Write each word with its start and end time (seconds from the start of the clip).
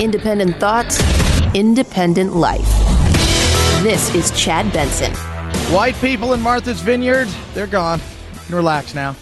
Independent 0.00 0.60
thoughts, 0.60 1.02
independent 1.54 2.36
life. 2.36 2.68
This 3.82 4.14
is 4.14 4.30
Chad 4.30 4.72
Benson. 4.72 5.12
White 5.74 5.96
people 5.96 6.34
in 6.34 6.40
Martha's 6.40 6.80
Vineyard, 6.80 7.26
they're 7.52 7.66
gone. 7.66 7.98
You 8.32 8.40
can 8.46 8.54
relax 8.54 8.94
now. 8.94 9.16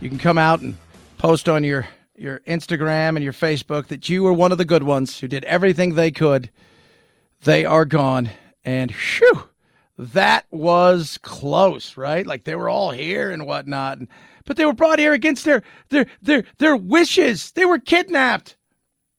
You 0.00 0.08
can 0.08 0.18
come 0.18 0.36
out 0.36 0.62
and 0.62 0.76
post 1.16 1.48
on 1.48 1.62
your, 1.62 1.86
your 2.16 2.40
Instagram 2.40 3.10
and 3.10 3.22
your 3.22 3.32
Facebook 3.32 3.86
that 3.86 4.08
you 4.08 4.24
were 4.24 4.32
one 4.32 4.50
of 4.50 4.58
the 4.58 4.64
good 4.64 4.82
ones 4.82 5.20
who 5.20 5.28
did 5.28 5.44
everything 5.44 5.94
they 5.94 6.10
could. 6.10 6.50
They 7.44 7.64
are 7.64 7.84
gone. 7.84 8.30
And 8.64 8.90
whew, 8.90 9.48
that 9.96 10.44
was 10.50 11.20
close, 11.22 11.96
right? 11.96 12.26
Like 12.26 12.42
they 12.42 12.56
were 12.56 12.68
all 12.68 12.90
here 12.90 13.30
and 13.30 13.46
whatnot. 13.46 14.00
But 14.44 14.56
they 14.56 14.66
were 14.66 14.72
brought 14.72 14.98
here 14.98 15.12
against 15.12 15.44
their 15.44 15.62
their 15.90 16.06
their 16.20 16.42
their 16.58 16.76
wishes. 16.76 17.52
They 17.52 17.64
were 17.64 17.78
kidnapped. 17.78 18.56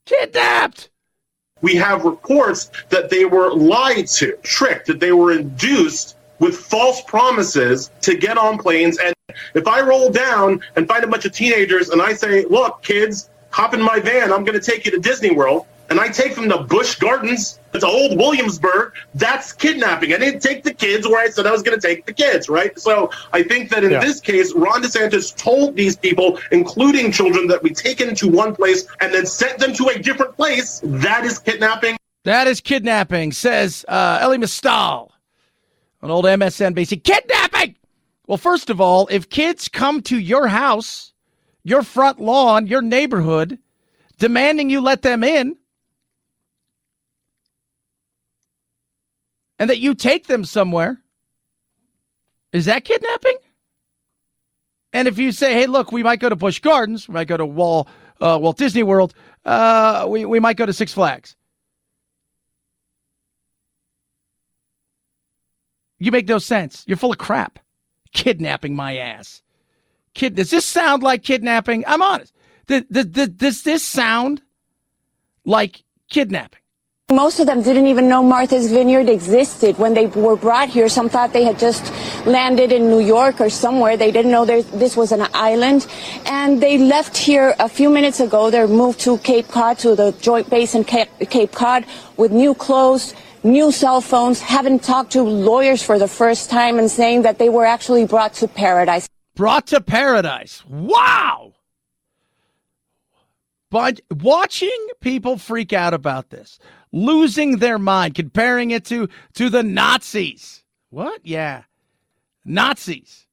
Kidnapped. 0.09 0.90
We 1.62 1.76
have 1.76 2.04
reports 2.04 2.72
that 2.90 3.12
they 3.12 3.26
were 3.26 3.54
lied 3.54 4.08
to, 4.08 4.36
tricked, 4.41 4.88
that 4.88 5.00
they 5.00 5.12
were 5.12 5.31
induced 5.31 6.16
with 6.40 6.58
false 6.58 7.02
promises 7.02 7.91
to 8.02 8.17
get 8.17 8.38
on 8.38 8.58
planes. 8.58 8.98
And 8.98 9.14
if 9.53 9.67
I 9.67 9.81
roll 9.81 10.09
down 10.09 10.62
and 10.76 10.88
find 10.88 11.03
a 11.03 11.08
bunch 11.08 11.26
of 11.26 11.34
teenagers 11.34 11.90
and 11.90 12.02
I 12.02 12.14
say, 12.14 12.45
look, 12.45 12.81
kids, 12.81 13.30
hop 13.52 13.76
in 13.76 13.81
my 13.81 14.00
van, 14.00 14.34
I'm 14.34 14.44
going 14.44 14.59
to 14.59 14.66
take 14.66 14.86
you 14.86 14.91
to 14.91 15.00
Disney 15.00 15.31
World, 15.31 15.67
and 15.90 16.00
I 16.00 16.08
take 16.08 16.34
them 16.34 16.50
to 16.50 16.59
Busch 16.64 16.95
Gardens, 16.95 17.59
it's 17.73 17.84
old 17.84 18.18
Williamsburg, 18.18 18.94
that's 19.16 19.54
kidnapping. 19.54 20.14
I 20.14 20.18
didn't 20.18 20.41
take 20.41 20.64
the 20.64 20.73
kids 20.73 21.08
where 21.08 21.23
I 21.23 21.30
said 21.30 21.46
I 21.46 21.52
was 21.52 21.62
going 21.62 21.80
to 21.80 21.88
take 21.88 22.05
the 22.05 22.14
kids, 22.14 22.50
right? 22.50 22.78
So 22.80 23.12
I 23.34 23.44
think 23.44 23.70
that 23.70 23.84
in 23.84 23.92
yeah. 23.92 24.00
this 24.00 24.20
case, 24.20 24.53
Ron 24.53 24.81
DeSantis 24.81 25.36
told 25.36 25.76
these 25.76 25.95
people, 25.95 26.39
including 26.52 27.11
children, 27.11 27.48
that 27.48 27.61
we 27.61 27.72
take 27.72 27.98
them 28.00 28.16
to 28.16 28.28
one 28.28 28.56
place 28.56 28.88
and 29.02 29.14
then 29.14 29.26
sent 29.26 29.59
them 29.59 29.73
to 29.73 29.88
a 29.88 30.00
different 30.00 30.36
place. 30.36 30.81
That 30.84 31.26
is 31.26 31.39
kidnapping. 31.39 31.98
That 32.23 32.48
is 32.48 32.59
kidnapping, 32.59 33.31
says 33.31 33.86
uh, 33.88 34.20
Elie 34.22 34.38
Mystal, 34.38 35.11
an 36.02 36.11
old 36.11 36.26
MSNBC. 36.26 37.04
Kidnapping! 37.04 37.76
Well, 38.28 38.38
first 38.38 38.70
of 38.70 38.80
all, 38.80 39.08
if 39.09 39.30
kids 39.30 39.67
come 39.67 40.02
to 40.04 40.20
your 40.20 40.48
house, 40.48 41.14
your 41.64 41.81
front 41.81 42.20
lawn, 42.20 42.67
your 42.67 42.81
neighborhood, 42.81 43.58
demanding 44.17 44.70
you 44.70 44.81
let 44.81 45.02
them 45.02 45.23
in, 45.23 45.56
and 49.59 49.69
that 49.69 49.79
you 49.79 49.93
take 49.93 50.27
them 50.27 50.45
somewhere, 50.45 51.02
is 52.52 52.65
that 52.65 52.85
kidnapping? 52.85 53.38
And 54.93 55.07
if 55.07 55.19
you 55.19 55.31
say, 55.31 55.53
hey, 55.53 55.67
look, 55.67 55.91
we 55.91 56.02
might 56.02 56.19
go 56.19 56.29
to 56.29 56.35
Busch 56.35 56.59
Gardens, 56.59 57.07
we 57.07 57.13
might 57.13 57.27
go 57.27 57.38
to 57.38 57.45
Wall, 57.45 57.87
uh, 58.21 58.39
Walt 58.41 58.57
Disney 58.57 58.81
World, 58.81 59.13
uh, 59.45 60.07
we, 60.09 60.25
we 60.25 60.39
might 60.39 60.57
go 60.57 60.65
to 60.65 60.73
Six 60.73 60.93
Flags. 60.93 61.35
You 65.99 66.11
make 66.11 66.27
no 66.27 66.39
sense. 66.39 66.85
You're 66.87 66.97
full 66.97 67.11
of 67.11 67.17
crap. 67.17 67.59
Kidnapping 68.13 68.75
my 68.75 68.97
ass. 68.97 69.43
Kid, 70.13 70.35
does 70.35 70.49
this 70.49 70.65
sound 70.65 71.03
like 71.03 71.23
kidnapping? 71.23 71.83
I'm 71.85 72.02
honest. 72.02 72.33
The, 72.67 72.85
the, 72.89 73.27
does 73.27 73.63
this 73.63 73.83
sound 73.83 74.41
like 75.45 75.83
kidnapping? 76.09 76.61
Most 77.11 77.39
of 77.39 77.47
them 77.47 77.63
didn't 77.63 77.88
even 77.88 78.07
know 78.07 78.21
Martha's 78.21 78.71
Vineyard 78.71 79.09
existed 79.09 79.79
when 79.79 79.95
they 79.95 80.05
were 80.05 80.35
brought 80.35 80.69
here. 80.69 80.88
Some 80.88 81.09
thought 81.09 81.33
they 81.33 81.43
had 81.43 81.57
just 81.57 81.91
landed 82.27 82.71
in 82.71 82.88
New 82.88 82.99
York 82.99 83.41
or 83.41 83.49
somewhere. 83.49 83.97
They 83.97 84.11
didn't 84.11 84.29
know 84.29 84.45
this 84.45 84.95
was 84.95 85.11
an 85.11 85.27
island. 85.33 85.87
And 86.27 86.61
they 86.61 86.77
left 86.77 87.17
here 87.17 87.55
a 87.58 87.67
few 87.67 87.89
minutes 87.89 88.19
ago. 88.19 88.52
They're 88.52 88.67
moved 88.67 88.99
to 89.02 89.17
Cape 89.17 89.48
Cod, 89.48 89.80
to 89.80 89.95
the 89.95 90.11
Joint 90.21 90.52
Base 90.52 90.75
in 90.75 90.83
Cape 90.83 91.52
Cod 91.52 91.83
with 92.15 92.31
new 92.31 92.53
clothes, 92.53 93.15
new 93.42 93.71
cell 93.71 94.02
phones, 94.02 94.39
haven't 94.39 94.83
talked 94.83 95.14
to 95.14 95.23
lawyers 95.23 95.81
for 95.81 95.98
the 95.98 96.08
first 96.08 96.52
time 96.52 96.77
and 96.77 96.92
saying 96.92 97.23
that 97.23 97.39
they 97.39 97.49
were 97.49 97.65
actually 97.65 98.05
brought 98.05 98.36
to 98.36 98.48
paradise. 98.48 99.09
Brought 99.33 99.65
to 99.67 99.81
paradise. 99.81 100.64
Wow. 100.67 101.53
But 103.71 103.99
watching 104.11 104.87
people 105.02 105.37
freak 105.37 105.73
out 105.73 105.95
about 105.95 106.30
this, 106.30 106.59
losing 106.92 107.58
their 107.58 107.80
mind, 107.80 108.16
comparing 108.16 108.72
it 108.72 108.86
to 108.86 109.08
to 109.33 109.50
the 109.50 109.64
Nazis. 109.64 110.64
What? 110.89 111.22
Yeah, 111.23 111.64
Nazis. 112.45 113.27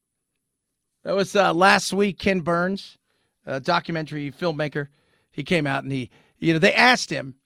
That 1.05 1.15
was 1.15 1.37
uh, 1.37 1.55
last 1.55 1.93
week. 1.93 2.19
Ken 2.19 2.41
Burns, 2.41 2.99
a 3.47 3.61
documentary 3.61 4.33
filmmaker, 4.33 4.89
he 5.31 5.45
came 5.45 5.67
out 5.67 5.85
and 5.85 5.93
he, 5.93 6.11
you 6.39 6.53
know, 6.53 6.59
they 6.59 6.75
asked 6.75 7.11
him 7.11 7.37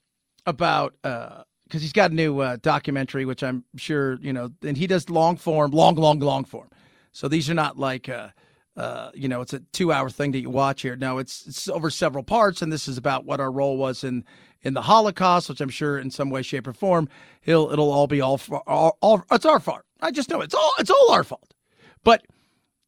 about 0.47 0.95
because 1.03 1.45
uh, 1.75 1.79
he's 1.79 1.93
got 1.93 2.11
a 2.11 2.15
new 2.15 2.41
uh, 2.41 2.57
documentary, 2.63 3.25
which 3.25 3.43
I'm 3.43 3.65
sure 3.77 4.19
you 4.21 4.33
know, 4.33 4.51
and 4.63 4.77
he 4.77 4.87
does 4.87 5.11
long 5.11 5.37
form, 5.37 5.73
long, 5.73 5.97
long, 5.97 6.21
long 6.21 6.45
form. 6.45 6.69
So 7.13 7.29
these 7.29 7.51
are 7.51 7.55
not 7.55 7.79
like. 7.79 8.09
Uh, 8.09 8.29
uh, 8.77 9.11
you 9.15 9.29
know, 9.29 9.41
it's 9.43 9.53
a 9.53 9.59
two-hour 9.73 10.09
thing 10.09 10.31
that 10.31 10.39
you 10.39 10.49
watch 10.49 10.81
here. 10.81 10.97
No, 10.97 11.19
it's 11.19 11.45
it's 11.47 11.69
over 11.69 11.91
several 11.91 12.23
parts, 12.23 12.63
and 12.63 12.73
this 12.73 12.89
is 12.89 12.97
about 12.97 13.27
what 13.27 13.41
our 13.41 13.51
role 13.51 13.77
was 13.77 14.05
in 14.05 14.25
in 14.63 14.75
the 14.75 14.83
Holocaust, 14.83 15.49
which 15.49 15.61
I'm 15.61 15.71
sure 15.71 15.99
in 15.99 16.11
some 16.11 16.31
way, 16.31 16.43
shape, 16.43 16.67
or 16.67 16.73
form, 16.73 17.09
it'll 17.45 17.73
it'll 17.73 17.91
all 17.91 18.07
be 18.07 18.21
all, 18.21 18.41
all, 18.67 18.99
all 19.01 19.25
it's 19.31 19.47
our 19.47 19.61
fault. 19.61 19.83
I 20.01 20.11
just 20.11 20.31
know 20.31 20.41
it's 20.41 20.55
all 20.55 20.73
it's 20.79 20.91
all 20.91 21.11
our 21.11 21.25
fault. 21.25 21.55
But 22.05 22.25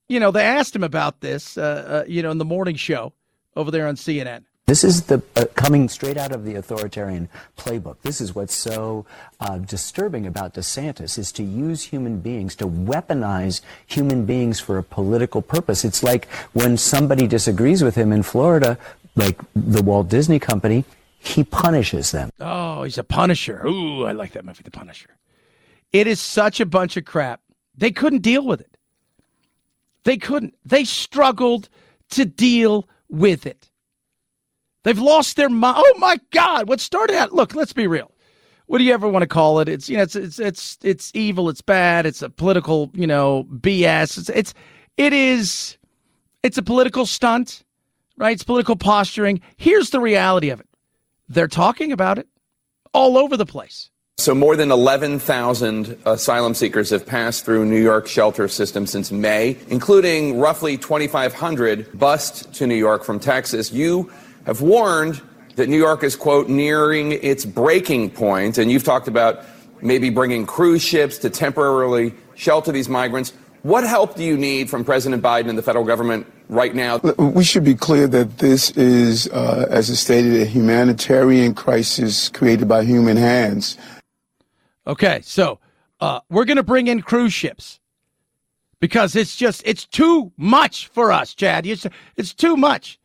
you 0.09 0.21
know, 0.21 0.31
they 0.31 0.45
asked 0.45 0.77
him 0.77 0.85
about 0.85 1.21
this, 1.21 1.57
uh, 1.57 2.03
uh, 2.05 2.05
you 2.09 2.23
know, 2.23 2.31
in 2.31 2.39
the 2.39 2.45
morning 2.45 2.77
show 2.77 3.13
over 3.57 3.71
there 3.71 3.87
on 3.87 3.97
CNN. 3.97 4.45
This 4.67 4.85
is 4.85 5.03
the 5.03 5.21
uh, 5.35 5.47
coming 5.55 5.89
straight 5.89 6.17
out 6.17 6.33
of 6.33 6.45
the 6.45 6.55
authoritarian 6.55 7.29
playbook. 7.59 7.97
This 8.03 8.21
is 8.21 8.35
what's 8.35 8.55
so 8.55 9.05
uh, 9.41 9.59
disturbing 9.59 10.25
about 10.25 10.55
DeSantis 10.55 11.19
is 11.19 11.33
to 11.33 11.43
use 11.43 11.83
human 11.83 12.21
beings 12.21 12.55
to 12.57 12.67
weaponize 12.69 13.61
human 13.87 14.25
beings 14.25 14.61
for 14.61 14.79
a 14.79 14.83
political 14.83 15.43
purpose. 15.43 15.85
It's 15.85 16.03
like 16.03 16.27
when 16.53 16.77
somebody 16.77 17.27
disagrees 17.27 17.83
with 17.83 17.97
him 17.97 18.13
in 18.13 18.23
Florida, 18.23 18.79
like 19.17 19.41
the 19.57 19.83
Walt 19.83 20.09
Disney 20.09 20.39
Company, 20.39 20.85
he 21.23 21.45
punishes 21.45 22.11
them. 22.11 22.31
Oh, 22.41 22.83
he's 22.83 22.99
a 22.99 23.05
punisher. 23.05 23.65
Ooh, 23.65 24.05
I 24.05 24.13
like 24.13 24.33
that 24.33 24.45
movie, 24.45 24.63
The 24.65 24.73
Punisher. 24.73 25.17
It 25.93 26.07
is 26.09 26.21
such 26.21 26.59
a 26.59 26.67
bunch 26.67 26.97
of 26.97 27.05
crap. 27.05 27.41
They 27.77 27.93
couldn't 27.93 28.23
deal 28.23 28.45
with 28.45 28.61
it. 28.61 28.77
They 30.05 30.17
couldn't. 30.17 30.55
They 30.65 30.85
struggled 30.85 31.69
to 32.11 32.25
deal 32.25 32.89
with 33.09 33.47
it. 33.47 33.71
They've 34.83 34.99
lost 34.99 35.37
their 35.37 35.49
mind. 35.49 35.77
Oh 35.79 35.95
my 35.99 36.19
God! 36.33 36.69
What 36.69 36.81
started 36.81 37.17
out? 37.17 37.33
Look, 37.33 37.55
let's 37.55 37.73
be 37.73 37.87
real. 37.87 38.11
What 38.67 38.79
do 38.79 38.85
you 38.85 38.93
ever 38.93 39.09
want 39.09 39.23
to 39.23 39.29
call 39.29 39.61
it? 39.61 39.69
It's 39.69 39.89
you 39.89 39.99
know, 39.99 40.03
it's 40.03 40.17
it's 40.17 40.41
it's 40.41 40.79
it's 40.83 41.13
evil. 41.15 41.49
It's 41.49 41.61
bad. 41.61 42.05
It's 42.05 42.21
a 42.21 42.31
political 42.31 42.91
you 42.95 43.07
know 43.07 43.45
BS. 43.45 44.19
It's 44.19 44.29
it's 44.29 44.55
it 44.97 45.13
is. 45.13 45.79
It's 46.43 46.59
a 46.59 46.63
political 46.63 47.07
stunt, 47.07 47.63
right? 48.17 48.33
It's 48.33 48.43
political 48.43 48.75
posturing. 48.75 49.41
Here's 49.57 49.91
the 49.91 50.01
reality 50.01 50.51
of 50.51 50.59
it. 50.59 50.67
They're 51.33 51.49
talking 51.49 51.93
about 51.93 52.19
it 52.19 52.29
all 52.93 53.17
over 53.17 53.39
the 53.39 53.47
place. 53.47 53.89
So, 54.19 54.35
more 54.35 54.55
than 54.55 54.71
11,000 54.71 55.97
asylum 56.05 56.53
seekers 56.53 56.91
have 56.91 57.07
passed 57.07 57.47
through 57.47 57.65
New 57.65 57.83
York 57.83 58.07
shelter 58.07 58.49
system 58.49 58.87
since 58.87 59.11
May, 59.11 59.57
including 59.69 60.39
roughly 60.39 60.77
2,500 60.77 61.99
bused 61.99 62.53
to 62.57 62.67
New 62.67 62.75
York 62.75 63.03
from 63.03 63.19
Texas. 63.19 63.73
You 63.73 64.13
have 64.45 64.61
warned 64.61 65.23
that 65.57 65.71
New 65.71 65.79
York 65.79 66.05
is, 66.05 66.17
quote, 66.17 66.51
nearing 66.51 67.13
its 67.13 67.47
breaking 67.47 68.11
point, 68.11 68.59
and 68.59 68.71
you've 68.71 68.85
talked 68.85 69.09
about 69.09 69.43
maybe 69.81 70.11
bringing 70.11 70.45
cruise 70.45 70.83
ships 70.83 71.17
to 71.19 71.31
temporarily 71.31 72.13
shelter 72.35 72.73
these 72.73 72.91
migrants. 72.91 73.33
What 73.63 73.85
help 73.85 74.17
do 74.17 74.25
you 74.25 74.37
need 74.37 74.69
from 74.69 74.85
President 74.85 75.23
Biden 75.23 75.49
and 75.49 75.57
the 75.57 75.63
federal 75.63 75.85
government 75.85 76.27
right 76.49 76.75
now? 76.75 76.99
We 76.99 77.45
should 77.45 77.63
be 77.63 77.77
clear 77.77 78.09
that 78.09 78.39
this 78.39 78.71
is, 78.73 79.29
uh, 79.29 79.69
as 79.71 79.89
I 79.89 79.95
stated, 79.95 80.41
a 80.43 80.45
humanitarian 80.45 81.55
crisis 81.55 82.29
created 82.29 82.67
by 82.67 82.85
human 82.85 83.17
hands. 83.17 83.79
Okay, 84.85 85.21
so 85.23 85.61
uh, 86.01 86.21
we're 86.29 86.45
going 86.45 86.57
to 86.57 86.65
bring 86.65 86.89
in 86.89 87.03
cruise 87.03 87.33
ships 87.33 87.79
because 88.81 89.15
it's 89.15 89.37
just 89.37 89.63
it's 89.65 89.87
too 89.87 90.33
much 90.37 90.89
for 90.89 91.13
us, 91.13 91.33
Chad. 91.33 91.65
It's, 91.65 91.87
it's 92.17 92.35
too 92.35 92.57
much. 92.57 92.99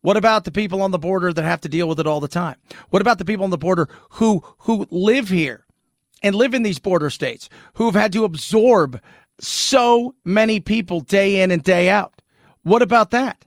What 0.00 0.16
about 0.16 0.44
the 0.44 0.52
people 0.52 0.80
on 0.80 0.90
the 0.90 0.98
border 0.98 1.34
that 1.34 1.44
have 1.44 1.60
to 1.62 1.68
deal 1.68 1.86
with 1.86 2.00
it 2.00 2.06
all 2.06 2.20
the 2.20 2.28
time? 2.28 2.56
What 2.88 3.02
about 3.02 3.18
the 3.18 3.26
people 3.26 3.44
on 3.44 3.50
the 3.50 3.58
border 3.58 3.90
who 4.12 4.42
who 4.60 4.86
live 4.90 5.28
here 5.28 5.66
and 6.22 6.34
live 6.34 6.54
in 6.54 6.62
these 6.62 6.78
border 6.78 7.10
states 7.10 7.50
who've 7.74 7.94
had 7.94 8.12
to 8.14 8.24
absorb 8.24 9.02
so 9.40 10.14
many 10.24 10.60
people 10.60 11.00
day 11.00 11.42
in 11.42 11.50
and 11.50 11.62
day 11.62 11.88
out. 11.88 12.22
What 12.62 12.82
about 12.82 13.10
that? 13.10 13.44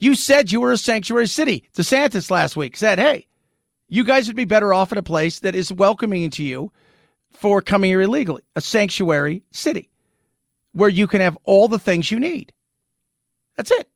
You 0.00 0.14
said 0.14 0.52
you 0.52 0.60
were 0.60 0.72
a 0.72 0.78
sanctuary 0.78 1.26
city. 1.26 1.68
DeSantis 1.76 2.30
last 2.30 2.56
week 2.56 2.76
said, 2.76 2.98
hey, 2.98 3.26
you 3.88 4.04
guys 4.04 4.26
would 4.26 4.36
be 4.36 4.44
better 4.44 4.72
off 4.72 4.92
in 4.92 4.98
a 4.98 5.02
place 5.02 5.40
that 5.40 5.54
is 5.54 5.72
welcoming 5.72 6.30
to 6.30 6.42
you 6.42 6.72
for 7.30 7.60
coming 7.60 7.90
here 7.90 8.00
illegally, 8.00 8.42
a 8.56 8.60
sanctuary 8.60 9.42
city 9.50 9.90
where 10.72 10.88
you 10.88 11.06
can 11.06 11.20
have 11.20 11.36
all 11.44 11.68
the 11.68 11.78
things 11.78 12.10
you 12.10 12.20
need. 12.20 12.52
That's 13.56 13.70
it. 13.70 13.88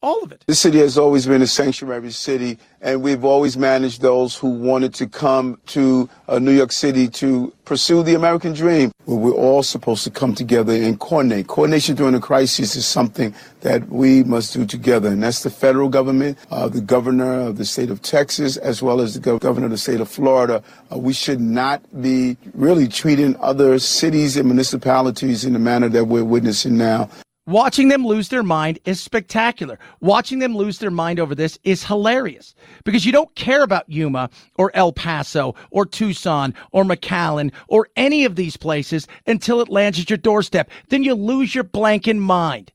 All 0.00 0.22
of 0.22 0.30
it. 0.30 0.44
This 0.46 0.60
city 0.60 0.78
has 0.78 0.96
always 0.96 1.26
been 1.26 1.42
a 1.42 1.46
sanctuary 1.48 2.12
city, 2.12 2.58
and 2.80 3.02
we've 3.02 3.24
always 3.24 3.56
managed 3.56 4.00
those 4.00 4.36
who 4.36 4.48
wanted 4.48 4.94
to 4.94 5.08
come 5.08 5.60
to 5.66 6.08
uh, 6.28 6.38
New 6.38 6.52
York 6.52 6.70
City 6.70 7.08
to 7.08 7.52
pursue 7.64 8.04
the 8.04 8.14
American 8.14 8.52
dream. 8.52 8.92
Where 9.06 9.18
we're 9.18 9.32
all 9.32 9.64
supposed 9.64 10.04
to 10.04 10.10
come 10.10 10.36
together 10.36 10.72
and 10.72 11.00
coordinate. 11.00 11.48
Coordination 11.48 11.96
during 11.96 12.14
a 12.14 12.20
crisis 12.20 12.76
is 12.76 12.86
something 12.86 13.34
that 13.62 13.88
we 13.88 14.22
must 14.22 14.52
do 14.52 14.64
together, 14.64 15.08
and 15.08 15.20
that's 15.20 15.42
the 15.42 15.50
federal 15.50 15.88
government, 15.88 16.38
uh, 16.52 16.68
the 16.68 16.80
governor 16.80 17.40
of 17.40 17.58
the 17.58 17.64
state 17.64 17.90
of 17.90 18.00
Texas, 18.00 18.56
as 18.56 18.80
well 18.80 19.00
as 19.00 19.14
the 19.14 19.20
gov- 19.20 19.40
governor 19.40 19.66
of 19.66 19.72
the 19.72 19.78
state 19.78 20.00
of 20.00 20.08
Florida. 20.08 20.62
Uh, 20.92 20.98
we 20.98 21.12
should 21.12 21.40
not 21.40 21.82
be 22.00 22.36
really 22.54 22.86
treating 22.86 23.34
other 23.40 23.80
cities 23.80 24.36
and 24.36 24.46
municipalities 24.46 25.44
in 25.44 25.54
the 25.54 25.58
manner 25.58 25.88
that 25.88 26.04
we're 26.04 26.22
witnessing 26.22 26.78
now. 26.78 27.10
Watching 27.48 27.88
them 27.88 28.04
lose 28.04 28.28
their 28.28 28.42
mind 28.42 28.78
is 28.84 29.00
spectacular. 29.00 29.78
Watching 30.00 30.38
them 30.38 30.54
lose 30.54 30.80
their 30.80 30.90
mind 30.90 31.18
over 31.18 31.34
this 31.34 31.58
is 31.64 31.82
hilarious 31.82 32.54
because 32.84 33.06
you 33.06 33.10
don't 33.10 33.34
care 33.36 33.62
about 33.62 33.88
Yuma 33.88 34.28
or 34.56 34.70
El 34.74 34.92
Paso 34.92 35.54
or 35.70 35.86
Tucson 35.86 36.52
or 36.72 36.84
McAllen 36.84 37.50
or 37.68 37.88
any 37.96 38.26
of 38.26 38.36
these 38.36 38.58
places 38.58 39.08
until 39.26 39.62
it 39.62 39.70
lands 39.70 39.98
at 39.98 40.10
your 40.10 40.18
doorstep. 40.18 40.70
Then 40.90 41.02
you 41.02 41.14
lose 41.14 41.54
your 41.54 41.64
blanking 41.64 42.18
mind 42.18 42.70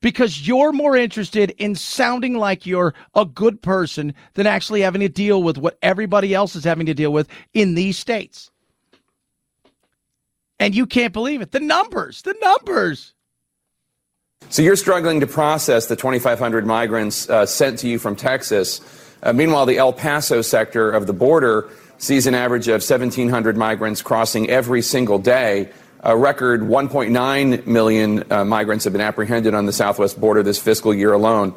because 0.00 0.46
you're 0.46 0.70
more 0.70 0.96
interested 0.96 1.50
in 1.58 1.74
sounding 1.74 2.38
like 2.38 2.64
you're 2.64 2.94
a 3.16 3.24
good 3.24 3.60
person 3.60 4.14
than 4.34 4.46
actually 4.46 4.82
having 4.82 5.00
to 5.00 5.08
deal 5.08 5.42
with 5.42 5.58
what 5.58 5.78
everybody 5.82 6.32
else 6.32 6.54
is 6.54 6.62
having 6.62 6.86
to 6.86 6.94
deal 6.94 7.12
with 7.12 7.26
in 7.54 7.74
these 7.74 7.98
states. 7.98 8.52
And 10.60 10.76
you 10.76 10.86
can't 10.86 11.12
believe 11.12 11.42
it. 11.42 11.50
The 11.50 11.58
numbers, 11.58 12.22
the 12.22 12.36
numbers. 12.40 13.14
So 14.50 14.62
you're 14.62 14.76
struggling 14.76 15.20
to 15.20 15.26
process 15.26 15.86
the 15.86 15.96
2,500 15.96 16.66
migrants 16.66 17.28
uh, 17.28 17.46
sent 17.46 17.78
to 17.80 17.88
you 17.88 17.98
from 17.98 18.16
Texas. 18.16 18.80
Uh, 19.22 19.32
meanwhile, 19.32 19.66
the 19.66 19.78
El 19.78 19.92
Paso 19.92 20.42
sector 20.42 20.90
of 20.90 21.06
the 21.06 21.12
border 21.12 21.70
sees 21.98 22.26
an 22.26 22.34
average 22.34 22.68
of 22.68 22.82
1,700 22.82 23.56
migrants 23.56 24.02
crossing 24.02 24.50
every 24.50 24.82
single 24.82 25.18
day. 25.18 25.70
A 26.00 26.16
record 26.16 26.62
1.9 26.62 27.66
million 27.66 28.24
uh, 28.32 28.44
migrants 28.44 28.84
have 28.84 28.92
been 28.92 29.02
apprehended 29.02 29.54
on 29.54 29.66
the 29.66 29.72
southwest 29.72 30.20
border 30.20 30.42
this 30.42 30.58
fiscal 30.58 30.92
year 30.92 31.12
alone. 31.12 31.54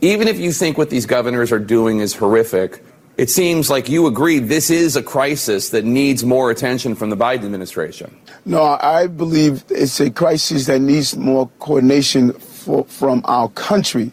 Even 0.00 0.28
if 0.28 0.38
you 0.38 0.52
think 0.52 0.76
what 0.76 0.90
these 0.90 1.06
governors 1.06 1.50
are 1.50 1.58
doing 1.58 2.00
is 2.00 2.14
horrific, 2.14 2.84
it 3.18 3.28
seems 3.28 3.68
like 3.68 3.88
you 3.88 4.06
agree 4.06 4.38
this 4.38 4.70
is 4.70 4.94
a 4.94 5.02
crisis 5.02 5.70
that 5.70 5.84
needs 5.84 6.24
more 6.24 6.52
attention 6.52 6.94
from 6.94 7.10
the 7.10 7.16
Biden 7.16 7.44
administration. 7.44 8.16
No, 8.44 8.78
I 8.80 9.08
believe 9.08 9.64
it's 9.70 9.98
a 10.00 10.08
crisis 10.08 10.66
that 10.66 10.80
needs 10.80 11.16
more 11.16 11.50
coordination 11.58 12.32
for, 12.32 12.84
from 12.84 13.22
our 13.24 13.48
country. 13.50 14.12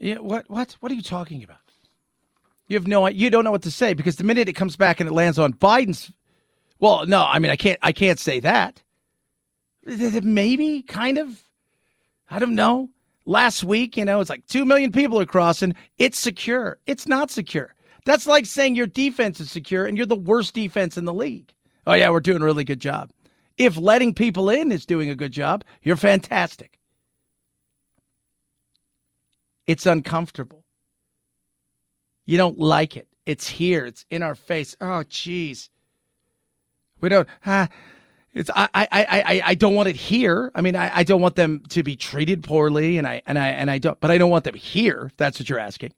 Yeah, 0.00 0.18
what 0.18 0.48
what 0.48 0.76
what 0.80 0.90
are 0.90 0.94
you 0.94 1.02
talking 1.02 1.44
about? 1.44 1.58
You 2.66 2.76
have 2.76 2.86
no 2.86 3.06
you 3.08 3.28
don't 3.28 3.44
know 3.44 3.50
what 3.50 3.62
to 3.62 3.70
say 3.70 3.92
because 3.92 4.16
the 4.16 4.24
minute 4.24 4.48
it 4.48 4.54
comes 4.54 4.76
back 4.76 4.98
and 4.98 5.08
it 5.08 5.12
lands 5.12 5.38
on 5.38 5.52
Biden's 5.52 6.10
well, 6.78 7.06
no, 7.06 7.24
I 7.24 7.38
mean 7.38 7.50
I 7.50 7.56
can't 7.56 7.78
I 7.82 7.92
can't 7.92 8.18
say 8.18 8.40
that. 8.40 8.82
Maybe 9.84 10.82
kind 10.82 11.18
of 11.18 11.42
I 12.30 12.38
don't 12.38 12.54
know. 12.54 12.88
Last 13.26 13.64
week, 13.64 13.96
you 13.96 14.04
know, 14.04 14.20
it's 14.20 14.30
like 14.30 14.46
2 14.46 14.64
million 14.64 14.92
people 14.92 15.20
are 15.20 15.26
crossing. 15.26 15.74
It's 15.98 16.18
secure. 16.18 16.78
It's 16.86 17.08
not 17.08 17.30
secure. 17.30 17.74
That's 18.04 18.26
like 18.26 18.46
saying 18.46 18.76
your 18.76 18.86
defense 18.86 19.40
is 19.40 19.50
secure 19.50 19.84
and 19.84 19.96
you're 19.96 20.06
the 20.06 20.14
worst 20.14 20.54
defense 20.54 20.96
in 20.96 21.04
the 21.04 21.12
league. 21.12 21.52
Oh 21.86 21.94
yeah, 21.94 22.08
we're 22.10 22.20
doing 22.20 22.40
a 22.40 22.44
really 22.44 22.64
good 22.64 22.80
job. 22.80 23.10
If 23.58 23.76
letting 23.76 24.14
people 24.14 24.48
in 24.48 24.70
is 24.70 24.86
doing 24.86 25.10
a 25.10 25.16
good 25.16 25.32
job, 25.32 25.64
you're 25.82 25.96
fantastic. 25.96 26.78
It's 29.66 29.86
uncomfortable. 29.86 30.64
You 32.26 32.38
don't 32.38 32.58
like 32.58 32.96
it. 32.96 33.08
It's 33.24 33.48
here. 33.48 33.86
It's 33.86 34.04
in 34.10 34.22
our 34.22 34.36
face. 34.36 34.76
Oh, 34.80 35.02
jeez. 35.08 35.68
We 37.00 37.08
don't. 37.08 37.28
Ah, 37.44 37.68
it's. 38.36 38.50
I. 38.54 38.68
I. 38.74 38.88
I. 38.92 39.42
I 39.46 39.54
don't 39.54 39.74
want 39.74 39.88
it 39.88 39.96
here. 39.96 40.52
I 40.54 40.60
mean, 40.60 40.76
I, 40.76 40.98
I. 40.98 41.02
don't 41.04 41.20
want 41.20 41.36
them 41.36 41.62
to 41.70 41.82
be 41.82 41.96
treated 41.96 42.44
poorly, 42.44 42.98
and 42.98 43.06
I. 43.06 43.22
And 43.26 43.38
I. 43.38 43.48
And 43.48 43.70
I 43.70 43.78
don't. 43.78 43.98
But 44.00 44.10
I 44.10 44.18
don't 44.18 44.30
want 44.30 44.44
them 44.44 44.54
here. 44.54 45.06
If 45.06 45.16
that's 45.16 45.40
what 45.40 45.48
you're 45.48 45.58
asking. 45.58 45.92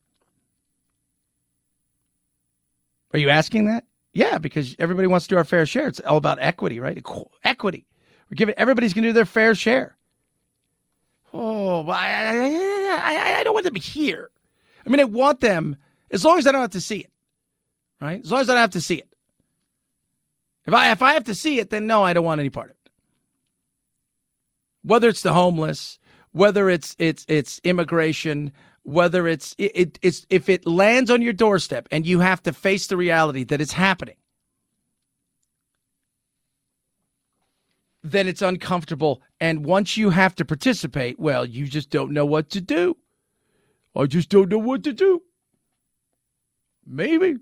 Are 3.13 3.19
you 3.19 3.31
asking 3.31 3.67
that? 3.67 3.85
Yeah, 4.13 4.39
because 4.39 4.75
everybody 4.79 5.07
wants 5.07 5.27
to 5.27 5.35
do 5.35 5.37
our 5.39 5.45
fair 5.45 5.67
share. 5.67 5.89
It's 5.89 6.01
all 6.01 6.17
about 6.17 6.39
equity, 6.41 6.81
right? 6.81 7.03
Equity. 7.45 7.87
We're 8.31 8.37
giving 8.37 8.55
everybody's 8.57 8.93
going 8.95 9.05
to 9.05 9.11
do 9.11 9.13
their 9.15 9.25
fair 9.25 9.55
share. 9.55 9.97
Oh, 11.33 11.87
I, 11.89 12.09
I, 12.09 13.35
I, 13.37 13.41
I 13.41 13.45
don't 13.45 13.55
want 13.55 13.65
them 13.65 13.75
here. 13.75 14.31
I 14.87 14.91
mean, 14.91 15.01
I 15.01 15.05
want 15.05 15.41
them 15.41 15.77
as 16.11 16.25
long 16.25 16.39
as 16.39 16.47
I 16.47 16.53
don't 16.53 16.63
have 16.63 16.71
to 16.71 16.81
see 16.81 17.01
it, 17.01 17.13
right? 18.01 18.23
As 18.23 18.31
long 18.31 18.41
as 18.41 18.49
I 18.49 18.55
don't 18.55 18.61
have 18.63 18.71
to 18.71 18.81
see 18.81 18.97
it. 18.97 19.08
If 20.69 20.75
I 20.75 20.93
if 20.93 21.01
I 21.01 21.15
have 21.15 21.25
to 21.25 21.35
see 21.35 21.61
it, 21.61 21.71
then 21.71 21.87
no, 21.87 22.05
I 22.05 22.13
don't 22.13 22.27
want 22.27 22.41
any 22.41 22.51
part 22.51 22.67
of 22.67 22.77
it. 22.77 22.91
Whether 24.83 25.09
it's 25.09 25.23
the 25.23 25.33
homeless, 25.33 25.99
whether 26.33 26.69
it's 26.69 26.95
it's 26.99 27.25
it's 27.27 27.59
immigration, 27.65 28.53
whether 28.83 29.27
it's 29.27 29.55
it, 29.57 29.73
it, 29.75 29.99
it's 30.03 30.27
if 30.29 30.51
it 30.51 30.67
lands 30.67 31.11
on 31.11 31.23
your 31.23 31.33
doorstep 31.33 31.89
and 31.91 32.05
you 32.07 32.21
have 32.21 32.43
to 32.43 32.53
face 32.53 32.87
the 32.87 32.99
reality 32.99 33.45
that 33.45 33.63
it's 33.63 33.73
happening, 33.73 34.17
then 38.03 38.29
it's 38.29 38.43
uncomfortable. 38.43 39.23
And 39.41 39.65
once 39.65 39.97
you 39.97 40.11
have 40.11 40.35
to 40.35 40.45
participate, 40.45 41.19
well, 41.19 41.47
you 41.47 41.65
just 41.65 41.89
don't 41.89 42.13
know 42.13 42.27
what 42.27 42.51
to 42.51 42.61
do. 42.61 42.95
I 43.97 44.05
just 44.05 44.29
don't 44.29 44.51
know 44.51 44.59
what 44.59 44.85
to 44.85 44.93
do. 44.93 45.23
Maybe. 46.87 47.37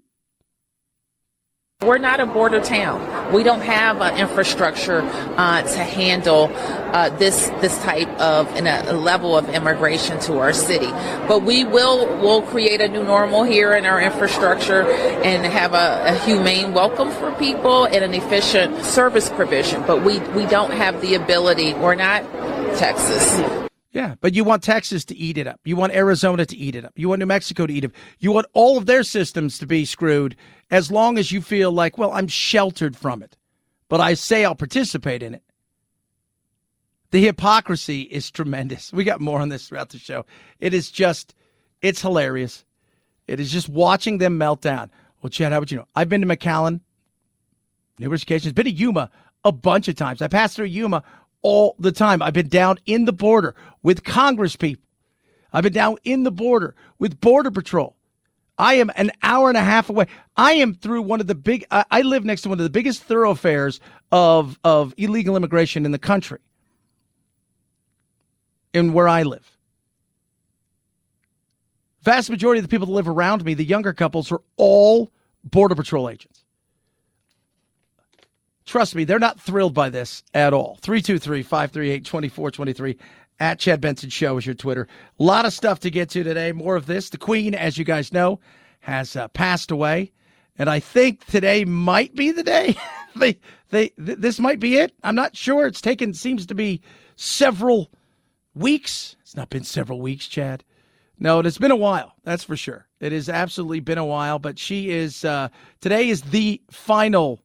We're 1.82 1.98
not 1.98 2.20
a 2.20 2.26
border 2.26 2.60
town. 2.60 3.15
We 3.32 3.42
don't 3.42 3.60
have 3.60 4.00
an 4.00 4.16
infrastructure 4.16 5.02
uh, 5.02 5.62
to 5.62 5.78
handle 5.78 6.50
uh, 6.54 7.10
this 7.10 7.48
this 7.60 7.76
type 7.82 8.08
of 8.20 8.54
in 8.56 8.66
a, 8.66 8.84
a, 8.86 8.92
level 8.92 9.36
of 9.36 9.48
immigration 9.48 10.20
to 10.20 10.38
our 10.38 10.52
city. 10.52 10.90
But 11.28 11.42
we 11.42 11.64
will 11.64 12.06
will 12.20 12.42
create 12.42 12.80
a 12.80 12.88
new 12.88 13.04
normal 13.04 13.42
here 13.42 13.74
in 13.74 13.84
our 13.84 14.00
infrastructure 14.00 14.82
and 14.82 15.44
have 15.44 15.74
a, 15.74 16.14
a 16.14 16.18
humane 16.24 16.72
welcome 16.72 17.10
for 17.10 17.32
people 17.32 17.84
and 17.84 18.04
an 18.04 18.14
efficient 18.14 18.84
service 18.84 19.28
provision. 19.28 19.82
But 19.86 20.04
we 20.04 20.20
we 20.30 20.46
don't 20.46 20.72
have 20.72 21.00
the 21.00 21.14
ability. 21.14 21.74
We're 21.74 21.96
not 21.96 22.22
Texas. 22.76 23.62
Yeah, 23.96 24.14
but 24.20 24.34
you 24.34 24.44
want 24.44 24.62
Texas 24.62 25.06
to 25.06 25.16
eat 25.16 25.38
it 25.38 25.46
up. 25.46 25.58
You 25.64 25.74
want 25.74 25.94
Arizona 25.94 26.44
to 26.44 26.54
eat 26.54 26.76
it 26.76 26.84
up. 26.84 26.92
You 26.96 27.08
want 27.08 27.20
New 27.20 27.26
Mexico 27.26 27.66
to 27.66 27.72
eat 27.72 27.82
it. 27.82 27.86
Up. 27.86 27.96
You 28.18 28.30
want 28.30 28.46
all 28.52 28.76
of 28.76 28.84
their 28.84 29.02
systems 29.02 29.58
to 29.58 29.66
be 29.66 29.86
screwed 29.86 30.36
as 30.70 30.90
long 30.90 31.18
as 31.18 31.32
you 31.32 31.40
feel 31.40 31.72
like, 31.72 31.98
well, 31.98 32.12
I'm 32.12 32.28
sheltered 32.28 32.96
from 32.96 33.22
it. 33.22 33.36
But 33.88 34.00
I 34.00 34.14
say 34.14 34.44
I'll 34.44 34.54
participate 34.54 35.22
in 35.22 35.34
it. 35.34 35.42
The 37.10 37.24
hypocrisy 37.24 38.02
is 38.02 38.30
tremendous. 38.30 38.92
We 38.92 39.04
got 39.04 39.20
more 39.20 39.40
on 39.40 39.48
this 39.48 39.68
throughout 39.68 39.90
the 39.90 39.98
show. 39.98 40.26
It 40.58 40.74
is 40.74 40.90
just, 40.90 41.34
it's 41.82 42.02
hilarious. 42.02 42.64
It 43.28 43.40
is 43.40 43.52
just 43.52 43.68
watching 43.68 44.18
them 44.18 44.38
melt 44.38 44.60
down. 44.60 44.90
Well, 45.22 45.30
Chad, 45.30 45.52
how 45.52 45.60
would 45.60 45.70
you 45.70 45.78
know? 45.78 45.88
I've 45.94 46.08
been 46.08 46.20
to 46.20 46.26
McAllen 46.26 46.80
numerous 47.98 48.22
occasions, 48.22 48.52
been 48.52 48.64
to 48.64 48.70
Yuma 48.70 49.10
a 49.44 49.52
bunch 49.52 49.88
of 49.88 49.94
times. 49.94 50.20
I 50.20 50.28
passed 50.28 50.56
through 50.56 50.66
Yuma 50.66 51.02
all 51.42 51.76
the 51.78 51.92
time. 51.92 52.22
I've 52.22 52.34
been 52.34 52.48
down 52.48 52.78
in 52.86 53.04
the 53.04 53.12
border 53.12 53.54
with 53.82 54.04
Congress 54.04 54.56
people. 54.56 54.84
I've 55.52 55.62
been 55.62 55.72
down 55.72 55.96
in 56.04 56.24
the 56.24 56.32
border 56.32 56.74
with 56.98 57.20
Border 57.20 57.50
Patrol. 57.50 57.96
I 58.58 58.74
am 58.74 58.90
an 58.96 59.12
hour 59.22 59.48
and 59.48 59.56
a 59.56 59.62
half 59.62 59.90
away. 59.90 60.06
I 60.36 60.52
am 60.54 60.74
through 60.74 61.02
one 61.02 61.20
of 61.20 61.26
the 61.26 61.34
big. 61.34 61.66
I, 61.70 61.84
I 61.90 62.02
live 62.02 62.24
next 62.24 62.42
to 62.42 62.48
one 62.48 62.58
of 62.58 62.64
the 62.64 62.70
biggest 62.70 63.02
thoroughfares 63.02 63.80
of 64.10 64.58
of 64.64 64.94
illegal 64.96 65.36
immigration 65.36 65.84
in 65.84 65.92
the 65.92 65.98
country. 65.98 66.38
In 68.72 68.92
where 68.92 69.08
I 69.08 69.22
live, 69.22 69.56
vast 72.02 72.28
majority 72.28 72.58
of 72.58 72.64
the 72.64 72.68
people 72.68 72.86
that 72.86 72.92
live 72.92 73.08
around 73.08 73.42
me, 73.44 73.54
the 73.54 73.64
younger 73.64 73.94
couples, 73.94 74.30
are 74.30 74.42
all 74.56 75.10
Border 75.44 75.74
Patrol 75.74 76.10
agents. 76.10 76.44
Trust 78.66 78.94
me, 78.94 79.04
they're 79.04 79.18
not 79.18 79.40
thrilled 79.40 79.72
by 79.72 79.88
this 79.88 80.22
at 80.34 80.52
all. 80.52 80.76
323 80.82 81.42
538 81.42 82.04
2423 82.04 82.98
at 83.40 83.58
Chad 83.58 83.80
Benson 83.80 84.10
Show 84.10 84.36
is 84.36 84.46
your 84.46 84.54
Twitter. 84.54 84.88
A 85.18 85.22
lot 85.22 85.44
of 85.44 85.52
stuff 85.52 85.80
to 85.80 85.90
get 85.90 86.10
to 86.10 86.22
today. 86.22 86.52
More 86.52 86.76
of 86.76 86.86
this. 86.86 87.10
The 87.10 87.18
Queen, 87.18 87.54
as 87.54 87.78
you 87.78 87.84
guys 87.84 88.12
know, 88.12 88.40
has 88.80 89.16
uh, 89.16 89.28
passed 89.28 89.70
away. 89.70 90.12
And 90.58 90.70
I 90.70 90.80
think 90.80 91.24
today 91.26 91.64
might 91.64 92.14
be 92.14 92.30
the 92.30 92.42
day. 92.42 92.76
they, 93.16 93.38
they, 93.70 93.88
th- 93.88 94.18
this 94.18 94.38
might 94.38 94.60
be 94.60 94.78
it. 94.78 94.92
I'm 95.02 95.14
not 95.14 95.36
sure. 95.36 95.66
It's 95.66 95.82
taken, 95.82 96.14
seems 96.14 96.46
to 96.46 96.54
be 96.54 96.80
several 97.16 97.90
weeks. 98.54 99.16
It's 99.20 99.36
not 99.36 99.50
been 99.50 99.64
several 99.64 100.00
weeks, 100.00 100.26
Chad. 100.26 100.64
No, 101.18 101.40
it's 101.40 101.58
been 101.58 101.70
a 101.70 101.76
while. 101.76 102.14
That's 102.24 102.44
for 102.44 102.56
sure. 102.56 102.86
It 103.00 103.12
has 103.12 103.28
absolutely 103.28 103.80
been 103.80 103.98
a 103.98 104.04
while. 104.04 104.38
But 104.38 104.58
she 104.58 104.90
is, 104.90 105.24
uh, 105.24 105.48
today 105.80 106.08
is 106.08 106.22
the 106.22 106.60
final 106.70 107.40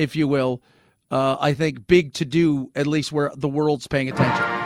if 0.00 0.16
you 0.16 0.26
will, 0.26 0.62
uh, 1.10 1.36
I 1.38 1.52
think 1.52 1.86
big 1.86 2.14
to 2.14 2.24
do, 2.24 2.70
at 2.74 2.86
least 2.86 3.12
where 3.12 3.30
the 3.36 3.48
world's 3.48 3.86
paying 3.86 4.08
attention. 4.08 4.59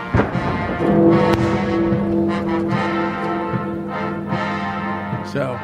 So, 5.34 5.58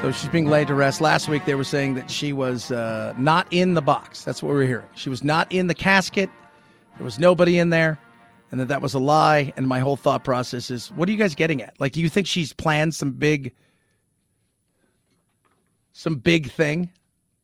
so 0.00 0.12
she's 0.12 0.28
being 0.28 0.46
laid 0.46 0.68
to 0.68 0.74
rest. 0.74 1.00
Last 1.00 1.28
week 1.28 1.44
they 1.44 1.56
were 1.56 1.64
saying 1.64 1.94
that 1.94 2.08
she 2.08 2.32
was 2.32 2.70
uh, 2.70 3.12
not 3.18 3.48
in 3.50 3.74
the 3.74 3.82
box. 3.82 4.22
That's 4.22 4.40
what 4.40 4.50
we 4.50 4.54
were 4.54 4.66
hearing. 4.66 4.86
She 4.94 5.08
was 5.10 5.24
not 5.24 5.50
in 5.50 5.66
the 5.66 5.74
casket. 5.74 6.30
There 6.96 7.04
was 7.04 7.18
nobody 7.18 7.58
in 7.58 7.70
there, 7.70 7.98
and 8.52 8.60
that 8.60 8.68
that 8.68 8.80
was 8.82 8.94
a 8.94 9.00
lie. 9.00 9.52
And 9.56 9.66
my 9.66 9.80
whole 9.80 9.96
thought 9.96 10.22
process 10.22 10.70
is, 10.70 10.92
what 10.92 11.08
are 11.08 11.12
you 11.12 11.18
guys 11.18 11.34
getting 11.34 11.60
at? 11.60 11.74
Like, 11.80 11.90
do 11.90 12.00
you 12.00 12.08
think 12.08 12.28
she's 12.28 12.52
planned 12.52 12.94
some 12.94 13.10
big, 13.10 13.52
some 15.92 16.16
big 16.16 16.52
thing? 16.52 16.90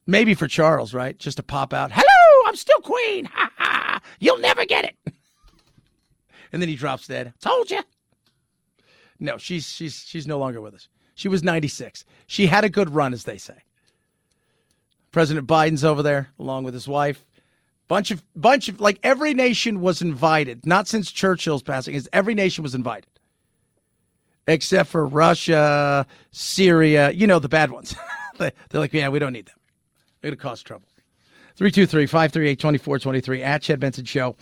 Maybe 0.07 0.35
for 0.35 0.47
Charles, 0.47 0.95
right? 0.95 1.19
Just 1.19 1.39
to 1.39 1.43
pop 1.43 1.75
out. 1.75 1.91
Hello, 1.93 2.43
I'm 2.49 2.55
still 2.55 2.81
queen. 2.81 3.25
Ha 3.25 3.51
ha. 3.57 4.01
You'll 4.21 4.39
never 4.39 4.65
get 4.65 4.85
it. 4.85 4.97
and 6.57 6.63
then 6.63 6.71
he 6.71 6.77
drops 6.77 7.07
dead. 7.07 7.35
Told 7.39 7.71
you. 7.71 7.81
No, 9.21 9.37
she's 9.37 9.69
she's 9.69 9.95
she's 9.95 10.27
no 10.27 10.39
longer 10.39 10.63
with 10.63 10.75
us. 10.75 10.89
She 11.15 11.29
was 11.29 11.43
96. 11.43 12.07
She 12.27 12.47
had 12.47 12.65
a 12.65 12.71
good 12.71 12.95
run, 12.95 13.13
as 13.13 13.25
they 13.25 13.37
say. 13.37 13.59
President 15.13 15.47
Biden's 15.47 15.85
over 15.85 16.03
there, 16.03 16.31
along 16.39 16.65
with 16.65 16.73
his 16.73 16.89
wife. 16.89 17.27
Bunch 17.89 18.11
of 18.11 18.23
bunch 18.35 18.71
of 18.71 18.81
like 18.81 18.99
every 19.03 19.35
nation 19.35 19.83
was 19.83 20.01
invited. 20.01 20.65
Not 20.65 20.89
since 20.89 21.13
Churchill's 21.13 21.63
passing, 21.63 21.95
is 21.95 22.09
every 22.11 22.33
nation 22.33 22.63
was 22.63 22.75
invited. 22.75 23.11
Except 24.47 24.89
for 24.89 25.05
Russia, 25.05 26.07
Syria, 26.31 27.11
you 27.11 27.27
know, 27.27 27.39
the 27.39 27.51
bad 27.51 27.71
ones. 27.71 27.95
They're 28.39 28.53
like, 28.73 28.95
yeah, 28.95 29.11
we 29.11 29.19
don't 29.19 29.35
need 29.35 29.45
them. 29.45 29.57
They're 30.23 30.31
to 30.31 30.39
cause 30.39 30.63
trouble. 30.63 30.89
323 31.57 32.07
538 32.07 32.59
2423 32.59 33.43
at 33.43 33.61
Chad 33.61 33.79
Benson 33.79 34.07
Show 34.07 34.37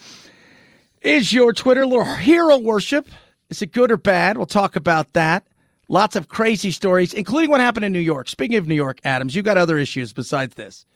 is 1.04 1.32
your 1.32 1.52
Twitter. 1.52 1.86
Little 1.86 2.04
hero 2.04 2.58
worship. 2.58 3.08
Is 3.50 3.62
it 3.62 3.72
good 3.72 3.92
or 3.92 3.96
bad? 3.96 4.36
We'll 4.36 4.46
talk 4.46 4.74
about 4.74 5.12
that. 5.12 5.46
Lots 5.88 6.16
of 6.16 6.28
crazy 6.28 6.70
stories, 6.70 7.12
including 7.12 7.50
what 7.50 7.60
happened 7.60 7.84
in 7.84 7.92
New 7.92 8.00
York. 8.00 8.28
Speaking 8.28 8.56
of 8.56 8.66
New 8.66 8.74
York, 8.74 9.00
Adams, 9.04 9.36
you've 9.36 9.44
got 9.44 9.58
other 9.58 9.76
issues 9.78 10.12
besides 10.12 10.54
this. 10.54 10.86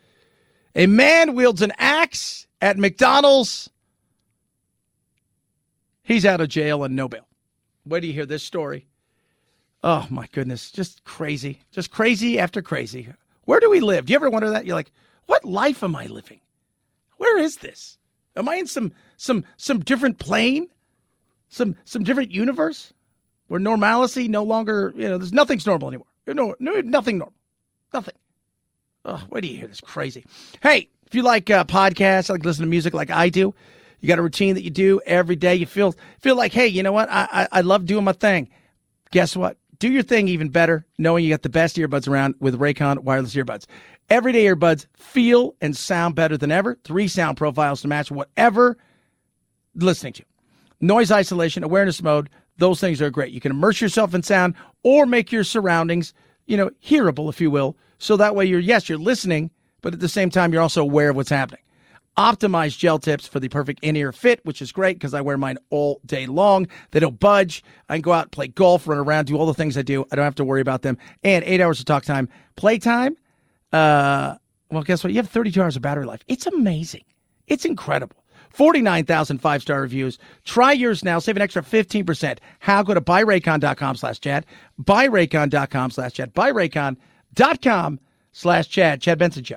A 0.74 0.86
man 0.86 1.34
wields 1.34 1.60
an 1.60 1.72
axe 1.78 2.46
at 2.62 2.78
McDonald's. 2.78 3.68
He's 6.02 6.24
out 6.24 6.40
of 6.40 6.48
jail 6.48 6.84
and 6.84 6.96
no 6.96 7.06
bail. 7.06 7.28
Where 7.84 8.00
do 8.00 8.06
you 8.06 8.14
hear 8.14 8.26
this 8.26 8.42
story? 8.42 8.86
Oh 9.84 10.06
my 10.10 10.26
goodness, 10.32 10.70
just 10.70 11.04
crazy. 11.04 11.60
Just 11.70 11.90
crazy 11.90 12.38
after 12.38 12.62
crazy. 12.62 13.08
Where 13.44 13.60
do 13.60 13.70
we 13.70 13.80
live? 13.80 14.06
Do 14.06 14.12
you 14.12 14.16
ever 14.16 14.30
wonder 14.30 14.50
that? 14.50 14.64
You're 14.64 14.74
like, 14.74 14.90
what 15.26 15.44
life 15.44 15.82
am 15.82 15.94
I 15.94 16.06
living? 16.06 16.40
Where 17.18 17.38
is 17.38 17.58
this? 17.58 17.98
Am 18.36 18.48
I 18.48 18.56
in 18.56 18.66
some 18.66 18.92
some 19.18 19.44
some 19.58 19.80
different 19.80 20.18
plane? 20.18 20.68
Some 21.50 21.76
some 21.84 22.02
different 22.02 22.30
universe? 22.30 22.94
where 23.48 23.58
normalcy 23.58 24.28
no 24.28 24.42
longer, 24.44 24.92
you 24.94 25.08
know, 25.08 25.18
there's 25.18 25.32
nothing's 25.32 25.66
normal 25.66 25.88
anymore. 25.88 26.06
No, 26.26 26.54
no 26.60 26.80
nothing 26.82 27.18
normal. 27.18 27.34
Nothing. 27.92 28.14
Oh, 29.04 29.22
do 29.40 29.48
you 29.48 29.56
hear 29.56 29.66
this 29.66 29.80
crazy? 29.80 30.24
Hey, 30.62 30.90
if 31.06 31.14
you 31.14 31.22
like 31.22 31.50
uh, 31.50 31.64
podcasts, 31.64 32.28
like 32.28 32.44
listen 32.44 32.64
to 32.64 32.68
music 32.68 32.92
like 32.92 33.10
I 33.10 33.30
do, 33.30 33.54
you 34.00 34.08
got 34.08 34.18
a 34.18 34.22
routine 34.22 34.54
that 34.54 34.62
you 34.62 34.70
do 34.70 35.00
every 35.06 35.36
day. 35.36 35.54
You 35.54 35.64
feel 35.64 35.94
feel 36.20 36.36
like, 36.36 36.52
hey, 36.52 36.66
you 36.66 36.82
know 36.82 36.92
what? 36.92 37.08
I, 37.10 37.28
I, 37.32 37.48
I 37.52 37.60
love 37.62 37.86
doing 37.86 38.04
my 38.04 38.12
thing. 38.12 38.50
Guess 39.10 39.34
what? 39.34 39.56
Do 39.78 39.90
your 39.90 40.02
thing 40.02 40.28
even 40.28 40.50
better, 40.50 40.84
knowing 40.98 41.24
you 41.24 41.30
got 41.30 41.42
the 41.42 41.48
best 41.48 41.76
earbuds 41.76 42.06
around 42.06 42.34
with 42.40 42.58
Raycon 42.58 42.98
wireless 42.98 43.34
earbuds. 43.34 43.64
Everyday 44.10 44.44
earbuds 44.44 44.86
feel 44.94 45.54
and 45.62 45.74
sound 45.74 46.14
better 46.14 46.36
than 46.36 46.50
ever. 46.50 46.78
Three 46.84 47.08
sound 47.08 47.38
profiles 47.38 47.80
to 47.82 47.88
match 47.88 48.10
whatever 48.10 48.76
listening 49.84 50.12
to. 50.14 50.24
Noise 50.80 51.10
isolation, 51.10 51.64
awareness 51.64 52.02
mode, 52.02 52.28
those 52.58 52.80
things 52.80 53.00
are 53.00 53.10
great. 53.10 53.32
You 53.32 53.40
can 53.40 53.52
immerse 53.52 53.80
yourself 53.80 54.14
in 54.14 54.22
sound 54.22 54.54
or 54.82 55.06
make 55.06 55.32
your 55.32 55.44
surroundings, 55.44 56.12
you 56.46 56.56
know, 56.56 56.70
hearable, 56.80 57.28
if 57.28 57.40
you 57.40 57.50
will. 57.50 57.76
So 57.98 58.16
that 58.16 58.34
way 58.34 58.44
you're, 58.44 58.60
yes, 58.60 58.88
you're 58.88 58.98
listening, 58.98 59.50
but 59.80 59.94
at 59.94 60.00
the 60.00 60.08
same 60.08 60.30
time, 60.30 60.52
you're 60.52 60.62
also 60.62 60.82
aware 60.82 61.10
of 61.10 61.16
what's 61.16 61.30
happening. 61.30 61.62
Optimized 62.16 62.78
gel 62.78 62.98
tips 62.98 63.28
for 63.28 63.38
the 63.38 63.48
perfect 63.48 63.78
in 63.82 63.94
ear 63.94 64.10
fit, 64.10 64.40
which 64.44 64.60
is 64.60 64.72
great 64.72 64.96
because 64.96 65.14
I 65.14 65.20
wear 65.20 65.38
mine 65.38 65.56
all 65.70 66.00
day 66.04 66.26
long. 66.26 66.66
They 66.90 66.98
don't 66.98 67.18
budge. 67.18 67.62
I 67.88 67.94
can 67.94 68.02
go 68.02 68.12
out, 68.12 68.32
play 68.32 68.48
golf, 68.48 68.88
run 68.88 68.98
around, 68.98 69.26
do 69.26 69.36
all 69.36 69.46
the 69.46 69.54
things 69.54 69.78
I 69.78 69.82
do. 69.82 70.04
I 70.10 70.16
don't 70.16 70.24
have 70.24 70.34
to 70.36 70.44
worry 70.44 70.60
about 70.60 70.82
them. 70.82 70.98
And 71.22 71.44
eight 71.44 71.60
hours 71.60 71.78
of 71.78 71.86
talk 71.86 72.04
time. 72.04 72.28
Playtime, 72.56 73.16
uh, 73.72 74.34
well, 74.70 74.82
guess 74.82 75.04
what? 75.04 75.12
You 75.12 75.18
have 75.18 75.28
32 75.28 75.62
hours 75.62 75.76
of 75.76 75.82
battery 75.82 76.06
life. 76.06 76.24
It's 76.26 76.46
amazing. 76.46 77.04
It's 77.46 77.64
incredible. 77.64 78.16
49,000 78.50 79.38
five 79.38 79.62
star 79.62 79.80
reviews. 79.80 80.18
Try 80.44 80.72
yours 80.72 81.04
now. 81.04 81.18
Save 81.18 81.36
an 81.36 81.42
extra 81.42 81.62
15%. 81.62 82.38
How? 82.60 82.82
Go 82.82 82.94
to 82.94 83.00
buyraycon.com 83.00 83.96
slash 83.96 84.20
Chad. 84.20 84.46
Buyraycon.com 84.82 85.90
slash 85.90 86.12
Chad. 86.14 86.34
Buyraycon.com 86.34 88.00
slash 88.32 88.68
Chad. 88.68 89.00
Chad 89.00 89.18
Benson 89.18 89.44
Show. 89.44 89.56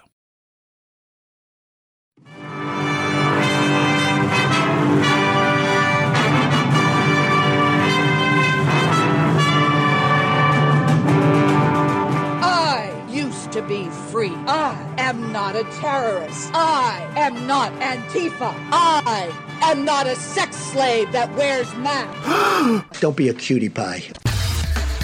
I 12.44 12.92
used 13.10 13.52
to 13.54 13.62
be 13.62 13.88
free. 14.12 14.34
I 14.48 14.81
am 14.98 15.32
not 15.32 15.56
a 15.56 15.64
terrorist. 15.80 16.52
I 16.54 17.08
am 17.16 17.48
not 17.48 17.72
Antifa. 17.74 18.54
I 18.72 19.32
am 19.62 19.86
not 19.86 20.08
a 20.08 20.16
sex 20.16 20.56
slave 20.56 21.12
that 21.12 21.34
wears 21.36 21.74
masks. 21.76 23.00
Don't 23.00 23.16
be 23.16 23.30
a 23.30 23.34
cutie 23.34 23.70
pie. 23.70 24.04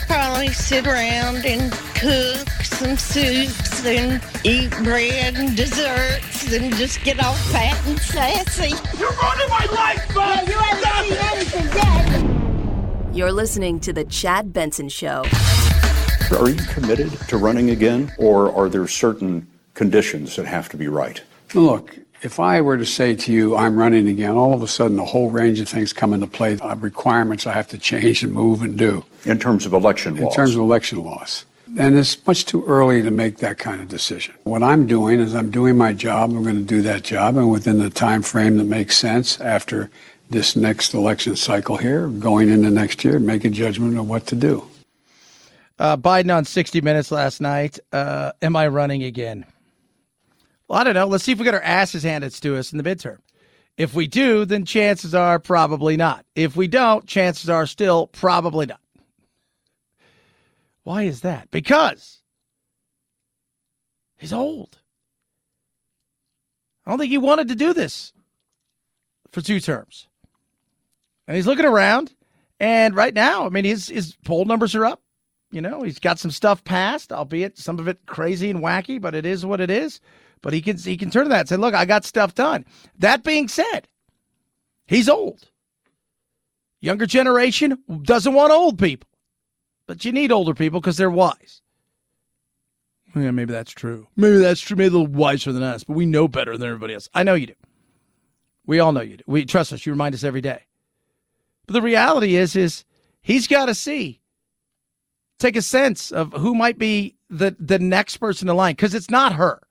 Probably 0.08 0.50
sit 0.50 0.88
around 0.88 1.46
and 1.46 1.72
cook 1.96 2.48
some 2.64 2.98
soups 2.98 3.86
and 3.86 4.22
eat 4.44 4.72
bread 4.84 5.36
and 5.36 5.56
desserts 5.56 6.54
and 6.54 6.74
just 6.76 7.04
get 7.04 7.24
all 7.24 7.34
fat 7.34 7.80
and 7.88 8.00
sassy. 8.00 8.70
You're 8.98 9.12
running 9.12 9.50
my 9.50 9.68
life, 9.76 10.14
bud! 10.14 10.48
Yeah, 10.48 11.04
you 11.04 11.16
haven't 11.16 11.48
seen 11.48 11.60
anything 11.64 11.76
yet. 11.76 13.16
You're 13.16 13.32
listening 13.32 13.80
to 13.82 13.94
The 13.94 14.06
Chad 14.06 14.54
Benson 14.54 14.90
Show. 14.90 15.24
Are 16.32 16.50
you 16.50 16.56
committed 16.56 17.12
to 17.30 17.38
running 17.38 17.70
again, 17.70 18.12
or 18.18 18.54
are 18.54 18.70
there 18.70 18.86
certain 18.88 19.48
conditions 19.78 20.36
that 20.36 20.46
have 20.46 20.68
to 20.70 20.78
be 20.78 20.88
right? 20.88 21.22
Look, 21.54 21.96
if 22.24 22.40
I 22.40 22.60
were 22.62 22.78
to 22.78 22.86
say 22.86 23.16
to 23.16 23.32
you, 23.32 23.56
I'm 23.56 23.78
running 23.78 24.08
again, 24.10 24.32
all 24.32 24.54
of 24.54 24.64
a 24.64 24.68
sudden 24.68 24.98
a 25.00 25.06
whole 25.06 25.30
range 25.30 25.60
of 25.60 25.70
things 25.70 25.94
come 25.94 26.14
into 26.14 26.28
play, 26.28 26.58
uh, 26.58 26.76
requirements 26.76 27.46
I 27.46 27.54
have 27.54 27.68
to 27.70 27.78
change 27.78 28.24
and 28.24 28.34
move 28.34 28.64
and 28.64 28.76
do. 28.78 29.06
In 29.26 29.40
terms 29.40 29.66
of 29.66 29.74
election 29.74 30.18
In 30.18 30.24
laws? 30.24 30.34
In 30.34 30.36
terms 30.36 30.56
of 30.56 30.62
election 30.62 31.04
laws. 31.04 31.46
And 31.78 31.96
it's 31.96 32.26
much 32.26 32.46
too 32.46 32.66
early 32.66 33.04
to 33.04 33.12
make 33.12 33.38
that 33.38 33.60
kind 33.60 33.80
of 33.82 33.88
decision. 33.88 34.34
What 34.46 34.64
I'm 34.64 34.88
doing 34.88 35.20
is 35.20 35.36
I'm 35.36 35.52
doing 35.52 35.78
my 35.78 35.94
job. 35.94 36.32
I'm 36.32 36.42
going 36.42 36.56
to 36.56 36.62
do 36.62 36.82
that 36.82 37.04
job, 37.04 37.38
and 37.38 37.52
within 37.52 37.78
the 37.78 37.90
time 37.90 38.24
frame 38.24 38.58
that 38.58 38.64
makes 38.64 38.98
sense 38.98 39.40
after 39.42 39.92
this 40.30 40.56
next 40.56 40.94
election 40.94 41.36
cycle 41.36 41.78
here, 41.78 42.08
going 42.08 42.50
into 42.50 42.72
next 42.72 43.04
year, 43.04 43.20
make 43.20 43.46
a 43.46 43.50
judgment 43.50 43.98
of 43.98 44.10
what 44.10 44.26
to 44.28 44.36
do. 44.36 44.66
Uh, 45.78 45.96
Biden 45.96 46.36
on 46.36 46.46
60 46.46 46.82
Minutes 46.82 47.12
last 47.12 47.42
night. 47.42 47.80
Uh, 47.92 48.32
am 48.42 48.56
I 48.56 48.68
running 48.68 49.04
again? 49.04 49.46
Well, 50.68 50.80
I 50.80 50.84
don't 50.84 50.94
know. 50.94 51.08
Let's 51.08 51.24
see 51.24 51.32
if 51.32 51.40
we 51.40 51.46
get 51.46 51.54
our 51.54 51.62
asses 51.62 52.04
handed 52.04 52.34
to 52.34 52.58
us 52.58 52.72
in 52.72 52.78
the 52.78 52.84
midterm. 52.84 53.20
If 53.78 53.94
we 53.94 54.08
do, 54.08 54.44
then 54.44 54.66
chances 54.66 55.14
are 55.14 55.40
probably 55.40 55.98
not. 55.98 56.26
If 56.36 56.56
we 56.56 56.68
don't, 56.68 57.06
chances 57.06 57.50
are 57.50 57.68
still 57.68 58.08
probably 58.08 58.66
not. 58.66 58.82
Why 60.84 61.04
is 61.04 61.22
that? 61.22 61.52
Because 61.52 62.22
he's 64.18 64.34
old. 64.34 64.80
I 66.86 66.90
don't 66.90 67.00
think 67.00 67.12
he 67.12 67.18
wanted 67.18 67.50
to 67.50 67.56
do 67.56 67.74
this 67.74 68.14
for 69.32 69.42
two 69.42 69.60
terms. 69.60 70.08
And 71.28 71.36
he's 71.36 71.46
looking 71.46 71.66
around, 71.66 72.14
and 72.60 72.96
right 72.96 73.14
now, 73.14 73.46
I 73.46 73.50
mean, 73.50 73.66
his 73.66 73.90
his 73.90 74.16
poll 74.24 74.46
numbers 74.46 74.74
are 74.76 74.86
up. 74.86 75.02
You 75.52 75.62
know, 75.62 75.84
he's 75.84 76.00
got 76.00 76.20
some 76.20 76.32
stuff 76.32 76.64
passed, 76.64 77.12
albeit 77.12 77.58
some 77.58 77.80
of 77.80 77.88
it 77.90 78.00
crazy 78.06 78.50
and 78.50 78.62
wacky, 78.62 79.00
but 79.00 79.14
it 79.14 79.26
is 79.26 79.46
what 79.46 79.60
it 79.60 79.70
is. 79.70 80.00
But 80.42 80.54
he 80.54 80.62
can 80.62 80.78
he 80.78 80.98
can 80.98 81.10
turn 81.10 81.24
to 81.24 81.30
that 81.30 81.42
and 81.42 81.50
say, 81.50 81.58
"Look, 81.58 81.74
I 81.74 81.86
got 81.86 82.06
stuff 82.06 82.36
done." 82.36 82.66
That 83.00 83.24
being 83.24 83.48
said, 83.48 83.88
he's 84.86 85.10
old. 85.10 85.50
Younger 86.80 87.06
generation 87.06 87.78
doesn't 88.04 88.34
want 88.34 88.52
old 88.52 88.78
people, 88.78 89.10
but 89.88 90.06
you 90.06 90.12
need 90.12 90.32
older 90.32 90.54
people 90.54 90.80
because 90.80 90.98
they're 90.98 91.10
wise. 91.10 91.62
Yeah, 93.16 93.32
maybe 93.32 93.52
that's 93.52 93.72
true. 93.72 94.08
Maybe 94.16 94.38
that's 94.38 94.62
true. 94.62 94.78
Maybe 94.78 94.90
a 94.90 95.00
little 95.00 95.08
wiser 95.08 95.52
than 95.52 95.64
us, 95.64 95.84
but 95.84 95.94
we 95.94 96.06
know 96.06 96.28
better 96.28 96.56
than 96.56 96.68
everybody 96.68 96.94
else. 96.94 97.10
I 97.14 97.24
know 97.24 97.34
you 97.34 97.48
do. 97.48 97.54
We 98.66 98.80
all 98.80 98.92
know 98.92 99.02
you 99.02 99.18
do. 99.18 99.24
We 99.26 99.46
trust 99.46 99.74
us. 99.74 99.86
You 99.86 99.94
remind 99.94 100.14
us 100.14 100.24
every 100.24 100.42
day. 100.42 100.66
But 101.66 101.74
the 101.74 101.82
reality 101.82 102.36
is, 102.36 102.56
is 102.56 102.86
he's 103.22 103.48
got 103.48 103.66
to 103.68 103.76
see 103.76 104.22
take 105.40 105.56
a 105.56 105.62
sense 105.62 106.12
of 106.12 106.34
who 106.34 106.56
might 106.56 106.78
be 106.78 107.16
the 107.30 107.56
the 107.60 107.80
next 107.80 108.18
person 108.18 108.50
in 108.50 108.56
line 108.56 108.74
because 108.74 108.94
it's 108.94 109.10
not 109.10 109.34
her. 109.34 109.62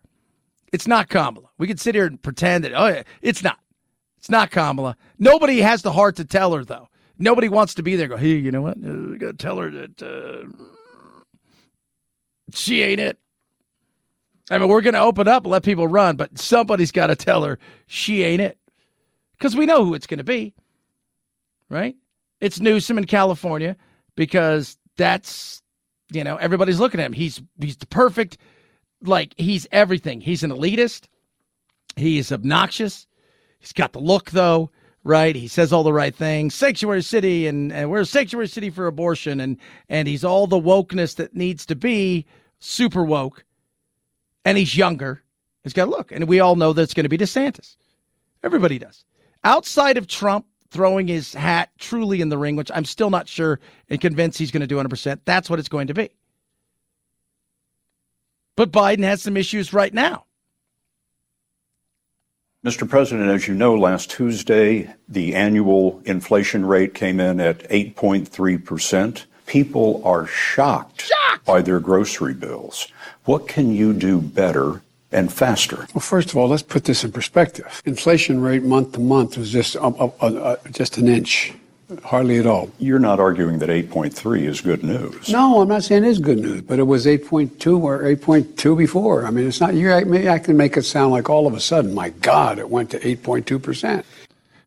It's 0.73 0.87
not 0.87 1.09
Kamala. 1.09 1.49
We 1.59 1.67
could 1.67 1.81
sit 1.81 1.95
here 1.95 2.07
and 2.07 2.21
pretend 2.21 2.65
that 2.65 2.73
oh 2.75 3.03
it's 3.23 3.43
not. 3.43 3.59
It's 4.19 4.31
not 4.31 4.51
Kamala. 4.51 4.97
Nobody 5.19 5.61
has 5.61 5.83
the 5.83 5.93
heart 5.93 6.17
to 6.17 6.25
tell 6.25 6.53
her 6.53 6.65
though. 6.65 6.89
Nobody 7.19 7.49
wants 7.49 7.75
to 7.75 7.83
be 7.83 7.97
there. 7.97 8.09
Go, 8.09 8.17
hey, 8.17 8.37
you 8.37 8.51
know 8.51 8.63
what? 8.63 8.77
Uh, 8.77 9.11
we 9.11 9.19
got 9.19 9.39
to 9.39 9.45
tell 9.47 9.57
her 9.59 9.71
that 9.71 10.03
uh, 10.03 10.47
She 12.53 12.83
ain't 12.83 13.01
it. 13.01 13.19
I 14.51 14.59
mean, 14.59 14.69
we're 14.69 14.81
going 14.83 14.95
to 14.95 15.01
open 15.01 15.27
up 15.27 15.45
and 15.45 15.51
let 15.51 15.65
people 15.65 15.89
run, 15.89 16.17
but 16.17 16.39
somebody's 16.39 16.93
got 16.93 17.09
to 17.09 17.17
tell 17.17 17.43
her 17.43 17.59
she 17.87 18.23
ain't 18.23 18.41
it. 18.43 18.59
Because 19.37 19.57
we 19.57 19.67
know 19.67 19.85
who 19.85 19.95
it's 19.95 20.07
going 20.07 20.19
to 20.19 20.25
be, 20.25 20.55
right? 21.69 21.97
It's 22.41 22.61
Newsom 22.61 22.99
in 22.99 23.07
California 23.07 23.77
because 24.15 24.79
that's, 24.97 25.63
you 26.11 26.23
know, 26.23 26.37
everybody's 26.37 26.81
looking 26.81 27.01
at 27.01 27.07
him. 27.07 27.13
He's 27.13 27.43
he's 27.61 27.77
the 27.77 27.87
perfect, 27.87 28.39
like 29.09 29.35
he's 29.37 29.67
everything. 29.73 30.21
He's 30.21 30.43
an 30.43 30.51
elitist. 30.51 31.05
He 31.97 32.19
is 32.19 32.33
obnoxious. 32.33 33.07
He's 33.59 33.73
got 33.73 33.93
the 33.93 34.01
look 34.01 34.31
though, 34.31 34.71
right? 35.05 35.35
He 35.35 35.49
says 35.49 35.73
all 35.73 35.83
the 35.83 35.93
right 35.93 36.15
things. 36.15 36.55
Sanctuary 36.55 37.03
city, 37.03 37.47
and, 37.47 37.73
and 37.73 37.91
we're 37.91 38.01
a 38.01 38.07
sanctuary 38.07 38.49
city 38.49 38.71
for 38.71 38.87
abortion, 38.87 39.41
and 39.41 39.57
and 39.89 40.07
he's 40.07 40.25
all 40.25 40.47
the 40.47 40.61
wokeness 40.61 41.17
that 41.17 41.35
needs 41.35 41.67
to 41.67 41.75
be 41.75 42.27
super 42.59 43.05
woke 43.05 43.45
and 44.47 44.57
he's 44.57 44.77
younger. 44.77 45.23
He's 45.65 45.73
got 45.73 45.89
a 45.89 45.91
look. 45.91 46.13
And 46.13 46.29
we 46.29 46.41
all 46.41 46.57
know 46.57 46.73
that 46.73 46.83
it's 46.83 46.95
going 46.95 47.05
to 47.05 47.11
be 47.11 47.19
DeSantis. 47.19 47.77
Everybody 48.43 48.79
does. 48.79 49.05
Outside 49.45 49.99
of 49.99 50.07
Trump 50.07 50.47
throwing 50.71 51.09
his 51.09 51.35
hat 51.35 51.71
truly 51.79 52.21
in 52.21 52.29
the 52.29 52.39
ring, 52.39 52.55
which 52.55 52.71
I'm 52.73 52.85
still 52.85 53.11
not 53.11 53.29
sure 53.29 53.59
and 53.91 54.01
convinced 54.01 54.39
he's 54.39 54.53
going 54.53 54.61
to 54.61 54.67
do 54.67 54.77
100%, 54.77 55.21
that's 55.25 55.51
what 55.51 55.59
it's 55.59 55.69
going 55.69 55.89
to 55.89 55.95
be. 55.95 56.11
But 58.57 58.73
Biden 58.73 59.05
has 59.05 59.23
some 59.23 59.37
issues 59.37 59.73
right 59.73 59.93
now. 59.93 60.25
Mr. 62.65 62.89
President, 62.89 63.31
as 63.31 63.47
you 63.47 63.55
know, 63.55 63.77
last 63.77 64.11
Tuesday, 64.11 64.93
the 65.09 65.37
annual 65.37 66.03
inflation 66.05 66.67
rate 66.67 66.95
came 66.95 67.21
in 67.21 67.39
at 67.39 67.61
8.3%. 67.71 69.25
People 69.47 70.03
are 70.05 70.27
shocked, 70.27 71.03
shocked 71.03 71.45
by 71.45 71.63
their 71.63 71.79
grocery 71.79 72.35
bills. 72.35 72.89
What 73.25 73.47
can 73.47 73.73
you 73.73 73.93
do 73.93 74.21
better 74.21 74.83
and 75.13 75.33
faster? 75.33 75.87
Well, 75.95 76.01
first 76.01 76.31
of 76.31 76.37
all, 76.37 76.49
let's 76.49 76.65
put 76.65 76.85
this 76.85 77.05
in 77.05 77.13
perspective. 77.13 77.83
Inflation 77.85 78.41
rate 78.41 78.65
month 78.65 78.93
to 78.93 79.01
month 79.01 79.39
was 79.39 79.53
just 79.53 79.77
uh, 79.77 79.89
uh, 79.89 80.11
uh, 80.21 80.57
just 80.73 80.99
an 80.99 81.07
inch, 81.07 81.55
hardly 82.05 82.39
at 82.39 82.47
all. 82.47 82.71
You're 82.79 82.99
not 82.99 83.21
arguing 83.21 83.59
that 83.59 83.69
8.3 83.69 84.43
is 84.43 84.61
good 84.61 84.83
news. 84.83 85.29
No, 85.29 85.61
I'm 85.61 85.69
not 85.69 85.85
saying 85.85 86.05
it 86.05 86.09
is 86.09 86.19
good 86.19 86.39
news, 86.39 86.63
but 86.63 86.79
it 86.79 86.85
was 86.85 87.07
8.2 87.07 87.81
or 87.81 88.03
8.2 88.03 88.77
before. 88.77 89.27
I 89.27 89.31
mean, 89.31 89.47
it's 89.47 89.61
not. 89.61 89.75
You, 89.75 89.89
maybe 90.05 90.29
I 90.29 90.39
can 90.39 90.57
make 90.57 90.77
it 90.77 90.83
sound 90.83 91.13
like 91.13 91.31
all 91.31 91.47
of 91.47 91.55
a 91.55 91.61
sudden, 91.61 91.95
my 91.95 92.11
God, 92.11 92.59
it 92.59 92.71
went 92.71 92.91
to 92.91 92.99
8.2 92.99 93.63
percent. 93.63 94.05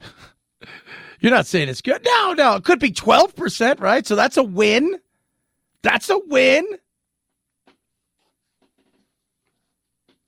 You're 1.20 1.32
not 1.32 1.48
saying 1.48 1.70
it's 1.70 1.82
good. 1.82 2.04
No, 2.06 2.34
no, 2.34 2.56
it 2.56 2.64
could 2.64 2.80
be 2.80 2.92
12 2.92 3.36
percent, 3.36 3.80
right? 3.80 4.06
So 4.06 4.16
that's 4.16 4.38
a 4.38 4.44
win. 4.44 5.00
That's 5.82 6.10
a 6.10 6.18
win. 6.18 6.66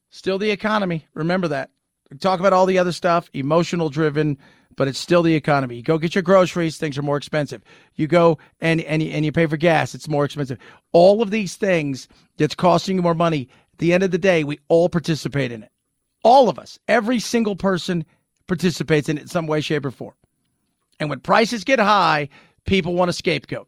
Still 0.09 0.37
the 0.37 0.51
economy. 0.51 1.05
Remember 1.13 1.47
that. 1.49 1.69
We 2.09 2.17
talk 2.17 2.41
about 2.41 2.51
all 2.51 2.65
the 2.65 2.77
other 2.77 2.91
stuff, 2.91 3.29
emotional 3.33 3.89
driven, 3.89 4.37
but 4.81 4.87
it's 4.87 4.97
still 4.97 5.21
the 5.21 5.35
economy. 5.35 5.75
You 5.75 5.83
go 5.83 5.99
get 5.99 6.15
your 6.15 6.23
groceries, 6.23 6.77
things 6.77 6.97
are 6.97 7.03
more 7.03 7.15
expensive. 7.15 7.61
You 7.97 8.07
go 8.07 8.39
and 8.61 8.81
and 8.81 9.03
and 9.03 9.23
you 9.23 9.31
pay 9.31 9.45
for 9.45 9.55
gas, 9.55 9.93
it's 9.93 10.07
more 10.07 10.25
expensive. 10.25 10.57
All 10.91 11.21
of 11.21 11.29
these 11.29 11.55
things 11.55 12.07
that's 12.37 12.55
costing 12.55 12.95
you 12.95 13.03
more 13.03 13.13
money. 13.13 13.47
At 13.73 13.77
the 13.77 13.93
end 13.93 14.01
of 14.01 14.09
the 14.09 14.17
day, 14.17 14.43
we 14.43 14.59
all 14.69 14.89
participate 14.89 15.51
in 15.51 15.61
it. 15.61 15.71
All 16.23 16.49
of 16.49 16.57
us, 16.57 16.79
every 16.87 17.19
single 17.19 17.55
person 17.55 18.03
participates 18.47 19.07
in 19.07 19.19
it 19.19 19.21
in 19.21 19.27
some 19.27 19.45
way, 19.45 19.61
shape, 19.61 19.85
or 19.85 19.91
form. 19.91 20.15
And 20.99 21.11
when 21.11 21.19
prices 21.19 21.63
get 21.63 21.77
high, 21.77 22.29
people 22.65 22.95
want 22.95 23.11
a 23.11 23.13
scapegoat. 23.13 23.67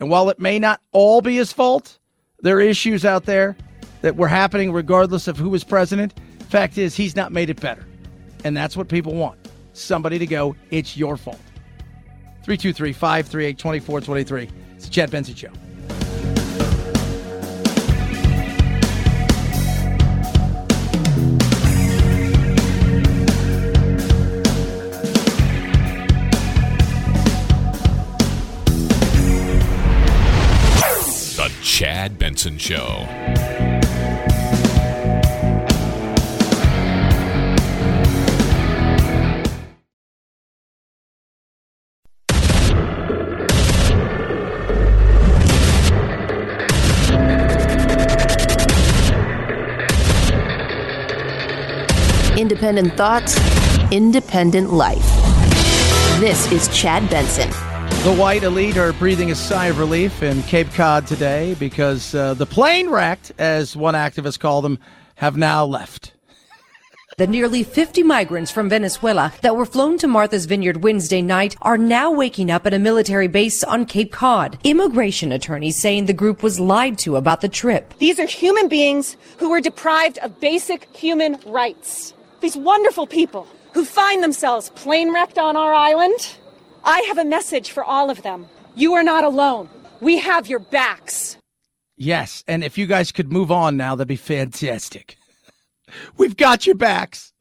And 0.00 0.08
while 0.08 0.30
it 0.30 0.38
may 0.38 0.58
not 0.58 0.80
all 0.92 1.20
be 1.20 1.36
his 1.36 1.52
fault, 1.52 1.98
there 2.40 2.56
are 2.56 2.62
issues 2.62 3.04
out 3.04 3.26
there 3.26 3.58
that 4.00 4.16
were 4.16 4.28
happening 4.28 4.72
regardless 4.72 5.28
of 5.28 5.36
who 5.36 5.50
was 5.50 5.64
president. 5.64 6.14
Fact 6.48 6.78
is, 6.78 6.96
he's 6.96 7.14
not 7.14 7.30
made 7.30 7.50
it 7.50 7.60
better. 7.60 7.84
And 8.42 8.56
that's 8.56 8.74
what 8.74 8.88
people 8.88 9.12
want 9.12 9.43
somebody 9.74 10.18
to 10.18 10.26
go, 10.26 10.56
it's 10.70 10.96
your 10.96 11.16
fault. 11.16 11.40
323 12.44 12.92
538 12.92 13.58
2423. 13.58 14.50
It's 14.76 14.84
the 14.84 14.90
Chad 14.90 15.10
Benson 15.10 15.34
Show. 15.34 15.50
The 31.36 31.52
Chad 31.62 32.18
Benson 32.18 32.58
Show. 32.58 33.53
Independent 52.64 52.96
thoughts, 52.96 53.38
independent 53.92 54.72
life. 54.72 55.04
This 56.18 56.50
is 56.50 56.66
Chad 56.68 57.10
Benson. 57.10 57.50
The 58.04 58.16
white 58.18 58.42
elite 58.42 58.78
are 58.78 58.94
breathing 58.94 59.30
a 59.30 59.34
sigh 59.34 59.66
of 59.66 59.78
relief 59.78 60.22
in 60.22 60.42
Cape 60.44 60.72
Cod 60.72 61.06
today 61.06 61.56
because 61.58 62.14
uh, 62.14 62.32
the 62.32 62.46
plane 62.46 62.88
wrecked, 62.88 63.32
as 63.36 63.76
one 63.76 63.92
activist 63.92 64.40
called 64.40 64.64
them, 64.64 64.78
have 65.16 65.36
now 65.36 65.66
left. 65.66 66.14
The 67.18 67.26
nearly 67.26 67.64
50 67.64 68.02
migrants 68.02 68.50
from 68.50 68.70
Venezuela 68.70 69.34
that 69.42 69.54
were 69.54 69.66
flown 69.66 69.98
to 69.98 70.08
Martha's 70.08 70.46
Vineyard 70.46 70.82
Wednesday 70.82 71.20
night 71.20 71.54
are 71.60 71.76
now 71.76 72.10
waking 72.10 72.50
up 72.50 72.66
at 72.66 72.72
a 72.72 72.78
military 72.78 73.28
base 73.28 73.62
on 73.62 73.84
Cape 73.84 74.10
Cod. 74.10 74.58
Immigration 74.64 75.32
attorneys 75.32 75.78
saying 75.78 76.06
the 76.06 76.14
group 76.14 76.42
was 76.42 76.58
lied 76.58 76.96
to 77.00 77.16
about 77.16 77.42
the 77.42 77.48
trip. 77.48 77.92
These 77.98 78.18
are 78.18 78.26
human 78.26 78.68
beings 78.68 79.18
who 79.36 79.50
were 79.50 79.60
deprived 79.60 80.16
of 80.18 80.40
basic 80.40 80.88
human 80.96 81.38
rights. 81.44 82.14
These 82.44 82.58
wonderful 82.58 83.06
people 83.06 83.46
who 83.72 83.86
find 83.86 84.22
themselves 84.22 84.68
plane 84.74 85.14
wrecked 85.14 85.38
on 85.38 85.56
our 85.56 85.72
island. 85.72 86.36
I 86.84 87.00
have 87.08 87.16
a 87.16 87.24
message 87.24 87.70
for 87.70 87.82
all 87.82 88.10
of 88.10 88.20
them. 88.20 88.44
You 88.74 88.92
are 88.92 89.02
not 89.02 89.24
alone. 89.24 89.70
We 90.02 90.18
have 90.18 90.46
your 90.46 90.58
backs. 90.58 91.38
Yes, 91.96 92.44
and 92.46 92.62
if 92.62 92.76
you 92.76 92.84
guys 92.84 93.12
could 93.12 93.32
move 93.32 93.50
on 93.50 93.78
now, 93.78 93.94
that'd 93.96 94.08
be 94.08 94.16
fantastic. 94.16 95.16
We've 96.18 96.36
got 96.36 96.66
your 96.66 96.74
backs. 96.74 97.32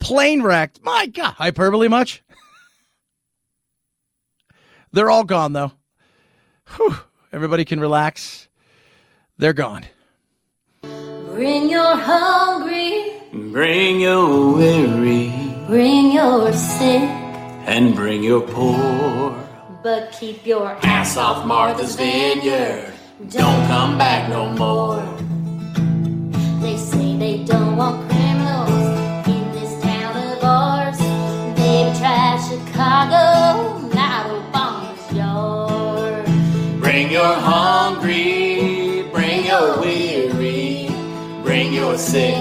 Plane 0.00 0.42
wrecked. 0.42 0.82
My 0.82 1.06
God. 1.06 1.34
Hyperbole 1.34 1.86
much? 1.86 2.20
They're 4.92 5.08
all 5.08 5.22
gone, 5.22 5.52
though. 5.52 5.70
Whew. 6.74 6.96
Everybody 7.32 7.64
can 7.64 7.78
relax. 7.78 8.48
They're 9.38 9.52
gone. 9.52 9.84
Bring 11.34 11.70
your 11.70 11.96
hungry, 11.96 13.12
Bring 13.32 14.00
your 14.00 14.54
weary, 14.56 15.32
bring 15.66 16.12
your 16.12 16.52
sick, 16.52 17.08
and 17.72 17.94
bring 17.94 18.22
your 18.22 18.42
poor. 18.42 19.34
but 19.82 20.12
keep 20.12 20.44
your 20.46 20.76
Ass 20.82 21.16
off 21.16 21.46
Martha's 21.46 21.96
Vineyard. 21.96 22.92
Don't 23.30 23.66
come 23.66 23.96
back 23.98 24.28
no 24.28 24.42
more. 24.52 25.02
They 26.60 26.76
say 26.76 27.16
they 27.16 27.44
don't 27.44 27.76
want 27.76 27.96
criminals 28.10 28.86
in 29.34 29.44
this 29.56 29.72
town 29.82 30.14
of 30.28 30.44
ours. 30.44 30.98
They 31.58 31.78
try 31.98 32.28
Chicago, 32.48 33.24
not 33.94 34.22
Obama's 34.38 35.16
yard. 35.16 36.26
Bring 36.80 37.10
your 37.10 37.34
hungry, 37.34 38.41
your 41.82 41.98
sick, 41.98 42.36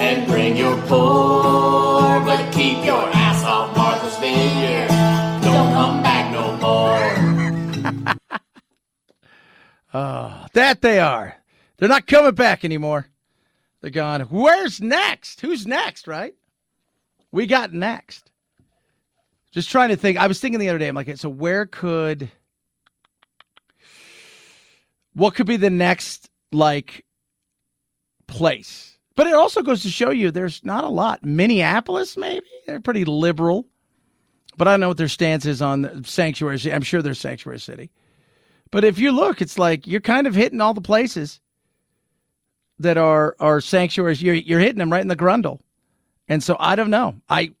and 0.00 0.26
bring 0.26 0.56
your 0.56 0.74
poor. 0.86 2.18
But 2.24 2.50
keep 2.50 2.82
your 2.82 3.06
ass 3.12 3.44
off 3.44 3.76
Martha's 3.76 4.16
Vineyard. 4.16 4.88
Don't 5.42 5.72
come 5.74 6.02
back 6.02 6.32
no 6.32 6.56
more. 6.56 8.16
Oh, 9.92 10.46
that 10.54 10.80
they 10.80 10.98
are. 10.98 11.36
They're 11.76 11.90
not 11.90 12.06
coming 12.06 12.34
back 12.34 12.64
anymore. 12.64 13.06
They're 13.82 13.90
gone. 13.90 14.22
Where's 14.22 14.80
next? 14.80 15.42
Who's 15.42 15.66
next, 15.66 16.06
right? 16.06 16.34
We 17.32 17.46
got 17.46 17.74
next. 17.74 18.30
Just 19.50 19.68
trying 19.68 19.90
to 19.90 19.96
think. 19.96 20.16
I 20.16 20.26
was 20.26 20.40
thinking 20.40 20.58
the 20.58 20.70
other 20.70 20.78
day, 20.78 20.88
I'm 20.88 20.94
like, 20.94 21.14
so 21.18 21.28
where 21.28 21.66
could 21.66 22.30
what 25.12 25.34
could 25.34 25.46
be 25.46 25.58
the 25.58 25.68
next 25.68 26.30
like 26.50 27.04
place? 28.32 28.98
But 29.14 29.26
it 29.26 29.34
also 29.34 29.62
goes 29.62 29.82
to 29.82 29.90
show 29.90 30.10
you 30.10 30.30
there's 30.30 30.64
not 30.64 30.84
a 30.84 30.88
lot. 30.88 31.24
Minneapolis, 31.24 32.16
maybe? 32.16 32.46
They're 32.66 32.80
pretty 32.80 33.04
liberal. 33.04 33.66
But 34.56 34.68
I 34.68 34.72
don't 34.72 34.80
know 34.80 34.88
what 34.88 34.96
their 34.96 35.08
stance 35.08 35.46
is 35.46 35.62
on 35.62 36.04
sanctuary. 36.04 36.58
I'm 36.72 36.82
sure 36.82 37.02
they're 37.02 37.14
sanctuary 37.14 37.60
city. 37.60 37.90
But 38.70 38.84
if 38.84 38.98
you 38.98 39.12
look, 39.12 39.40
it's 39.40 39.58
like 39.58 39.86
you're 39.86 40.00
kind 40.00 40.26
of 40.26 40.34
hitting 40.34 40.60
all 40.60 40.74
the 40.74 40.80
places 40.80 41.40
that 42.78 42.96
are 42.96 43.36
are 43.38 43.60
sanctuaries. 43.60 44.22
You're 44.22 44.34
you're 44.34 44.60
hitting 44.60 44.78
them 44.78 44.92
right 44.92 45.02
in 45.02 45.08
the 45.08 45.16
grundle. 45.16 45.60
And 46.28 46.42
so 46.42 46.56
I 46.58 46.74
don't 46.76 46.90
know. 46.90 47.14
I 47.28 47.52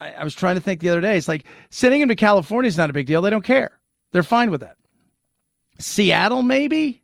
I 0.00 0.24
was 0.24 0.34
trying 0.34 0.56
to 0.56 0.60
think 0.60 0.80
the 0.80 0.88
other 0.90 1.00
day. 1.00 1.16
It's 1.16 1.28
like 1.28 1.44
sending 1.70 2.00
them 2.00 2.08
to 2.08 2.16
California 2.16 2.68
is 2.68 2.76
not 2.76 2.90
a 2.90 2.94
big 2.94 3.06
deal. 3.06 3.22
They 3.22 3.30
don't 3.30 3.44
care. 3.44 3.78
They're 4.12 4.22
fine 4.22 4.50
with 4.50 4.60
that. 4.60 4.76
Seattle, 5.78 6.42
maybe. 6.42 6.99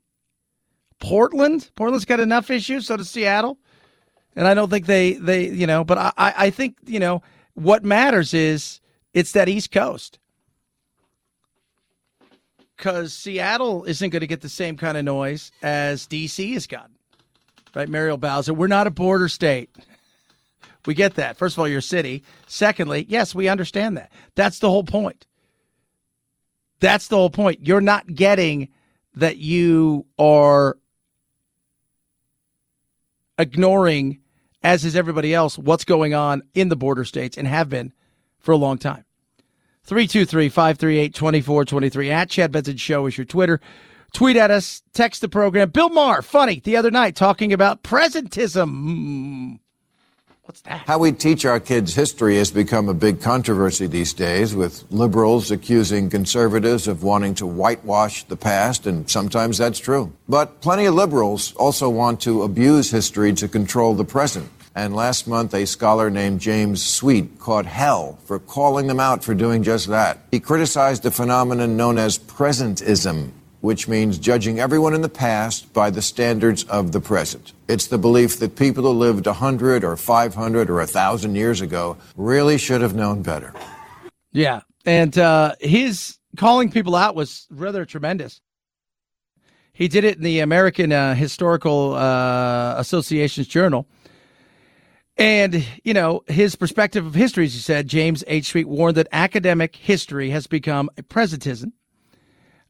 Portland. 0.98 1.70
Portland's 1.76 2.04
got 2.04 2.20
enough 2.20 2.50
issues. 2.50 2.86
So 2.86 2.96
does 2.96 3.10
Seattle. 3.10 3.58
And 4.34 4.46
I 4.46 4.54
don't 4.54 4.70
think 4.70 4.86
they 4.86 5.14
they 5.14 5.48
you 5.48 5.66
know. 5.66 5.84
But 5.84 5.98
I 5.98 6.12
I 6.16 6.50
think 6.50 6.76
you 6.86 7.00
know 7.00 7.22
what 7.54 7.84
matters 7.84 8.34
is 8.34 8.80
it's 9.14 9.32
that 9.32 9.48
East 9.48 9.72
Coast 9.72 10.18
because 12.76 13.14
Seattle 13.14 13.84
isn't 13.84 14.10
going 14.10 14.20
to 14.20 14.26
get 14.26 14.42
the 14.42 14.48
same 14.48 14.76
kind 14.76 14.96
of 14.98 15.04
noise 15.04 15.50
as 15.62 16.06
DC 16.06 16.52
has 16.52 16.66
gotten. 16.66 16.94
Right, 17.74 17.88
Muriel 17.88 18.16
Bowser. 18.16 18.54
We're 18.54 18.68
not 18.68 18.86
a 18.86 18.90
border 18.90 19.28
state. 19.28 19.70
We 20.86 20.94
get 20.94 21.16
that. 21.16 21.36
First 21.36 21.56
of 21.56 21.58
all, 21.58 21.68
you're 21.68 21.80
city. 21.80 22.22
Secondly, 22.46 23.06
yes, 23.08 23.34
we 23.34 23.48
understand 23.48 23.96
that. 23.96 24.12
That's 24.34 24.60
the 24.60 24.70
whole 24.70 24.84
point. 24.84 25.26
That's 26.80 27.08
the 27.08 27.16
whole 27.16 27.30
point. 27.30 27.66
You're 27.66 27.80
not 27.80 28.06
getting 28.14 28.68
that 29.14 29.38
you 29.38 30.06
are 30.18 30.78
ignoring, 33.38 34.20
as 34.62 34.84
is 34.84 34.96
everybody 34.96 35.34
else, 35.34 35.58
what's 35.58 35.84
going 35.84 36.14
on 36.14 36.42
in 36.54 36.68
the 36.68 36.76
border 36.76 37.04
states 37.04 37.36
and 37.36 37.46
have 37.46 37.68
been 37.68 37.92
for 38.38 38.52
a 38.52 38.56
long 38.56 38.78
time. 38.78 39.04
323 39.84 40.48
538 40.48 41.14
2423 41.14 42.10
at 42.10 42.30
Chad 42.30 42.52
Benson 42.52 42.76
Show 42.76 43.06
is 43.06 43.16
your 43.16 43.24
Twitter. 43.24 43.60
Tweet 44.12 44.36
at 44.36 44.50
us, 44.50 44.82
text 44.92 45.20
the 45.20 45.28
program. 45.28 45.70
Bill 45.70 45.90
Maher, 45.90 46.22
funny, 46.22 46.60
the 46.60 46.76
other 46.76 46.90
night 46.90 47.14
talking 47.14 47.52
about 47.52 47.82
presentism. 47.82 49.58
What's 50.46 50.60
that? 50.60 50.86
How 50.86 50.98
we 50.98 51.10
teach 51.10 51.44
our 51.44 51.58
kids 51.58 51.92
history 51.94 52.36
has 52.36 52.52
become 52.52 52.88
a 52.88 52.94
big 52.94 53.20
controversy 53.20 53.88
these 53.88 54.12
days, 54.12 54.54
with 54.54 54.84
liberals 54.92 55.50
accusing 55.50 56.08
conservatives 56.08 56.86
of 56.86 57.02
wanting 57.02 57.34
to 57.36 57.46
whitewash 57.46 58.22
the 58.22 58.36
past, 58.36 58.86
and 58.86 59.10
sometimes 59.10 59.58
that's 59.58 59.80
true. 59.80 60.12
But 60.28 60.60
plenty 60.60 60.84
of 60.84 60.94
liberals 60.94 61.52
also 61.56 61.88
want 61.88 62.20
to 62.20 62.44
abuse 62.44 62.92
history 62.92 63.32
to 63.34 63.48
control 63.48 63.94
the 63.94 64.04
present. 64.04 64.48
And 64.76 64.94
last 64.94 65.26
month, 65.26 65.52
a 65.54 65.66
scholar 65.66 66.10
named 66.10 66.40
James 66.40 66.84
Sweet 66.84 67.40
caught 67.40 67.66
hell 67.66 68.18
for 68.26 68.38
calling 68.38 68.86
them 68.86 69.00
out 69.00 69.24
for 69.24 69.34
doing 69.34 69.64
just 69.64 69.88
that. 69.88 70.18
He 70.30 70.38
criticized 70.38 71.04
a 71.06 71.10
phenomenon 71.10 71.76
known 71.76 71.98
as 71.98 72.18
presentism, 72.18 73.30
which 73.66 73.88
means 73.88 74.16
judging 74.16 74.60
everyone 74.60 74.94
in 74.94 75.02
the 75.02 75.08
past 75.08 75.72
by 75.72 75.90
the 75.90 76.00
standards 76.00 76.62
of 76.64 76.92
the 76.92 77.00
present. 77.00 77.52
It's 77.66 77.88
the 77.88 77.98
belief 77.98 78.38
that 78.38 78.54
people 78.54 78.84
who 78.84 78.90
lived 78.90 79.26
100 79.26 79.82
or 79.82 79.96
500 79.96 80.70
or 80.70 80.76
1,000 80.76 81.34
years 81.34 81.60
ago 81.60 81.96
really 82.16 82.58
should 82.58 82.80
have 82.80 82.94
known 82.94 83.22
better. 83.22 83.52
Yeah. 84.30 84.60
And 84.84 85.18
uh, 85.18 85.56
his 85.58 86.16
calling 86.36 86.70
people 86.70 86.94
out 86.94 87.16
was 87.16 87.48
rather 87.50 87.84
tremendous. 87.84 88.40
He 89.72 89.88
did 89.88 90.04
it 90.04 90.18
in 90.18 90.22
the 90.22 90.38
American 90.38 90.92
uh, 90.92 91.16
Historical 91.16 91.94
uh, 91.94 92.76
Association's 92.78 93.48
journal. 93.48 93.88
And, 95.16 95.66
you 95.82 95.92
know, 95.92 96.22
his 96.28 96.54
perspective 96.54 97.04
of 97.04 97.16
history, 97.16 97.46
as 97.46 97.54
you 97.56 97.60
said, 97.60 97.88
James 97.88 98.22
H. 98.28 98.46
Sweet 98.46 98.68
warned 98.68 98.96
that 98.96 99.08
academic 99.10 99.74
history 99.74 100.30
has 100.30 100.46
become 100.46 100.88
a 100.96 101.02
presentism, 101.02 101.72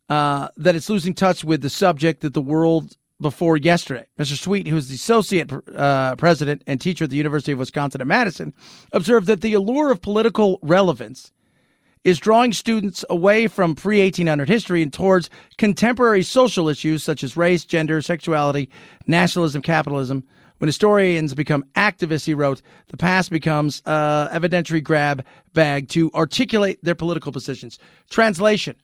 uh, 0.09 0.49
that 0.57 0.75
it's 0.75 0.89
losing 0.89 1.15
touch 1.15 1.45
with 1.45 1.63
the 1.63 1.71
subject 1.71 2.21
that 2.21 2.35
the 2.35 2.43
world 2.43 2.97
before 3.21 3.57
yesterday. 3.57 4.07
Mr. 4.19 4.39
Sweet, 4.39 4.67
who 4.67 4.77
is 4.77 4.89
the 4.89 4.95
associate 4.95 5.51
uh, 5.75 6.17
president 6.17 6.63
and 6.67 6.81
teacher 6.81 7.05
at 7.05 7.11
the 7.11 7.17
University 7.17 7.53
of 7.53 7.59
Wisconsin 7.59 8.01
at 8.01 8.07
Madison, 8.07 8.53
observed 8.93 9.27
that 9.27 9.41
the 9.41 9.55
allure 9.55 9.91
of 9.91 10.03
political 10.03 10.59
relevance 10.63 11.33
is 12.05 12.19
drawing 12.19 12.53
students 12.53 13.05
away 13.11 13.49
from 13.49 13.75
pre 13.75 14.01
1800 14.01 14.49
history 14.49 14.83
and 14.83 14.93
towards 14.93 15.31
contemporary 15.57 16.23
social 16.23 16.69
issues 16.69 17.03
such 17.03 17.25
as 17.25 17.37
race, 17.37 17.65
gender, 17.65 18.01
sexuality, 18.03 18.69
nationalism, 19.07 19.63
capitalism, 19.63 20.23
when 20.59 20.69
historians 20.69 21.35
become 21.35 21.65
activists, 21.75 22.25
he 22.25 22.33
wrote, 22.33 22.63
the 22.89 22.97
past 22.97 23.31
becomes 23.31 23.83
uh, 23.85 24.29
evidentiary 24.29 24.83
grab 24.83 25.25
bag 25.53 25.89
to 25.89 26.11
articulate 26.13 26.83
their 26.83 26.95
political 26.95 27.31
positions. 27.31 27.79
Translation 28.09 28.77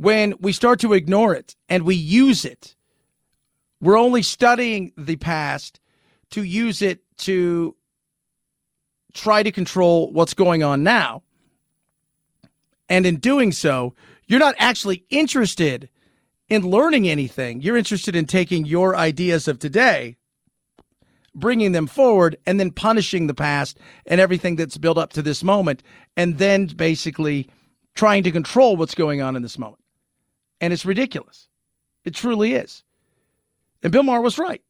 When 0.00 0.32
we 0.40 0.52
start 0.52 0.80
to 0.80 0.94
ignore 0.94 1.34
it 1.34 1.56
and 1.68 1.82
we 1.82 1.94
use 1.94 2.46
it, 2.46 2.74
we're 3.82 3.98
only 3.98 4.22
studying 4.22 4.94
the 4.96 5.16
past 5.16 5.78
to 6.30 6.42
use 6.42 6.80
it 6.80 7.00
to 7.18 7.76
try 9.12 9.42
to 9.42 9.52
control 9.52 10.10
what's 10.10 10.32
going 10.32 10.62
on 10.62 10.82
now. 10.82 11.22
And 12.88 13.04
in 13.04 13.16
doing 13.16 13.52
so, 13.52 13.94
you're 14.26 14.40
not 14.40 14.54
actually 14.58 15.04
interested 15.10 15.90
in 16.48 16.62
learning 16.62 17.06
anything. 17.06 17.60
You're 17.60 17.76
interested 17.76 18.16
in 18.16 18.24
taking 18.24 18.64
your 18.64 18.96
ideas 18.96 19.48
of 19.48 19.58
today 19.58 20.16
bringing 21.34 21.72
them 21.72 21.86
forward 21.86 22.38
and 22.46 22.58
then 22.58 22.70
punishing 22.70 23.26
the 23.26 23.34
past 23.34 23.78
and 24.06 24.18
everything 24.18 24.56
that's 24.56 24.78
built 24.78 24.96
up 24.96 25.12
to 25.12 25.20
this 25.20 25.44
moment, 25.44 25.82
and 26.16 26.38
then 26.38 26.66
basically 26.66 27.48
trying 27.94 28.22
to 28.22 28.32
control 28.32 28.76
what's 28.76 28.94
going 28.94 29.20
on 29.20 29.36
in 29.36 29.42
this 29.42 29.58
moment. 29.58 29.79
And 30.60 30.72
it's 30.72 30.84
ridiculous. 30.84 31.48
It 32.04 32.14
truly 32.14 32.54
is. 32.54 32.82
And 33.82 33.92
Bill 33.92 34.02
Maher 34.02 34.20
was 34.20 34.38
right, 34.38 34.62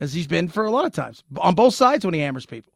as 0.00 0.12
he's 0.12 0.26
been 0.26 0.48
for 0.48 0.64
a 0.64 0.70
lot 0.70 0.84
of 0.84 0.92
times 0.92 1.24
on 1.38 1.54
both 1.54 1.74
sides 1.74 2.04
when 2.04 2.14
he 2.14 2.20
hammers 2.20 2.46
people. 2.46 2.72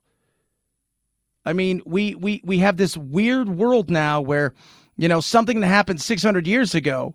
I 1.44 1.52
mean, 1.52 1.80
we 1.86 2.16
we 2.16 2.40
we 2.44 2.58
have 2.58 2.76
this 2.76 2.96
weird 2.96 3.48
world 3.48 3.88
now 3.88 4.20
where, 4.20 4.52
you 4.96 5.06
know, 5.08 5.20
something 5.20 5.60
that 5.60 5.68
happened 5.68 6.02
600 6.02 6.46
years 6.46 6.74
ago 6.74 7.14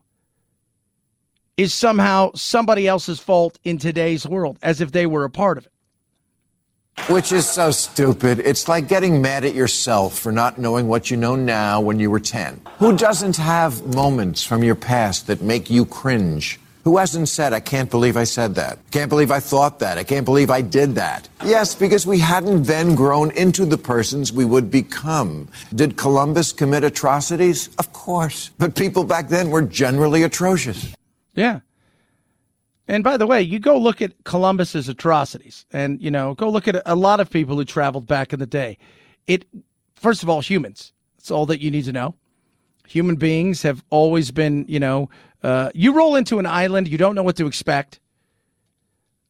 is 1.57 1.73
somehow 1.73 2.31
somebody 2.33 2.87
else's 2.87 3.19
fault 3.19 3.59
in 3.65 3.77
today's 3.77 4.25
world, 4.25 4.57
as 4.61 4.79
if 4.79 4.93
they 4.93 5.05
were 5.05 5.25
a 5.25 5.29
part 5.29 5.57
of 5.57 5.65
it. 5.65 5.71
Which 7.07 7.31
is 7.31 7.49
so 7.49 7.71
stupid. 7.71 8.39
It's 8.39 8.67
like 8.67 8.87
getting 8.87 9.21
mad 9.21 9.43
at 9.43 9.55
yourself 9.55 10.17
for 10.17 10.31
not 10.31 10.57
knowing 10.57 10.87
what 10.87 11.09
you 11.09 11.17
know 11.17 11.35
now 11.35 11.81
when 11.81 11.99
you 11.99 12.11
were 12.11 12.19
10. 12.19 12.61
Who 12.77 12.95
doesn't 12.95 13.37
have 13.37 13.95
moments 13.95 14.43
from 14.43 14.63
your 14.63 14.75
past 14.75 15.27
that 15.27 15.41
make 15.41 15.69
you 15.69 15.85
cringe? 15.85 16.59
Who 16.83 16.97
hasn't 16.97 17.29
said, 17.29 17.53
I 17.53 17.59
can't 17.59 17.91
believe 17.91 18.17
I 18.17 18.23
said 18.23 18.55
that? 18.55 18.77
I 18.77 18.91
Can't 18.91 19.09
believe 19.09 19.29
I 19.29 19.39
thought 19.39 19.79
that? 19.79 19.97
I 19.97 20.03
can't 20.03 20.25
believe 20.25 20.49
I 20.49 20.61
did 20.61 20.95
that? 20.95 21.27
Yes, 21.43 21.75
because 21.75 22.07
we 22.07 22.17
hadn't 22.19 22.63
then 22.63 22.95
grown 22.95 23.31
into 23.31 23.65
the 23.65 23.77
persons 23.77 24.31
we 24.31 24.45
would 24.45 24.71
become. 24.71 25.47
Did 25.75 25.97
Columbus 25.97 26.51
commit 26.51 26.83
atrocities? 26.83 27.69
Of 27.77 27.93
course. 27.93 28.51
But 28.57 28.75
people 28.75 29.03
back 29.03 29.27
then 29.27 29.51
were 29.51 29.61
generally 29.61 30.23
atrocious. 30.23 30.93
Yeah. 31.35 31.59
And 32.91 33.05
by 33.05 33.15
the 33.15 33.25
way, 33.25 33.41
you 33.41 33.57
go 33.57 33.77
look 33.77 34.01
at 34.01 34.11
Columbus's 34.25 34.89
atrocities, 34.89 35.65
and 35.71 36.01
you 36.01 36.11
know, 36.11 36.33
go 36.33 36.49
look 36.49 36.67
at 36.67 36.81
a 36.85 36.93
lot 36.93 37.21
of 37.21 37.29
people 37.29 37.55
who 37.55 37.63
traveled 37.63 38.05
back 38.05 38.33
in 38.33 38.39
the 38.39 38.45
day. 38.45 38.77
It, 39.27 39.45
first 39.95 40.23
of 40.23 40.29
all, 40.29 40.41
humans. 40.41 40.91
That's 41.15 41.31
all 41.31 41.45
that 41.45 41.61
you 41.61 41.71
need 41.71 41.85
to 41.85 41.93
know. 41.93 42.15
Human 42.89 43.15
beings 43.15 43.61
have 43.61 43.81
always 43.91 44.29
been, 44.31 44.65
you 44.67 44.77
know, 44.77 45.09
uh, 45.41 45.69
you 45.73 45.93
roll 45.93 46.17
into 46.17 46.37
an 46.37 46.45
island, 46.45 46.89
you 46.89 46.97
don't 46.97 47.15
know 47.15 47.23
what 47.23 47.37
to 47.37 47.47
expect. 47.47 48.01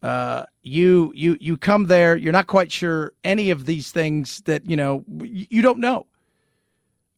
Uh, 0.01 0.45
you 0.63 1.13
you 1.15 1.37
you 1.39 1.55
come 1.55 1.85
there, 1.85 2.15
you're 2.15 2.33
not 2.33 2.47
quite 2.47 2.71
sure 2.71 3.13
any 3.23 3.51
of 3.51 3.67
these 3.67 3.91
things 3.91 4.41
that 4.45 4.67
you 4.67 4.75
know. 4.75 5.05
You, 5.21 5.61
don't 5.61 5.77
know. 5.77 6.07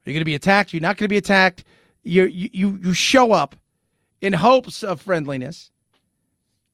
You're 0.04 0.12
you 0.12 0.14
going 0.16 0.20
to 0.20 0.26
be 0.26 0.36
attacked? 0.36 0.74
You're 0.74 0.82
not 0.82 0.98
going 0.98 1.06
to 1.06 1.14
be 1.14 1.16
attacked. 1.16 1.64
You 2.04 2.26
you 2.26 2.78
you 2.84 2.94
show 2.94 3.32
up 3.32 3.56
in 4.20 4.34
hopes 4.34 4.84
of 4.84 5.00
friendliness 5.00 5.72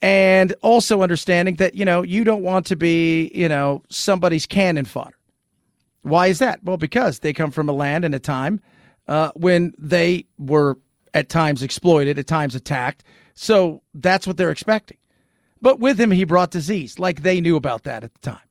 and 0.02 0.54
also 0.62 1.02
understanding 1.02 1.56
that 1.56 1.76
you 1.76 1.86
know 1.86 2.02
you 2.04 2.24
don't 2.24 2.44
want 2.44 2.66
to 2.68 2.76
be 2.76 3.32
you 3.34 3.50
know 3.50 3.84
somebody's 3.90 4.46
cannon 4.46 4.86
fodder. 4.86 5.16
Why 6.02 6.28
is 6.28 6.40
that? 6.40 6.64
Well 6.64 6.78
because 6.78 7.20
they 7.20 7.34
come 7.34 7.52
from 7.52 7.68
a 7.68 7.74
land 7.74 8.06
and 8.06 8.16
a 8.16 8.20
time 8.20 8.62
uh, 9.08 9.32
when 9.36 9.74
they 9.78 10.26
were 10.38 10.78
at 11.14 11.30
times 11.30 11.64
exploited 11.64 12.18
at 12.18 12.28
times 12.28 12.56
attacked. 12.56 13.04
So 13.34 13.82
that's 13.94 14.28
what 14.28 14.38
they're 14.38 14.52
expecting. 14.52 14.98
But 15.62 15.80
with 15.80 16.00
him 16.00 16.12
he 16.12 16.24
brought 16.24 16.52
disease 16.52 17.00
like 17.00 17.24
they 17.24 17.42
knew 17.42 17.56
about 17.56 17.84
that 17.84 18.04
at 18.04 18.14
the 18.14 18.20
time. 18.20 18.42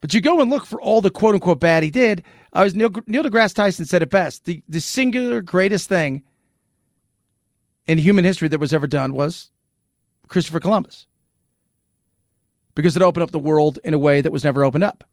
But 0.00 0.14
you 0.14 0.20
go 0.20 0.40
and 0.40 0.50
look 0.50 0.64
for 0.64 0.80
all 0.80 1.00
the 1.00 1.10
quote 1.10 1.34
unquote 1.34 1.60
bad 1.60 1.82
he 1.82 1.90
did. 1.90 2.22
I 2.52 2.64
was 2.64 2.74
neil, 2.74 2.90
Neil 3.06 3.24
deGrasse 3.24 3.54
Tyson 3.54 3.84
said 3.84 4.02
it 4.02 4.10
best. 4.10 4.44
The, 4.44 4.62
the 4.68 4.80
singular 4.80 5.42
greatest 5.42 5.88
thing 5.88 6.22
in 7.86 7.98
human 7.98 8.24
history 8.24 8.48
that 8.48 8.60
was 8.60 8.72
ever 8.72 8.86
done 8.86 9.12
was 9.12 9.50
Christopher 10.30 10.60
Columbus 10.60 11.06
because 12.74 12.96
it 12.96 13.02
opened 13.02 13.24
up 13.24 13.32
the 13.32 13.38
world 13.38 13.78
in 13.84 13.92
a 13.92 13.98
way 13.98 14.22
that 14.22 14.32
was 14.32 14.44
never 14.44 14.64
opened 14.64 14.84
up. 14.84 15.04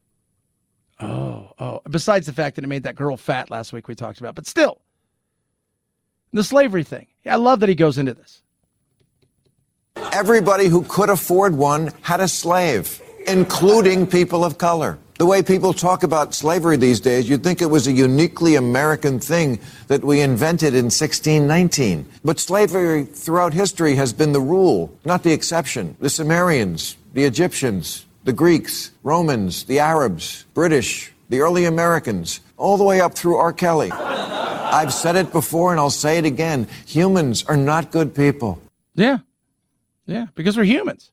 Oh, 1.00 1.52
oh. 1.60 1.82
Besides 1.90 2.28
the 2.28 2.34
fact 2.34 2.56
that 2.56 2.64
it 2.64 2.68
made 2.68 2.84
that 2.84 2.96
girl 2.96 3.18
fat 3.18 3.52
last 3.52 3.74
week 3.74 3.88
we 3.88 3.96
talked 3.96 4.20
about, 4.20 4.36
but 4.36 4.48
still. 4.48 4.80
The 6.32 6.44
slavery 6.44 6.84
thing. 6.84 7.08
I 7.26 7.36
love 7.36 7.60
that 7.60 7.70
he 7.70 7.76
goes 7.76 7.98
into 7.98 8.14
this. 8.14 8.42
Everybody 10.14 10.68
who 10.68 10.84
could 10.84 11.10
afford 11.10 11.56
one 11.56 11.92
had 12.02 12.20
a 12.20 12.28
slave, 12.28 13.02
including 13.28 14.06
people 14.06 14.46
of 14.46 14.58
color. 14.58 15.00
The 15.18 15.26
way 15.26 15.42
people 15.42 15.74
talk 15.74 16.04
about 16.04 16.36
slavery 16.36 16.78
these 16.78 17.00
days, 17.00 17.28
you'd 17.28 17.44
think 17.44 17.60
it 17.60 17.72
was 17.72 17.88
a 17.88 17.92
uniquely 17.92 18.54
American 18.54 19.20
thing 19.20 19.60
that 19.88 20.04
we 20.04 20.22
invented 20.22 20.76
in 20.76 20.86
1619. 20.86 22.06
But 22.24 22.40
slavery 22.40 23.06
throughout 23.06 23.52
history 23.52 23.96
has 23.96 24.14
been 24.14 24.32
the 24.32 24.40
rule, 24.40 24.96
not 25.06 25.24
the 25.24 25.34
exception. 25.34 25.98
The 26.00 26.12
Sumerians, 26.12 26.98
the 27.14 27.24
Egyptians, 27.24 28.06
the 28.26 28.34
Greeks, 28.34 28.92
Romans, 29.02 29.64
the 29.64 29.80
Arabs, 29.80 30.46
British, 30.54 31.12
the 31.30 31.40
early 31.40 31.66
Americans, 31.66 32.40
all 32.56 32.78
the 32.78 32.84
way 32.84 33.02
up 33.02 33.16
through 33.16 33.38
R. 33.38 33.54
Kelly. 33.54 33.92
I've 33.92 34.94
said 34.94 35.16
it 35.16 35.32
before 35.32 35.72
and 35.72 35.80
I'll 35.80 35.90
say 35.90 36.20
it 36.20 36.26
again. 36.26 36.68
Humans 36.86 37.44
are 37.46 37.58
not 37.58 37.90
good 37.90 38.14
people. 38.14 38.62
Yeah. 38.94 39.20
Yeah, 40.06 40.28
because 40.36 40.56
we're 40.56 40.64
humans. 40.66 41.12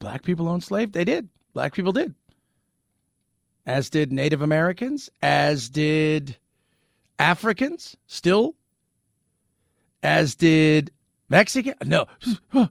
Black 0.00 0.24
people 0.24 0.48
owned 0.48 0.64
slaves. 0.64 0.90
They 0.90 1.04
did. 1.04 1.28
Black 1.54 1.72
people 1.72 1.92
did. 1.92 2.12
As 3.66 3.90
did 3.90 4.12
Native 4.12 4.42
Americans, 4.42 5.10
as 5.22 5.68
did 5.68 6.36
Africans, 7.18 7.96
still. 8.06 8.54
As 10.02 10.36
did 10.36 10.92
Mexican. 11.28 11.74
No. 11.84 12.06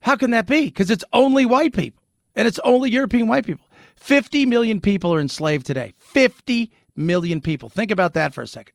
How 0.00 0.16
can 0.16 0.30
that 0.30 0.46
be? 0.46 0.66
Because 0.66 0.90
it's 0.90 1.04
only 1.12 1.44
white 1.44 1.74
people 1.74 2.02
and 2.34 2.48
it's 2.48 2.58
only 2.60 2.90
European 2.90 3.28
white 3.28 3.44
people. 3.44 3.66
50 3.96 4.46
million 4.46 4.80
people 4.80 5.14
are 5.14 5.20
enslaved 5.20 5.66
today. 5.66 5.94
50 5.98 6.70
million 6.96 7.40
people. 7.40 7.68
Think 7.68 7.90
about 7.90 8.14
that 8.14 8.34
for 8.34 8.42
a 8.42 8.46
second. 8.46 8.74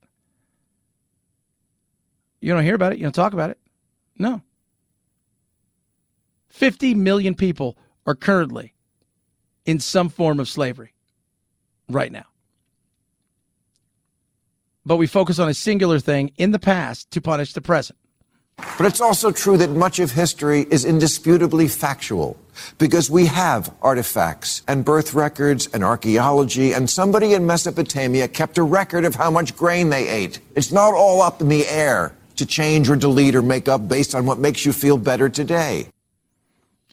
You 2.41 2.53
don't 2.53 2.63
hear 2.63 2.75
about 2.75 2.93
it. 2.93 2.99
You 2.99 3.03
don't 3.03 3.13
talk 3.13 3.33
about 3.33 3.49
it. 3.49 3.59
No. 4.17 4.41
50 6.49 6.93
million 6.95 7.35
people 7.35 7.77
are 8.05 8.15
currently 8.15 8.73
in 9.65 9.79
some 9.79 10.09
form 10.09 10.39
of 10.39 10.47
slavery 10.47 10.93
right 11.89 12.11
now. 12.11 12.25
But 14.85 14.97
we 14.97 15.07
focus 15.07 15.39
on 15.39 15.49
a 15.49 15.53
singular 15.53 15.99
thing 15.99 16.31
in 16.37 16.51
the 16.51 16.59
past 16.59 17.11
to 17.11 17.21
punish 17.21 17.53
the 17.53 17.61
present. 17.61 17.97
But 18.77 18.87
it's 18.87 19.01
also 19.01 19.31
true 19.31 19.57
that 19.57 19.69
much 19.69 19.99
of 19.99 20.11
history 20.11 20.65
is 20.69 20.83
indisputably 20.83 21.67
factual 21.67 22.37
because 22.77 23.09
we 23.09 23.25
have 23.27 23.73
artifacts 23.81 24.63
and 24.67 24.83
birth 24.83 25.13
records 25.13 25.67
and 25.67 25.83
archaeology, 25.83 26.73
and 26.73 26.89
somebody 26.89 27.33
in 27.33 27.45
Mesopotamia 27.45 28.27
kept 28.27 28.57
a 28.57 28.63
record 28.63 29.05
of 29.05 29.15
how 29.15 29.31
much 29.31 29.55
grain 29.55 29.89
they 29.89 30.07
ate. 30.07 30.39
It's 30.55 30.71
not 30.71 30.93
all 30.93 31.21
up 31.21 31.41
in 31.41 31.47
the 31.47 31.65
air 31.67 32.13
to 32.35 32.45
change 32.45 32.89
or 32.89 32.95
delete 32.95 33.35
or 33.35 33.41
make 33.41 33.67
up 33.67 33.87
based 33.87 34.15
on 34.15 34.25
what 34.25 34.39
makes 34.39 34.65
you 34.65 34.73
feel 34.73 34.97
better 34.97 35.29
today. 35.29 35.87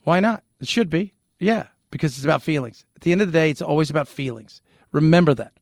Why 0.04 0.20
not? 0.20 0.42
It 0.60 0.68
should 0.68 0.90
be. 0.90 1.14
Yeah, 1.38 1.66
because 1.90 2.16
it's 2.16 2.24
about 2.24 2.42
feelings. 2.42 2.84
At 2.94 3.02
the 3.02 3.12
end 3.12 3.22
of 3.22 3.28
the 3.28 3.32
day, 3.32 3.50
it's 3.50 3.62
always 3.62 3.90
about 3.90 4.08
feelings. 4.08 4.60
Remember 4.96 5.34
that. 5.34 5.52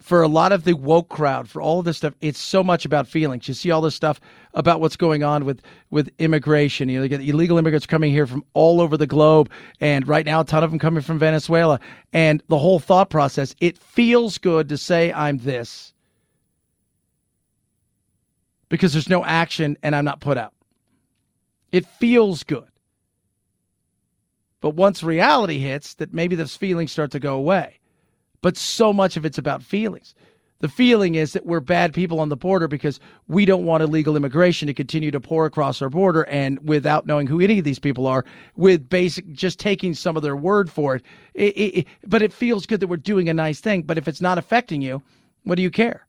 For 0.00 0.22
a 0.22 0.28
lot 0.28 0.50
of 0.50 0.64
the 0.64 0.72
woke 0.72 1.10
crowd, 1.10 1.46
for 1.46 1.60
all 1.60 1.80
of 1.80 1.84
this 1.84 1.98
stuff, 1.98 2.14
it's 2.22 2.38
so 2.38 2.64
much 2.64 2.86
about 2.86 3.06
feelings. 3.06 3.48
You 3.48 3.54
see 3.54 3.70
all 3.70 3.82
this 3.82 3.94
stuff 3.94 4.18
about 4.54 4.80
what's 4.80 4.96
going 4.96 5.22
on 5.22 5.44
with 5.44 5.60
with 5.90 6.08
immigration. 6.18 6.88
You 6.88 6.98
know, 6.98 7.02
you 7.02 7.08
get 7.10 7.20
illegal 7.20 7.58
immigrants 7.58 7.86
coming 7.86 8.12
here 8.12 8.26
from 8.26 8.44
all 8.54 8.80
over 8.80 8.96
the 8.96 9.06
globe, 9.06 9.50
and 9.78 10.08
right 10.08 10.24
now 10.24 10.40
a 10.40 10.44
ton 10.44 10.64
of 10.64 10.70
them 10.70 10.78
coming 10.78 11.02
from 11.02 11.18
Venezuela. 11.18 11.78
And 12.14 12.42
the 12.48 12.56
whole 12.56 12.78
thought 12.78 13.10
process, 13.10 13.54
it 13.60 13.76
feels 13.76 14.38
good 14.38 14.70
to 14.70 14.78
say 14.78 15.12
I'm 15.12 15.36
this 15.36 15.92
because 18.70 18.94
there's 18.94 19.10
no 19.10 19.22
action 19.22 19.76
and 19.82 19.94
I'm 19.94 20.06
not 20.06 20.20
put 20.20 20.38
out. 20.38 20.54
It 21.72 21.84
feels 21.84 22.42
good. 22.42 22.68
But 24.66 24.74
once 24.74 25.04
reality 25.04 25.60
hits, 25.60 25.94
that 25.94 26.12
maybe 26.12 26.34
those 26.34 26.56
feelings 26.56 26.90
start 26.90 27.12
to 27.12 27.20
go 27.20 27.36
away. 27.36 27.78
But 28.42 28.56
so 28.56 28.92
much 28.92 29.16
of 29.16 29.24
it's 29.24 29.38
about 29.38 29.62
feelings. 29.62 30.12
The 30.58 30.68
feeling 30.68 31.14
is 31.14 31.34
that 31.34 31.46
we're 31.46 31.60
bad 31.60 31.94
people 31.94 32.18
on 32.18 32.30
the 32.30 32.36
border 32.36 32.66
because 32.66 32.98
we 33.28 33.44
don't 33.44 33.64
want 33.64 33.84
illegal 33.84 34.16
immigration 34.16 34.66
to 34.66 34.74
continue 34.74 35.12
to 35.12 35.20
pour 35.20 35.46
across 35.46 35.80
our 35.80 35.88
border 35.88 36.24
and 36.24 36.58
without 36.68 37.06
knowing 37.06 37.28
who 37.28 37.38
any 37.38 37.60
of 37.60 37.64
these 37.64 37.78
people 37.78 38.08
are, 38.08 38.24
with 38.56 38.88
basic 38.88 39.30
just 39.30 39.60
taking 39.60 39.94
some 39.94 40.16
of 40.16 40.24
their 40.24 40.34
word 40.34 40.68
for 40.68 40.96
it. 40.96 41.04
It, 41.34 41.56
it, 41.56 41.78
it. 41.78 41.86
But 42.04 42.22
it 42.22 42.32
feels 42.32 42.66
good 42.66 42.80
that 42.80 42.88
we're 42.88 42.96
doing 42.96 43.28
a 43.28 43.34
nice 43.34 43.60
thing. 43.60 43.82
But 43.82 43.98
if 43.98 44.08
it's 44.08 44.20
not 44.20 44.36
affecting 44.36 44.82
you, 44.82 45.00
what 45.44 45.54
do 45.54 45.62
you 45.62 45.70
care? 45.70 46.08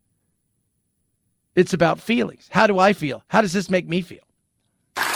It's 1.53 1.73
about 1.73 1.99
feelings. 1.99 2.49
How 2.49 2.65
do 2.65 2.79
I 2.79 2.93
feel? 2.93 3.23
How 3.27 3.43
does 3.43 3.53
this 3.53 3.69
make 3.69 3.87
me 3.87 4.01
feel? 4.01 4.26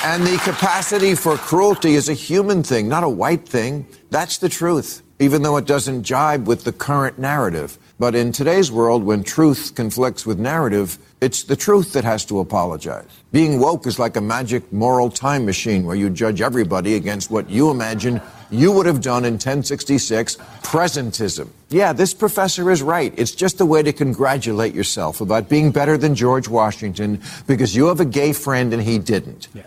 And 0.03 0.25
the 0.25 0.37
capacity 0.37 1.13
for 1.13 1.37
cruelty 1.37 1.93
is 1.93 2.09
a 2.09 2.15
human 2.15 2.63
thing, 2.63 2.89
not 2.89 3.03
a 3.03 3.09
white 3.09 3.47
thing. 3.47 3.85
That's 4.09 4.39
the 4.39 4.49
truth, 4.49 5.03
even 5.19 5.43
though 5.43 5.57
it 5.57 5.67
doesn't 5.67 6.01
jibe 6.01 6.47
with 6.47 6.63
the 6.63 6.71
current 6.71 7.19
narrative. 7.19 7.77
But 7.99 8.15
in 8.15 8.31
today's 8.31 8.71
world, 8.71 9.03
when 9.03 9.23
truth 9.23 9.75
conflicts 9.75 10.25
with 10.25 10.39
narrative, 10.39 10.97
it's 11.21 11.43
the 11.43 11.55
truth 11.55 11.93
that 11.93 12.03
has 12.03 12.25
to 12.25 12.39
apologize. 12.39 13.05
Being 13.31 13.59
woke 13.59 13.85
is 13.85 13.99
like 13.99 14.15
a 14.15 14.21
magic 14.21 14.73
moral 14.73 15.11
time 15.11 15.45
machine 15.45 15.85
where 15.85 15.95
you 15.95 16.09
judge 16.09 16.41
everybody 16.41 16.95
against 16.95 17.29
what 17.29 17.47
you 17.47 17.69
imagine 17.69 18.19
you 18.49 18.71
would 18.71 18.87
have 18.87 19.01
done 19.01 19.23
in 19.23 19.33
1066 19.33 20.35
presentism. 20.63 21.47
Yeah, 21.69 21.93
this 21.93 22.15
professor 22.15 22.71
is 22.71 22.81
right. 22.81 23.13
It's 23.17 23.35
just 23.35 23.61
a 23.61 23.67
way 23.67 23.83
to 23.83 23.93
congratulate 23.93 24.73
yourself 24.73 25.21
about 25.21 25.47
being 25.47 25.71
better 25.71 25.95
than 25.95 26.15
George 26.15 26.47
Washington 26.47 27.21
because 27.45 27.75
you 27.75 27.85
have 27.85 27.99
a 27.99 28.05
gay 28.05 28.33
friend 28.33 28.73
and 28.73 28.81
he 28.81 28.97
didn't. 28.97 29.47
Yeah. 29.53 29.61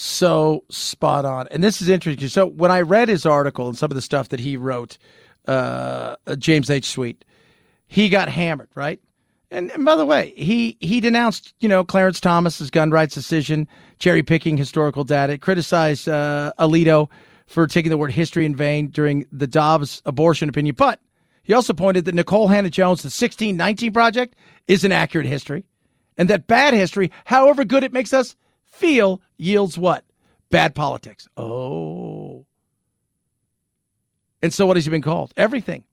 So 0.00 0.62
spot 0.70 1.24
on. 1.24 1.48
And 1.50 1.64
this 1.64 1.82
is 1.82 1.88
interesting. 1.88 2.28
So 2.28 2.46
when 2.46 2.70
I 2.70 2.82
read 2.82 3.08
his 3.08 3.26
article 3.26 3.66
and 3.66 3.76
some 3.76 3.90
of 3.90 3.96
the 3.96 4.00
stuff 4.00 4.28
that 4.28 4.38
he 4.38 4.56
wrote, 4.56 4.96
uh, 5.48 6.14
James 6.38 6.70
H. 6.70 6.84
Sweet, 6.84 7.24
he 7.88 8.08
got 8.08 8.28
hammered, 8.28 8.68
right? 8.76 9.00
And, 9.50 9.72
and, 9.72 9.84
by 9.84 9.96
the 9.96 10.06
way, 10.06 10.34
he 10.36 10.76
he 10.78 11.00
denounced 11.00 11.52
you 11.58 11.68
know 11.68 11.82
Clarence 11.82 12.20
Thomas's 12.20 12.70
gun 12.70 12.92
rights 12.92 13.12
decision, 13.12 13.66
cherry 13.98 14.22
picking 14.22 14.56
historical 14.56 15.02
data, 15.02 15.36
criticized 15.36 16.08
uh, 16.08 16.52
Alito 16.60 17.10
for 17.48 17.66
taking 17.66 17.90
the 17.90 17.98
word 17.98 18.12
history 18.12 18.46
in 18.46 18.54
vain 18.54 18.90
during 18.90 19.26
the 19.32 19.48
Dobbs 19.48 20.00
abortion 20.06 20.48
opinion. 20.48 20.76
But 20.78 21.00
he 21.42 21.54
also 21.54 21.72
pointed 21.72 22.04
that 22.04 22.14
Nikole 22.14 22.50
Hannah-Jones' 22.50 23.02
the 23.02 23.06
1619 23.06 23.92
Project 23.92 24.36
is 24.68 24.84
an 24.84 24.92
accurate 24.92 25.26
history, 25.26 25.64
and 26.16 26.30
that 26.30 26.46
bad 26.46 26.72
history, 26.72 27.10
however 27.24 27.64
good 27.64 27.82
it 27.82 27.92
makes 27.92 28.12
us 28.12 28.36
feel, 28.78 29.20
yields 29.36 29.76
what? 29.76 30.04
Bad 30.50 30.74
politics. 30.74 31.28
Oh. 31.36 32.46
And 34.42 34.54
so 34.54 34.66
what 34.66 34.76
has 34.76 34.84
he 34.84 34.90
been 34.90 35.02
called? 35.02 35.34
Everything. 35.36 35.84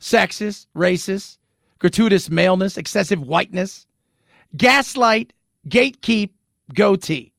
Sexist, 0.00 0.66
racist, 0.74 1.38
gratuitous 1.78 2.30
maleness, 2.30 2.76
excessive 2.76 3.20
whiteness, 3.20 3.86
gaslight, 4.56 5.32
gatekeep, 5.68 6.30
goatee, 6.74 7.32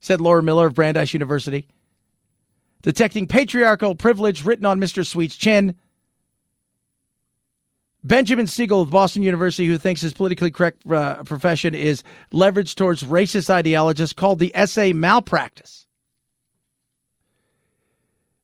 said 0.00 0.20
Laura 0.20 0.42
Miller 0.42 0.66
of 0.66 0.74
Brandeis 0.74 1.12
University. 1.12 1.66
Detecting 2.82 3.26
patriarchal 3.26 3.96
privilege 3.96 4.44
written 4.44 4.66
on 4.66 4.78
Mr. 4.80 5.04
Sweet's 5.04 5.36
chin. 5.36 5.74
Benjamin 8.08 8.46
Siegel 8.46 8.80
of 8.80 8.90
Boston 8.90 9.22
University, 9.22 9.66
who 9.66 9.76
thinks 9.76 10.00
his 10.00 10.14
politically 10.14 10.50
correct 10.50 10.82
uh, 10.90 11.22
profession 11.24 11.74
is 11.74 12.02
leveraged 12.32 12.74
towards 12.74 13.02
racist 13.02 13.50
ideologists, 13.50 14.14
called 14.14 14.38
the 14.38 14.50
essay 14.54 14.94
malpractice. 14.94 15.86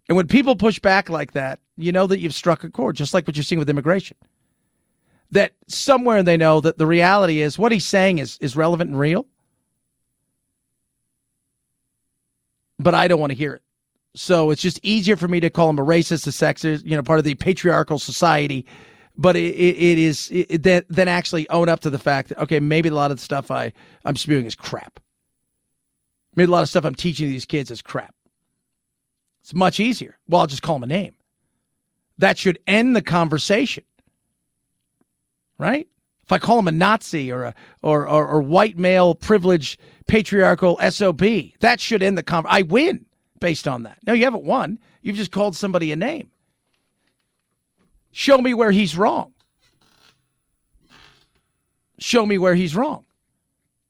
And 0.07 0.17
when 0.17 0.29
people 0.29 0.55
push 0.55 0.79
back 0.79 1.09
like 1.09 1.33
that, 1.33 1.61
you 1.79 1.93
know 1.93 2.07
that 2.07 2.21
you've 2.21 2.35
struck 2.35 2.63
a 2.63 2.71
chord, 2.71 2.95
just 2.97 3.15
like 3.15 3.27
what 3.27 3.37
you're 3.37 3.43
seeing 3.43 3.59
with 3.59 3.71
immigration. 3.71 4.19
That 5.31 5.53
somewhere 5.67 6.23
they 6.23 6.37
know 6.37 6.61
that 6.61 6.77
the 6.77 6.87
reality 6.87 7.41
is 7.41 7.59
what 7.59 7.73
he's 7.73 7.87
saying 7.87 8.19
is, 8.19 8.37
is 8.43 8.55
relevant 8.55 8.91
and 8.91 9.01
real. 9.01 9.27
But 12.79 12.95
I 12.95 13.09
don't 13.09 13.19
want 13.19 13.31
to 13.31 13.39
hear 13.39 13.55
it. 13.55 13.63
So 14.15 14.51
it's 14.51 14.61
just 14.63 14.79
easier 14.83 15.17
for 15.17 15.27
me 15.27 15.41
to 15.41 15.49
call 15.49 15.71
him 15.71 15.79
a 15.79 15.85
racist, 15.85 16.27
a 16.27 16.31
sexist, 16.31 16.85
you 16.85 16.97
know, 16.97 17.03
part 17.03 17.19
of 17.19 17.25
the 17.25 17.35
patriarchal 17.35 17.99
society. 17.99 18.67
But 19.17 19.37
it, 19.37 19.55
it, 19.55 19.99
is 19.99 20.29
it, 20.33 20.63
then, 20.63 20.85
then 20.89 21.07
actually 21.07 21.49
own 21.49 21.69
up 21.69 21.81
to 21.81 21.91
the 21.91 21.99
fact 21.99 22.31
that, 22.31 22.39
okay, 22.39 22.59
maybe 22.59 22.89
a 22.89 22.95
lot 22.95 23.11
of 23.11 23.19
the 23.19 23.23
stuff 23.23 23.51
I, 23.51 23.73
I'm 24.05 24.17
spewing 24.17 24.47
is 24.47 24.57
crap. 24.57 24.99
Maybe 26.35 26.49
a 26.49 26.51
lot 26.51 26.63
of 26.63 26.69
stuff 26.69 26.85
I'm 26.85 26.97
teaching 26.97 27.29
these 27.29 27.45
kids 27.45 27.71
is 27.71 27.81
crap. 27.81 28.15
It's 29.43 29.55
much 29.55 29.79
easier. 29.79 30.19
Well, 30.29 30.41
I'll 30.41 30.47
just 30.47 30.63
call 30.63 30.77
him 30.77 30.83
a 30.83 30.89
name. 30.89 31.15
That 32.19 32.39
should 32.39 32.59
end 32.67 32.97
the 32.97 33.03
conversation. 33.03 33.85
Right? 35.59 35.87
If 36.25 36.33
I 36.33 36.39
call 36.39 36.59
him 36.59 36.69
a 36.69 36.73
Nazi 36.73 37.31
or 37.31 37.45
a 37.45 37.55
or 37.83 38.09
or, 38.09 38.27
or 38.27 38.41
white 38.41 38.79
male 38.79 39.15
privileged 39.15 39.79
patriarchal 40.07 40.81
SOB, 40.91 41.23
that 41.61 41.81
should 41.81 42.03
end 42.03 42.17
the 42.17 42.23
conversation. 42.23 42.57
I 42.57 42.63
win 42.63 43.05
based 43.41 43.69
on 43.69 43.83
that. 43.83 43.99
No, 44.07 44.15
you 44.15 44.25
haven't 44.25 44.45
won. 44.45 44.79
You've 45.03 45.17
just 45.17 45.31
called 45.31 45.55
somebody 45.55 45.93
a 45.93 45.97
name. 45.97 46.31
Show 48.17 48.39
me 48.39 48.55
where 48.55 48.71
he's 48.71 48.97
wrong. 48.97 49.33
show 51.99 52.25
me 52.25 52.39
where 52.39 52.55
he's 52.55 52.77
wrong. 52.77 53.05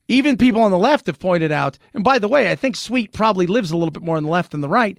Even 0.09 0.39
people 0.39 0.63
on 0.63 0.71
the 0.71 0.79
left 0.79 1.07
have 1.09 1.19
pointed 1.19 1.53
out, 1.53 1.77
and 1.93 2.03
by 2.03 2.19
the 2.19 2.29
way, 2.29 2.51
I 2.51 2.55
think 2.55 2.75
Sweet 2.75 3.13
probably 3.13 3.47
lives 3.47 3.71
a 3.71 3.77
little 3.77 3.91
bit 3.91 4.03
more 4.03 4.17
on 4.17 4.23
the 4.23 4.31
left 4.31 4.53
than 4.53 4.63
the 4.63 4.69
right. 4.69 4.97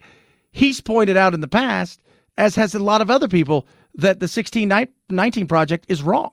He's 0.52 0.80
pointed 0.80 1.18
out 1.18 1.34
in 1.34 1.42
the 1.42 1.48
past, 1.48 2.04
as 2.38 2.56
has 2.56 2.76
a 2.76 2.80
lot 2.80 3.02
of 3.02 3.10
other 3.10 3.28
people, 3.28 3.66
that 3.96 4.20
the 4.20 4.26
1619 4.26 5.48
project 5.48 5.86
is 5.88 6.04
wrong. 6.04 6.32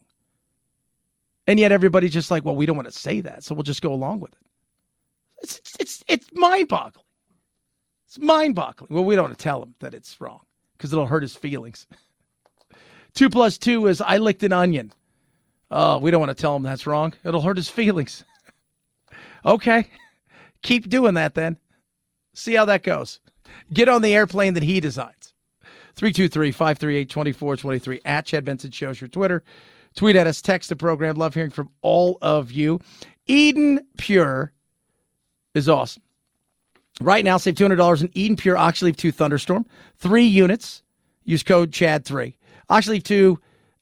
And 1.46 1.59
yet 1.59 1.72
everybody's 1.72 2.12
just 2.12 2.31
like, 2.31 2.44
well, 2.44 2.57
we 2.57 2.66
don't 2.66 2.76
want 2.76 2.88
to 2.88 2.98
say 2.98 3.22
that, 3.22 3.42
so 3.42 3.55
we'll 3.55 3.62
just 3.62 3.81
go 3.81 3.94
along 3.94 4.20
with 4.20 4.33
it. 4.33 4.38
It's 5.42 5.61
it's 5.81 6.05
it's, 6.09 6.26
mind 6.35 6.68
boggling. 6.68 7.07
It's 8.07 8.18
mind 8.18 8.55
boggling. 8.55 8.88
Well, 8.94 9.05
we 9.05 9.16
don't 9.16 9.24
want 9.24 9.38
to 9.38 9.42
tell 9.42 9.62
him 9.62 9.74
that 9.81 9.94
it's 9.94 10.20
wrong 10.20 10.40
because 10.76 10.92
it'll 10.92 11.07
hurt 11.07 11.22
his 11.22 11.35
feelings. 11.35 11.87
two 13.14 13.31
plus 13.31 13.59
two 13.59 13.87
is 13.87 14.01
I 14.01 14.18
licked 14.18 14.42
an 14.42 14.53
onion. 14.53 14.92
Oh, 15.70 15.98
we 15.98 16.11
don't 16.11 16.20
want 16.20 16.37
to 16.37 16.40
tell 16.40 16.55
him 16.55 16.62
that's 16.62 16.87
wrong. 16.87 17.14
It'll 17.25 17.40
hurt 17.40 17.57
his 17.57 17.68
feelings. 17.68 18.25
okay. 19.46 19.88
Keep 20.62 20.88
doing 20.88 21.14
that 21.14 21.35
then. 21.35 21.57
See 22.35 22.55
how 22.55 22.66
that 22.66 22.83
goes. 22.83 23.20
Get 23.72 23.88
on 23.88 24.03
the 24.03 24.14
airplane 24.14 24.55
that 24.55 24.62
he 24.62 24.81
designs. 24.81 25.35
323 25.96 26.53
538 26.53 27.11
2423 27.11 28.01
at 28.05 28.27
Chad 28.27 28.44
Benson 28.44 28.70
Shows 28.70 29.01
your 29.01 29.09
Twitter. 29.09 29.42
Tweet 29.94 30.16
at 30.16 30.27
us, 30.27 30.40
text 30.40 30.68
the 30.68 30.77
program. 30.77 31.16
Love 31.16 31.35
hearing 31.35 31.51
from 31.51 31.70
all 31.83 32.18
of 32.22 32.51
you. 32.51 32.81
Eden 33.27 33.81
Pure 33.98 34.53
is 35.55 35.68
awesome. 35.68 36.03
Right 37.01 37.25
now, 37.25 37.37
save 37.37 37.55
$200 37.55 38.03
in 38.03 38.11
Eden 38.14 38.37
Pure 38.37 38.57
Oxyleaf 38.57 38.96
2 38.96 39.12
Thunderstorm. 39.12 39.66
Three 39.98 40.25
units. 40.25 40.83
Use 41.25 41.42
code 41.42 41.72
CHAD3. 41.72 42.35
Oxyleaf 42.73 43.03
2 43.05 43.39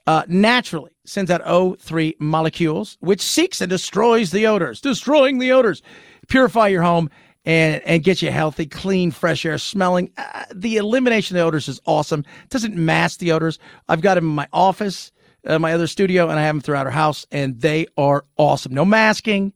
uh, 0.09 0.25
naturally 0.27 0.91
sends 1.05 1.31
out 1.31 1.45
O3 1.45 2.15
molecules, 2.19 2.99
which 3.01 3.21
seeks 3.21 3.61
and 3.61 3.71
destroys 3.71 4.33
the 4.33 4.49
odors, 4.49 4.81
destroying 4.81 5.39
the 5.39 5.53
odors. 5.53 5.81
Purify 6.27 6.67
your 6.67 6.83
home 6.83 7.09
and, 7.45 7.81
and 7.85 8.03
get 8.03 8.21
you 8.21 8.33
healthy, 8.33 8.67
clean, 8.67 9.13
fresh 9.13 9.47
air, 9.47 9.59
smelling. 9.59 10.11
Uh, 10.17 10.45
the 10.53 10.77
elimination 10.77 11.37
of 11.37 11.41
the 11.41 11.47
odors 11.47 11.69
is 11.69 11.81
awesome. 11.87 12.25
It 12.43 12.51
doesn't 12.51 12.75
mask 12.75 13.21
the 13.21 13.31
odors. 13.31 13.61
I've 13.89 14.01
got 14.01 14.17
them 14.17 14.25
in 14.25 14.35
my 14.35 14.49
office, 14.53 15.13
uh, 15.47 15.61
my 15.61 15.73
other 15.73 15.87
studio, 15.87 16.29
and 16.29 16.39
I 16.39 16.43
have 16.43 16.57
them 16.57 16.61
throughout 16.61 16.87
our 16.87 16.93
house, 16.93 17.27
and 17.31 17.61
they 17.61 17.87
are 17.97 18.25
awesome. 18.37 18.75
No 18.75 18.85
masking, 18.85 19.53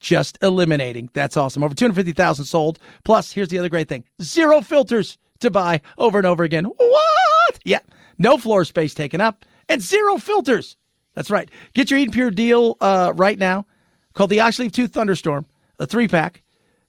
just 0.00 0.36
eliminating. 0.42 1.08
That's 1.14 1.38
awesome. 1.38 1.64
Over 1.64 1.74
250,000 1.74 2.44
sold. 2.44 2.78
Plus, 3.04 3.32
here's 3.32 3.48
the 3.48 3.58
other 3.58 3.70
great 3.70 3.88
thing 3.88 4.04
zero 4.20 4.60
filters 4.60 5.16
to 5.40 5.50
buy 5.50 5.80
over 5.96 6.18
and 6.18 6.26
over 6.26 6.44
again. 6.44 6.64
What? 6.64 7.58
Yeah. 7.64 7.80
No 8.18 8.38
floor 8.38 8.64
space 8.64 8.94
taken 8.94 9.20
up 9.20 9.44
and 9.68 9.82
zero 9.82 10.18
filters. 10.18 10.76
That's 11.14 11.30
right. 11.30 11.50
Get 11.74 11.90
your 11.90 11.98
Eden 11.98 12.12
Pure 12.12 12.32
deal 12.32 12.76
uh, 12.80 13.12
right 13.16 13.38
now 13.38 13.66
called 14.14 14.30
the 14.30 14.38
Oxyleaf 14.38 14.72
2 14.72 14.88
Thunderstorm, 14.88 15.46
a 15.78 15.86
three 15.86 16.08
pack. 16.08 16.42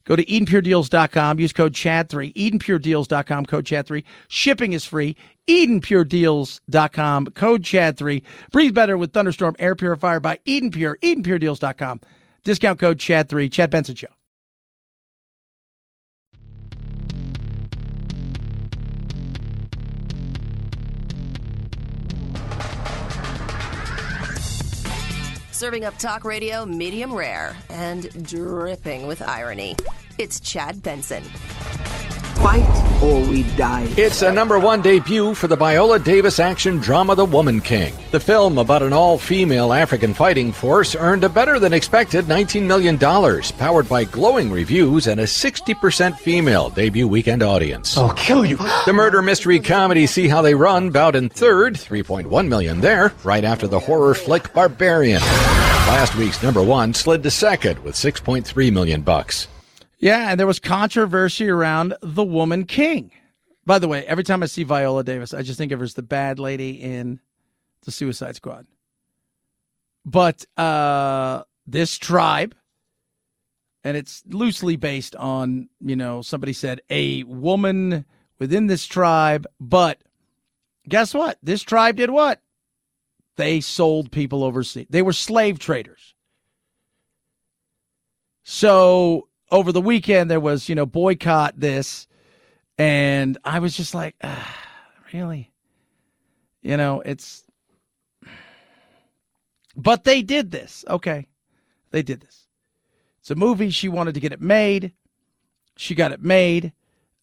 Go 0.06 0.16
to 0.16 0.24
EdenPureDeals.com. 0.26 1.38
Use 1.38 1.52
code 1.52 1.74
CHAD3. 1.74 2.34
EdenPureDeals.com, 2.34 3.46
code 3.46 3.66
CHAD3. 3.66 4.06
Shipping 4.30 4.72
is 4.72 4.86
free. 4.86 5.18
EdenPureDeals.com, 5.50 7.26
code 7.28 7.64
CHAD3. 7.64 8.24
Breathe 8.54 8.74
better 8.74 8.98
with 8.98 9.12
Thunderstorm 9.12 9.58
Air 9.60 9.76
Purifier 9.76 10.22
by 10.22 10.40
Eden 10.46 10.72
Pure. 10.72 10.98
EdenPureDeals.com. 11.04 12.00
Discount 12.46 12.80
code 12.80 13.00
CHAD3. 13.00 13.52
Chad 13.52 13.70
Benson 13.70 13.96
Show. 13.96 14.17
Serving 25.58 25.86
up 25.86 25.98
talk 25.98 26.24
radio 26.24 26.68
medium 26.68 27.12
rare 27.12 27.58
and 27.72 28.24
dripping 28.24 29.08
with 29.08 29.24
irony. 29.24 29.76
It's 30.20 30.40
Chad 30.40 30.84
Benson. 30.84 31.24
Fight 32.48 33.04
or 33.04 33.20
we 33.28 33.44
die. 33.58 33.86
It's 33.98 34.22
a 34.22 34.32
number 34.32 34.58
one 34.58 34.82
debut 34.82 35.34
for 35.34 35.50
the 35.50 35.58
Viola 35.58 36.00
Davis 36.00 36.40
action 36.40 36.78
drama 36.78 37.14
The 37.14 37.26
Woman 37.26 37.60
King. 37.60 37.94
The 38.12 38.22
film 38.22 38.58
about 38.58 38.82
an 38.82 38.94
all 38.94 39.18
female 39.18 39.74
African 39.74 40.14
fighting 40.14 40.54
force 40.54 40.96
earned 40.96 41.26
a 41.26 41.30
better 41.30 41.60
than 41.60 41.74
expected 41.74 42.24
$19 42.24 42.64
million, 42.64 42.98
powered 42.98 43.90
by 43.90 44.06
glowing 44.06 44.50
reviews 44.50 45.08
and 45.08 45.20
a 45.20 45.26
60% 45.26 46.18
female 46.20 46.70
debut 46.70 47.06
weekend 47.06 47.44
audience. 47.44 47.98
I'll 47.98 48.14
kill 48.14 48.46
you. 48.46 48.56
The 48.86 48.94
murder 48.94 49.22
mystery 49.22 49.60
comedy 49.60 50.08
See 50.08 50.30
How 50.30 50.42
They 50.42 50.56
Run 50.56 50.90
bowed 50.90 51.18
in 51.18 51.28
third, 51.28 51.74
3.1 51.74 52.48
million 52.48 52.80
there, 52.80 53.12
right 53.26 53.44
after 53.44 53.68
the 53.68 53.80
horror 53.82 54.14
flick 54.14 54.54
Barbarian. 54.54 55.20
Last 55.20 56.16
week's 56.16 56.42
number 56.42 56.64
one 56.64 56.94
slid 56.94 57.24
to 57.24 57.30
second 57.30 57.84
with 57.84 57.96
6.3 57.96 58.72
million 58.72 59.02
bucks. 59.02 59.50
Yeah, 60.00 60.30
and 60.30 60.40
there 60.40 60.48
was 60.48 60.60
controversy 60.60 61.50
around 61.50 61.96
the 62.02 62.24
Woman 62.24 62.66
King. 62.66 63.12
By 63.66 63.80
the 63.80 63.88
way, 63.88 64.06
every 64.06 64.24
time 64.24 64.44
I 64.44 64.46
see 64.46 64.64
Viola 64.64 65.04
Davis, 65.04 65.34
I 65.34 65.42
just 65.42 65.58
think 65.58 65.72
of 65.72 65.80
her 65.80 65.86
as 65.86 65.96
the 65.96 66.04
bad 66.04 66.40
lady 66.40 66.72
in 66.82 67.20
the 67.84 67.92
Suicide 67.92 68.36
Squad. 68.36 68.68
But 70.06 70.46
uh, 70.56 71.44
this 71.66 71.98
tribe, 71.98 72.56
and 73.84 73.98
it's 73.98 74.24
loosely 74.28 74.76
based 74.76 75.16
on, 75.16 75.68
you 75.82 75.96
know, 75.96 76.22
somebody 76.22 76.54
said 76.54 76.82
a 76.90 77.24
woman 77.24 78.06
within 78.40 78.68
this 78.68 78.86
tribe. 78.86 79.48
But 79.60 80.00
guess 80.88 81.14
what? 81.14 81.38
This 81.42 81.64
tribe 81.64 81.98
did 81.98 82.12
what? 82.12 82.40
They 83.36 83.60
sold 83.60 84.12
people 84.12 84.44
overseas. 84.44 84.88
They 84.90 85.02
were 85.02 85.14
slave 85.14 85.60
traders. 85.60 86.16
So 88.44 89.27
over 89.52 89.72
the 89.72 89.82
weekend 89.82 90.30
there 90.30 90.40
was, 90.40 90.70
you 90.70 90.76
know, 90.76 90.86
boycott 90.86 91.60
this, 91.60 92.08
and 92.78 93.38
I 93.44 93.60
was 93.60 93.76
just 93.76 93.94
like, 93.94 94.16
ah, 94.24 94.58
really, 95.14 95.52
you 96.62 96.78
know, 96.78 97.02
it's. 97.02 97.44
But 99.76 100.06
they 100.06 100.22
did 100.24 100.52
this. 100.52 100.84
Okay, 100.90 101.28
they 101.92 102.02
did 102.02 102.22
this. 102.22 102.48
It's 103.20 103.32
a 103.32 103.36
movie. 103.36 103.70
She 103.70 103.90
wanted 103.90 104.16
to 104.16 104.20
get 104.20 104.32
it 104.32 104.42
made. 104.42 104.94
She 105.76 105.96
got 105.96 106.12
it 106.12 106.22
made. 106.22 106.74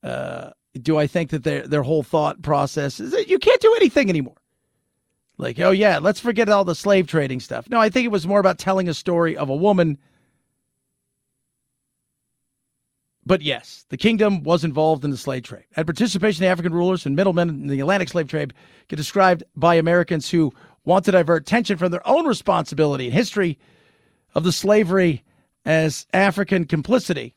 Uh, 0.02 0.50
do 0.80 0.98
I 0.98 1.06
think 1.06 1.30
that 1.30 1.44
their 1.44 1.66
their 1.66 1.82
whole 1.82 2.02
thought 2.02 2.42
process 2.42 3.00
is 3.00 3.12
that 3.12 3.28
you 3.28 3.38
can't 3.38 3.60
do 3.60 3.74
anything 3.74 4.08
anymore? 4.08 4.36
Like, 5.36 5.58
oh 5.58 5.70
yeah, 5.70 5.98
let's 5.98 6.20
forget 6.20 6.48
all 6.48 6.64
the 6.64 6.74
slave 6.74 7.06
trading 7.06 7.40
stuff. 7.40 7.68
No, 7.68 7.80
I 7.80 7.88
think 7.88 8.04
it 8.04 8.12
was 8.12 8.26
more 8.26 8.38
about 8.38 8.58
telling 8.58 8.88
a 8.88 8.94
story 8.94 9.36
of 9.36 9.48
a 9.48 9.56
woman 9.56 9.98
But 13.26 13.40
yes, 13.40 13.86
the 13.88 13.96
kingdom 13.96 14.42
was 14.42 14.64
involved 14.64 15.04
in 15.04 15.10
the 15.10 15.16
slave 15.16 15.44
trade. 15.44 15.64
Had 15.72 15.86
participation 15.86 16.44
in 16.44 16.50
African 16.50 16.74
rulers 16.74 17.06
and 17.06 17.16
middlemen 17.16 17.48
in 17.48 17.66
the 17.68 17.80
Atlantic 17.80 18.10
slave 18.10 18.28
trade 18.28 18.52
get 18.88 18.96
described 18.96 19.44
by 19.56 19.76
Americans 19.76 20.30
who 20.30 20.52
want 20.84 21.06
to 21.06 21.12
divert 21.12 21.42
attention 21.42 21.78
from 21.78 21.90
their 21.90 22.06
own 22.06 22.26
responsibility 22.26 23.06
and 23.06 23.14
history 23.14 23.58
of 24.34 24.44
the 24.44 24.52
slavery 24.52 25.24
as 25.64 26.06
African 26.12 26.66
complicity. 26.66 27.34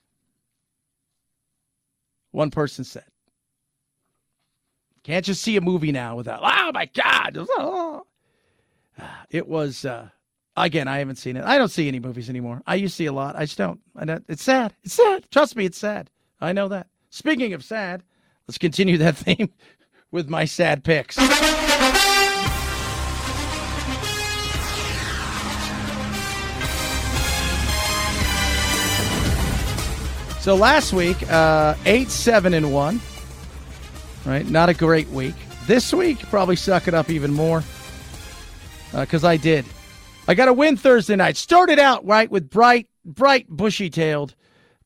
One 2.31 2.51
person 2.51 2.83
said, 2.83 3.05
Can't 5.03 5.25
just 5.25 5.41
see 5.41 5.55
a 5.55 5.61
movie 5.61 5.93
now 5.93 6.17
without, 6.17 6.41
oh 6.43 6.71
my 6.73 6.85
God. 6.85 7.47
It 9.29 9.47
was, 9.47 9.85
uh, 9.85 10.09
Again, 10.57 10.87
I 10.87 10.97
haven't 10.97 11.17
seen 11.17 11.37
it. 11.37 11.45
I 11.45 11.59
don't 11.59 11.69
see 11.69 11.87
any 11.87 11.99
movies 11.99 12.31
anymore. 12.31 12.63
I 12.65 12.75
used 12.75 12.93
to 12.93 12.97
see 12.97 13.05
a 13.05 13.13
lot. 13.13 13.35
I 13.35 13.45
just 13.45 13.59
don't. 13.59 13.79
I 13.95 14.19
it's 14.27 14.43
sad. 14.43 14.73
It's 14.83 14.95
sad. 14.95 15.29
Trust 15.29 15.55
me, 15.55 15.65
it's 15.65 15.77
sad. 15.77 16.09
I 16.41 16.51
know 16.51 16.67
that. 16.69 16.87
Speaking 17.11 17.53
of 17.53 17.63
sad, 17.63 18.01
let's 18.47 18.57
continue 18.57 18.97
that 18.97 19.15
theme 19.17 19.51
with 20.11 20.29
my 20.29 20.45
sad 20.45 20.83
picks. 20.83 21.15
So 30.43 30.55
last 30.55 30.91
week, 30.91 31.17
uh, 31.29 31.75
eight, 31.85 32.09
seven, 32.09 32.55
and 32.55 32.73
one. 32.73 32.99
Right, 34.25 34.49
not 34.49 34.69
a 34.69 34.73
great 34.73 35.07
week. 35.09 35.35
This 35.67 35.93
week, 35.93 36.17
probably 36.29 36.55
suck 36.55 36.87
it 36.87 36.95
up 36.95 37.11
even 37.11 37.31
more 37.31 37.63
because 38.91 39.23
uh, 39.23 39.27
I 39.27 39.37
did. 39.37 39.63
I 40.29 40.35
got 40.35 40.45
to 40.45 40.53
win 40.53 40.75
Thursday 40.75 41.15
night. 41.15 41.37
Started 41.37 41.79
out 41.79 42.05
right 42.05 42.29
with 42.29 42.49
bright, 42.49 42.89
bright, 43.05 43.47
bushy 43.49 43.89
tailed. 43.89 44.35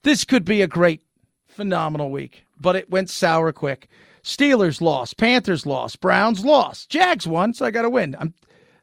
This 0.04 0.24
could 0.24 0.46
be 0.46 0.62
a 0.62 0.68
great, 0.68 1.02
phenomenal 1.48 2.12
week, 2.12 2.46
but 2.60 2.76
it 2.76 2.92
went 2.92 3.10
sour 3.10 3.52
quick. 3.52 3.88
Steelers 4.24 4.82
lost, 4.82 5.18
Panthers 5.18 5.66
lost, 5.66 6.00
Browns 6.00 6.46
lost, 6.46 6.90
Jags 6.90 7.26
won, 7.26 7.54
so 7.56 7.66
I 7.66 7.72
got 7.72 7.82
to 7.82 7.90
win. 7.90 8.16
I'm, 8.20 8.36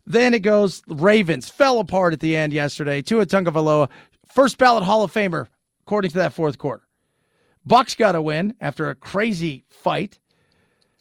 then 0.04 0.34
it 0.34 0.40
goes 0.40 0.82
Ravens 0.88 1.48
fell 1.48 1.78
apart 1.78 2.12
at 2.12 2.20
the 2.20 2.36
end 2.36 2.52
yesterday. 2.52 3.02
Tua 3.02 3.24
Tagovailoa, 3.24 3.88
first 4.26 4.58
ballot 4.58 4.82
Hall 4.82 5.04
of 5.04 5.12
Famer, 5.12 5.46
according 5.82 6.10
to 6.10 6.18
that 6.18 6.32
fourth 6.32 6.58
quarter. 6.58 6.82
Bucks 7.64 7.94
got 7.94 8.16
a 8.16 8.22
win 8.22 8.54
after 8.60 8.90
a 8.90 8.96
crazy 8.96 9.64
fight. 9.68 10.18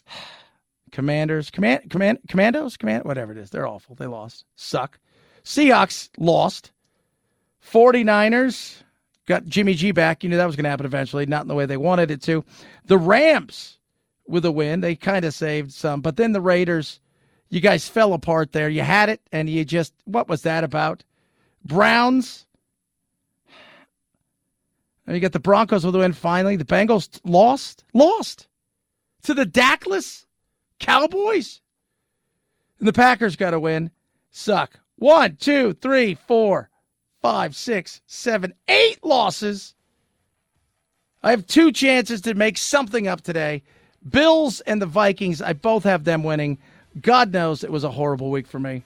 Commanders, 0.92 1.50
command, 1.50 1.90
command, 1.90 2.20
commandos, 2.28 2.78
command, 2.78 3.06
whatever 3.06 3.32
it 3.32 3.38
is, 3.38 3.50
they're 3.50 3.68
awful. 3.68 3.96
They 3.96 4.08
lost, 4.08 4.46
suck. 4.56 5.00
Seahawks 5.48 6.10
lost. 6.18 6.72
49ers 7.72 8.84
got 9.28 9.46
Jimmy 9.46 9.76
G 9.76 9.92
back. 9.92 10.22
You 10.22 10.30
knew 10.30 10.36
that 10.36 10.46
was 10.46 10.58
going 10.58 10.66
to 10.66 10.70
happen 10.70 10.86
eventually, 10.86 11.26
not 11.26 11.44
in 11.44 11.48
the 11.48 11.56
way 11.56 11.66
they 11.66 11.78
wanted 11.78 12.12
it 12.12 12.22
to. 12.24 12.44
The 12.86 12.98
Rams 12.98 13.78
with 14.28 14.44
a 14.44 14.52
win. 14.52 14.82
They 14.82 14.96
kind 14.96 15.24
of 15.24 15.34
saved 15.34 15.72
some, 15.72 16.02
but 16.02 16.18
then 16.18 16.34
the 16.34 16.42
Raiders, 16.42 17.00
you 17.50 17.62
guys 17.62 17.88
fell 17.88 18.12
apart 18.12 18.52
there. 18.52 18.68
You 18.68 18.82
had 18.82 19.08
it, 19.08 19.22
and 19.32 19.50
you 19.50 19.64
just, 19.64 19.94
what 20.04 20.28
was 20.28 20.42
that 20.42 20.66
about? 20.66 21.06
Browns. 21.64 22.46
And 25.06 25.16
you 25.16 25.22
got 25.22 25.32
the 25.32 25.40
Broncos 25.40 25.86
with 25.86 25.96
a 25.96 26.00
win 26.00 26.12
finally. 26.12 26.58
The 26.58 26.66
Bengals 26.66 27.22
lost, 27.24 27.86
lost 27.94 28.50
to 29.24 29.34
the 29.34 29.46
Dackless 29.46 30.26
Cowboys. 30.80 31.62
And 32.80 32.88
the 32.88 32.94
Packers 32.94 33.38
got 33.38 33.54
a 33.54 33.60
win. 33.62 33.92
Suck. 34.30 34.78
One, 34.98 35.36
two, 35.36 35.74
three, 35.74 36.16
four, 36.16 36.70
five, 37.22 37.56
six, 37.56 38.02
seven, 38.08 38.54
eight 38.68 39.04
losses. 39.04 39.76
I 41.22 41.32
have 41.32 41.46
two 41.46 41.72
chances 41.72 42.22
to 42.22 42.34
make 42.34 42.58
something 42.58 43.08
up 43.08 43.22
today. 43.22 43.64
Bills 44.08 44.62
and 44.62 44.82
the 44.82 44.86
Vikings, 44.86 45.42
I 45.42 45.54
both 45.54 45.84
have 45.84 46.04
them 46.04 46.24
winning. 46.24 46.58
God 47.02 47.32
knows 47.32 47.64
it 47.64 47.72
was 47.72 47.84
a 47.84 47.92
horrible 47.92 48.32
week 48.32 48.48
for 48.48 48.60
me. 48.60 48.84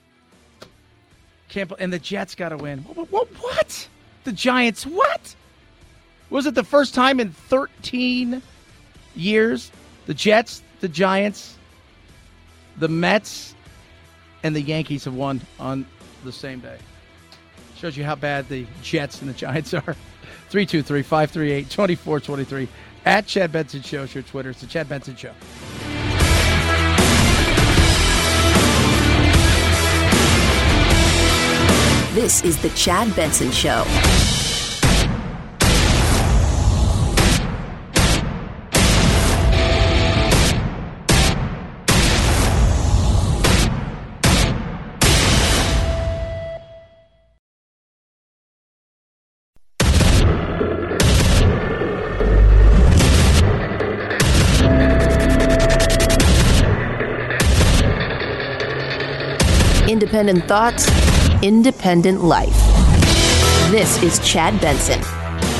Can't 1.49 1.71
and 1.79 1.91
the 1.91 1.99
Jets 1.99 2.35
got 2.35 2.49
to 2.49 2.57
win. 2.57 2.79
What, 2.79 3.11
what, 3.11 3.27
what? 3.41 3.87
The 4.23 4.31
Giants? 4.31 4.85
What? 4.85 5.35
Was 6.29 6.45
it 6.45 6.55
the 6.55 6.63
first 6.63 6.93
time 6.93 7.19
in 7.19 7.31
13 7.31 8.41
years 9.15 9.71
the 10.05 10.13
Jets, 10.13 10.63
the 10.79 10.87
Giants, 10.89 11.57
the 12.77 12.87
Mets, 12.87 13.53
and 14.43 14.55
the 14.55 14.61
Yankees 14.61 15.05
have 15.05 15.13
won 15.13 15.41
on 15.59 15.85
the 16.23 16.31
same 16.31 16.59
day? 16.59 16.77
Shows 17.75 17.97
you 17.97 18.03
how 18.03 18.15
bad 18.15 18.47
the 18.47 18.65
Jets 18.81 19.21
and 19.21 19.29
the 19.29 19.33
Giants 19.33 19.73
are. 19.73 19.81
323 20.49 21.01
538 21.01 21.69
2423. 21.69 22.67
At 23.05 23.25
Chad 23.25 23.51
Benson 23.51 23.81
Show 23.81 24.03
is 24.03 24.13
your 24.13 24.23
Twitter. 24.23 24.51
It's 24.51 24.61
the 24.61 24.67
Chad 24.67 24.87
Benson 24.87 25.15
Show. 25.15 25.33
This 32.13 32.43
is 32.43 32.61
the 32.61 32.69
Chad 32.71 33.15
Benson 33.15 33.51
Show. 33.51 33.85
Independent 60.21 60.47
thoughts, 60.47 61.41
independent 61.41 62.23
life. 62.23 62.55
This 63.71 64.03
is 64.03 64.19
Chad 64.19 64.61
Benson. 64.61 65.01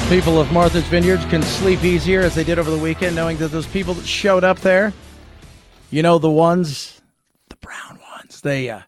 People 0.08 0.40
of 0.40 0.52
Martha's 0.52 0.84
Vineyard 0.84 1.20
can 1.32 1.42
sleep 1.42 1.84
easier 1.84 2.22
as 2.22 2.36
they 2.36 2.44
did 2.44 2.60
over 2.60 2.70
the 2.70 2.78
weekend, 2.78 3.16
knowing 3.16 3.38
that 3.38 3.48
those 3.48 3.66
people 3.66 3.96
that 3.96 4.06
showed 4.06 4.44
up 4.44 4.60
there, 4.60 4.94
you 5.90 6.04
know, 6.04 6.20
the 6.20 6.30
ones, 6.30 7.02
the 7.50 7.56
brown 7.56 8.00
ones, 8.16 8.42
they 8.42 8.70
uh, 8.70 8.82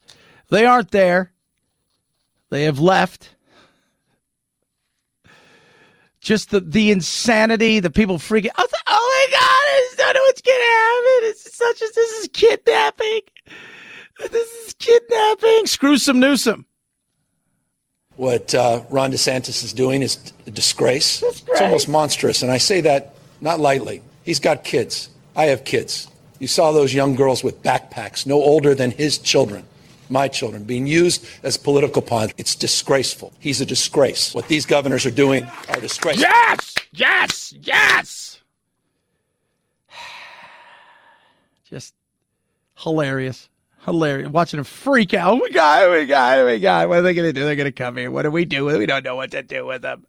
they 0.50 0.64
aren't 0.64 0.92
there. 0.92 1.32
They 2.52 2.66
have 2.66 2.78
left. 2.78 3.34
Just 6.20 6.52
the 6.52 6.60
the 6.60 6.92
insanity, 6.92 7.80
the 7.80 7.90
people 7.90 8.20
freaking. 8.20 8.52
Oh, 8.60 8.68
oh 8.90 9.28
my 9.32 9.38
God! 9.38 10.08
I 10.08 10.14
don't 10.14 10.14
know 10.14 10.22
what's 10.22 10.42
gonna 10.44 10.60
happen. 10.60 11.30
It's 11.32 11.58
such 11.58 11.82
as 11.82 11.92
this 11.94 12.12
is 12.20 12.30
kidnapping. 12.32 13.22
This 14.20 14.50
is 14.68 14.74
kidnapping. 14.76 15.66
Screw 15.66 15.98
some 15.98 16.20
Newsom. 16.20 16.66
What 18.16 18.54
uh, 18.54 18.84
Ron 18.90 19.12
DeSantis 19.12 19.64
is 19.64 19.74
doing 19.74 20.04
is 20.04 20.34
a 20.46 20.52
disgrace. 20.52 21.24
It's 21.24 21.62
almost 21.62 21.90
monstrous, 21.90 22.44
and 22.44 22.52
I 22.52 22.58
say 22.58 22.82
that 22.82 23.16
not 23.42 23.60
lightly. 23.60 24.04
He's 24.24 24.40
got 24.40 24.64
kids. 24.64 25.10
I 25.36 25.46
have 25.46 25.66
kids. 25.66 26.08
You 26.40 26.48
saw 26.48 26.72
those 26.72 26.94
young 26.94 27.16
girls 27.16 27.44
with 27.44 27.64
backpacks, 27.64 28.28
no 28.28 28.36
older 28.36 28.76
than 28.76 28.92
his 28.92 29.18
children, 29.18 29.66
my 30.10 30.28
children, 30.28 30.64
being 30.64 30.86
used 30.86 31.26
as 31.42 31.58
political 31.58 32.02
pawns. 32.02 32.34
It's 32.38 32.54
disgraceful. 32.54 33.34
He's 33.40 33.62
a 33.62 33.66
disgrace. 33.66 34.36
What 34.36 34.48
these 34.48 34.66
governors 34.66 35.06
are 35.08 35.12
doing 35.12 35.46
are 35.70 35.80
disgraceful. 35.80 36.22
Yes, 36.22 36.76
yes, 36.92 37.54
yes. 37.54 38.42
Just 41.66 41.96
hilarious. 42.78 43.50
Hilarious. 43.86 44.30
Watching 44.30 44.58
them 44.58 44.66
freak 44.66 45.14
out. 45.14 45.34
Oh 45.34 45.38
my 45.38 45.50
God, 45.50 45.84
oh 45.84 45.92
my 45.92 46.06
God, 46.06 46.40
oh 46.40 46.46
my 46.46 46.58
God. 46.58 46.90
What 46.90 47.00
are 47.00 47.02
they 47.02 47.14
to 47.14 47.34
do? 47.34 47.44
They're 47.44 47.56
to 47.56 47.72
come 47.72 47.98
here. 47.98 48.10
What 48.12 48.24
do 48.24 48.32
we 48.32 48.46
do? 48.46 48.66
We 48.66 48.86
don't 48.86 49.04
know 49.04 49.16
what 49.16 49.32
to 49.32 49.44
do 49.44 49.66
with 49.66 49.82
them. 49.82 50.06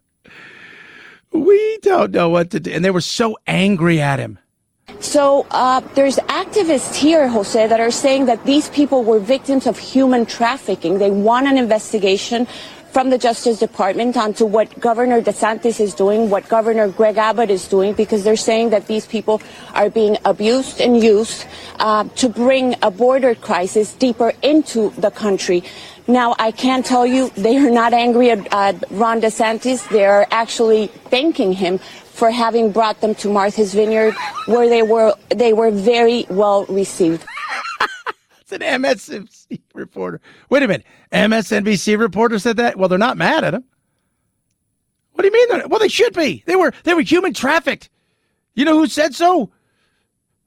We 1.31 1.79
don't 1.81 2.11
know 2.11 2.29
what 2.29 2.51
to 2.51 2.59
do. 2.59 2.71
And 2.71 2.85
they 2.85 2.91
were 2.91 3.01
so 3.01 3.37
angry 3.45 4.01
at 4.01 4.19
him. 4.19 4.39
So 4.99 5.45
uh, 5.51 5.81
there's 5.95 6.15
activists 6.17 6.95
here, 6.95 7.27
Jose, 7.27 7.67
that 7.67 7.79
are 7.79 7.91
saying 7.91 8.27
that 8.27 8.45
these 8.45 8.69
people 8.69 9.03
were 9.03 9.19
victims 9.19 9.67
of 9.67 9.77
human 9.77 10.25
trafficking. 10.25 10.99
They 10.99 11.11
want 11.11 11.47
an 11.47 11.57
investigation 11.57 12.47
from 12.95 13.09
the 13.09 13.17
Justice 13.17 13.59
Department 13.59 14.15
onto 14.15 14.45
what 14.45 14.79
Governor 14.79 15.21
DeSantis 15.21 15.81
is 15.81 15.93
doing, 15.93 16.29
what 16.29 16.47
Governor 16.47 16.87
Greg 16.87 17.17
Abbott 17.17 17.49
is 17.49 17.67
doing, 17.67 17.91
because 17.91 18.23
they're 18.23 18.37
saying 18.37 18.69
that 18.69 18.87
these 18.87 19.05
people 19.05 19.41
are 19.73 19.89
being 19.89 20.15
abused 20.23 20.79
and 20.79 21.03
used 21.03 21.45
uh, 21.79 22.05
to 22.15 22.29
bring 22.29 22.73
a 22.81 22.89
border 22.89 23.35
crisis 23.35 23.93
deeper 23.95 24.31
into 24.41 24.91
the 24.91 25.11
country. 25.11 25.61
Now, 26.07 26.35
I 26.39 26.51
can 26.51 26.83
tell 26.83 27.05
you 27.05 27.31
they 27.31 27.57
are 27.57 27.69
not 27.69 27.91
angry 27.93 28.31
at 28.31 28.47
uh, 28.53 28.71
Ron 28.91 29.19
DeSantis. 29.19 29.89
They're 29.89 30.25
actually 30.31 30.87
thanking 31.11 31.51
him 31.51 31.79
for 31.79 32.31
having 32.31 32.71
brought 32.71 33.01
them 33.01 33.13
to 33.15 33.27
Martha's 33.27 33.73
Vineyard, 33.73 34.15
where 34.45 34.69
they 34.69 34.83
were 34.83 35.13
they 35.35 35.51
were 35.51 35.69
very 35.69 36.25
well 36.29 36.63
received. 36.67 37.25
It's 38.45 38.51
an 38.51 38.59
MSNBC 38.59 39.59
reporter. 39.73 40.21
Wait 40.51 40.61
a 40.61 40.67
minute. 40.67 40.85
MSNBC 41.11 41.97
reporter 41.97 42.37
said 42.37 42.57
that? 42.57 42.77
Well, 42.77 42.87
they're 42.87 42.99
not 42.99 43.17
mad 43.17 43.43
at 43.43 43.55
him. 43.55 43.63
What 45.13 45.23
do 45.23 45.27
you 45.27 45.33
mean? 45.33 45.67
Well, 45.67 45.79
they 45.79 45.87
should 45.87 46.13
be. 46.13 46.43
They 46.45 46.55
were 46.55 46.71
they 46.83 46.93
were 46.93 47.01
human 47.01 47.33
trafficked. 47.33 47.89
You 48.53 48.65
know 48.65 48.77
who 48.77 48.85
said 48.85 49.15
so? 49.15 49.49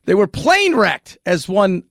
They 0.05 0.15
were 0.15 0.29
plane 0.29 0.77
wrecked, 0.77 1.19
as 1.27 1.49
one 1.49 1.83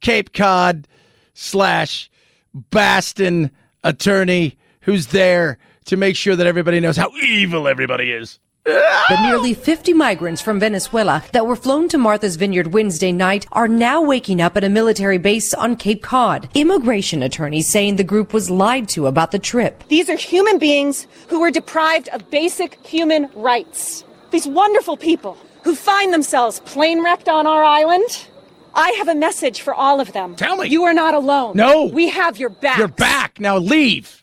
Cape 0.00 0.32
Cod 0.32 0.88
slash 1.34 2.10
Boston 2.52 3.50
attorney 3.84 4.58
who's 4.80 5.08
there 5.08 5.58
to 5.84 5.96
make 5.96 6.16
sure 6.16 6.34
that 6.34 6.46
everybody 6.46 6.80
knows 6.80 6.96
how 6.96 7.10
evil 7.22 7.68
everybody 7.68 8.10
is. 8.10 8.40
The 8.64 9.20
nearly 9.22 9.54
50 9.54 9.92
migrants 9.92 10.40
from 10.40 10.60
Venezuela 10.60 11.24
that 11.32 11.46
were 11.48 11.56
flown 11.56 11.88
to 11.88 11.98
Martha's 11.98 12.36
Vineyard 12.36 12.72
Wednesday 12.72 13.10
night 13.10 13.44
are 13.50 13.66
now 13.66 14.00
waking 14.00 14.40
up 14.40 14.56
at 14.56 14.62
a 14.62 14.68
military 14.68 15.18
base 15.18 15.52
on 15.52 15.74
Cape 15.74 16.00
Cod. 16.00 16.48
Immigration 16.54 17.24
attorneys 17.24 17.72
saying 17.72 17.96
the 17.96 18.04
group 18.04 18.32
was 18.32 18.50
lied 18.50 18.88
to 18.90 19.08
about 19.08 19.32
the 19.32 19.40
trip. 19.40 19.82
These 19.88 20.08
are 20.08 20.16
human 20.16 20.58
beings 20.58 21.08
who 21.26 21.40
were 21.40 21.50
deprived 21.50 22.08
of 22.10 22.30
basic 22.30 22.74
human 22.86 23.28
rights. 23.34 24.04
These 24.30 24.46
wonderful 24.46 24.96
people 24.96 25.36
who 25.64 25.74
find 25.74 26.12
themselves 26.12 26.60
plane 26.60 27.02
wrecked 27.02 27.28
on 27.28 27.48
our 27.48 27.64
island. 27.64 28.28
I 28.74 28.90
have 28.90 29.08
a 29.08 29.14
message 29.16 29.60
for 29.60 29.74
all 29.74 30.00
of 30.00 30.12
them. 30.12 30.36
Tell 30.36 30.56
me. 30.56 30.68
You 30.68 30.84
are 30.84 30.94
not 30.94 31.14
alone. 31.14 31.56
No. 31.56 31.86
We 31.86 32.10
have 32.10 32.38
your 32.38 32.50
back. 32.50 32.78
You're 32.78 32.86
back. 32.86 33.40
Now 33.40 33.58
leave. 33.58 34.22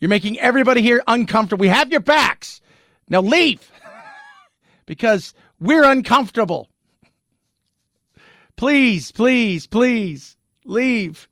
You're 0.00 0.08
making 0.08 0.40
everybody 0.40 0.80
here 0.80 1.02
uncomfortable. 1.06 1.60
We 1.60 1.68
have 1.68 1.90
your 1.90 2.00
backs. 2.00 2.62
Now 3.08 3.20
leave 3.20 3.70
because 4.86 5.34
we're 5.60 5.84
uncomfortable. 5.84 6.68
Please, 8.56 9.12
please, 9.12 9.66
please 9.66 10.36
leave. 10.64 11.28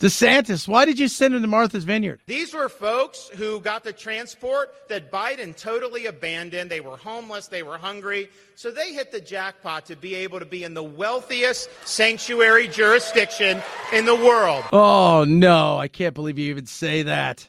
DeSantis, 0.00 0.68
why 0.68 0.84
did 0.84 0.96
you 0.96 1.08
send 1.08 1.34
him 1.34 1.42
to 1.42 1.48
Martha's 1.48 1.82
Vineyard? 1.82 2.20
These 2.26 2.54
were 2.54 2.68
folks 2.68 3.30
who 3.34 3.58
got 3.58 3.82
the 3.82 3.92
transport 3.92 4.72
that 4.88 5.10
Biden 5.10 5.56
totally 5.56 6.06
abandoned. 6.06 6.70
They 6.70 6.80
were 6.80 6.96
homeless, 6.96 7.48
they 7.48 7.64
were 7.64 7.78
hungry. 7.78 8.30
So 8.54 8.70
they 8.70 8.92
hit 8.92 9.10
the 9.10 9.20
jackpot 9.20 9.86
to 9.86 9.96
be 9.96 10.14
able 10.14 10.38
to 10.38 10.46
be 10.46 10.62
in 10.62 10.74
the 10.74 10.84
wealthiest 10.84 11.68
sanctuary 11.84 12.68
jurisdiction 12.68 13.60
in 13.92 14.04
the 14.04 14.14
world. 14.14 14.64
Oh, 14.72 15.24
no. 15.26 15.78
I 15.78 15.88
can't 15.88 16.14
believe 16.14 16.38
you 16.38 16.50
even 16.50 16.66
say 16.66 17.02
that. 17.02 17.48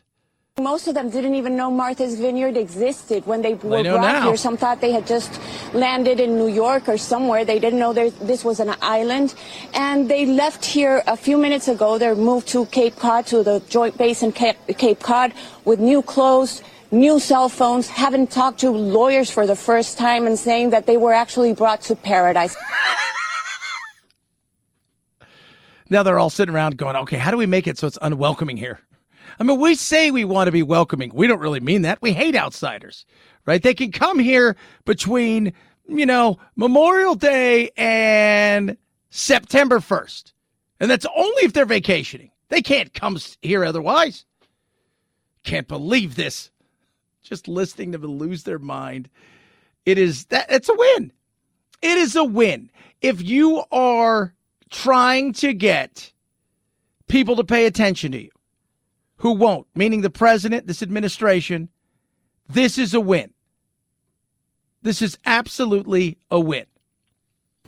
Most 0.60 0.88
of 0.88 0.94
them 0.94 1.10
didn't 1.10 1.36
even 1.36 1.56
know 1.56 1.72
Martha's 1.72 2.16
Vineyard 2.20 2.58
existed 2.58 3.26
when 3.26 3.42
they 3.42 3.54
were 3.54 3.82
know 3.82 3.96
brought 3.96 4.14
now. 4.14 4.28
here. 4.28 4.38
Some 4.38 4.58
thought 4.58 4.82
they 4.82 4.92
had 4.92 5.08
just 5.08 5.40
landed 5.74 6.20
in 6.20 6.38
New 6.38 6.48
York 6.48 6.90
or 6.90 6.98
somewhere. 6.98 7.46
They 7.46 7.60
didn't 7.60 7.80
know 7.80 7.94
there, 7.94 8.10
this 8.10 8.44
was 8.44 8.60
an 8.60 8.76
island. 8.82 9.36
And 9.74 10.10
they 10.10 10.26
left 10.26 10.66
here 10.66 11.02
a 11.08 11.16
few 11.16 11.38
minutes 11.38 11.68
ago. 11.68 11.98
They 11.98 12.14
moved 12.14 12.48
to 12.50 12.66
Cape 12.68 12.98
Cod, 12.98 13.26
to 13.28 13.44
the 13.44 13.62
Joint 13.70 13.98
Base 13.98 14.22
in 14.22 14.32
Cape, 14.34 14.58
Cape 14.78 15.00
Cod, 15.00 15.34
with 15.64 15.80
new 15.80 16.02
clothes, 16.02 16.62
new 16.92 17.20
cell 17.20 17.48
phones, 17.48 17.88
haven't 17.88 18.30
talked 18.32 18.60
to 18.60 18.72
lawyers 18.72 19.32
for 19.32 19.48
the 19.48 19.56
first 19.56 19.98
time 19.98 20.28
and 20.28 20.38
saying 20.38 20.72
that 20.72 20.86
they 20.86 20.98
were 20.98 21.14
actually 21.14 21.54
brought 21.54 21.82
to 21.82 21.96
paradise. 21.96 22.56
Now 25.90 26.04
they're 26.04 26.20
all 26.20 26.30
sitting 26.30 26.54
around 26.54 26.78
going, 26.78 26.96
okay, 26.98 27.18
how 27.18 27.32
do 27.32 27.38
we 27.38 27.48
make 27.48 27.66
it 27.66 27.78
so 27.78 27.88
it's 27.88 27.98
unwelcoming 28.02 28.58
here? 28.58 28.80
I 29.40 29.44
mean, 29.44 29.60
we 29.60 29.76
say 29.76 30.12
we 30.12 30.26
want 30.26 30.48
to 30.48 30.52
be 30.52 30.64
welcoming. 30.64 31.12
We 31.14 31.26
don't 31.26 31.40
really 31.40 31.62
mean 31.62 31.84
that. 31.84 32.02
We 32.02 32.12
hate 32.12 32.36
outsiders, 32.36 33.06
right? 33.46 33.64
They 33.64 33.74
can 33.74 33.92
come 33.92 34.20
here 34.20 34.58
between, 34.86 35.54
you 35.88 36.06
know, 36.06 36.38
Memorial 36.58 37.16
Day 37.16 37.72
and 37.78 38.78
September 39.10 39.80
1st. 39.80 40.34
And 40.82 40.92
that's 40.92 41.06
only 41.16 41.44
if 41.44 41.54
they're 41.54 41.66
vacationing. 41.66 42.32
They 42.50 42.62
can't 42.62 42.94
come 42.94 43.18
here 43.42 43.64
otherwise. 43.64 44.26
Can't 45.44 45.68
believe 45.68 46.16
this. 46.16 46.52
Just 47.22 47.48
listening 47.48 47.94
to 47.94 47.98
them 47.98 48.18
lose 48.18 48.44
their 48.44 48.60
mind. 48.60 49.10
It 49.86 49.98
is 49.98 50.26
that 50.26 50.48
it's 50.52 50.68
a 50.68 50.76
win. 50.76 51.14
It 51.82 51.98
is 51.98 52.16
a 52.16 52.26
win. 52.26 52.70
If 53.02 53.22
you 53.22 53.64
are 53.72 54.34
trying 54.70 55.32
to 55.34 55.54
get 55.54 56.12
people 57.08 57.38
to 57.38 57.44
pay 57.44 57.66
attention 57.66 58.12
to 58.12 58.22
you 58.22 58.30
who 59.20 59.34
won't, 59.34 59.68
meaning 59.76 60.02
the 60.02 60.10
president, 60.10 60.68
this 60.68 60.82
administration, 60.82 61.70
this 62.48 62.78
is 62.78 62.94
a 62.94 63.00
win. 63.00 63.32
This 64.82 65.02
is 65.02 65.18
absolutely 65.26 66.18
a 66.32 66.40
win. 66.40 66.66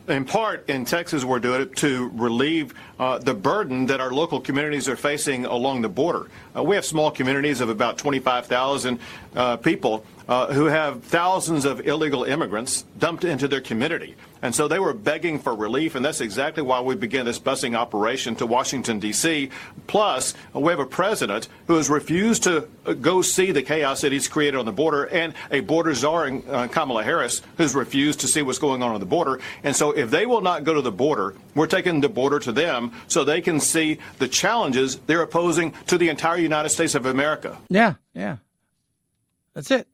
In 0.07 0.25
part, 0.25 0.67
in 0.67 0.83
Texas, 0.83 1.23
we're 1.23 1.39
doing 1.39 1.61
it 1.61 1.75
to 1.77 2.09
relieve 2.15 2.73
uh, 2.99 3.19
the 3.19 3.35
burden 3.35 3.85
that 3.85 4.01
our 4.01 4.11
local 4.11 4.41
communities 4.41 4.89
are 4.89 4.95
facing 4.95 5.45
along 5.45 5.81
the 5.81 5.89
border. 5.89 6.27
Uh, 6.55 6.63
we 6.63 6.75
have 6.75 6.85
small 6.85 7.11
communities 7.11 7.61
of 7.61 7.69
about 7.69 7.97
25,000 7.99 8.99
uh, 9.35 9.57
people 9.57 10.03
uh, 10.27 10.51
who 10.53 10.65
have 10.65 11.03
thousands 11.03 11.65
of 11.65 11.87
illegal 11.87 12.23
immigrants 12.23 12.83
dumped 12.97 13.23
into 13.23 13.47
their 13.47 13.61
community. 13.61 14.15
And 14.41 14.55
so 14.55 14.67
they 14.67 14.79
were 14.79 14.93
begging 14.93 15.39
for 15.39 15.53
relief, 15.53 15.95
and 15.95 16.03
that's 16.03 16.21
exactly 16.21 16.63
why 16.63 16.81
we 16.81 16.95
began 16.95 17.25
this 17.25 17.39
busing 17.39 17.75
operation 17.75 18.35
to 18.37 18.45
Washington, 18.45 18.99
D.C. 18.99 19.49
Plus, 19.87 20.33
we 20.53 20.71
have 20.71 20.79
a 20.79 20.85
president 20.85 21.47
who 21.67 21.75
has 21.75 21.89
refused 21.89 22.43
to 22.43 22.67
uh, 22.85 22.93
go 22.93 23.21
see 23.21 23.51
the 23.51 23.61
chaos 23.61 24.01
that 24.01 24.11
he's 24.11 24.27
created 24.27 24.57
on 24.57 24.65
the 24.65 24.71
border, 24.71 25.05
and 25.05 25.33
a 25.51 25.59
border 25.59 25.93
czar 25.93 26.27
in 26.27 26.43
uh, 26.49 26.67
Kamala 26.67 27.03
Harris 27.03 27.41
who's 27.57 27.75
refused 27.75 28.19
to 28.21 28.27
see 28.27 28.41
what's 28.41 28.59
going 28.59 28.81
on 28.81 28.91
on 28.93 28.99
the 28.99 29.05
border. 29.05 29.39
And 29.63 29.75
so 29.75 29.91
if 29.91 30.09
they 30.09 30.25
will 30.25 30.41
not 30.41 30.63
go 30.63 30.73
to 30.73 30.81
the 30.81 30.91
border, 30.91 31.35
we're 31.53 31.67
taking 31.67 32.01
the 32.01 32.09
border 32.09 32.39
to 32.39 32.51
them 32.51 32.93
so 33.07 33.23
they 33.23 33.41
can 33.41 33.59
see 33.59 33.99
the 34.17 34.27
challenges 34.27 34.97
they're 35.07 35.21
opposing 35.21 35.73
to 35.87 35.97
the 35.97 36.09
entire 36.09 36.37
United 36.37 36.69
States 36.69 36.95
of 36.95 37.05
America. 37.05 37.57
Yeah, 37.69 37.95
yeah. 38.13 38.37
That's 39.53 39.69
it. 39.69 39.87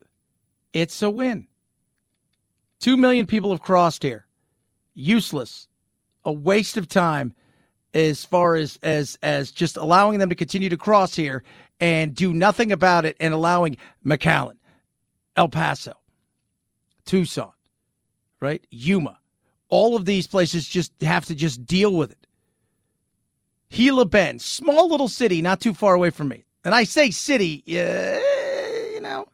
It's 0.73 1.01
a 1.01 1.09
win. 1.09 1.47
Two 2.79 2.95
million 2.95 3.25
people 3.25 3.51
have 3.51 3.61
crossed 3.61 4.03
here. 4.03 4.26
Useless. 4.97 5.67
A 6.25 6.31
waste 6.31 6.75
of 6.75 6.89
time 6.89 7.33
as 7.93 8.25
far 8.25 8.55
as 8.55 8.77
as 8.83 9.17
as 9.21 9.51
just 9.51 9.77
allowing 9.77 10.19
them 10.19 10.29
to 10.29 10.35
continue 10.35 10.69
to 10.69 10.77
cross 10.77 11.15
here 11.15 11.43
and 11.79 12.15
do 12.15 12.33
nothing 12.33 12.71
about 12.71 13.05
it 13.05 13.15
and 13.19 13.33
allowing 13.33 13.77
McAllen, 14.05 14.57
El 15.35 15.49
Paso, 15.49 15.93
Tucson, 17.05 17.51
right? 18.41 18.65
Yuma. 18.71 19.19
All 19.69 19.95
of 19.95 20.05
these 20.05 20.27
places 20.27 20.67
just 20.67 20.91
have 21.01 21.25
to 21.25 21.35
just 21.35 21.65
deal 21.65 21.93
with 21.93 22.11
it. 22.11 22.27
Gila 23.69 24.05
Bend, 24.05 24.41
small 24.41 24.89
little 24.89 25.09
city 25.09 25.41
not 25.41 25.59
too 25.59 25.73
far 25.73 25.93
away 25.93 26.09
from 26.09 26.29
me. 26.29 26.45
And 26.63 26.73
I 26.73 26.85
say 26.85 27.11
city, 27.11 27.63
uh, 27.67 28.19
you 28.93 29.01
know, 29.01 29.27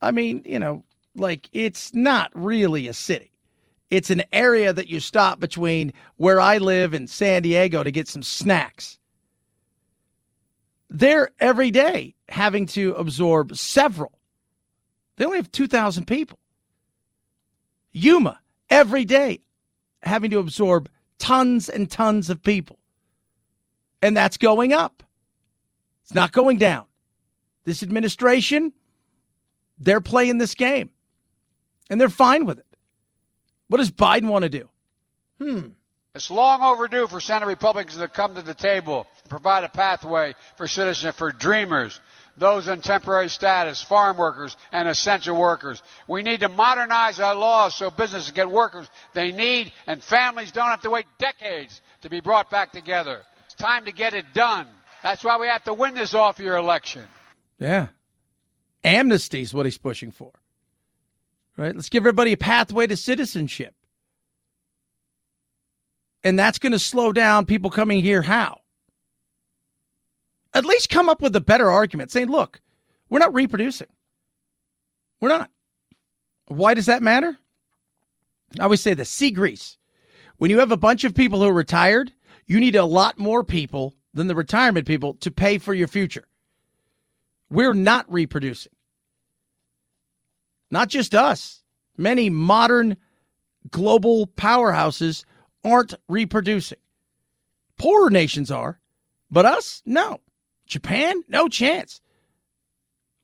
I 0.00 0.12
mean, 0.12 0.42
you 0.46 0.58
know, 0.58 0.84
like 1.14 1.48
it's 1.52 1.92
not 1.92 2.30
really 2.34 2.88
a 2.88 2.94
city. 2.94 3.29
It's 3.90 4.10
an 4.10 4.22
area 4.32 4.72
that 4.72 4.88
you 4.88 5.00
stop 5.00 5.40
between 5.40 5.92
where 6.16 6.40
I 6.40 6.58
live 6.58 6.94
and 6.94 7.10
San 7.10 7.42
Diego 7.42 7.82
to 7.82 7.90
get 7.90 8.06
some 8.06 8.22
snacks. 8.22 8.98
They're 10.88 11.30
every 11.40 11.70
day 11.70 12.14
having 12.28 12.66
to 12.66 12.94
absorb 12.94 13.56
several. 13.56 14.12
They 15.16 15.24
only 15.24 15.38
have 15.38 15.52
2,000 15.52 16.06
people. 16.06 16.38
Yuma, 17.92 18.40
every 18.68 19.04
day 19.04 19.40
having 20.02 20.30
to 20.30 20.38
absorb 20.38 20.88
tons 21.18 21.68
and 21.68 21.90
tons 21.90 22.30
of 22.30 22.42
people. 22.42 22.78
And 24.02 24.16
that's 24.16 24.36
going 24.36 24.72
up. 24.72 25.02
It's 26.04 26.14
not 26.14 26.32
going 26.32 26.58
down. 26.58 26.86
This 27.64 27.82
administration, 27.82 28.72
they're 29.78 30.00
playing 30.00 30.38
this 30.38 30.54
game 30.54 30.90
and 31.88 32.00
they're 32.00 32.08
fine 32.08 32.46
with 32.46 32.58
it. 32.58 32.69
What 33.70 33.78
does 33.78 33.92
Biden 33.92 34.26
want 34.26 34.42
to 34.42 34.48
do? 34.48 34.68
Hmm. 35.40 35.68
It's 36.12 36.28
long 36.28 36.60
overdue 36.60 37.06
for 37.06 37.20
Senate 37.20 37.46
Republicans 37.46 37.98
to 37.98 38.08
come 38.08 38.34
to 38.34 38.42
the 38.42 38.52
table 38.52 39.06
and 39.22 39.30
provide 39.30 39.62
a 39.62 39.68
pathway 39.68 40.34
for 40.56 40.66
citizenship 40.66 41.14
for 41.14 41.30
dreamers, 41.30 42.00
those 42.36 42.66
in 42.66 42.80
temporary 42.80 43.28
status, 43.28 43.80
farm 43.80 44.16
workers, 44.16 44.56
and 44.72 44.88
essential 44.88 45.38
workers. 45.38 45.84
We 46.08 46.24
need 46.24 46.40
to 46.40 46.48
modernize 46.48 47.20
our 47.20 47.36
laws 47.36 47.76
so 47.76 47.92
businesses 47.92 48.32
get 48.32 48.50
workers 48.50 48.88
they 49.14 49.30
need 49.30 49.72
and 49.86 50.02
families 50.02 50.50
don't 50.50 50.66
have 50.66 50.82
to 50.82 50.90
wait 50.90 51.06
decades 51.20 51.80
to 52.02 52.10
be 52.10 52.20
brought 52.20 52.50
back 52.50 52.72
together. 52.72 53.20
It's 53.44 53.54
time 53.54 53.84
to 53.84 53.92
get 53.92 54.14
it 54.14 54.24
done. 54.34 54.66
That's 55.04 55.22
why 55.22 55.38
we 55.38 55.46
have 55.46 55.62
to 55.64 55.74
win 55.74 55.94
this 55.94 56.12
off 56.12 56.40
year 56.40 56.56
election. 56.56 57.04
Yeah. 57.60 57.86
Amnesty 58.82 59.42
is 59.42 59.54
what 59.54 59.64
he's 59.64 59.78
pushing 59.78 60.10
for. 60.10 60.32
Right? 61.56 61.74
Let's 61.74 61.88
give 61.88 62.02
everybody 62.02 62.32
a 62.32 62.36
pathway 62.36 62.86
to 62.86 62.96
citizenship. 62.96 63.74
And 66.22 66.38
that's 66.38 66.58
going 66.58 66.72
to 66.72 66.78
slow 66.78 67.12
down 67.12 67.46
people 67.46 67.70
coming 67.70 68.02
here. 68.02 68.22
How? 68.22 68.60
At 70.52 70.64
least 70.64 70.90
come 70.90 71.08
up 71.08 71.22
with 71.22 71.34
a 71.36 71.40
better 71.40 71.70
argument 71.70 72.10
saying, 72.10 72.28
look, 72.28 72.60
we're 73.08 73.18
not 73.18 73.34
reproducing. 73.34 73.88
We're 75.20 75.28
not. 75.28 75.50
Why 76.46 76.74
does 76.74 76.86
that 76.86 77.02
matter? 77.02 77.36
I 78.58 78.64
always 78.64 78.80
say 78.80 78.94
this 78.94 79.10
sea 79.10 79.30
grease. 79.30 79.76
When 80.38 80.50
you 80.50 80.58
have 80.58 80.72
a 80.72 80.76
bunch 80.76 81.04
of 81.04 81.14
people 81.14 81.40
who 81.40 81.48
are 81.48 81.52
retired, 81.52 82.12
you 82.46 82.58
need 82.58 82.74
a 82.74 82.84
lot 82.84 83.18
more 83.18 83.44
people 83.44 83.94
than 84.12 84.26
the 84.26 84.34
retirement 84.34 84.86
people 84.86 85.14
to 85.14 85.30
pay 85.30 85.58
for 85.58 85.74
your 85.74 85.86
future. 85.86 86.26
We're 87.50 87.74
not 87.74 88.10
reproducing. 88.12 88.72
Not 90.70 90.88
just 90.88 91.14
us. 91.14 91.62
Many 91.96 92.30
modern 92.30 92.96
global 93.70 94.26
powerhouses 94.26 95.24
aren't 95.64 95.94
reproducing. 96.08 96.78
Poorer 97.76 98.10
nations 98.10 98.50
are, 98.50 98.80
but 99.30 99.46
us, 99.46 99.82
no. 99.84 100.20
Japan, 100.66 101.22
no 101.28 101.48
chance. 101.48 102.00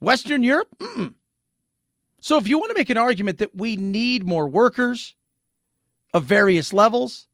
Western 0.00 0.42
Europe, 0.42 0.68
mm 0.80 1.14
So 2.20 2.38
if 2.38 2.48
you 2.48 2.58
want 2.58 2.70
to 2.70 2.76
make 2.76 2.90
an 2.90 2.98
argument 2.98 3.38
that 3.38 3.54
we 3.54 3.76
need 3.76 4.26
more 4.26 4.48
workers 4.48 5.14
of 6.12 6.24
various 6.24 6.72
levels, 6.72 7.28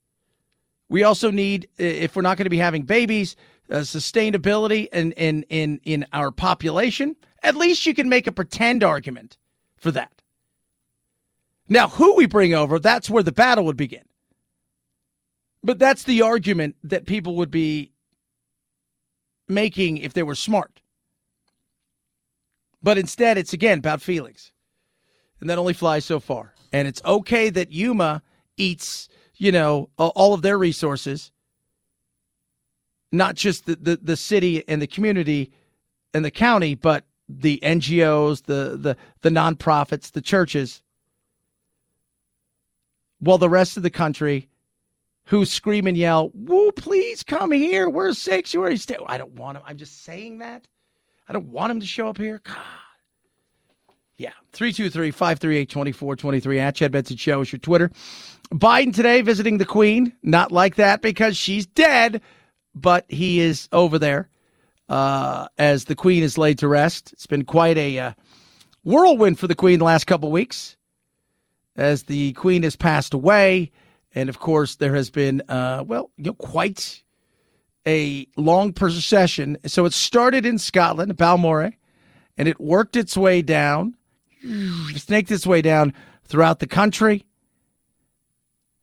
we 0.88 1.02
also 1.02 1.30
need, 1.30 1.68
if 1.78 2.14
we're 2.14 2.22
not 2.22 2.36
going 2.36 2.44
to 2.44 2.50
be 2.50 2.58
having 2.58 2.82
babies, 2.82 3.36
uh, 3.70 3.76
sustainability 3.76 4.88
in, 4.92 5.12
in, 5.12 5.44
in, 5.44 5.80
in 5.84 6.06
our 6.12 6.30
population, 6.30 7.16
at 7.42 7.56
least 7.56 7.86
you 7.86 7.94
can 7.94 8.08
make 8.08 8.26
a 8.26 8.32
pretend 8.32 8.84
argument 8.84 9.38
for 9.82 9.90
that. 9.90 10.22
Now, 11.68 11.88
who 11.88 12.14
we 12.14 12.26
bring 12.26 12.54
over, 12.54 12.78
that's 12.78 13.10
where 13.10 13.22
the 13.22 13.32
battle 13.32 13.64
would 13.64 13.76
begin. 13.76 14.04
But 15.64 15.78
that's 15.78 16.04
the 16.04 16.22
argument 16.22 16.76
that 16.84 17.04
people 17.04 17.34
would 17.36 17.50
be 17.50 17.90
making 19.48 19.98
if 19.98 20.12
they 20.12 20.22
were 20.22 20.36
smart. 20.36 20.80
But 22.80 22.96
instead, 22.96 23.38
it's 23.38 23.52
again 23.52 23.78
about 23.78 24.00
feelings. 24.00 24.52
And 25.40 25.50
that 25.50 25.58
only 25.58 25.72
flies 25.72 26.04
so 26.04 26.20
far. 26.20 26.54
And 26.72 26.86
it's 26.86 27.02
okay 27.04 27.50
that 27.50 27.72
Yuma 27.72 28.22
eats, 28.56 29.08
you 29.36 29.50
know, 29.50 29.88
all 29.98 30.34
of 30.34 30.42
their 30.42 30.58
resources, 30.58 31.32
not 33.10 33.34
just 33.34 33.66
the, 33.66 33.76
the, 33.76 33.98
the 34.00 34.16
city 34.16 34.62
and 34.68 34.80
the 34.80 34.86
community 34.86 35.50
and 36.14 36.24
the 36.24 36.30
county, 36.30 36.76
but 36.76 37.04
the 37.28 37.58
NGOs, 37.62 38.44
the, 38.44 38.76
the, 38.76 38.96
the 39.22 39.30
nonprofits, 39.30 40.12
the 40.12 40.20
churches, 40.20 40.82
while 43.20 43.38
the 43.38 43.48
rest 43.48 43.76
of 43.76 43.82
the 43.82 43.90
country 43.90 44.48
who 45.24 45.44
scream 45.44 45.86
and 45.86 45.96
yell, 45.96 46.30
Woo, 46.34 46.72
please 46.72 47.22
come 47.22 47.52
here. 47.52 47.88
We're 47.88 48.12
sanctuary 48.12 48.76
state. 48.76 48.98
I 49.06 49.18
don't 49.18 49.34
want 49.34 49.56
him. 49.56 49.62
I'm 49.66 49.76
just 49.76 50.04
saying 50.04 50.38
that. 50.38 50.66
I 51.28 51.32
don't 51.32 51.46
want 51.46 51.70
him 51.70 51.80
to 51.80 51.86
show 51.86 52.08
up 52.08 52.18
here. 52.18 52.40
God. 52.44 52.56
Yeah. 54.16 54.32
323 54.52 55.10
538 55.10 55.68
2423 55.68 56.58
at 56.58 56.74
Chad 56.74 56.92
Benson 56.92 57.16
Show 57.16 57.40
is 57.40 57.52
your 57.52 57.60
Twitter. 57.60 57.90
Biden 58.52 58.94
today 58.94 59.22
visiting 59.22 59.58
the 59.58 59.64
Queen. 59.64 60.12
Not 60.22 60.52
like 60.52 60.74
that 60.76 61.00
because 61.00 61.36
she's 61.36 61.66
dead, 61.66 62.20
but 62.74 63.04
he 63.08 63.40
is 63.40 63.68
over 63.72 63.98
there 63.98 64.28
uh, 64.92 65.48
as 65.56 65.86
the 65.86 65.94
Queen 65.94 66.22
is 66.22 66.36
laid 66.36 66.58
to 66.58 66.68
rest. 66.68 67.14
It's 67.14 67.26
been 67.26 67.46
quite 67.46 67.78
a 67.78 67.98
uh, 67.98 68.12
whirlwind 68.84 69.38
for 69.38 69.46
the 69.46 69.54
Queen 69.54 69.78
the 69.78 69.86
last 69.86 70.06
couple 70.06 70.30
weeks 70.30 70.76
as 71.76 72.02
the 72.02 72.34
Queen 72.34 72.62
has 72.62 72.76
passed 72.76 73.14
away. 73.14 73.72
And 74.14 74.28
of 74.28 74.38
course, 74.38 74.76
there 74.76 74.94
has 74.94 75.08
been, 75.08 75.40
uh, 75.48 75.82
well, 75.86 76.10
you 76.18 76.24
know, 76.24 76.34
quite 76.34 77.02
a 77.86 78.26
long 78.36 78.74
procession. 78.74 79.56
So 79.64 79.86
it 79.86 79.94
started 79.94 80.44
in 80.44 80.58
Scotland, 80.58 81.16
Balmoral, 81.16 81.70
and 82.36 82.46
it 82.46 82.60
worked 82.60 82.94
its 82.94 83.16
way 83.16 83.40
down, 83.40 83.96
snaked 84.94 85.30
its 85.30 85.46
way 85.46 85.62
down 85.62 85.94
throughout 86.24 86.58
the 86.58 86.66
country, 86.66 87.24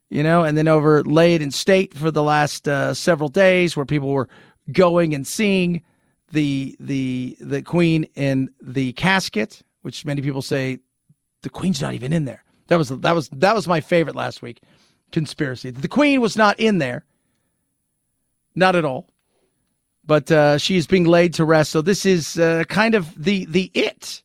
you 0.09 0.23
know, 0.23 0.43
and 0.43 0.57
then 0.57 0.67
over 0.67 1.03
laid 1.03 1.43
in 1.43 1.51
State 1.51 1.93
for 1.93 2.09
the 2.09 2.23
last 2.23 2.67
uh, 2.67 2.95
several 2.95 3.29
days, 3.29 3.77
where 3.77 3.85
people 3.85 4.09
were 4.09 4.27
going 4.71 5.13
and 5.13 5.27
seeing 5.27 5.83
the 6.31 6.75
the 6.79 7.37
the 7.39 7.61
Queen 7.61 8.05
in 8.15 8.49
the 8.61 8.93
casket, 8.93 9.61
which 9.81 10.05
many 10.05 10.21
people 10.21 10.41
say 10.41 10.79
the 11.41 11.49
Queen's 11.49 11.81
not 11.81 11.93
even 11.93 12.13
in 12.13 12.25
there. 12.25 12.43
That 12.67 12.77
was 12.77 12.89
that 12.89 13.15
was 13.15 13.29
that 13.29 13.55
was 13.55 13.67
my 13.67 13.81
favorite 13.81 14.15
last 14.15 14.41
week 14.41 14.61
conspiracy. 15.11 15.71
The 15.71 15.87
Queen 15.87 16.21
was 16.21 16.37
not 16.37 16.59
in 16.59 16.77
there, 16.77 17.05
not 18.55 18.75
at 18.75 18.85
all. 18.85 19.09
But 20.05 20.31
uh, 20.31 20.57
she 20.57 20.75
is 20.75 20.87
being 20.87 21.05
laid 21.05 21.35
to 21.35 21.45
rest. 21.45 21.71
So 21.71 21.81
this 21.81 22.05
is 22.05 22.39
uh, 22.39 22.63
kind 22.67 22.95
of 22.95 23.13
the 23.21 23.45
the 23.45 23.71
it, 23.73 24.23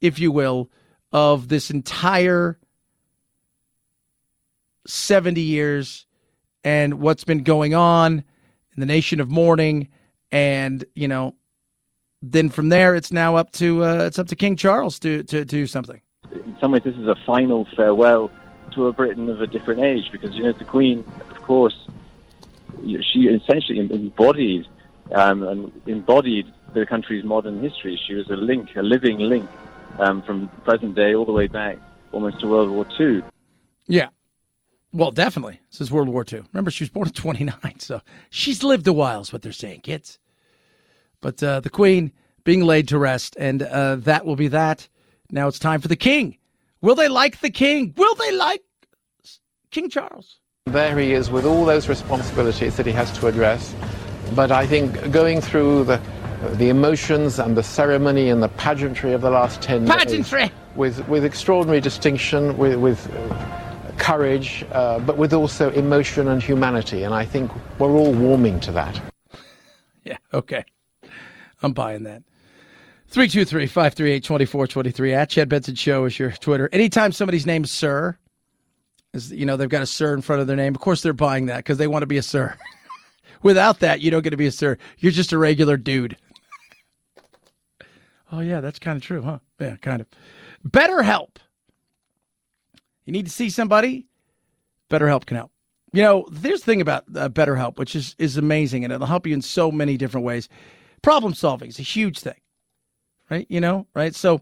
if 0.00 0.18
you 0.18 0.30
will, 0.30 0.70
of 1.12 1.48
this 1.48 1.70
entire 1.70 2.58
seventy 4.86 5.40
years 5.40 6.06
and 6.62 7.00
what's 7.00 7.24
been 7.24 7.42
going 7.42 7.74
on 7.74 8.18
in 8.18 8.80
the 8.80 8.86
nation 8.86 9.20
of 9.20 9.28
mourning, 9.28 9.88
and 10.30 10.84
you 10.94 11.08
know, 11.08 11.34
then 12.32 12.48
from 12.48 12.68
there 12.68 12.94
it's 12.94 13.12
now 13.12 13.36
up 13.36 13.52
to 13.52 13.84
uh, 13.84 14.04
it's 14.04 14.18
up 14.18 14.28
to 14.28 14.36
King 14.36 14.56
Charles 14.56 14.98
to, 15.00 15.22
to 15.24 15.38
to 15.40 15.44
do 15.44 15.66
something. 15.66 16.00
In 16.32 16.56
some 16.60 16.72
ways, 16.72 16.82
this 16.84 16.96
is 16.96 17.06
a 17.06 17.16
final 17.26 17.66
farewell 17.76 18.30
to 18.74 18.86
a 18.86 18.92
Britain 18.92 19.28
of 19.28 19.40
a 19.40 19.46
different 19.46 19.80
age 19.80 20.10
because 20.10 20.34
you 20.34 20.42
know 20.42 20.52
the 20.52 20.64
Queen, 20.64 21.04
of 21.30 21.42
course, 21.42 21.86
she 23.12 23.28
essentially 23.28 23.78
embodied 23.78 24.66
um, 25.12 25.42
and 25.42 25.82
embodied 25.86 26.46
the 26.74 26.86
country's 26.86 27.24
modern 27.24 27.62
history. 27.62 28.00
She 28.06 28.14
was 28.14 28.28
a 28.30 28.36
link, 28.36 28.70
a 28.76 28.82
living 28.82 29.18
link, 29.18 29.48
um, 29.98 30.22
from 30.22 30.48
present 30.64 30.94
day 30.94 31.14
all 31.14 31.24
the 31.24 31.32
way 31.32 31.46
back 31.46 31.78
almost 32.12 32.40
to 32.40 32.46
World 32.46 32.70
War 32.70 32.86
II. 32.98 33.22
Yeah. 33.86 34.08
Well, 34.92 35.10
definitely. 35.10 35.60
since 35.70 35.90
World 35.90 36.08
War 36.08 36.24
II. 36.30 36.42
Remember, 36.52 36.70
she 36.70 36.84
was 36.84 36.90
born 36.90 37.08
in 37.08 37.12
29, 37.12 37.80
so 37.80 38.00
she's 38.30 38.62
lived 38.62 38.86
a 38.86 38.92
while, 38.92 39.20
is 39.20 39.32
what 39.32 39.42
they're 39.42 39.52
saying, 39.52 39.80
kids. 39.80 40.18
But 41.24 41.42
uh, 41.42 41.60
the 41.60 41.70
Queen 41.70 42.12
being 42.44 42.64
laid 42.64 42.86
to 42.88 42.98
rest, 42.98 43.34
and 43.38 43.62
uh, 43.62 43.96
that 43.96 44.26
will 44.26 44.36
be 44.36 44.48
that. 44.48 44.86
Now 45.30 45.48
it's 45.48 45.58
time 45.58 45.80
for 45.80 45.88
the 45.88 45.96
King. 45.96 46.36
Will 46.82 46.94
they 46.94 47.08
like 47.08 47.40
the 47.40 47.48
King? 47.48 47.94
Will 47.96 48.14
they 48.16 48.32
like 48.32 48.62
King 49.70 49.88
Charles? 49.88 50.38
There 50.66 50.98
he 50.98 51.14
is 51.14 51.30
with 51.30 51.46
all 51.46 51.64
those 51.64 51.88
responsibilities 51.88 52.76
that 52.76 52.84
he 52.84 52.92
has 52.92 53.10
to 53.20 53.26
address. 53.26 53.74
But 54.34 54.52
I 54.52 54.66
think 54.66 55.10
going 55.12 55.40
through 55.40 55.84
the 55.84 55.98
the 56.56 56.68
emotions 56.68 57.38
and 57.38 57.56
the 57.56 57.62
ceremony 57.62 58.28
and 58.28 58.42
the 58.42 58.50
pageantry 58.50 59.14
of 59.14 59.22
the 59.22 59.30
last 59.30 59.62
10 59.62 59.86
pageantry. 59.86 60.42
days 60.42 60.50
with, 60.76 61.08
with 61.08 61.24
extraordinary 61.24 61.80
distinction, 61.80 62.58
with, 62.58 62.78
with 62.78 63.00
courage, 63.96 64.62
uh, 64.72 64.98
but 64.98 65.16
with 65.16 65.32
also 65.32 65.70
emotion 65.70 66.28
and 66.28 66.42
humanity. 66.42 67.02
And 67.02 67.14
I 67.14 67.24
think 67.24 67.50
we're 67.78 67.92
all 67.92 68.12
warming 68.12 68.60
to 68.60 68.72
that. 68.72 69.00
Yeah, 70.06 70.18
okay. 70.34 70.66
I'm 71.62 71.72
buying 71.72 72.04
that. 72.04 72.22
323 73.08 73.66
538 73.66 74.24
2423 74.24 75.14
at 75.14 75.30
Chad 75.30 75.48
Benson 75.48 75.74
Show 75.74 76.04
is 76.04 76.18
your 76.18 76.32
Twitter. 76.32 76.68
Anytime 76.72 77.12
somebody's 77.12 77.46
named 77.46 77.68
Sir, 77.68 78.18
is 79.12 79.30
you 79.32 79.46
know, 79.46 79.56
they've 79.56 79.68
got 79.68 79.82
a 79.82 79.86
Sir 79.86 80.14
in 80.14 80.22
front 80.22 80.40
of 80.40 80.46
their 80.46 80.56
name, 80.56 80.74
of 80.74 80.80
course 80.80 81.02
they're 81.02 81.12
buying 81.12 81.46
that 81.46 81.58
because 81.58 81.78
they 81.78 81.86
want 81.86 82.02
to 82.02 82.06
be 82.06 82.18
a 82.18 82.22
Sir. 82.22 82.56
Without 83.42 83.80
that, 83.80 84.00
you 84.00 84.10
don't 84.10 84.22
get 84.22 84.30
to 84.30 84.36
be 84.36 84.46
a 84.46 84.52
Sir. 84.52 84.78
You're 84.98 85.12
just 85.12 85.32
a 85.32 85.38
regular 85.38 85.76
dude. 85.76 86.16
oh, 88.32 88.40
yeah, 88.40 88.60
that's 88.60 88.78
kind 88.78 88.96
of 88.96 89.02
true, 89.02 89.22
huh? 89.22 89.38
Yeah, 89.60 89.76
kind 89.76 90.00
of. 90.00 90.08
BetterHelp. 90.66 91.36
You 93.04 93.12
need 93.12 93.26
to 93.26 93.32
see 93.32 93.50
somebody? 93.50 94.06
BetterHelp 94.90 95.26
can 95.26 95.36
help. 95.36 95.50
You 95.92 96.02
know, 96.02 96.26
there's 96.32 96.60
the 96.60 96.66
thing 96.66 96.80
about 96.80 97.04
uh, 97.14 97.28
BetterHelp, 97.28 97.78
which 97.78 97.94
is, 97.94 98.16
is 98.18 98.36
amazing, 98.36 98.82
and 98.82 98.92
it'll 98.92 99.06
help 99.06 99.26
you 99.26 99.34
in 99.34 99.42
so 99.42 99.70
many 99.70 99.96
different 99.96 100.26
ways. 100.26 100.48
Problem 101.04 101.34
solving 101.34 101.68
is 101.68 101.78
a 101.78 101.82
huge 101.82 102.18
thing, 102.18 102.40
right? 103.30 103.46
You 103.50 103.60
know, 103.60 103.86
right? 103.94 104.14
So 104.14 104.40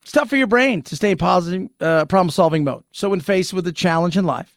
it's 0.00 0.10
tough 0.10 0.30
for 0.30 0.36
your 0.36 0.46
brain 0.46 0.80
to 0.84 0.96
stay 0.96 1.10
in 1.10 1.18
positive 1.18 1.68
uh, 1.80 2.06
problem 2.06 2.30
solving 2.30 2.64
mode. 2.64 2.82
So 2.92 3.10
when 3.10 3.20
faced 3.20 3.52
with 3.52 3.66
a 3.66 3.72
challenge 3.72 4.16
in 4.16 4.24
life, 4.24 4.56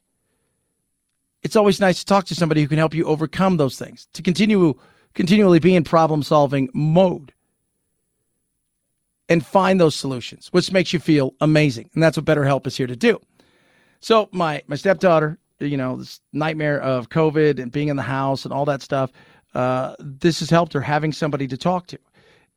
it's 1.44 1.58
always 1.58 1.82
nice 1.82 2.00
to 2.00 2.06
talk 2.06 2.24
to 2.28 2.36
somebody 2.36 2.62
who 2.62 2.70
can 2.70 2.78
help 2.78 2.94
you 2.94 3.04
overcome 3.04 3.58
those 3.58 3.78
things, 3.78 4.08
to 4.14 4.22
continue 4.22 4.76
continually 5.14 5.60
be 5.60 5.76
in 5.76 5.84
problem 5.84 6.24
solving 6.24 6.70
mode 6.74 7.34
and 9.28 9.46
find 9.46 9.78
those 9.78 9.94
solutions, 9.94 10.48
which 10.54 10.72
makes 10.72 10.94
you 10.94 11.00
feel 11.02 11.34
amazing. 11.42 11.90
And 11.94 12.02
that's 12.02 12.16
what 12.16 12.26
BetterHelp 12.26 12.66
is 12.66 12.78
here 12.78 12.88
to 12.88 12.96
do. 12.96 13.20
So 14.00 14.30
my 14.32 14.64
my 14.68 14.78
stepdaughter, 14.78 15.38
you 15.60 15.76
know, 15.76 15.98
this 15.98 16.22
nightmare 16.32 16.80
of 16.80 17.10
COVID 17.10 17.60
and 17.60 17.74
being 17.74 17.90
in 17.90 17.98
the 17.98 18.04
house 18.04 18.46
and 18.46 18.54
all 18.54 18.64
that 18.66 18.82
stuff, 18.82 19.12
uh, 19.54 19.96
this 20.00 20.40
has 20.40 20.50
helped 20.50 20.74
her 20.74 20.82
having 20.82 21.12
somebody 21.12 21.48
to 21.48 21.58
talk 21.58 21.88
to 21.88 21.98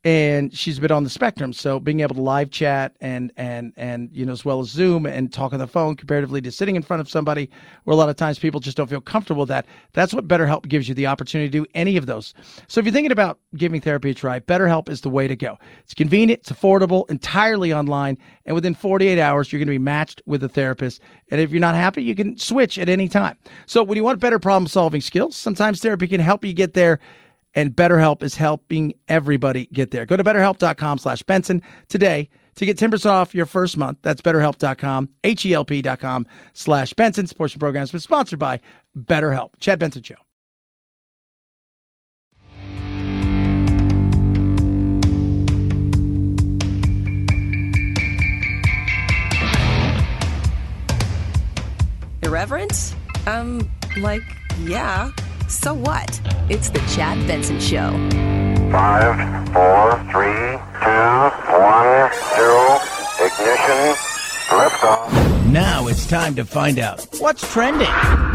and 0.05 0.55
she's 0.55 0.79
been 0.79 0.93
on 0.93 1.03
the 1.03 1.11
spectrum. 1.11 1.55
So 1.55 1.81
being 1.81 2.01
able 2.01 2.15
to 2.15 2.21
live 2.21 2.51
chat 2.51 2.95
and 3.01 3.33
and 3.39 3.73
and 3.77 4.11
you 4.13 4.27
know 4.27 4.33
as 4.33 4.45
well 4.45 4.61
as 4.61 4.69
zoom 4.69 5.07
and 5.07 5.33
talk 5.33 5.55
on 5.55 5.59
the 5.59 5.67
phone 5.67 5.97
comparatively 5.97 6.43
to 6.43 6.53
sitting 6.53 6.77
in 6.77 6.83
front 6.83 7.01
of 7.01 7.09
somebody 7.09 7.49
where 7.85 7.95
a 7.95 7.97
lot 7.97 8.11
of 8.11 8.17
times 8.17 8.39
people 8.39 8.61
just 8.61 8.77
don't 8.77 8.89
feel 8.89 9.01
comfortable 9.01 9.41
with 9.41 9.49
that 9.49 9.67
that's 9.95 10.13
what 10.13 10.29
betterhelp 10.29 10.69
gives 10.69 10.89
you 10.89 10.95
the 10.95 11.07
opportunity 11.07 11.49
to 11.49 11.65
do 11.65 11.67
any 11.75 11.97
of 11.97 12.05
those. 12.05 12.35
So 12.69 12.79
if 12.79 12.85
you're 12.85 12.93
thinking 12.93 13.13
about 13.13 13.39
giving 13.57 13.81
therapy 13.81 14.11
a 14.11 14.15
try 14.15 14.41
betterhelp 14.41 14.91
is 14.91 15.01
the 15.01 15.11
way 15.11 15.27
to 15.27 15.37
go. 15.37 15.59
It's 15.83 15.95
convenient 15.95 16.41
it's 16.41 16.53
affordable 16.53 17.09
entirely 17.11 17.73
online 17.73 18.19
and 18.45 18.55
within 18.55 18.75
48 18.75 19.19
hours 19.19 19.51
you're 19.51 19.59
going 19.59 19.69
to 19.69 19.73
be 19.73 19.79
matched 19.79 20.21
with 20.27 20.45
a 20.45 20.49
therapist. 20.49 21.01
And 21.31 21.41
if 21.41 21.51
you're 21.51 21.61
not 21.61 21.75
happy 21.75 22.03
you 22.03 22.15
can 22.15 22.37
switch 22.37 22.79
at 22.79 22.91
any 22.91 23.09
time. 23.09 23.39
So 23.67 23.83
when 23.83 23.97
you 23.97 24.05
want 24.05 24.21
better 24.21 24.39
problem 24.39 24.69
solving 24.69 25.01
skills 25.01 25.35
sometimes 25.35 25.81
therapy 25.81 26.09
can 26.09 26.21
help 26.21 26.45
you 26.45 26.53
get 26.53 26.75
there 26.75 27.01
and 27.55 27.75
BetterHelp 27.75 28.23
is 28.23 28.35
helping 28.35 28.95
everybody 29.09 29.67
get 29.67 29.91
there. 29.91 30.07
Go 30.07 30.17
to 30.17 30.25
betterhelp.com 30.25 30.99
slash 30.99 31.23
Benson 31.23 31.63
today 31.89 32.29
to 32.57 32.67
get 32.67 32.79
10% 32.79 33.07
off 33.07 33.35
your 33.35 33.47
first 33.47 33.77
month. 33.77 33.99
That's 34.03 34.21
betterhelp.com, 34.21 35.09
H-E-L-P 35.25 35.83
dot 35.83 36.01
com 36.01 36.27
slash 36.53 36.93
Benson. 36.95 37.27
Sports 37.27 37.57
programs 37.57 37.91
been 37.91 38.01
sponsored 38.01 38.39
by 38.39 38.61
BetterHelp. 38.97 39.51
Chad 39.61 39.79
Benson 39.79 40.03
Show. 40.03 40.15
Irreverent? 52.23 52.95
Um, 53.27 53.71
like, 53.99 54.23
yeah. 54.63 55.11
So 55.49 55.75
what? 55.75 56.21
It's 56.49 56.71
the 56.71 56.81
Chad 56.95 57.27
Benson 57.27 57.61
Show. 57.61 57.91
Five, 58.71 59.49
four, 59.53 59.93
three, 60.11 60.59
two, 60.81 61.25
one, 61.53 62.11
zero, 62.35 62.79
ignition, 63.21 63.95
liftoff. 64.49 65.51
Now 65.51 65.87
it's 65.87 66.07
time 66.07 66.35
to 66.35 66.45
find 66.45 66.79
out 66.79 67.07
what's 67.21 67.51
trending. 67.53 67.89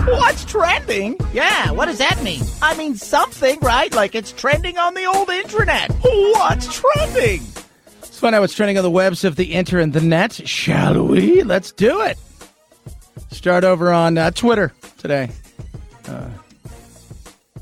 What's 0.05 0.45
trending? 0.45 1.17
Yeah, 1.33 1.71
what 1.71 1.85
does 1.87 1.97
that 1.97 2.23
mean? 2.23 2.41
I 2.61 2.75
mean 2.77 2.95
something, 2.95 3.59
right? 3.59 3.93
Like 3.93 4.15
it's 4.15 4.31
trending 4.31 4.77
on 4.77 4.93
the 4.93 5.05
old 5.05 5.29
internet. 5.29 5.91
What's 6.01 6.79
trending? 6.79 7.41
Let's 8.01 8.19
find 8.19 8.33
out 8.33 8.41
what's 8.41 8.55
trending 8.55 8.77
on 8.77 8.83
the 8.83 8.89
webs 8.89 9.23
of 9.23 9.35
the 9.35 9.53
inter 9.53 9.79
and 9.79 9.91
the 9.91 10.01
net, 10.01 10.47
shall 10.47 11.05
we? 11.05 11.43
Let's 11.43 11.71
do 11.73 12.01
it. 12.01 12.17
Start 13.31 13.63
over 13.63 13.91
on 13.91 14.17
uh, 14.17 14.31
Twitter 14.31 14.73
today. 14.97 15.29
Uh, 16.07 16.29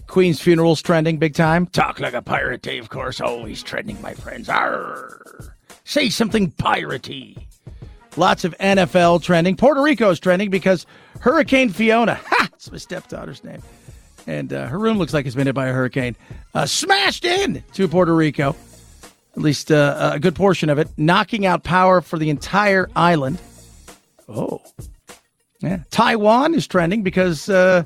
Queen's 0.08 0.39
funeral's 0.41 0.82
trending 0.82 1.18
big 1.18 1.34
time. 1.34 1.68
Talk 1.68 1.99
like 1.99 2.14
a 2.14 2.22
pirate, 2.22 2.62
Dave, 2.62 2.84
of 2.84 2.89
course. 2.89 3.20
Always 3.22 3.62
trending, 3.62 4.01
my 4.01 4.14
friends. 4.14 4.49
Arr! 4.49 5.53
Say 5.84 6.10
something 6.10 6.51
piratey. 6.51 7.43
Lots 8.16 8.43
of 8.45 8.58
NFL 8.58 9.22
trending. 9.22 9.55
Puerto 9.55 9.82
Rico's 9.82 10.20
trending 10.20 10.49
because 10.49 10.86
Hurricane 11.20 11.70
Fiona, 11.70 12.16
ha, 12.26 12.49
it's 12.53 12.72
my 12.72 12.78
stepdaughter's 12.78 13.43
name, 13.43 13.62
and 14.26 14.51
uh, 14.51 14.68
her 14.68 14.80
room 14.80 14.97
looks 14.97 15.14
like 15.14 15.26
it's 15.26 15.36
been 15.36 15.45
hit 15.47 15.53
by 15.53 15.68
a 15.68 15.74
hurricane, 15.74 16.16
uh, 16.55 16.66
smashed 16.66 17.26
in 17.26 17.64
to 17.74 17.88
Puerto 17.88 18.16
Rico. 18.16 18.55
at 19.36 19.41
least 19.43 19.72
uh, 19.72 20.12
a 20.14 20.20
good 20.20 20.36
portion 20.36 20.70
of 20.70 20.80
it, 20.80 20.89
knocking 20.97 21.45
out 21.45 21.64
power 21.64 22.01
for 22.01 22.18
the 22.18 22.30
entire 22.32 22.89
island. 22.95 23.39
Oh, 24.28 24.62
yeah. 25.60 25.84
Taiwan 25.91 26.53
is 26.55 26.66
trending 26.68 27.03
because 27.03 27.49
uh, 27.49 27.84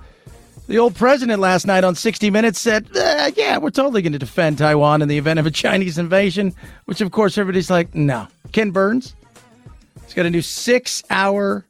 the 0.72 0.80
old 0.80 0.96
president 0.96 1.42
last 1.42 1.68
night 1.68 1.84
on 1.84 1.96
60 1.96 2.30
Minutes 2.30 2.60
said, 2.60 2.88
uh, 2.96 3.30
"Yeah, 3.36 3.58
we're 3.58 3.72
totally 3.72 4.02
going 4.02 4.14
to 4.14 4.20
defend 4.20 4.58
Taiwan 4.58 5.02
in 5.02 5.10
the 5.10 5.18
event 5.18 5.38
of 5.38 5.46
a 5.46 5.52
Chinese 5.52 5.98
invasion." 5.98 6.54
Which, 6.86 7.02
of 7.02 7.12
course, 7.12 7.38
everybody's 7.38 7.70
like, 7.70 7.94
"No." 7.94 8.28
Ken 8.54 8.72
Burns, 8.72 9.14
he's 10.06 10.14
got 10.14 10.26
a 10.26 10.30
new 10.30 10.42
six-hour 10.42 11.66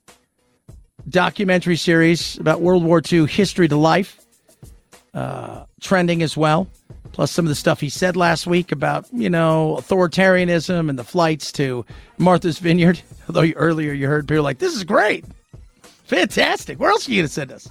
documentary 1.10 1.78
series 1.78 2.38
about 2.38 2.62
World 2.62 2.84
War 2.84 3.02
II 3.12 3.26
history 3.26 3.68
to 3.68 3.76
life, 3.76 4.20
uh, 5.16 5.66
trending 5.82 6.22
as 6.22 6.38
well. 6.38 6.68
Plus, 7.12 7.32
some 7.32 7.46
of 7.46 7.50
the 7.50 7.56
stuff 7.56 7.82
he 7.82 7.90
said 7.90 8.16
last 8.16 8.46
week 8.46 8.72
about, 8.72 9.08
you 9.12 9.30
know, 9.30 9.78
authoritarianism 9.80 10.90
and 10.90 10.98
the 10.98 11.04
flights 11.04 11.52
to 11.54 11.86
Martha's 12.20 12.60
Vineyard. 12.60 13.02
Although 13.28 13.52
earlier 13.56 13.94
you 13.94 14.08
heard 14.08 14.28
people 14.28 14.44
like, 14.44 14.60
this 14.60 14.76
is 14.76 14.84
great. 14.84 15.26
Fantastic. 16.06 16.80
Where 16.80 16.92
else 16.92 17.08
are 17.08 17.12
you 17.12 17.18
going 17.18 17.28
to 17.28 17.34
send 17.34 17.52
us? 17.52 17.68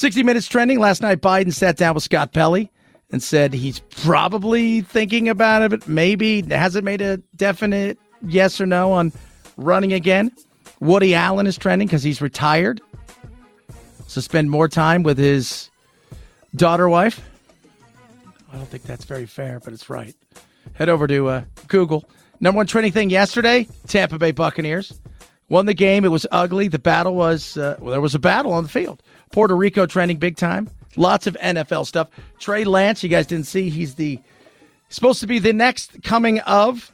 60 0.00 0.22
Minutes 0.22 0.46
trending. 0.46 0.78
Last 0.78 1.02
night, 1.02 1.20
Biden 1.20 1.52
sat 1.52 1.76
down 1.76 1.92
with 1.92 2.02
Scott 2.02 2.32
Pelley 2.32 2.72
and 3.12 3.22
said 3.22 3.52
he's 3.52 3.80
probably 3.80 4.80
thinking 4.80 5.28
about 5.28 5.60
it, 5.60 5.70
but 5.72 5.86
maybe 5.86 6.40
hasn't 6.40 6.86
made 6.86 7.02
a 7.02 7.18
definite 7.36 7.98
yes 8.26 8.62
or 8.62 8.64
no 8.64 8.92
on 8.92 9.12
running 9.58 9.92
again. 9.92 10.32
Woody 10.80 11.14
Allen 11.14 11.46
is 11.46 11.58
trending 11.58 11.86
because 11.86 12.02
he's 12.02 12.22
retired. 12.22 12.80
So 14.06 14.22
spend 14.22 14.50
more 14.50 14.68
time 14.68 15.02
with 15.02 15.18
his 15.18 15.68
daughter 16.56 16.88
wife. 16.88 17.20
I 18.50 18.56
don't 18.56 18.68
think 18.68 18.84
that's 18.84 19.04
very 19.04 19.26
fair, 19.26 19.60
but 19.62 19.74
it's 19.74 19.90
right. 19.90 20.16
Head 20.72 20.88
over 20.88 21.06
to 21.08 21.28
uh, 21.28 21.44
Google. 21.68 22.08
Number 22.40 22.56
one 22.56 22.66
trending 22.66 22.92
thing 22.92 23.10
yesterday 23.10 23.68
Tampa 23.86 24.18
Bay 24.18 24.30
Buccaneers 24.30 24.98
won 25.50 25.66
the 25.66 25.74
game. 25.74 26.06
It 26.06 26.08
was 26.08 26.26
ugly. 26.30 26.68
The 26.68 26.78
battle 26.78 27.14
was, 27.14 27.58
uh, 27.58 27.76
well, 27.78 27.90
there 27.90 28.00
was 28.00 28.14
a 28.14 28.18
battle 28.18 28.54
on 28.54 28.62
the 28.62 28.70
field. 28.70 29.02
Puerto 29.32 29.56
Rico 29.56 29.86
trending 29.86 30.18
big 30.18 30.36
time. 30.36 30.68
Lots 30.96 31.26
of 31.26 31.36
NFL 31.40 31.86
stuff. 31.86 32.08
Trey 32.38 32.64
Lance, 32.64 33.02
you 33.02 33.08
guys 33.08 33.26
didn't 33.26 33.46
see, 33.46 33.70
he's 33.70 33.94
the 33.94 34.18
supposed 34.88 35.20
to 35.20 35.26
be 35.26 35.38
the 35.38 35.52
next 35.52 36.02
coming 36.02 36.40
of 36.40 36.90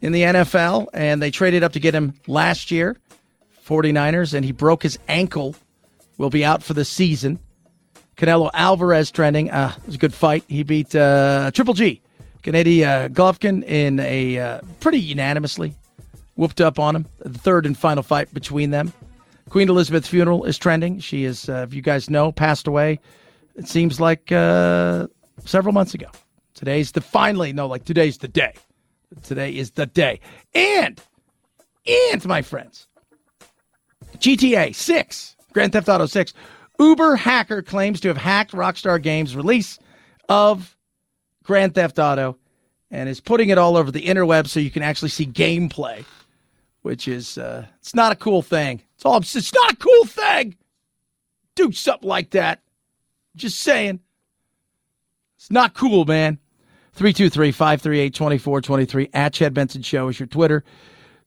in 0.00 0.12
the 0.12 0.22
NFL, 0.22 0.88
and 0.92 1.22
they 1.22 1.30
traded 1.30 1.62
up 1.62 1.72
to 1.72 1.80
get 1.80 1.94
him 1.94 2.14
last 2.26 2.70
year, 2.70 2.96
49ers, 3.66 4.34
and 4.34 4.44
he 4.44 4.52
broke 4.52 4.82
his 4.82 4.98
ankle. 5.08 5.54
Will 6.16 6.30
be 6.30 6.44
out 6.44 6.62
for 6.62 6.74
the 6.74 6.84
season. 6.84 7.40
Canelo 8.16 8.48
Alvarez 8.54 9.10
trending. 9.10 9.50
Uh, 9.50 9.74
it 9.76 9.86
was 9.86 9.94
a 9.96 9.98
good 9.98 10.14
fight. 10.14 10.44
He 10.46 10.62
beat 10.62 10.94
uh, 10.94 11.50
Triple 11.52 11.74
G, 11.74 12.00
Gennady 12.44 12.84
uh, 12.84 13.08
Golovkin, 13.08 13.64
in 13.64 13.98
a 13.98 14.38
uh, 14.38 14.60
pretty 14.78 15.00
unanimously. 15.00 15.74
Whooped 16.36 16.60
up 16.60 16.78
on 16.78 16.94
him. 16.94 17.06
The 17.18 17.38
third 17.38 17.66
and 17.66 17.76
final 17.76 18.02
fight 18.02 18.32
between 18.32 18.70
them. 18.70 18.92
Queen 19.50 19.68
Elizabeth's 19.68 20.08
funeral 20.08 20.44
is 20.44 20.58
trending. 20.58 20.98
She 20.98 21.24
is, 21.24 21.48
uh, 21.48 21.64
if 21.68 21.74
you 21.74 21.82
guys 21.82 22.08
know, 22.10 22.32
passed 22.32 22.66
away. 22.66 23.00
It 23.56 23.68
seems 23.68 24.00
like 24.00 24.32
uh, 24.32 25.06
several 25.44 25.72
months 25.72 25.94
ago. 25.94 26.08
Today's 26.54 26.92
the 26.92 27.00
finally 27.00 27.52
no, 27.52 27.66
like 27.66 27.84
today's 27.84 28.18
the 28.18 28.28
day. 28.28 28.54
Today 29.22 29.54
is 29.54 29.72
the 29.72 29.86
day. 29.86 30.20
And 30.54 31.00
and 31.86 32.24
my 32.26 32.42
friends, 32.42 32.88
GTA 34.18 34.74
6, 34.74 35.36
Grand 35.52 35.72
Theft 35.72 35.88
Auto 35.88 36.06
6, 36.06 36.32
Uber 36.78 37.16
hacker 37.16 37.62
claims 37.62 38.00
to 38.00 38.08
have 38.08 38.16
hacked 38.16 38.52
Rockstar 38.52 39.00
Games' 39.00 39.36
release 39.36 39.78
of 40.28 40.76
Grand 41.42 41.74
Theft 41.74 41.98
Auto 41.98 42.38
and 42.90 43.08
is 43.08 43.20
putting 43.20 43.50
it 43.50 43.58
all 43.58 43.76
over 43.76 43.90
the 43.90 44.02
interweb 44.02 44.46
so 44.46 44.60
you 44.60 44.70
can 44.70 44.82
actually 44.82 45.08
see 45.10 45.26
gameplay, 45.26 46.04
which 46.84 47.08
is 47.08 47.38
uh, 47.38 47.66
it's 47.80 47.94
not 47.94 48.12
a 48.12 48.16
cool 48.16 48.42
thing. 48.42 48.82
It's 48.94 49.06
all 49.06 49.16
it's 49.16 49.54
not 49.54 49.72
a 49.72 49.76
cool 49.76 50.04
thing. 50.04 50.54
Do 51.54 51.72
something 51.72 52.08
like 52.08 52.30
that. 52.30 52.60
Just 53.34 53.58
saying. 53.60 54.00
It's 55.38 55.50
not 55.50 55.74
cool, 55.74 56.04
man. 56.04 56.38
323 56.92 57.52
538 57.52 58.14
2423 58.14 59.10
at 59.14 59.32
Chad 59.32 59.54
Benson 59.54 59.82
Show 59.82 60.08
is 60.08 60.20
your 60.20 60.26
Twitter. 60.26 60.62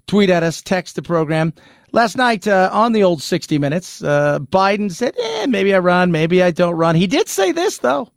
Tweet 0.06 0.30
at 0.30 0.44
us, 0.44 0.62
text 0.62 0.96
the 0.96 1.02
program. 1.02 1.54
Last 1.92 2.18
night 2.18 2.48
uh, 2.48 2.70
on 2.72 2.92
the 2.92 3.04
old 3.04 3.22
60 3.22 3.58
Minutes, 3.58 4.04
uh, 4.04 4.40
Biden 4.40 4.92
said, 4.92 5.16
eh, 5.18 5.48
maybe 5.48 5.74
I 5.74 5.80
run, 5.80 6.12
maybe 6.12 6.42
I 6.44 6.52
don't 6.52 6.76
run. 6.76 6.96
He 6.96 7.08
did 7.08 7.28
say 7.28 7.52
this, 7.52 7.80
though. 7.80 8.10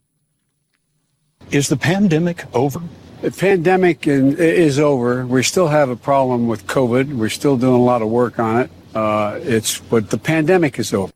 Is 1.51 1.69
the 1.69 1.77
pandemic 1.77 2.45
over? 2.55 2.81
The 3.23 3.31
pandemic 3.31 4.07
is 4.07 4.79
over. 4.79 5.27
We 5.27 5.43
still 5.43 5.69
have 5.69 5.91
a 5.91 5.97
problem 5.97 6.49
with 6.49 6.67
COVID. 6.67 7.13
We're 7.13 7.29
still 7.29 7.59
doing 7.59 7.75
a 7.75 7.85
lot 7.85 8.01
of 8.01 8.09
work 8.09 8.39
on 8.39 8.63
it. 8.63 8.71
Uh, 8.95 9.39
it's 9.43 9.79
but 9.79 10.09
the 10.09 10.17
pandemic 10.17 10.79
is 10.79 10.95
over. 10.95 11.13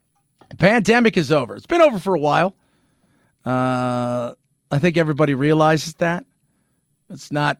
The 0.50 0.56
pandemic 0.56 1.16
is 1.16 1.32
over. 1.32 1.56
It's 1.56 1.66
been 1.66 1.80
over 1.80 1.98
for 1.98 2.14
a 2.14 2.20
while. 2.20 2.54
Uh, 3.44 4.34
I 4.70 4.78
think 4.78 4.98
everybody 4.98 5.32
realizes 5.34 5.94
that. 5.94 6.26
It's 7.08 7.32
not, 7.32 7.58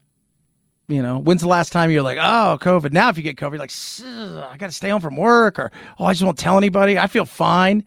you 0.89 1.01
know, 1.01 1.19
when's 1.19 1.41
the 1.41 1.49
last 1.49 1.73
time 1.73 1.91
you're 1.91 2.03
like, 2.03 2.19
oh, 2.19 2.59
COVID? 2.61 2.93
Now, 2.93 3.09
if 3.09 3.17
you 3.17 3.23
get 3.23 3.37
COVID, 3.37 3.53
you're 3.53 3.59
like, 3.59 4.51
I 4.53 4.57
got 4.59 4.67
to 4.67 4.73
stay 4.73 4.91
home 4.91 5.01
from 5.01 5.17
work, 5.17 5.59
or 5.59 5.73
oh, 5.99 6.05
I 6.05 6.13
just 6.13 6.23
won't 6.23 6.39
tell 6.39 6.59
anybody. 6.59 6.99
I 6.99 7.07
feel 7.07 7.25
fine. 7.25 7.85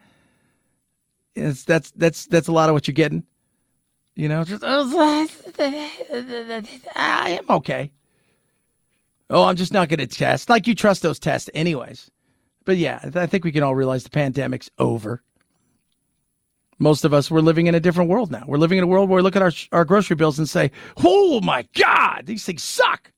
It's, 1.35 1.65
that's 1.65 1.91
that's 1.91 2.25
that's 2.25 2.47
a 2.47 2.51
lot 2.51 2.67
of 2.69 2.73
what 2.73 2.87
you're 2.87 2.95
getting. 2.95 3.23
You 4.17 4.27
know, 4.29 4.43
just 4.43 4.63
oh, 4.65 5.27
I 6.95 7.39
am 7.39 7.45
okay. 7.47 7.91
Oh, 9.29 9.43
I'm 9.43 9.55
just 9.55 9.71
not 9.71 9.89
going 9.89 9.99
to 9.99 10.07
test. 10.07 10.49
Like 10.49 10.65
you 10.65 10.73
trust 10.73 11.03
those 11.03 11.19
tests, 11.19 11.51
anyways. 11.53 12.09
But 12.65 12.77
yeah, 12.77 13.11
I 13.13 13.27
think 13.27 13.45
we 13.45 13.51
can 13.51 13.61
all 13.61 13.75
realize 13.75 14.03
the 14.03 14.09
pandemic's 14.09 14.71
over. 14.79 15.21
Most 16.79 17.05
of 17.05 17.13
us, 17.13 17.29
we're 17.29 17.41
living 17.41 17.67
in 17.67 17.75
a 17.75 17.79
different 17.79 18.09
world 18.09 18.31
now. 18.31 18.43
We're 18.47 18.57
living 18.57 18.79
in 18.79 18.83
a 18.83 18.87
world 18.87 19.07
where 19.07 19.17
we 19.17 19.21
look 19.21 19.35
at 19.35 19.43
our, 19.43 19.51
our 19.71 19.85
grocery 19.85 20.15
bills 20.15 20.39
and 20.39 20.49
say, 20.49 20.71
oh 21.03 21.39
my 21.41 21.67
God, 21.75 22.23
these 22.25 22.43
things 22.43 22.63
suck. 22.63 23.11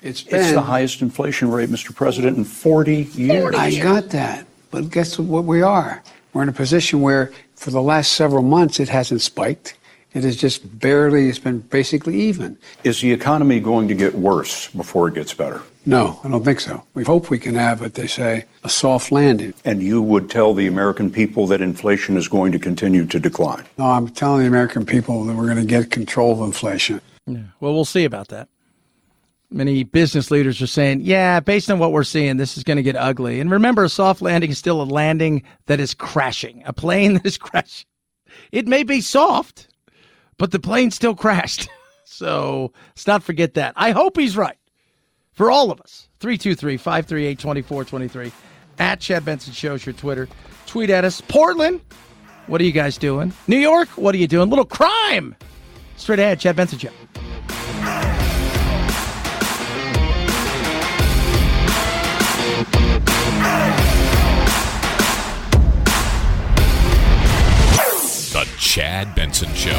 It's, 0.00 0.22
it's 0.22 0.52
the 0.52 0.62
highest 0.62 1.02
inflation 1.02 1.50
rate, 1.50 1.68
Mr. 1.68 1.94
President, 1.94 2.38
in 2.38 2.44
40 2.44 3.02
years. 3.12 3.54
I 3.54 3.78
got 3.78 4.08
that. 4.10 4.46
But 4.70 4.90
guess 4.90 5.18
what 5.18 5.44
we 5.44 5.60
are? 5.60 6.02
We're 6.32 6.42
in 6.42 6.48
a 6.48 6.52
position 6.52 7.00
where 7.00 7.32
for 7.54 7.70
the 7.70 7.82
last 7.82 8.12
several 8.12 8.42
months 8.42 8.80
it 8.80 8.88
hasn't 8.88 9.20
spiked. 9.20 9.76
It 10.12 10.24
is 10.24 10.36
just 10.36 10.80
barely, 10.80 11.28
it's 11.28 11.38
been 11.38 11.60
basically 11.60 12.20
even. 12.22 12.58
Is 12.82 13.00
the 13.00 13.12
economy 13.12 13.60
going 13.60 13.86
to 13.88 13.94
get 13.94 14.14
worse 14.14 14.68
before 14.68 15.06
it 15.06 15.14
gets 15.14 15.34
better? 15.34 15.62
No, 15.86 16.20
I 16.24 16.28
don't 16.28 16.44
think 16.44 16.60
so. 16.60 16.82
We 16.94 17.04
hope 17.04 17.30
we 17.30 17.38
can 17.38 17.54
have 17.54 17.80
what 17.80 17.94
they 17.94 18.06
say 18.06 18.44
a 18.64 18.68
soft 18.68 19.12
landing. 19.12 19.54
And 19.64 19.82
you 19.82 20.02
would 20.02 20.28
tell 20.28 20.52
the 20.52 20.66
American 20.66 21.10
people 21.10 21.46
that 21.46 21.60
inflation 21.60 22.16
is 22.16 22.28
going 22.28 22.52
to 22.52 22.58
continue 22.58 23.06
to 23.06 23.20
decline? 23.20 23.64
No, 23.78 23.86
I'm 23.86 24.08
telling 24.08 24.42
the 24.42 24.48
American 24.48 24.84
people 24.84 25.24
that 25.24 25.36
we're 25.36 25.46
going 25.46 25.56
to 25.58 25.64
get 25.64 25.90
control 25.90 26.32
of 26.32 26.40
inflation. 26.40 27.00
Yeah. 27.26 27.42
Well, 27.60 27.72
we'll 27.72 27.84
see 27.84 28.04
about 28.04 28.28
that. 28.28 28.48
Many 29.52 29.82
business 29.82 30.30
leaders 30.30 30.62
are 30.62 30.68
saying, 30.68 31.00
yeah, 31.00 31.40
based 31.40 31.70
on 31.70 31.80
what 31.80 31.90
we're 31.90 32.04
seeing, 32.04 32.36
this 32.36 32.56
is 32.56 32.62
going 32.62 32.76
to 32.76 32.84
get 32.84 32.94
ugly. 32.94 33.40
And 33.40 33.50
remember, 33.50 33.82
a 33.82 33.88
soft 33.88 34.22
landing 34.22 34.50
is 34.50 34.58
still 34.58 34.80
a 34.80 34.84
landing 34.84 35.42
that 35.66 35.80
is 35.80 35.92
crashing, 35.92 36.62
a 36.66 36.72
plane 36.72 37.14
that 37.14 37.26
is 37.26 37.36
crashing. 37.36 37.86
It 38.52 38.68
may 38.68 38.84
be 38.84 39.00
soft, 39.00 39.68
but 40.38 40.52
the 40.52 40.60
plane 40.60 40.92
still 40.92 41.16
crashed. 41.16 41.68
so 42.04 42.72
let's 42.90 43.06
not 43.06 43.24
forget 43.24 43.54
that. 43.54 43.72
I 43.76 43.90
hope 43.90 44.16
he's 44.16 44.36
right 44.36 44.58
for 45.32 45.50
all 45.50 45.72
of 45.72 45.80
us. 45.80 46.08
323 46.20 46.76
538 46.76 47.38
2423. 47.38 48.32
At 48.78 49.00
Chad 49.00 49.24
Benson 49.24 49.52
Shows 49.52 49.84
your 49.84 49.94
Twitter. 49.94 50.28
Tweet 50.66 50.90
at 50.90 51.04
us. 51.04 51.20
Portland, 51.20 51.80
what 52.46 52.60
are 52.60 52.64
you 52.64 52.72
guys 52.72 52.96
doing? 52.98 53.32
New 53.48 53.58
York, 53.58 53.88
what 53.90 54.14
are 54.14 54.18
you 54.18 54.28
doing? 54.28 54.48
Little 54.48 54.64
crime. 54.64 55.34
Straight 55.96 56.18
ahead, 56.18 56.40
Chad 56.40 56.56
Benson 56.56 56.78
Show. 56.78 58.19
Chad 68.70 69.16
Benson 69.16 69.52
Show. 69.52 69.72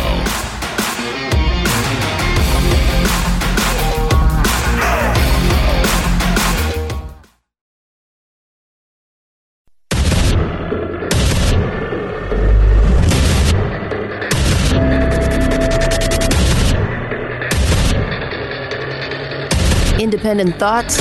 Independent 20.01 20.57
thoughts, 20.57 20.99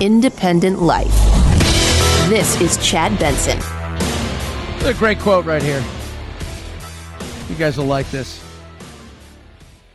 independent 0.00 0.82
life. 0.82 1.06
This 2.28 2.60
is 2.60 2.76
Chad 2.78 3.16
Benson. 3.20 3.60
A 4.84 4.92
great 4.92 5.20
quote 5.20 5.44
right 5.44 5.62
here. 5.62 5.84
You 7.48 7.54
guys 7.56 7.78
will 7.78 7.86
like 7.86 8.10
this. 8.10 8.44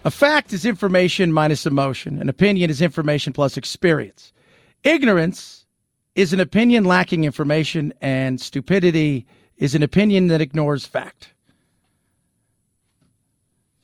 A 0.05 0.11
fact 0.11 0.51
is 0.53 0.65
information 0.65 1.31
minus 1.31 1.65
emotion. 1.65 2.19
An 2.19 2.27
opinion 2.27 2.69
is 2.69 2.81
information 2.81 3.31
plus 3.31 3.57
experience. 3.57 4.33
Ignorance 4.83 5.65
is 6.15 6.33
an 6.33 6.39
opinion 6.39 6.83
lacking 6.83 7.23
information, 7.23 7.93
and 8.01 8.41
stupidity 8.41 9.25
is 9.57 9.75
an 9.75 9.83
opinion 9.83 10.27
that 10.27 10.41
ignores 10.41 10.85
fact. 10.85 11.33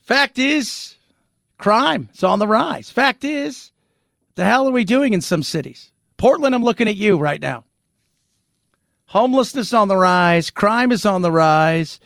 Fact 0.00 0.38
is, 0.38 0.96
crime 1.56 2.08
is 2.12 2.24
on 2.24 2.38
the 2.38 2.48
rise. 2.48 2.90
Fact 2.90 3.24
is, 3.24 3.70
the 4.34 4.44
hell 4.44 4.68
are 4.68 4.72
we 4.72 4.84
doing 4.84 5.12
in 5.12 5.20
some 5.20 5.42
cities? 5.42 5.92
Portland, 6.16 6.54
I'm 6.54 6.64
looking 6.64 6.88
at 6.88 6.96
you 6.96 7.16
right 7.16 7.40
now. 7.40 7.64
Homelessness 9.06 9.72
on 9.72 9.88
the 9.88 9.96
rise, 9.96 10.50
crime 10.50 10.92
is 10.92 11.06
on 11.06 11.22
the 11.22 11.32
rise. 11.32 12.00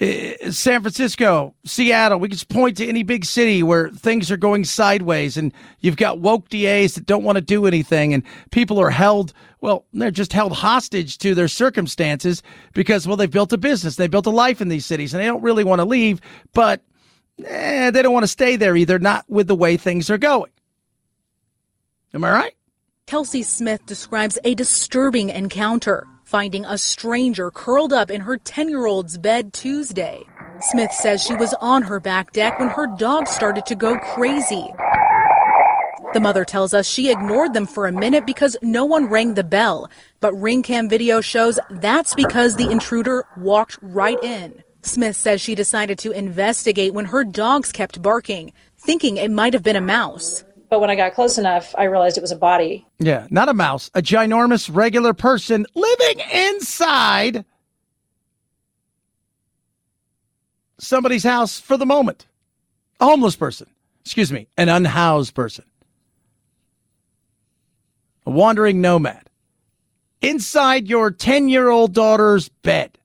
Uh, 0.00 0.52
San 0.52 0.80
Francisco, 0.82 1.54
Seattle, 1.64 2.20
we 2.20 2.28
can 2.28 2.36
just 2.36 2.48
point 2.48 2.76
to 2.76 2.86
any 2.86 3.02
big 3.02 3.24
city 3.24 3.64
where 3.64 3.90
things 3.90 4.30
are 4.30 4.36
going 4.36 4.64
sideways 4.64 5.36
and 5.36 5.52
you've 5.80 5.96
got 5.96 6.20
woke 6.20 6.48
DAs 6.50 6.94
that 6.94 7.04
don't 7.04 7.24
want 7.24 7.34
to 7.34 7.42
do 7.42 7.66
anything 7.66 8.14
and 8.14 8.22
people 8.52 8.80
are 8.80 8.90
held, 8.90 9.32
well, 9.60 9.86
they're 9.92 10.12
just 10.12 10.32
held 10.32 10.52
hostage 10.52 11.18
to 11.18 11.34
their 11.34 11.48
circumstances 11.48 12.44
because, 12.74 13.08
well, 13.08 13.16
they've 13.16 13.28
built 13.28 13.52
a 13.52 13.58
business, 13.58 13.96
they 13.96 14.06
built 14.06 14.26
a 14.26 14.30
life 14.30 14.60
in 14.60 14.68
these 14.68 14.86
cities 14.86 15.12
and 15.12 15.20
they 15.20 15.26
don't 15.26 15.42
really 15.42 15.64
want 15.64 15.80
to 15.80 15.84
leave, 15.84 16.20
but 16.52 16.80
eh, 17.44 17.90
they 17.90 18.00
don't 18.00 18.14
want 18.14 18.22
to 18.22 18.28
stay 18.28 18.54
there 18.54 18.76
either, 18.76 19.00
not 19.00 19.24
with 19.28 19.48
the 19.48 19.56
way 19.56 19.76
things 19.76 20.10
are 20.10 20.18
going. 20.18 20.52
Am 22.14 22.22
I 22.22 22.30
right? 22.30 22.54
Kelsey 23.06 23.42
Smith 23.42 23.84
describes 23.86 24.38
a 24.44 24.54
disturbing 24.54 25.30
encounter 25.30 26.06
finding 26.28 26.62
a 26.66 26.76
stranger 26.76 27.50
curled 27.50 27.90
up 27.90 28.10
in 28.10 28.20
her 28.20 28.36
10 28.36 28.68
year 28.68 28.84
old's 28.84 29.16
bed 29.16 29.50
Tuesday. 29.54 30.22
Smith 30.60 30.92
says 30.92 31.22
she 31.22 31.34
was 31.34 31.54
on 31.54 31.80
her 31.80 31.98
back 31.98 32.32
deck 32.32 32.58
when 32.60 32.68
her 32.68 32.86
dog 32.98 33.26
started 33.26 33.64
to 33.64 33.74
go 33.74 33.96
crazy. 33.96 34.66
The 36.12 36.20
mother 36.20 36.44
tells 36.44 36.74
us 36.74 36.86
she 36.86 37.10
ignored 37.10 37.54
them 37.54 37.64
for 37.64 37.86
a 37.86 37.92
minute 37.92 38.26
because 38.26 38.58
no 38.60 38.84
one 38.84 39.06
rang 39.06 39.34
the 39.34 39.44
bell, 39.44 39.90
but 40.20 40.34
ring 40.34 40.62
cam 40.62 40.86
video 40.86 41.22
shows 41.22 41.58
that's 41.70 42.14
because 42.14 42.56
the 42.56 42.70
intruder 42.70 43.24
walked 43.38 43.78
right 43.80 44.22
in. 44.22 44.62
Smith 44.82 45.16
says 45.16 45.40
she 45.40 45.54
decided 45.54 45.98
to 46.00 46.10
investigate 46.10 46.92
when 46.92 47.06
her 47.06 47.24
dogs 47.24 47.72
kept 47.72 48.02
barking, 48.02 48.52
thinking 48.76 49.16
it 49.16 49.30
might 49.30 49.54
have 49.54 49.62
been 49.62 49.76
a 49.76 49.80
mouse. 49.80 50.44
But 50.68 50.80
when 50.80 50.90
I 50.90 50.96
got 50.96 51.14
close 51.14 51.38
enough, 51.38 51.74
I 51.78 51.84
realized 51.84 52.18
it 52.18 52.20
was 52.20 52.32
a 52.32 52.36
body. 52.36 52.86
Yeah, 52.98 53.26
not 53.30 53.48
a 53.48 53.54
mouse, 53.54 53.90
a 53.94 54.02
ginormous 54.02 54.68
regular 54.72 55.14
person 55.14 55.66
living 55.74 56.20
inside 56.32 57.44
somebody's 60.78 61.24
house 61.24 61.58
for 61.58 61.76
the 61.76 61.86
moment. 61.86 62.26
A 63.00 63.06
homeless 63.06 63.36
person. 63.36 63.68
Excuse 64.04 64.32
me, 64.32 64.48
an 64.56 64.68
unhoused 64.68 65.34
person. 65.34 65.64
A 68.26 68.30
wandering 68.30 68.80
nomad. 68.80 69.30
Inside 70.20 70.88
your 70.88 71.10
10 71.10 71.48
year 71.48 71.68
old 71.68 71.94
daughter's 71.94 72.48
bed. 72.48 72.98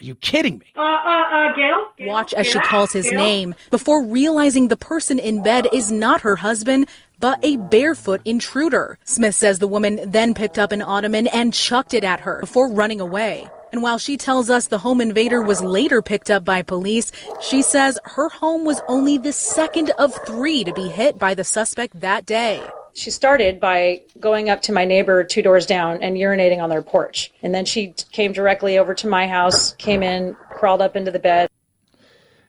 Are 0.00 0.04
you 0.04 0.14
kidding 0.14 0.58
me? 0.58 0.66
Uh, 0.76 0.80
uh, 0.80 1.24
uh, 1.30 1.54
Gail? 1.54 2.08
Watch 2.08 2.32
as 2.32 2.46
she 2.46 2.58
calls 2.60 2.92
his 2.92 3.12
name 3.12 3.54
before 3.70 4.02
realizing 4.02 4.68
the 4.68 4.76
person 4.76 5.18
in 5.18 5.42
bed 5.42 5.68
is 5.74 5.92
not 5.92 6.22
her 6.22 6.36
husband, 6.36 6.88
but 7.18 7.38
a 7.42 7.58
barefoot 7.58 8.22
intruder. 8.24 8.98
Smith 9.04 9.34
says 9.34 9.58
the 9.58 9.68
woman 9.68 10.00
then 10.10 10.32
picked 10.32 10.58
up 10.58 10.72
an 10.72 10.80
ottoman 10.80 11.26
and 11.26 11.52
chucked 11.52 11.92
it 11.92 12.02
at 12.02 12.20
her 12.20 12.40
before 12.40 12.70
running 12.70 13.00
away. 13.00 13.46
And 13.72 13.82
while 13.82 13.98
she 13.98 14.16
tells 14.16 14.48
us 14.48 14.68
the 14.68 14.78
home 14.78 15.02
invader 15.02 15.42
was 15.42 15.62
later 15.62 16.00
picked 16.00 16.30
up 16.30 16.46
by 16.46 16.62
police, 16.62 17.12
she 17.42 17.60
says 17.60 17.98
her 18.04 18.30
home 18.30 18.64
was 18.64 18.80
only 18.88 19.18
the 19.18 19.32
second 19.32 19.90
of 19.98 20.14
three 20.26 20.64
to 20.64 20.72
be 20.72 20.88
hit 20.88 21.18
by 21.18 21.34
the 21.34 21.44
suspect 21.44 22.00
that 22.00 22.24
day. 22.24 22.62
She 22.94 23.10
started 23.10 23.60
by 23.60 24.02
going 24.18 24.50
up 24.50 24.62
to 24.62 24.72
my 24.72 24.84
neighbor 24.84 25.24
two 25.24 25.42
doors 25.42 25.66
down 25.66 26.02
and 26.02 26.16
urinating 26.16 26.60
on 26.60 26.68
their 26.68 26.82
porch. 26.82 27.32
And 27.42 27.54
then 27.54 27.64
she 27.64 27.94
came 28.12 28.32
directly 28.32 28.78
over 28.78 28.94
to 28.94 29.06
my 29.06 29.26
house, 29.26 29.72
came 29.74 30.02
in, 30.02 30.34
crawled 30.50 30.82
up 30.82 30.96
into 30.96 31.10
the 31.10 31.18
bed. 31.18 31.48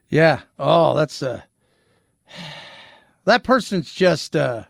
Yeah. 0.09 0.41
Oh, 0.59 0.95
that's 0.95 1.23
uh 1.23 1.41
that 3.25 3.43
person's 3.43 3.93
just 3.93 4.35
uh 4.35 4.63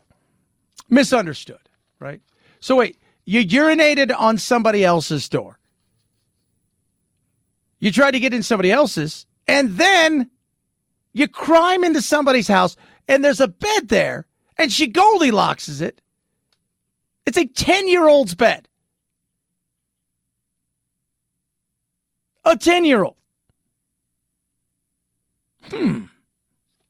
misunderstood, 0.89 1.69
right? 1.99 2.21
So 2.59 2.75
wait, 2.75 2.97
you 3.25 3.43
urinated 3.45 4.13
on 4.17 4.37
somebody 4.37 4.83
else's 4.83 5.27
door. 5.29 5.57
You 7.79 7.91
tried 7.91 8.11
to 8.11 8.19
get 8.19 8.33
in 8.33 8.43
somebody 8.43 8.71
else's, 8.71 9.25
and 9.47 9.71
then 9.77 10.29
you 11.13 11.27
crime 11.27 11.83
into 11.83 12.01
somebody's 12.01 12.47
house, 12.47 12.75
and 13.07 13.25
there's 13.25 13.39
a 13.39 13.47
bed 13.47 13.89
there, 13.89 14.27
and 14.61 14.71
she 14.71 14.87
Goldilocks 14.87 15.67
is 15.67 15.81
it. 15.81 16.01
It's 17.25 17.37
a 17.37 17.45
10 17.45 17.87
year 17.87 18.07
old's 18.07 18.35
bed. 18.35 18.67
A 22.45 22.55
10 22.55 22.85
year 22.85 23.03
old. 23.03 23.15
Hmm. 25.63 26.05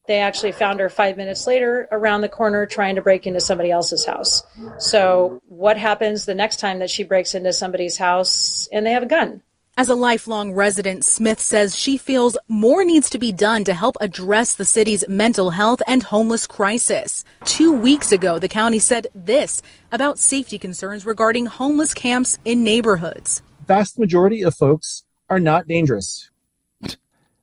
They 0.08 0.18
actually 0.18 0.52
found 0.52 0.80
her 0.80 0.88
five 0.88 1.16
minutes 1.16 1.46
later 1.46 1.88
around 1.92 2.22
the 2.22 2.28
corner 2.28 2.66
trying 2.66 2.96
to 2.96 3.02
break 3.02 3.26
into 3.26 3.40
somebody 3.40 3.70
else's 3.70 4.04
house. 4.04 4.42
So, 4.78 5.40
what 5.46 5.78
happens 5.78 6.24
the 6.24 6.34
next 6.34 6.58
time 6.58 6.80
that 6.80 6.90
she 6.90 7.04
breaks 7.04 7.34
into 7.34 7.52
somebody's 7.52 7.96
house 7.96 8.68
and 8.72 8.84
they 8.84 8.90
have 8.90 9.04
a 9.04 9.06
gun? 9.06 9.42
As 9.74 9.88
a 9.88 9.94
lifelong 9.94 10.52
resident, 10.52 11.02
Smith 11.02 11.40
says 11.40 11.74
she 11.74 11.96
feels 11.96 12.36
more 12.46 12.84
needs 12.84 13.08
to 13.08 13.18
be 13.18 13.32
done 13.32 13.64
to 13.64 13.72
help 13.72 13.96
address 14.02 14.54
the 14.54 14.66
city's 14.66 15.02
mental 15.08 15.48
health 15.48 15.80
and 15.86 16.02
homeless 16.02 16.46
crisis. 16.46 17.24
Two 17.46 17.72
weeks 17.72 18.12
ago, 18.12 18.38
the 18.38 18.50
county 18.50 18.78
said 18.78 19.06
this 19.14 19.62
about 19.90 20.18
safety 20.18 20.58
concerns 20.58 21.06
regarding 21.06 21.46
homeless 21.46 21.94
camps 21.94 22.38
in 22.44 22.62
neighborhoods. 22.62 23.40
Vast 23.66 23.98
majority 23.98 24.42
of 24.42 24.54
folks 24.54 25.04
are 25.30 25.40
not 25.40 25.66
dangerous. 25.66 26.28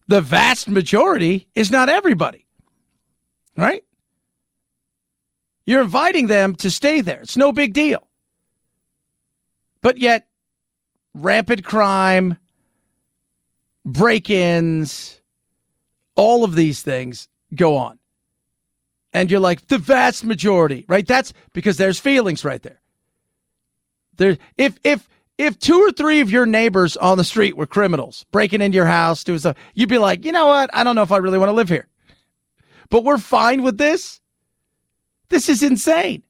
The 0.07 0.21
vast 0.21 0.69
majority 0.69 1.47
is 1.55 1.71
not 1.71 1.89
everybody, 1.89 2.45
right? 3.57 3.83
You're 5.65 5.81
inviting 5.81 6.27
them 6.27 6.53
to 6.57 6.69
stay 6.69 7.01
there. 7.01 7.21
It's 7.21 7.37
no 7.37 7.51
big 7.51 7.73
deal. 7.73 8.07
But 9.81 9.97
yet, 9.97 10.28
rampant 11.23 11.63
crime, 11.63 12.37
break 13.85 14.29
ins, 14.29 15.21
all 16.15 16.43
of 16.43 16.55
these 16.55 16.81
things 16.81 17.27
go 17.55 17.77
on. 17.77 17.99
And 19.13 19.31
you're 19.31 19.39
like, 19.39 19.67
the 19.67 19.77
vast 19.77 20.23
majority, 20.23 20.85
right? 20.87 21.07
That's 21.07 21.33
because 21.53 21.77
there's 21.77 21.99
feelings 21.99 22.45
right 22.45 22.61
there. 22.61 22.79
There 24.17 24.37
if 24.57 24.77
if 24.83 25.07
if 25.37 25.57
two 25.57 25.79
or 25.79 25.91
three 25.91 26.19
of 26.19 26.29
your 26.29 26.45
neighbors 26.45 26.97
on 26.97 27.17
the 27.17 27.23
street 27.23 27.55
were 27.55 27.65
criminals 27.65 28.25
breaking 28.31 28.61
into 28.61 28.75
your 28.75 28.85
house, 28.85 29.23
doing 29.23 29.39
stuff, 29.39 29.57
you'd 29.73 29.89
be 29.89 29.97
like, 29.97 30.25
you 30.25 30.31
know 30.31 30.47
what? 30.47 30.69
I 30.73 30.83
don't 30.83 30.95
know 30.95 31.01
if 31.01 31.11
I 31.11 31.17
really 31.17 31.37
want 31.37 31.49
to 31.49 31.53
live 31.53 31.69
here. 31.69 31.87
But 32.89 33.03
we're 33.03 33.17
fine 33.17 33.63
with 33.63 33.77
this. 33.77 34.19
This 35.29 35.47
is 35.47 35.63
insane. 35.63 36.23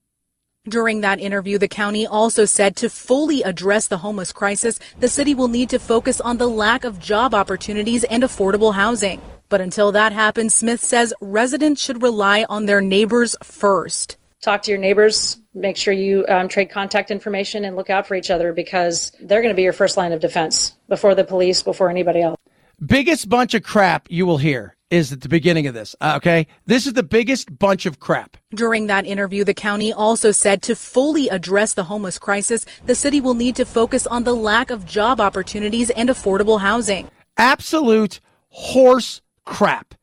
During 0.68 1.00
that 1.02 1.22
interview, 1.22 1.58
the 1.58 1.70
county 1.70 2.06
also 2.06 2.44
said 2.44 2.76
to 2.78 2.90
fully 2.90 3.42
address 3.44 3.88
the 3.88 4.00
homeless 4.00 4.34
crisis, 4.34 4.78
the 5.00 5.08
city 5.08 5.34
will 5.34 5.48
need 5.48 5.70
to 5.70 5.80
focus 5.80 6.20
on 6.20 6.38
the 6.38 6.50
lack 6.50 6.84
of 6.84 7.00
job 7.00 7.34
opportunities 7.34 8.04
and 8.04 8.24
affordable 8.24 8.74
housing. 8.74 9.22
But 9.48 9.62
until 9.62 9.94
that 9.94 10.12
happens, 10.12 10.54
Smith 10.54 10.84
says 10.84 11.14
residents 11.22 11.82
should 11.82 12.04
rely 12.04 12.46
on 12.50 12.66
their 12.66 12.82
neighbors 12.82 13.38
first. 13.42 14.18
Talk 14.42 14.62
to 14.64 14.72
your 14.72 14.80
neighbors, 14.80 15.40
make 15.54 15.78
sure 15.78 15.94
you 15.94 16.26
um, 16.28 16.50
trade 16.50 16.70
contact 16.70 17.10
information 17.10 17.64
and 17.64 17.78
look 17.78 17.90
out 17.90 18.06
for 18.06 18.16
each 18.16 18.30
other 18.30 18.52
because 18.52 19.14
they're 19.22 19.42
going 19.42 19.54
to 19.54 19.58
be 19.58 19.64
your 19.64 19.74
first 19.74 19.96
line 19.96 20.12
of 20.12 20.20
defense 20.20 20.76
before 20.90 21.16
the 21.16 21.24
police, 21.24 21.64
before 21.64 21.90
anybody 21.90 22.22
else. 22.22 22.38
Biggest 22.86 23.30
bunch 23.30 23.54
of 23.54 23.64
crap 23.64 24.08
you 24.10 24.26
will 24.26 24.38
hear 24.38 24.76
is 24.90 25.12
at 25.12 25.22
the 25.22 25.30
beginning 25.30 25.68
of 25.68 25.74
this. 25.74 25.96
Uh, 26.02 26.14
okay. 26.18 26.48
This 26.66 26.88
is 26.88 26.94
the 26.94 27.04
biggest 27.04 27.58
bunch 27.58 27.86
of 27.86 28.00
crap. 28.00 28.38
During 28.54 28.88
that 28.88 29.06
interview, 29.06 29.44
the 29.44 29.54
county 29.54 29.94
also 29.94 30.32
said 30.32 30.62
to 30.64 30.76
fully 30.76 31.30
address 31.30 31.74
the 31.74 31.84
homeless 31.84 32.18
crisis, 32.18 32.66
the 32.86 32.96
city 32.96 33.22
will 33.22 33.34
need 33.34 33.56
to 33.58 33.66
focus 33.66 34.08
on 34.08 34.24
the 34.24 34.36
lack 34.36 34.72
of 34.72 34.86
job 34.86 35.22
opportunities 35.22 35.90
and 35.92 36.10
affordable 36.10 36.62
housing. 36.62 37.10
Absolute 37.38 38.20
horse 38.50 39.22
crap. 39.46 39.96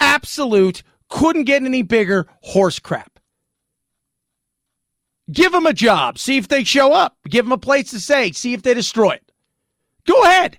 Absolute 0.00 0.82
couldn't 1.08 1.44
get 1.44 1.62
any 1.62 1.82
bigger 1.82 2.26
horse 2.42 2.78
crap. 2.78 3.18
Give 5.30 5.52
them 5.52 5.66
a 5.66 5.72
job. 5.72 6.18
See 6.18 6.36
if 6.36 6.48
they 6.48 6.64
show 6.64 6.92
up. 6.92 7.16
Give 7.28 7.44
them 7.44 7.52
a 7.52 7.58
place 7.58 7.90
to 7.90 8.00
stay. 8.00 8.32
See 8.32 8.52
if 8.52 8.62
they 8.62 8.74
destroy 8.74 9.12
it. 9.12 9.32
Go 10.06 10.22
ahead. 10.22 10.58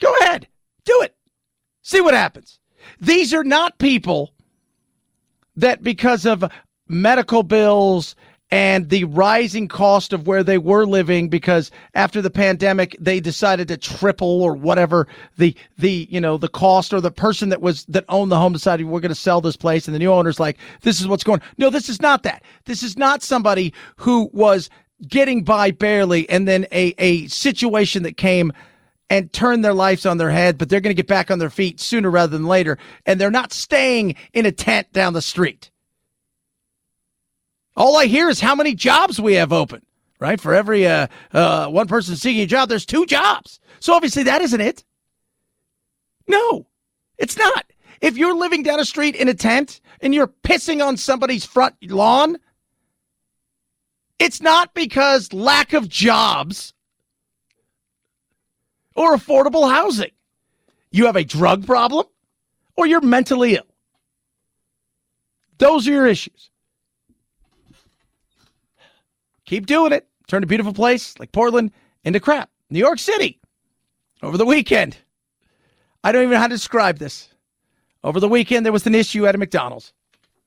Go 0.00 0.12
ahead. 0.20 0.48
Do 0.84 1.00
it. 1.02 1.15
See 1.86 2.00
what 2.00 2.14
happens. 2.14 2.58
These 3.00 3.32
are 3.32 3.44
not 3.44 3.78
people 3.78 4.32
that 5.54 5.84
because 5.84 6.26
of 6.26 6.44
medical 6.88 7.44
bills 7.44 8.16
and 8.50 8.88
the 8.88 9.04
rising 9.04 9.68
cost 9.68 10.12
of 10.12 10.26
where 10.26 10.42
they 10.42 10.58
were 10.58 10.84
living 10.84 11.28
because 11.28 11.70
after 11.94 12.20
the 12.20 12.28
pandemic 12.28 12.96
they 12.98 13.20
decided 13.20 13.68
to 13.68 13.76
triple 13.76 14.42
or 14.42 14.54
whatever 14.54 15.06
the 15.38 15.54
the 15.78 16.08
you 16.10 16.20
know 16.20 16.36
the 16.36 16.48
cost 16.48 16.92
or 16.92 17.00
the 17.00 17.12
person 17.12 17.50
that 17.50 17.60
was 17.60 17.84
that 17.84 18.04
owned 18.08 18.32
the 18.32 18.38
home 18.38 18.52
decided 18.52 18.86
we're 18.86 18.98
going 18.98 19.08
to 19.08 19.14
sell 19.14 19.40
this 19.40 19.56
place 19.56 19.86
and 19.86 19.94
the 19.94 20.00
new 20.00 20.12
owner's 20.12 20.40
like 20.40 20.58
this 20.82 21.00
is 21.00 21.06
what's 21.06 21.24
going 21.24 21.40
no 21.56 21.70
this 21.70 21.88
is 21.88 22.02
not 22.02 22.24
that 22.24 22.42
this 22.64 22.82
is 22.82 22.96
not 22.96 23.22
somebody 23.22 23.72
who 23.94 24.28
was 24.32 24.68
getting 25.06 25.44
by 25.44 25.70
barely 25.70 26.28
and 26.30 26.48
then 26.48 26.66
a 26.72 26.94
a 26.98 27.28
situation 27.28 28.02
that 28.02 28.16
came 28.16 28.52
and 29.08 29.32
turn 29.32 29.60
their 29.60 29.74
lives 29.74 30.04
on 30.04 30.18
their 30.18 30.30
head, 30.30 30.58
but 30.58 30.68
they're 30.68 30.80
going 30.80 30.94
to 30.94 31.00
get 31.00 31.06
back 31.06 31.30
on 31.30 31.38
their 31.38 31.50
feet 31.50 31.80
sooner 31.80 32.10
rather 32.10 32.36
than 32.36 32.46
later. 32.46 32.78
And 33.04 33.20
they're 33.20 33.30
not 33.30 33.52
staying 33.52 34.16
in 34.32 34.46
a 34.46 34.52
tent 34.52 34.92
down 34.92 35.12
the 35.12 35.22
street. 35.22 35.70
All 37.76 37.96
I 37.96 38.06
hear 38.06 38.28
is 38.28 38.40
how 38.40 38.54
many 38.54 38.74
jobs 38.74 39.20
we 39.20 39.34
have 39.34 39.52
open, 39.52 39.82
right? 40.18 40.40
For 40.40 40.54
every 40.54 40.86
uh, 40.86 41.08
uh, 41.32 41.68
one 41.68 41.86
person 41.86 42.16
seeking 42.16 42.42
a 42.42 42.46
job, 42.46 42.68
there's 42.68 42.86
two 42.86 43.06
jobs. 43.06 43.60
So 43.80 43.92
obviously 43.92 44.24
that 44.24 44.42
isn't 44.42 44.60
it. 44.60 44.84
No, 46.26 46.66
it's 47.18 47.36
not. 47.36 47.66
If 48.00 48.16
you're 48.16 48.34
living 48.34 48.62
down 48.62 48.80
a 48.80 48.84
street 48.84 49.14
in 49.14 49.28
a 49.28 49.34
tent 49.34 49.80
and 50.00 50.14
you're 50.14 50.26
pissing 50.26 50.84
on 50.84 50.96
somebody's 50.96 51.44
front 51.44 51.74
lawn, 51.82 52.38
it's 54.18 54.40
not 54.40 54.74
because 54.74 55.32
lack 55.32 55.72
of 55.72 55.88
jobs 55.88 56.72
or 58.96 59.14
affordable 59.14 59.70
housing. 59.70 60.10
You 60.90 61.06
have 61.06 61.16
a 61.16 61.24
drug 61.24 61.66
problem 61.66 62.06
or 62.76 62.86
you're 62.86 63.00
mentally 63.00 63.54
ill. 63.54 63.66
Those 65.58 65.86
are 65.86 65.92
your 65.92 66.06
issues. 66.06 66.50
Keep 69.44 69.66
doing 69.66 69.92
it. 69.92 70.06
Turn 70.26 70.42
a 70.42 70.46
beautiful 70.46 70.72
place 70.72 71.18
like 71.18 71.32
Portland 71.32 71.70
into 72.04 72.18
crap. 72.18 72.50
New 72.68 72.80
York 72.80 72.98
City 72.98 73.38
over 74.22 74.36
the 74.36 74.46
weekend. 74.46 74.96
I 76.02 76.12
don't 76.12 76.22
even 76.22 76.32
know 76.32 76.40
how 76.40 76.48
to 76.48 76.54
describe 76.54 76.98
this. 76.98 77.28
Over 78.02 78.20
the 78.20 78.28
weekend, 78.28 78.64
there 78.64 78.72
was 78.72 78.86
an 78.86 78.94
issue 78.94 79.26
at 79.26 79.34
a 79.34 79.38
McDonald's. 79.38 79.92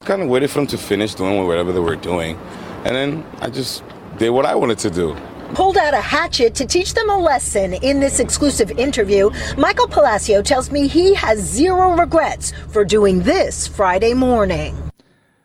Kind 0.01 0.21
of 0.21 0.29
waited 0.29 0.49
for 0.49 0.59
them 0.59 0.67
to 0.67 0.77
finish 0.77 1.15
doing 1.15 1.45
whatever 1.45 1.71
they 1.71 1.79
were 1.79 1.95
doing. 1.95 2.37
And 2.85 2.95
then 2.95 3.25
I 3.39 3.49
just 3.49 3.83
did 4.17 4.29
what 4.29 4.45
I 4.45 4.55
wanted 4.55 4.79
to 4.79 4.89
do. 4.89 5.15
Pulled 5.53 5.77
out 5.77 5.93
a 5.93 6.01
hatchet 6.01 6.55
to 6.55 6.65
teach 6.65 6.93
them 6.93 7.09
a 7.09 7.17
lesson 7.17 7.73
in 7.73 7.99
this 7.99 8.19
exclusive 8.19 8.71
interview. 8.71 9.29
Michael 9.57 9.87
Palacio 9.87 10.41
tells 10.41 10.71
me 10.71 10.87
he 10.87 11.13
has 11.13 11.39
zero 11.39 11.95
regrets 11.95 12.53
for 12.71 12.85
doing 12.85 13.21
this 13.21 13.67
Friday 13.67 14.13
morning. 14.13 14.75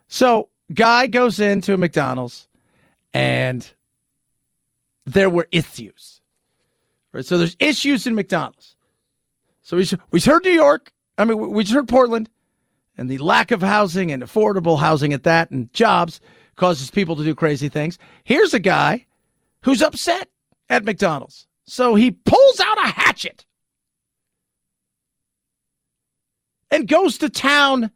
So, 0.09 0.49
guy 0.73 1.07
goes 1.07 1.41
into 1.41 1.75
a 1.75 1.77
McDonald's 1.77 2.49
and 3.13 3.69
there 5.07 5.31
were 5.31 5.49
issues. 5.51 6.21
Right? 7.13 7.25
So 7.25 7.39
there's 7.39 7.57
issues 7.61 8.07
in 8.07 8.15
McDonald's. 8.15 8.77
So 9.63 9.77
we 9.77 9.89
we 10.11 10.21
heard 10.21 10.45
New 10.45 10.51
York. 10.51 10.93
I 11.17 11.25
mean, 11.25 11.51
we 11.53 11.63
just 11.63 11.75
heard 11.75 11.89
Portland, 11.89 12.29
and 12.99 13.09
the 13.09 13.19
lack 13.19 13.53
of 13.53 13.63
housing 13.63 14.11
and 14.11 14.23
affordable 14.23 14.79
housing 14.79 15.13
at 15.13 15.23
that, 15.23 15.51
and 15.51 15.73
jobs 15.73 16.21
causes 16.57 16.91
people 16.91 17.17
to 17.17 17.25
do 17.25 17.35
crazy 17.35 17.69
things. 17.69 17.99
Here's 18.25 18.53
a 18.53 18.59
guy 18.59 19.07
who's 19.65 19.83
upset 19.83 20.29
at 20.69 20.85
McDonald's, 20.85 21.47
so 21.67 21.95
he 21.95 22.11
pulls 22.11 22.61
out 22.61 22.79
a 22.79 22.89
hatchet 22.89 23.45
and 26.71 26.89
goes 26.89 27.19
to 27.19 27.29
town 27.29 27.91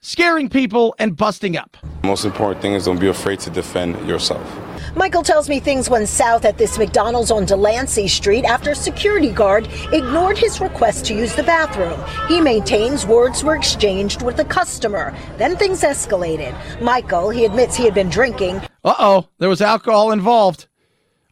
scaring 0.00 0.48
people 0.48 0.94
and 0.98 1.16
busting 1.16 1.56
up. 1.56 1.76
Most 2.04 2.24
important 2.24 2.62
thing 2.62 2.74
is 2.74 2.84
don't 2.84 3.00
be 3.00 3.08
afraid 3.08 3.40
to 3.40 3.50
defend 3.50 4.06
yourself. 4.08 4.46
Michael 4.94 5.22
tells 5.22 5.48
me 5.48 5.58
things 5.58 5.90
went 5.90 6.08
south 6.08 6.44
at 6.44 6.58
this 6.58 6.78
McDonald's 6.78 7.32
on 7.32 7.44
Delancey 7.44 8.06
Street 8.06 8.44
after 8.44 8.70
a 8.70 8.74
security 8.74 9.32
guard 9.32 9.68
ignored 9.92 10.38
his 10.38 10.60
request 10.60 11.04
to 11.06 11.14
use 11.14 11.34
the 11.34 11.42
bathroom. 11.42 12.00
He 12.28 12.40
maintains 12.40 13.04
words 13.04 13.42
were 13.42 13.56
exchanged 13.56 14.22
with 14.22 14.36
the 14.36 14.44
customer. 14.44 15.14
Then 15.38 15.56
things 15.56 15.82
escalated. 15.82 16.54
Michael, 16.80 17.30
he 17.30 17.44
admits 17.44 17.74
he 17.74 17.84
had 17.84 17.94
been 17.94 18.08
drinking. 18.08 18.60
Uh 18.86 18.94
oh, 18.98 19.28
there 19.38 19.50
was 19.50 19.60
alcohol 19.60 20.12
involved. 20.12 20.68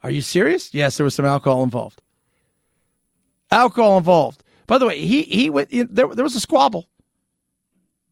Are 0.02 0.10
you 0.10 0.20
serious? 0.20 0.74
Yes, 0.74 0.98
there 0.98 1.04
was 1.04 1.14
some 1.14 1.24
alcohol 1.24 1.62
involved. 1.62 2.02
Alcohol 3.50 3.96
involved. 3.96 4.44
By 4.66 4.76
the 4.76 4.86
way, 4.86 4.98
he 4.98 5.22
he 5.22 5.48
went. 5.48 5.70
There, 5.70 6.08
there 6.08 6.24
was 6.24 6.36
a 6.36 6.40
squabble 6.40 6.88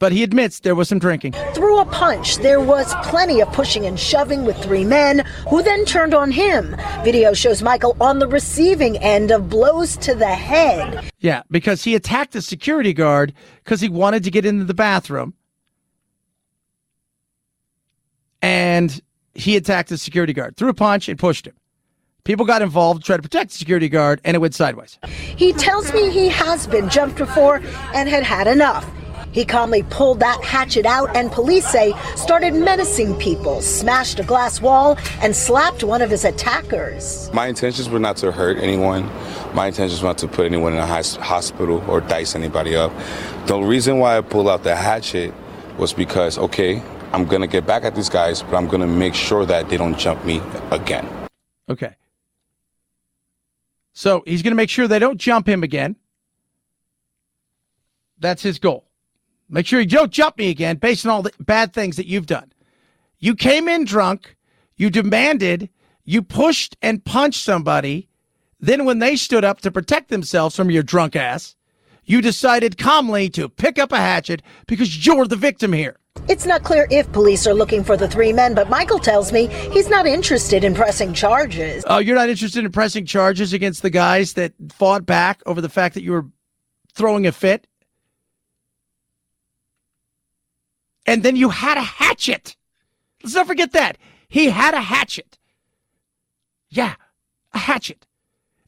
but 0.02 0.10
he 0.10 0.24
admits 0.24 0.58
there 0.58 0.74
was 0.74 0.88
some 0.88 0.98
drinking. 0.98 1.32
Threw 1.54 1.78
a 1.78 1.84
punch, 1.84 2.38
there 2.38 2.58
was 2.58 2.92
plenty 3.04 3.40
of 3.40 3.52
pushing 3.52 3.86
and 3.86 3.96
shoving 3.96 4.44
with 4.44 4.60
three 4.60 4.84
men 4.84 5.24
who 5.48 5.62
then 5.62 5.84
turned 5.84 6.12
on 6.12 6.32
him. 6.32 6.74
Video 7.04 7.32
shows 7.32 7.62
Michael 7.62 7.96
on 8.00 8.18
the 8.18 8.26
receiving 8.26 8.98
end 8.98 9.30
of 9.30 9.48
blows 9.48 9.96
to 9.98 10.16
the 10.16 10.26
head. 10.26 11.08
Yeah, 11.20 11.44
because 11.52 11.84
he 11.84 11.94
attacked 11.94 12.32
the 12.32 12.42
security 12.42 12.92
guard 12.92 13.32
because 13.62 13.80
he 13.80 13.88
wanted 13.88 14.24
to 14.24 14.32
get 14.32 14.44
into 14.44 14.64
the 14.64 14.74
bathroom. 14.74 15.34
And 18.42 19.00
he 19.34 19.56
attacked 19.56 19.88
the 19.88 19.98
security 19.98 20.32
guard, 20.32 20.56
threw 20.56 20.68
a 20.68 20.74
punch, 20.74 21.08
and 21.08 21.18
pushed 21.18 21.46
him. 21.46 21.54
People 22.24 22.46
got 22.46 22.62
involved, 22.62 23.04
tried 23.04 23.16
to 23.16 23.22
protect 23.22 23.50
the 23.50 23.58
security 23.58 23.88
guard, 23.88 24.20
and 24.24 24.36
it 24.36 24.38
went 24.38 24.54
sideways. 24.54 24.98
He 25.08 25.52
tells 25.52 25.92
me 25.92 26.10
he 26.10 26.28
has 26.28 26.66
been 26.68 26.88
jumped 26.88 27.18
before 27.18 27.56
and 27.94 28.08
had 28.08 28.22
had 28.22 28.46
enough. 28.46 28.88
He 29.32 29.44
calmly 29.44 29.82
pulled 29.84 30.20
that 30.20 30.44
hatchet 30.44 30.84
out 30.84 31.16
and 31.16 31.32
police 31.32 31.66
say 31.66 31.94
started 32.16 32.54
menacing 32.54 33.16
people, 33.18 33.62
smashed 33.62 34.20
a 34.20 34.22
glass 34.22 34.60
wall, 34.60 34.98
and 35.20 35.34
slapped 35.34 35.82
one 35.82 36.02
of 36.02 36.10
his 36.10 36.24
attackers. 36.24 37.30
My 37.32 37.46
intentions 37.46 37.88
were 37.88 37.98
not 37.98 38.18
to 38.18 38.30
hurt 38.30 38.58
anyone. 38.58 39.06
My 39.54 39.66
intentions 39.68 40.02
were 40.02 40.08
not 40.08 40.18
to 40.18 40.28
put 40.28 40.44
anyone 40.46 40.74
in 40.74 40.78
a 40.78 40.86
hospital 40.86 41.82
or 41.90 42.02
dice 42.02 42.34
anybody 42.34 42.76
up. 42.76 42.92
The 43.46 43.58
reason 43.58 43.98
why 43.98 44.18
I 44.18 44.20
pulled 44.20 44.48
out 44.48 44.64
the 44.64 44.76
hatchet 44.76 45.32
was 45.78 45.94
because, 45.94 46.36
okay, 46.38 46.82
I'm 47.12 47.26
going 47.26 47.42
to 47.42 47.46
get 47.46 47.66
back 47.66 47.84
at 47.84 47.94
these 47.94 48.08
guys, 48.08 48.42
but 48.42 48.54
I'm 48.54 48.66
going 48.66 48.80
to 48.80 48.86
make 48.86 49.14
sure 49.14 49.44
that 49.46 49.68
they 49.68 49.76
don't 49.76 49.98
jump 49.98 50.24
me 50.24 50.40
again. 50.70 51.06
Okay. 51.68 51.94
So 53.92 54.22
he's 54.26 54.42
going 54.42 54.52
to 54.52 54.56
make 54.56 54.70
sure 54.70 54.88
they 54.88 54.98
don't 54.98 55.18
jump 55.18 55.46
him 55.46 55.62
again. 55.62 55.96
That's 58.18 58.42
his 58.42 58.58
goal. 58.58 58.88
Make 59.50 59.66
sure 59.66 59.80
you 59.80 59.86
don't 59.86 60.10
jump 60.10 60.38
me 60.38 60.48
again 60.48 60.76
based 60.76 61.04
on 61.04 61.12
all 61.12 61.22
the 61.22 61.32
bad 61.38 61.74
things 61.74 61.96
that 61.96 62.06
you've 62.06 62.26
done. 62.26 62.52
You 63.18 63.34
came 63.34 63.68
in 63.68 63.84
drunk, 63.84 64.36
you 64.76 64.88
demanded, 64.88 65.68
you 66.04 66.22
pushed 66.22 66.76
and 66.80 67.04
punched 67.04 67.44
somebody. 67.44 68.08
Then, 68.58 68.84
when 68.84 69.00
they 69.00 69.16
stood 69.16 69.44
up 69.44 69.60
to 69.60 69.70
protect 69.70 70.08
themselves 70.08 70.56
from 70.56 70.70
your 70.70 70.82
drunk 70.82 71.16
ass, 71.16 71.56
you 72.04 72.22
decided 72.22 72.78
calmly 72.78 73.28
to 73.30 73.48
pick 73.48 73.78
up 73.78 73.92
a 73.92 73.98
hatchet 73.98 74.40
because 74.66 75.04
you're 75.04 75.26
the 75.26 75.36
victim 75.36 75.72
here. 75.72 75.98
It's 76.28 76.46
not 76.46 76.62
clear 76.62 76.86
if 76.90 77.10
police 77.12 77.46
are 77.46 77.54
looking 77.54 77.82
for 77.82 77.96
the 77.96 78.08
three 78.08 78.32
men, 78.32 78.54
but 78.54 78.70
Michael 78.70 78.98
tells 78.98 79.32
me 79.32 79.48
he's 79.72 79.88
not 79.88 80.06
interested 80.06 80.62
in 80.62 80.74
pressing 80.74 81.12
charges. 81.12 81.84
Oh, 81.86 81.98
you're 81.98 82.14
not 82.14 82.30
interested 82.30 82.64
in 82.64 82.70
pressing 82.70 83.04
charges 83.04 83.52
against 83.52 83.82
the 83.82 83.90
guys 83.90 84.34
that 84.34 84.52
fought 84.70 85.04
back 85.04 85.42
over 85.46 85.60
the 85.60 85.68
fact 85.68 85.94
that 85.94 86.02
you 86.02 86.12
were 86.12 86.26
throwing 86.94 87.26
a 87.26 87.32
fit? 87.32 87.66
And 91.04 91.24
then 91.24 91.34
you 91.34 91.48
had 91.48 91.76
a 91.76 91.82
hatchet. 91.82 92.56
Let's 93.22 93.34
not 93.34 93.48
forget 93.48 93.72
that. 93.72 93.98
He 94.28 94.50
had 94.50 94.74
a 94.74 94.80
hatchet. 94.80 95.38
Yeah, 96.70 96.94
a 97.52 97.58
hatchet. 97.58 98.06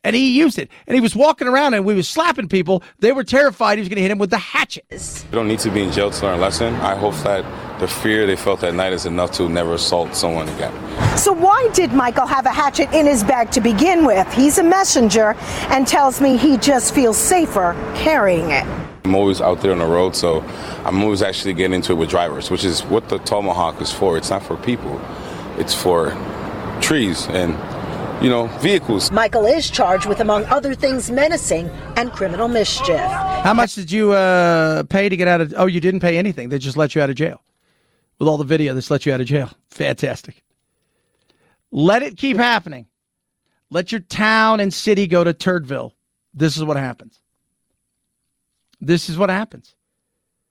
And 0.04 0.14
he 0.14 0.38
used 0.38 0.58
it. 0.58 0.70
And 0.86 0.94
he 0.94 1.00
was 1.00 1.16
walking 1.16 1.48
around 1.48 1.72
and 1.72 1.84
we 1.84 1.94
was 1.94 2.08
slapping 2.08 2.46
people. 2.46 2.82
They 2.98 3.10
were 3.10 3.24
terrified 3.24 3.78
he 3.78 3.80
was 3.80 3.88
going 3.88 3.96
to 3.96 4.02
hit 4.02 4.10
him 4.10 4.18
with 4.18 4.30
the 4.30 4.38
hatchet. 4.38 4.84
You 4.90 5.32
don't 5.32 5.48
need 5.48 5.60
to 5.60 5.70
be 5.70 5.82
in 5.82 5.90
jail 5.90 6.10
to 6.10 6.24
learn 6.24 6.38
a 6.38 6.42
lesson. 6.42 6.74
I 6.76 6.94
hope 6.94 7.14
that 7.24 7.44
the 7.80 7.88
fear 7.88 8.26
they 8.26 8.36
felt 8.36 8.60
that 8.60 8.74
night 8.74 8.92
is 8.92 9.06
enough 9.06 9.32
to 9.32 9.48
never 9.48 9.74
assault 9.74 10.14
someone 10.14 10.48
again. 10.50 10.72
So, 11.16 11.32
why 11.32 11.70
did 11.72 11.92
Michael 11.92 12.26
have 12.26 12.46
a 12.46 12.50
hatchet 12.50 12.92
in 12.92 13.06
his 13.06 13.24
bag 13.24 13.50
to 13.52 13.60
begin 13.60 14.04
with? 14.04 14.30
He's 14.32 14.58
a 14.58 14.62
messenger 14.62 15.34
and 15.70 15.88
tells 15.88 16.20
me 16.20 16.36
he 16.36 16.58
just 16.58 16.94
feels 16.94 17.16
safer 17.16 17.74
carrying 17.96 18.50
it. 18.50 18.64
I'm 19.04 19.14
always 19.14 19.40
out 19.40 19.60
there 19.60 19.72
on 19.72 19.78
the 19.78 19.86
road, 19.86 20.14
so 20.14 20.40
I'm 20.84 21.02
always 21.02 21.22
actually 21.22 21.54
getting 21.54 21.74
into 21.74 21.92
it 21.92 21.96
with 21.96 22.10
drivers, 22.10 22.50
which 22.50 22.64
is 22.64 22.82
what 22.84 23.08
the 23.08 23.18
Tomahawk 23.18 23.80
is 23.80 23.92
for. 23.92 24.16
It's 24.16 24.30
not 24.30 24.42
for 24.42 24.56
people, 24.56 25.00
it's 25.58 25.74
for 25.74 26.16
trees 26.80 27.26
and, 27.28 27.54
you 28.22 28.28
know, 28.28 28.46
vehicles. 28.58 29.10
Michael 29.10 29.46
is 29.46 29.70
charged 29.70 30.06
with, 30.06 30.20
among 30.20 30.44
other 30.46 30.74
things, 30.74 31.10
menacing 31.10 31.68
and 31.96 32.12
criminal 32.12 32.48
mischief. 32.48 32.98
How 32.98 33.54
much 33.54 33.74
did 33.74 33.90
you 33.90 34.12
uh, 34.12 34.84
pay 34.84 35.08
to 35.08 35.16
get 35.16 35.28
out 35.28 35.40
of? 35.40 35.54
Oh, 35.56 35.66
you 35.66 35.80
didn't 35.80 36.00
pay 36.00 36.16
anything. 36.18 36.48
They 36.48 36.58
just 36.58 36.76
let 36.76 36.94
you 36.94 37.02
out 37.02 37.10
of 37.10 37.16
jail. 37.16 37.42
With 38.18 38.28
all 38.28 38.38
the 38.38 38.44
video, 38.44 38.74
they 38.74 38.78
just 38.78 38.90
let 38.90 39.04
you 39.06 39.12
out 39.12 39.20
of 39.20 39.26
jail. 39.26 39.50
Fantastic. 39.68 40.42
Let 41.70 42.02
it 42.02 42.16
keep 42.16 42.36
happening. 42.36 42.86
Let 43.70 43.90
your 43.90 44.00
town 44.00 44.60
and 44.60 44.72
city 44.72 45.06
go 45.06 45.24
to 45.24 45.34
Turdville. 45.34 45.92
This 46.32 46.56
is 46.56 46.64
what 46.64 46.76
happens. 46.76 47.20
This 48.80 49.08
is 49.08 49.18
what 49.18 49.30
happens. 49.30 49.74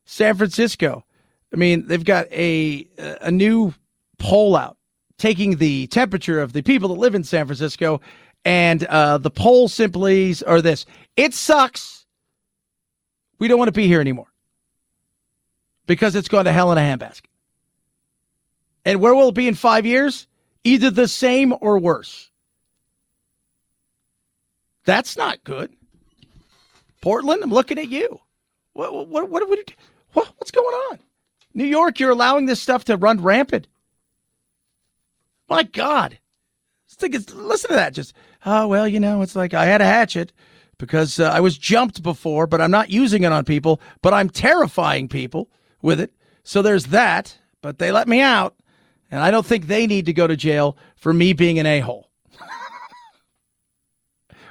San 0.05 0.35
Francisco. 0.35 1.05
I 1.53 1.55
mean, 1.55 1.87
they've 1.87 2.03
got 2.03 2.31
a 2.31 2.87
a 2.97 3.31
new 3.31 3.73
poll 4.17 4.55
out, 4.55 4.77
taking 5.23 5.55
the 5.55 5.87
temperature 5.87 6.41
of 6.41 6.51
the 6.51 6.61
people 6.61 6.89
that 6.89 6.99
live 6.99 7.15
in 7.15 7.23
San 7.23 7.45
Francisco, 7.45 8.01
and 8.43 8.83
uh, 8.83 9.17
the 9.17 9.31
poll 9.31 9.69
simply 9.69 10.35
are 10.45 10.61
this: 10.61 10.85
it 11.15 11.33
sucks. 11.33 12.05
We 13.39 13.47
don't 13.47 13.57
want 13.57 13.69
to 13.69 13.73
be 13.73 13.87
here 13.87 14.01
anymore 14.01 14.27
because 15.87 16.15
it's 16.17 16.27
gone 16.27 16.43
to 16.43 16.51
hell 16.51 16.73
in 16.73 16.77
a 16.77 16.81
handbasket. 16.81 17.27
And 18.83 18.99
where 18.99 19.15
will 19.15 19.29
it 19.29 19.35
be 19.35 19.47
in 19.47 19.55
five 19.55 19.85
years? 19.85 20.27
Either 20.65 20.91
the 20.91 21.07
same 21.07 21.53
or 21.61 21.79
worse. 21.79 22.29
That's 24.83 25.15
not 25.15 25.41
good. 25.45 25.73
Portland, 26.99 27.43
I'm 27.43 27.49
looking 27.49 27.79
at 27.79 27.87
you. 27.87 28.19
What 28.73 29.07
what, 29.07 29.29
what, 29.29 29.47
what 29.47 30.27
what's 30.37 30.51
going 30.51 30.75
on? 30.91 30.99
New 31.53 31.65
York, 31.65 32.01
you're 32.01 32.11
allowing 32.11 32.45
this 32.45 32.61
stuff 32.61 32.83
to 32.85 32.97
run 32.97 33.21
rampant. 33.21 33.67
My 35.53 35.61
God. 35.61 36.17
Listen 36.99 37.69
to 37.69 37.75
that. 37.75 37.93
Just, 37.93 38.15
oh, 38.43 38.67
well, 38.67 38.87
you 38.87 38.99
know, 38.99 39.21
it's 39.21 39.35
like 39.35 39.53
I 39.53 39.65
had 39.65 39.81
a 39.81 39.85
hatchet 39.85 40.33
because 40.79 41.19
uh, 41.19 41.25
I 41.25 41.41
was 41.41 41.59
jumped 41.59 42.01
before, 42.01 42.47
but 42.47 42.59
I'm 42.59 42.71
not 42.71 42.89
using 42.89 43.21
it 43.21 43.31
on 43.31 43.45
people, 43.45 43.79
but 44.01 44.15
I'm 44.15 44.31
terrifying 44.31 45.07
people 45.07 45.51
with 45.83 45.99
it. 45.99 46.11
So 46.43 46.63
there's 46.63 46.87
that, 46.87 47.37
but 47.61 47.77
they 47.77 47.91
let 47.91 48.07
me 48.07 48.19
out. 48.19 48.55
And 49.11 49.21
I 49.21 49.29
don't 49.29 49.45
think 49.45 49.67
they 49.67 49.85
need 49.85 50.07
to 50.07 50.13
go 50.13 50.25
to 50.25 50.35
jail 50.35 50.75
for 50.95 51.13
me 51.13 51.33
being 51.33 51.59
an 51.59 51.67
a 51.67 51.81
hole. 51.81 52.09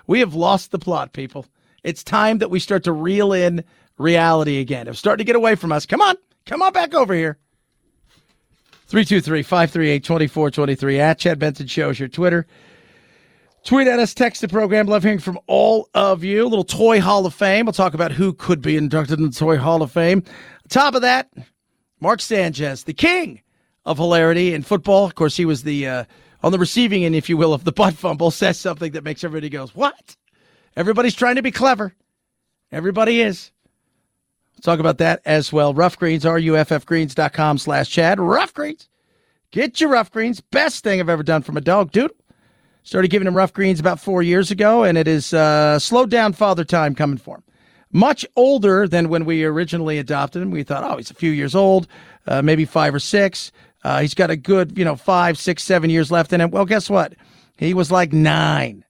we 0.07 0.21
have 0.21 0.37
lost 0.37 0.71
the 0.71 0.79
plot, 0.79 1.13
people. 1.13 1.47
It's 1.83 2.05
time 2.05 2.39
that 2.39 2.51
we 2.51 2.61
start 2.61 2.85
to 2.85 2.93
reel 2.93 3.33
in 3.33 3.65
reality 3.99 4.61
again. 4.61 4.87
It's 4.87 5.01
starting 5.01 5.27
to 5.27 5.29
get 5.29 5.35
away 5.35 5.57
from 5.57 5.73
us. 5.73 5.85
Come 5.85 6.01
on. 6.01 6.15
Come 6.47 6.63
on 6.63 6.73
back 6.73 6.95
over 6.95 7.13
here. 7.13 7.39
323 8.93 9.43
538 9.43 10.05
2423 10.05 11.01
at 11.01 11.19
Chad 11.19 11.39
Benson 11.39 11.67
Show 11.67 11.89
is 11.89 11.99
your 11.99 12.11
Twitter. 12.11 12.47
Tweet 13.65 13.89
at 13.89 13.99
us, 13.99 14.13
text 14.13 14.43
the 14.43 14.49
program. 14.49 14.87
Love 14.87 15.03
hearing 15.03 15.19
from 15.19 15.39
all 15.47 15.89
of 15.95 16.23
you. 16.23 16.45
A 16.45 16.47
little 16.47 16.63
Toy 16.63 17.01
Hall 17.01 17.25
of 17.25 17.33
Fame. 17.33 17.65
We'll 17.65 17.73
talk 17.73 17.95
about 17.95 18.13
who 18.13 18.35
could 18.35 18.61
be 18.61 18.77
inducted 18.77 19.19
in 19.19 19.25
the 19.25 19.35
Toy 19.35 19.57
Hall 19.57 19.81
of 19.81 19.91
Fame. 19.91 20.23
Top 20.69 20.95
of 20.95 21.01
that, 21.01 21.33
Mark 22.01 22.21
Sanchez, 22.21 22.85
the 22.85 22.93
king 22.93 23.41
of 23.87 23.97
hilarity 23.97 24.53
in 24.53 24.63
football. 24.63 25.07
Of 25.07 25.15
course, 25.15 25.39
he 25.39 25.47
was 25.47 25.63
the 25.63 25.89
uh, 25.89 26.05
on 26.43 26.53
the 26.53 26.59
receiving 26.59 27.03
end, 27.03 27.15
if 27.15 27.31
you 27.31 27.39
will, 27.39 27.55
of 27.55 27.65
the 27.65 27.73
butt 27.73 27.95
fumble. 27.95 28.31
Says 28.31 28.61
something 28.61 28.93
that 28.93 29.05
makes 29.05 29.25
everybody 29.25 29.49
goes, 29.49 29.75
"What?" 29.75 30.17
Everybody's 30.77 31.15
trying 31.15 31.37
to 31.37 31.43
be 31.43 31.51
clever. 31.51 31.95
Everybody 32.71 33.23
is. 33.23 33.53
Talk 34.63 34.79
about 34.79 34.99
that 34.99 35.21
as 35.25 35.53
well. 35.53 35.75
Ruff 35.75 35.99
Greens, 35.99 36.25
ruffgreens.com 36.25 37.59
slash 37.59 37.91
Chad. 37.91 38.21
Ruff 38.21 38.55
Greens. 38.55 38.89
Get 39.51 39.81
your 39.81 39.91
Ruff 39.91 40.11
Greens. 40.11 40.41
Best 40.41 40.85
thing 40.85 41.01
I've 41.01 41.09
ever 41.09 41.25
done 41.25 41.43
from 41.43 41.57
a 41.57 41.61
dog. 41.61 41.91
Dude, 41.91 42.13
started 42.85 43.09
giving 43.09 43.27
him 43.29 43.37
Ruff 43.37 43.53
Greens 43.53 43.81
about 43.81 44.01
four 44.01 44.23
years 44.23 44.51
ago, 44.51 44.85
and 44.85 44.97
it 44.97 45.09
is 45.09 45.35
uh, 45.35 45.79
slowed 45.79 46.11
down 46.11 46.33
father 46.33 46.65
time 46.65 46.95
coming 46.95 47.19
for 47.19 47.37
him. 47.37 47.43
Much 47.91 48.25
older 48.37 48.89
than 48.89 49.09
when 49.09 49.25
we 49.25 49.45
originally 49.45 49.99
adopted 49.99 50.41
him. 50.41 50.51
We 50.51 50.63
thought, 50.63 50.85
oh, 50.85 50.97
he's 50.97 51.11
a 51.11 51.15
few 51.15 51.33
years 51.33 51.55
old, 51.55 51.87
uh, 52.27 52.41
maybe 52.41 52.65
five 52.65 52.95
or 52.95 53.01
six. 53.01 53.53
Uh, 53.85 54.01
he's 54.01 54.15
got 54.15 54.31
a 54.31 54.37
good, 54.37 54.79
you 54.79 54.85
know, 54.85 54.97
five, 54.97 55.37
six, 55.37 55.63
seven 55.65 55.91
years 55.91 56.11
left 56.11 56.33
in 56.33 56.41
him. 56.41 56.51
Well, 56.51 56.65
guess 56.65 56.89
what? 56.89 57.15
He 57.59 57.75
was 57.75 57.91
like 57.91 58.13
nine. 58.13 58.85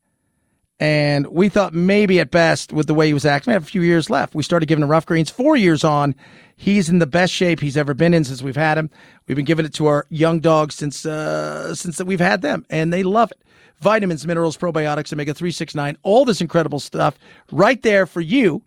And 0.82 1.28
we 1.28 1.48
thought 1.48 1.74
maybe 1.74 2.18
at 2.18 2.32
best, 2.32 2.72
with 2.72 2.88
the 2.88 2.94
way 2.94 3.06
he 3.06 3.14
was 3.14 3.24
acting, 3.24 3.52
we 3.52 3.54
have 3.54 3.62
a 3.62 3.66
few 3.66 3.82
years 3.82 4.10
left. 4.10 4.34
We 4.34 4.42
started 4.42 4.66
giving 4.66 4.82
him 4.82 4.90
Ruff 4.90 5.06
Greens 5.06 5.30
four 5.30 5.54
years 5.54 5.84
on. 5.84 6.12
He's 6.56 6.88
in 6.88 6.98
the 6.98 7.06
best 7.06 7.32
shape 7.32 7.60
he's 7.60 7.76
ever 7.76 7.94
been 7.94 8.12
in 8.12 8.24
since 8.24 8.42
we've 8.42 8.56
had 8.56 8.78
him. 8.78 8.90
We've 9.28 9.36
been 9.36 9.44
giving 9.44 9.64
it 9.64 9.72
to 9.74 9.86
our 9.86 10.06
young 10.08 10.40
dogs 10.40 10.74
since 10.74 11.06
uh, 11.06 11.72
since 11.76 11.98
that 11.98 12.06
we've 12.06 12.18
had 12.18 12.42
them, 12.42 12.66
and 12.68 12.92
they 12.92 13.04
love 13.04 13.30
it. 13.30 13.40
Vitamins, 13.78 14.26
minerals, 14.26 14.56
probiotics, 14.56 15.12
omega 15.12 15.32
three 15.32 15.52
six 15.52 15.72
nine, 15.76 15.96
all 16.02 16.24
this 16.24 16.40
incredible 16.40 16.80
stuff 16.80 17.16
right 17.52 17.80
there 17.82 18.04
for 18.04 18.20
you 18.20 18.60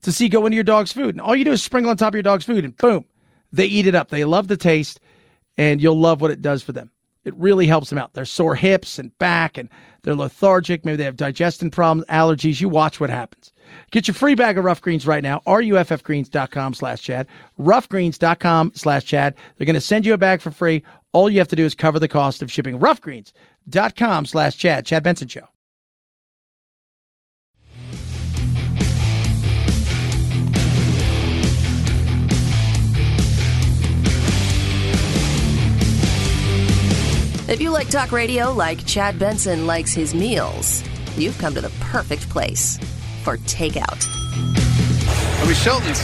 to 0.00 0.12
see 0.12 0.30
go 0.30 0.46
into 0.46 0.54
your 0.54 0.64
dog's 0.64 0.92
food. 0.92 1.14
And 1.14 1.20
all 1.20 1.36
you 1.36 1.44
do 1.44 1.52
is 1.52 1.62
sprinkle 1.62 1.90
on 1.90 1.98
top 1.98 2.12
of 2.12 2.14
your 2.14 2.22
dog's 2.22 2.46
food, 2.46 2.64
and 2.64 2.74
boom, 2.78 3.04
they 3.52 3.66
eat 3.66 3.86
it 3.86 3.94
up. 3.94 4.08
They 4.08 4.24
love 4.24 4.48
the 4.48 4.56
taste, 4.56 5.00
and 5.58 5.82
you'll 5.82 6.00
love 6.00 6.22
what 6.22 6.30
it 6.30 6.40
does 6.40 6.62
for 6.62 6.72
them. 6.72 6.90
It 7.26 7.34
really 7.36 7.66
helps 7.66 7.90
them 7.90 7.98
out. 7.98 8.14
They're 8.14 8.24
sore 8.24 8.54
hips 8.54 9.00
and 9.00 9.16
back, 9.18 9.58
and 9.58 9.68
they're 10.02 10.14
lethargic. 10.14 10.84
Maybe 10.84 10.96
they 10.96 11.04
have 11.04 11.16
digestion 11.16 11.72
problems, 11.72 12.06
allergies. 12.08 12.60
You 12.60 12.68
watch 12.68 13.00
what 13.00 13.10
happens. 13.10 13.52
Get 13.90 14.06
your 14.06 14.14
free 14.14 14.36
bag 14.36 14.56
of 14.56 14.64
Ruff 14.64 14.80
Greens 14.80 15.08
right 15.08 15.24
now. 15.24 15.42
RUFFgreens.com 15.44 16.74
slash 16.74 17.02
Chad. 17.02 17.26
Ruffgreens.com 17.58 18.72
slash 18.76 19.04
Chad. 19.04 19.34
They're 19.56 19.66
going 19.66 19.74
to 19.74 19.80
send 19.80 20.06
you 20.06 20.14
a 20.14 20.18
bag 20.18 20.40
for 20.40 20.52
free. 20.52 20.84
All 21.12 21.28
you 21.28 21.38
have 21.38 21.48
to 21.48 21.56
do 21.56 21.64
is 21.64 21.74
cover 21.74 21.98
the 21.98 22.06
cost 22.06 22.42
of 22.42 22.52
shipping. 22.52 22.78
Ruffgreens.com 22.78 24.26
slash 24.26 24.56
Chad. 24.56 24.86
Chad 24.86 25.02
Benson 25.02 25.26
Show. 25.26 25.48
If 37.48 37.60
you 37.60 37.70
like 37.70 37.88
talk 37.88 38.10
radio 38.10 38.50
like 38.50 38.84
Chad 38.86 39.20
Benson 39.20 39.68
likes 39.68 39.92
his 39.92 40.16
meals, 40.16 40.82
you've 41.16 41.38
come 41.38 41.54
to 41.54 41.60
the 41.60 41.70
perfect 41.78 42.28
place 42.28 42.76
for 43.22 43.36
takeout. 43.36 44.04
I 45.40 45.44
mean, 45.44 45.54
Shelton's 45.54 46.02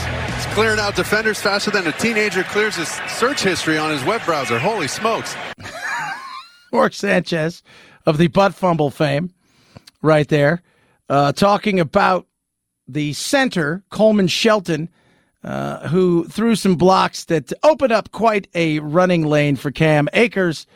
clearing 0.54 0.78
out 0.78 0.94
defenders 0.94 1.40
faster 1.40 1.72
than 1.72 1.88
a 1.88 1.92
teenager 1.92 2.44
clears 2.44 2.76
his 2.76 2.88
search 3.18 3.42
history 3.42 3.76
on 3.76 3.90
his 3.90 4.04
web 4.04 4.24
browser. 4.24 4.56
Holy 4.56 4.86
smokes. 4.86 5.34
Mark 6.72 6.94
Sanchez 6.94 7.64
of 8.06 8.18
the 8.18 8.28
butt 8.28 8.54
fumble 8.54 8.90
fame, 8.90 9.34
right 10.00 10.28
there, 10.28 10.62
uh, 11.08 11.32
talking 11.32 11.80
about 11.80 12.28
the 12.86 13.14
center, 13.14 13.82
Coleman 13.90 14.28
Shelton, 14.28 14.88
uh, 15.42 15.88
who 15.88 16.22
threw 16.28 16.54
some 16.54 16.76
blocks 16.76 17.24
that 17.24 17.52
opened 17.64 17.90
up 17.90 18.12
quite 18.12 18.46
a 18.54 18.78
running 18.78 19.26
lane 19.26 19.56
for 19.56 19.72
Cam 19.72 20.08
Akers. 20.12 20.68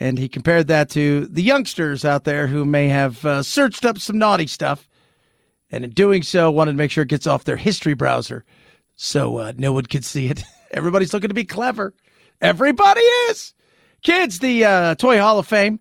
And 0.00 0.18
he 0.18 0.28
compared 0.28 0.66
that 0.68 0.88
to 0.90 1.26
the 1.26 1.42
youngsters 1.42 2.06
out 2.06 2.24
there 2.24 2.46
who 2.46 2.64
may 2.64 2.88
have 2.88 3.22
uh, 3.24 3.42
searched 3.42 3.84
up 3.84 3.98
some 3.98 4.16
naughty 4.16 4.46
stuff. 4.46 4.88
And 5.70 5.84
in 5.84 5.90
doing 5.90 6.22
so, 6.22 6.50
wanted 6.50 6.72
to 6.72 6.78
make 6.78 6.90
sure 6.90 7.02
it 7.02 7.08
gets 7.08 7.26
off 7.26 7.44
their 7.44 7.58
history 7.58 7.94
browser 7.94 8.44
so 8.96 9.38
uh, 9.38 9.52
no 9.56 9.72
one 9.72 9.84
could 9.84 10.04
see 10.04 10.28
it. 10.28 10.42
Everybody's 10.72 11.12
looking 11.12 11.28
to 11.28 11.34
be 11.34 11.44
clever. 11.44 11.92
Everybody 12.40 13.00
is. 13.00 13.54
Kids, 14.02 14.38
the 14.38 14.64
uh, 14.64 14.94
Toy 14.94 15.18
Hall 15.18 15.38
of 15.38 15.46
Fame 15.46 15.80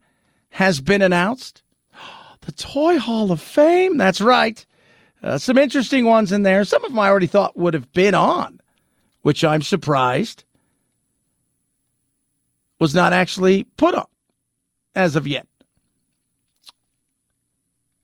has 0.49 0.81
been 0.81 1.01
announced. 1.01 1.63
The 2.41 2.53
Toy 2.53 2.97
Hall 2.97 3.31
of 3.31 3.41
Fame, 3.41 3.97
that's 3.97 4.21
right. 4.21 4.65
Uh, 5.21 5.37
some 5.37 5.57
interesting 5.57 6.05
ones 6.05 6.31
in 6.31 6.41
there. 6.41 6.63
Some 6.63 6.83
of 6.83 6.89
them 6.89 6.97
I 6.97 7.07
already 7.07 7.27
thought 7.27 7.57
would 7.57 7.75
have 7.75 7.91
been 7.91 8.15
on, 8.15 8.59
which 9.21 9.43
I'm 9.43 9.61
surprised 9.61 10.45
was 12.79 12.95
not 12.95 13.13
actually 13.13 13.65
put 13.77 13.93
on 13.93 14.07
as 14.95 15.15
of 15.15 15.27
yet. 15.27 15.47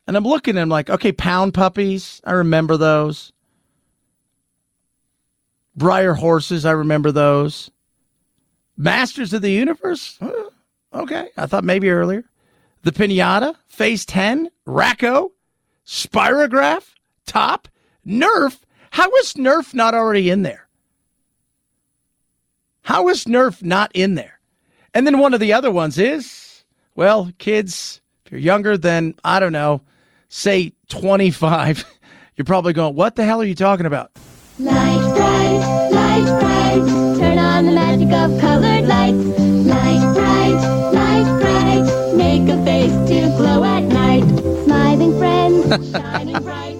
And 0.07 0.15
I'm 0.15 0.23
looking 0.23 0.51
and 0.51 0.61
I'm 0.61 0.69
like, 0.69 0.89
okay, 0.89 1.11
pound 1.11 1.53
puppies, 1.53 2.21
I 2.23 2.33
remember 2.33 2.77
those. 2.77 3.33
Breyer 5.77 6.15
horses, 6.15 6.65
I 6.65 6.71
remember 6.71 7.11
those. 7.11 7.71
Masters 8.77 9.33
of 9.33 9.41
the 9.41 9.51
Universe, 9.51 10.19
okay, 10.93 11.29
I 11.37 11.45
thought 11.47 11.63
maybe 11.63 11.89
earlier. 11.89 12.25
The 12.83 12.91
Pinata, 12.91 13.55
Phase 13.67 14.05
10, 14.05 14.49
Rack-O, 14.65 15.31
Spirograph, 15.87 16.93
Top, 17.25 17.67
Nerf. 18.05 18.59
How 18.91 19.09
is 19.15 19.33
Nerf 19.33 19.73
not 19.73 19.95
already 19.95 20.29
in 20.29 20.43
there? 20.43 20.67
How 22.83 23.07
is 23.09 23.25
Nerf 23.25 23.63
not 23.63 23.91
in 23.95 24.15
there? 24.15 24.34
And 24.95 25.05
then 25.05 25.19
one 25.19 25.33
of 25.33 25.41
the 25.41 25.51
other 25.51 25.69
ones 25.69 25.97
is, 25.97 26.63
well, 26.95 27.29
kids, 27.37 27.99
if 28.25 28.31
you're 28.31 28.39
younger 28.39 28.77
than, 28.77 29.13
I 29.25 29.41
don't 29.41 29.51
know, 29.51 29.81
say 30.29 30.71
25, 30.87 31.83
you're 32.37 32.45
probably 32.45 32.71
going, 32.71 32.95
what 32.95 33.17
the 33.17 33.25
hell 33.25 33.41
are 33.41 33.45
you 33.45 33.55
talking 33.55 33.85
about? 33.85 34.09
Light 34.57 35.15
bright, 35.17 35.89
Lite-Brite, 35.91 37.19
turn 37.19 37.37
on 37.37 37.65
the 37.65 37.73
magic 37.73 38.07
of 38.13 38.39
colored 38.39 38.85
lights. 38.85 39.17
Lite-Brite, 39.67 40.93
light 40.93 41.39
bright, 41.41 42.15
make 42.15 42.47
a 42.47 42.63
face 42.63 42.93
to 43.09 43.35
glow 43.35 43.65
at 43.65 43.81
night. 43.81 44.23
Smiling 44.63 45.17
friends, 45.17 45.91
shining 45.91 46.41
bright. 46.41 46.77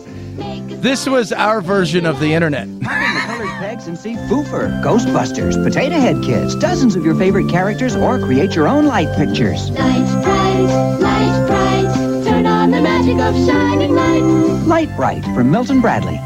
This 0.82 1.06
was 1.06 1.34
our 1.34 1.60
version 1.60 2.06
of 2.06 2.22
the 2.22 2.34
internet. 2.34 2.70
pegs 3.76 3.88
and 3.88 3.98
see 3.98 4.16
Foofer, 4.30 4.82
Ghostbusters, 4.84 5.62
Potato 5.64 5.96
Head 5.96 6.24
Kids, 6.24 6.56
dozens 6.56 6.96
of 6.96 7.04
your 7.04 7.16
favorite 7.16 7.50
characters, 7.50 7.96
or 7.96 8.20
create 8.20 8.56
your 8.56 8.68
own 8.68 8.86
light 8.86 9.14
pictures. 9.18 9.70
Lite-Brite, 9.72 11.02
light 11.02 11.48
bright, 11.48 12.26
turn 12.26 12.46
on 12.46 12.72
the 12.72 12.82
magic 12.82 13.20
of 13.20 13.36
shining 13.46 13.94
light. 13.94 14.22
Lite-Brite 14.66 15.24
from 15.36 15.52
Milton 15.52 15.82
Bradley. 15.82 16.20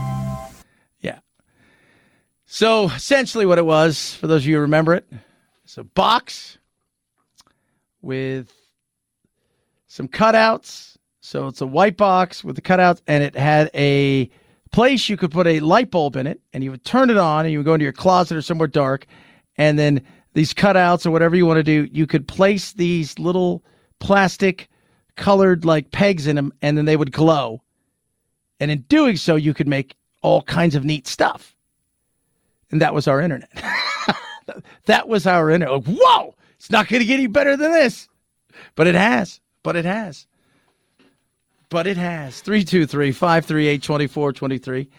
Yeah. 1.02 1.20
So 2.46 2.86
essentially, 2.86 3.46
what 3.46 3.58
it 3.58 3.66
was, 3.66 4.14
for 4.16 4.28
those 4.28 4.44
of 4.44 4.48
you 4.48 4.56
who 4.56 4.62
remember 4.62 4.94
it, 4.94 5.12
it's 5.64 5.78
a 5.78 5.84
box 5.84 6.58
with 8.02 8.54
some 9.88 10.08
cutouts. 10.08 10.98
So 11.22 11.48
it's 11.48 11.62
a 11.62 11.68
white 11.68 11.98
box 11.98 12.44
with 12.44 12.56
the 12.56 12.62
cutouts, 12.62 13.02
and 13.08 13.24
it 13.24 13.36
had 13.36 13.70
a 13.74 14.30
place 14.72 15.10
you 15.10 15.18
could 15.18 15.32
put 15.32 15.48
a 15.48 15.60
light 15.60 15.92
bulb 15.92 16.16
in 16.16 16.28
it, 16.28 16.42
and 16.54 16.64
you 16.64 16.72
would 16.72 16.86
turn 16.86 17.10
it 17.10 17.18
on, 17.18 17.46
and 17.46 17.52
you 17.52 17.60
would 17.60 17.66
go 17.66 17.74
into 17.74 17.84
your 17.84 17.94
closet 17.94 18.38
or 18.38 18.42
somewhere 18.42 18.68
dark, 18.68 19.06
and 19.58 19.78
then 19.78 20.02
these 20.34 20.54
cutouts 20.54 21.06
or 21.06 21.12
whatever 21.12 21.36
you 21.36 21.46
want 21.46 21.58
to 21.58 21.64
do, 21.64 21.88
you 21.92 22.08
could 22.08 22.28
place 22.28 22.74
these 22.74 23.18
little 23.20 23.64
plastic 24.00 24.70
colored 25.16 25.66
like 25.66 25.92
pegs 25.92 26.28
in 26.28 26.36
them, 26.36 26.54
and 26.62 26.78
then 26.78 26.86
they 26.86 26.98
would 26.98 27.12
glow. 27.12 27.62
And 28.60 28.72
in 28.72 28.82
doing 28.82 29.18
so, 29.18 29.36
you 29.36 29.54
could 29.54 29.68
make 29.68 29.96
all 30.22 30.42
kinds 30.44 30.76
of 30.76 30.86
neat 30.86 31.08
stuff. 31.08 31.56
And 32.72 32.82
that 32.82 32.94
was 32.94 33.08
our 33.08 33.22
internet. 33.22 33.50
that 34.86 35.08
was 35.08 35.26
our 35.26 35.50
internet. 35.50 35.84
Whoa, 35.88 36.36
it's 36.56 36.70
not 36.70 36.88
going 36.88 37.02
to 37.02 37.06
get 37.06 37.16
any 37.16 37.28
better 37.28 37.58
than 37.58 37.72
this. 37.72 38.08
But 38.76 38.88
it 38.88 38.96
has. 38.96 39.40
But 39.64 39.76
it 39.76 39.86
has. 39.86 40.28
But 41.70 41.86
it 41.86 41.98
has. 41.98 42.42
323 42.42 43.12
538 43.12 43.84
2423. 43.84 44.90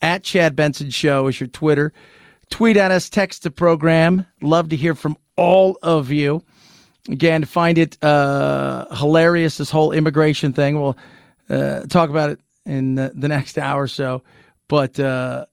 At 0.00 0.22
Chad 0.22 0.54
Benson 0.54 0.90
Show 0.90 1.26
is 1.26 1.40
your 1.40 1.48
Twitter. 1.48 1.92
Tweet 2.50 2.76
at 2.76 2.90
us, 2.90 3.08
text 3.08 3.42
the 3.42 3.50
program. 3.50 4.26
Love 4.40 4.68
to 4.68 4.76
hear 4.76 4.94
from 4.94 5.16
all 5.36 5.78
of 5.82 6.10
you. 6.10 6.42
Again, 7.08 7.44
find 7.44 7.78
it 7.78 8.02
uh, 8.04 8.86
hilarious, 8.94 9.56
this 9.56 9.70
whole 9.70 9.92
immigration 9.92 10.52
thing. 10.52 10.80
We'll 10.80 10.98
uh, 11.48 11.82
talk 11.86 12.10
about 12.10 12.30
it 12.30 12.40
in 12.66 12.96
the, 12.96 13.12
the 13.14 13.28
next 13.28 13.58
hour 13.58 13.82
or 13.82 13.88
so. 13.88 14.22
But 14.68 15.00
uh, 15.00 15.46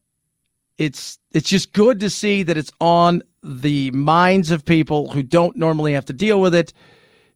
it's 0.78 1.18
it's 1.32 1.50
just 1.50 1.72
good 1.72 2.02
to 2.02 2.10
see 2.10 2.44
that 2.44 2.58
it's 2.58 2.72
on 2.82 3.24
the 3.42 3.92
minds 3.92 4.52
of 4.52 4.66
people 4.66 5.10
who 5.10 5.24
don't 5.24 5.56
normally 5.56 5.94
have 5.94 6.06
to 6.06 6.14
deal 6.14 6.42
with 6.42 6.54
it 6.54 6.74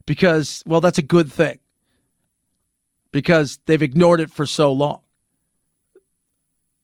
because, 0.06 0.62
well, 0.66 0.80
that's 0.80 0.98
a 0.98 1.02
good 1.02 1.32
thing 1.32 1.58
because 3.12 3.58
they've 3.66 3.82
ignored 3.82 4.20
it 4.20 4.30
for 4.30 4.46
so 4.46 4.72
long. 4.72 5.00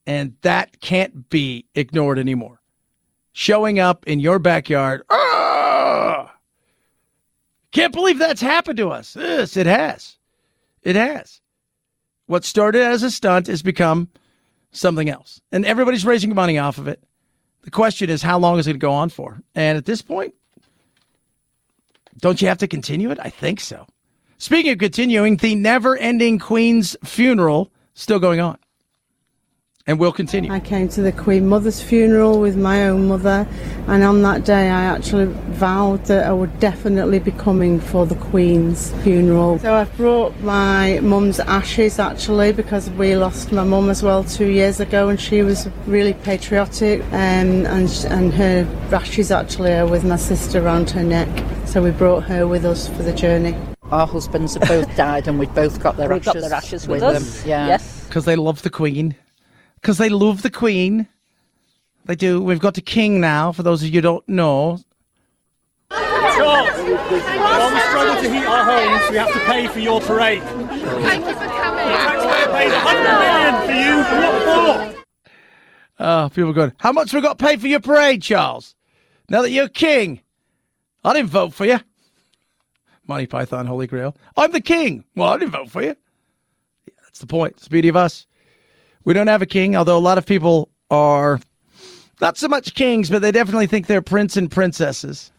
And 0.05 0.35
that 0.41 0.79
can't 0.79 1.29
be 1.29 1.65
ignored 1.75 2.17
anymore. 2.19 2.61
Showing 3.33 3.79
up 3.79 4.07
in 4.07 4.19
your 4.19 4.39
backyard, 4.39 5.03
ah! 5.09 6.33
can't 7.71 7.93
believe 7.93 8.17
that's 8.17 8.41
happened 8.41 8.77
to 8.77 8.89
us. 8.89 9.15
Yes, 9.15 9.57
it 9.57 9.67
has. 9.67 10.17
It 10.81 10.95
has. 10.95 11.41
What 12.25 12.45
started 12.45 12.81
as 12.81 13.03
a 13.03 13.11
stunt 13.11 13.47
has 13.47 13.61
become 13.61 14.09
something 14.71 15.09
else. 15.09 15.41
And 15.51 15.65
everybody's 15.65 16.05
raising 16.05 16.33
money 16.33 16.57
off 16.57 16.77
of 16.77 16.87
it. 16.87 17.03
The 17.63 17.71
question 17.71 18.09
is, 18.09 18.21
how 18.21 18.39
long 18.39 18.59
is 18.59 18.67
it 18.67 18.71
going 18.71 18.79
to 18.79 18.85
go 18.85 18.93
on 18.93 19.09
for? 19.09 19.41
And 19.53 19.77
at 19.77 19.85
this 19.85 20.01
point, 20.01 20.33
don't 22.19 22.41
you 22.41 22.47
have 22.47 22.59
to 22.59 22.67
continue 22.67 23.11
it? 23.11 23.19
I 23.21 23.29
think 23.29 23.59
so. 23.59 23.85
Speaking 24.39 24.71
of 24.71 24.77
continuing, 24.77 25.37
the 25.37 25.55
never 25.55 25.97
ending 25.97 26.37
Queen's 26.37 26.95
funeral 27.03 27.71
still 27.95 28.19
going 28.19 28.39
on. 28.39 28.59
And 29.87 29.99
will 29.99 30.11
continue. 30.11 30.51
I 30.51 30.59
came 30.59 30.89
to 30.89 31.01
the 31.01 31.13
Queen 31.13 31.47
Mother's 31.47 31.81
funeral 31.81 32.39
with 32.41 32.55
my 32.57 32.87
own 32.87 33.07
mother, 33.07 33.47
and 33.87 34.03
on 34.03 34.21
that 34.21 34.43
day 34.43 34.69
I 34.69 34.83
actually 34.83 35.25
vowed 35.53 36.05
that 36.05 36.27
I 36.27 36.33
would 36.33 36.59
definitely 36.59 37.19
be 37.19 37.31
coming 37.31 37.79
for 37.79 38.05
the 38.05 38.15
Queen's 38.15 38.91
funeral. 39.01 39.57
So 39.59 39.73
I've 39.73 39.95
brought 39.95 40.37
my 40.41 40.99
mum's 40.99 41.39
ashes 41.39 41.99
actually 41.99 42.51
because 42.51 42.89
we 42.91 43.15
lost 43.15 43.53
my 43.53 43.63
mum 43.63 43.89
as 43.89 44.03
well 44.03 44.25
two 44.25 44.49
years 44.49 44.81
ago, 44.81 45.07
and 45.07 45.19
she 45.19 45.41
was 45.41 45.69
really 45.87 46.13
patriotic, 46.13 47.01
um, 47.05 47.65
and 47.65 48.05
and 48.09 48.33
her 48.33 48.67
ashes 48.91 49.31
actually 49.31 49.73
are 49.73 49.87
with 49.87 50.03
my 50.03 50.17
sister 50.17 50.61
around 50.61 50.89
her 50.91 51.03
neck. 51.03 51.29
So 51.65 51.81
we 51.81 51.91
brought 51.91 52.25
her 52.25 52.45
with 52.45 52.65
us 52.65 52.89
for 52.89 53.03
the 53.03 53.13
journey. 53.13 53.55
Our 53.91 54.05
husbands 54.05 54.55
have 54.55 54.67
both 54.67 54.95
died, 54.97 55.27
and 55.27 55.39
we've 55.39 55.53
both 55.53 55.81
got 55.81 55.95
their 55.95 56.09
We've 56.09 56.19
ashes. 56.27 56.33
got 56.41 56.41
their 56.49 56.53
ashes 56.53 56.87
with 56.87 57.01
with 57.01 57.13
them. 57.13 57.23
us. 57.23 57.45
Yeah. 57.45 57.67
Yes. 57.67 58.03
Because 58.05 58.25
they 58.25 58.35
love 58.35 58.61
the 58.61 58.69
Queen. 58.69 59.15
Because 59.75 59.97
they 59.97 60.09
love 60.09 60.41
the 60.41 60.49
Queen. 60.49 61.07
They 62.05 62.15
do. 62.15 62.41
We've 62.41 62.59
got 62.59 62.77
a 62.77 62.81
king 62.81 63.21
now, 63.21 63.51
for 63.53 63.63
those 63.63 63.81
of 63.83 63.87
you 63.89 63.95
who 63.95 64.01
don't 64.01 64.27
know. 64.27 64.79
Charles, 65.89 66.69
while 66.69 67.73
we 67.73 67.79
struggle 67.79 68.21
to 68.21 68.29
heat 68.33 68.45
our 68.45 68.63
homes, 68.65 69.09
we 69.11 69.17
have 69.17 69.31
to 69.31 69.39
pay 69.45 69.67
for 69.67 69.79
your 69.79 70.01
parade. 70.01 70.43
Thank 70.43 71.25
you 71.25 71.33
for 71.33 71.47
coming. 71.47 71.85
The 71.87 71.97
taxpayer 71.97 72.53
pays 72.53 72.73
100 72.73 73.03
million 73.23 73.55
for 73.65 73.73
you. 73.73 73.97
What 74.21 74.93
for? 74.95 75.03
Oh, 75.99 76.29
people 76.33 76.49
are 76.51 76.53
going, 76.53 76.73
how 76.77 76.91
much 76.91 77.13
we 77.13 77.21
got 77.21 77.39
paid 77.39 77.59
for 77.61 77.67
your 77.67 77.79
parade, 77.79 78.21
Charles? 78.21 78.75
Now 79.29 79.41
that 79.41 79.49
you're 79.51 79.67
king. 79.69 80.21
I 81.03 81.13
didn't 81.13 81.29
vote 81.29 81.53
for 81.53 81.65
you. 81.65 81.79
Monty 83.07 83.25
Python, 83.25 83.65
Holy 83.65 83.87
Grail. 83.87 84.15
I'm 84.35 84.51
the 84.51 84.61
king. 84.61 85.03
Well, 85.15 85.29
I 85.29 85.37
didn't 85.37 85.51
vote 85.51 85.69
for 85.69 85.81
you. 85.81 85.95
Yeah, 86.85 86.93
that's 87.03 87.19
the 87.19 87.27
point. 87.27 87.53
It's 87.53 87.63
the 87.63 87.69
beauty 87.69 87.87
of 87.87 87.95
us. 87.95 88.27
We 89.05 89.13
don't 89.13 89.27
have 89.27 89.41
a 89.41 89.47
king, 89.47 89.75
although 89.75 89.97
a 89.97 89.99
lot 89.99 90.17
of 90.17 90.25
people 90.25 90.69
are 90.91 91.39
not 92.19 92.37
so 92.37 92.47
much 92.47 92.75
kings, 92.75 93.09
but 93.09 93.21
they 93.21 93.31
definitely 93.31 93.67
think 93.67 93.87
they're 93.87 94.01
prince 94.01 94.35
and 94.35 94.51
princesses. 94.51 95.31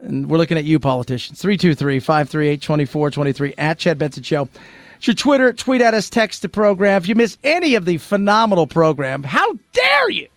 And 0.00 0.28
we're 0.30 0.38
looking 0.38 0.58
at 0.58 0.64
you, 0.64 0.78
politicians. 0.78 1.40
323 1.40 2.00
538 2.00 2.62
2423 2.62 3.54
at 3.58 3.78
Chad 3.78 3.98
Benson 3.98 4.22
Show. 4.22 4.48
It's 4.96 5.06
your 5.06 5.14
Twitter. 5.14 5.52
Tweet 5.52 5.80
at 5.80 5.94
us, 5.94 6.08
text 6.08 6.42
the 6.42 6.48
program. 6.48 7.02
If 7.02 7.08
you 7.08 7.14
miss 7.14 7.36
any 7.44 7.74
of 7.74 7.84
the 7.84 7.98
phenomenal 7.98 8.66
program, 8.66 9.22
how 9.22 9.58
dare 9.72 10.10
you? 10.10 10.28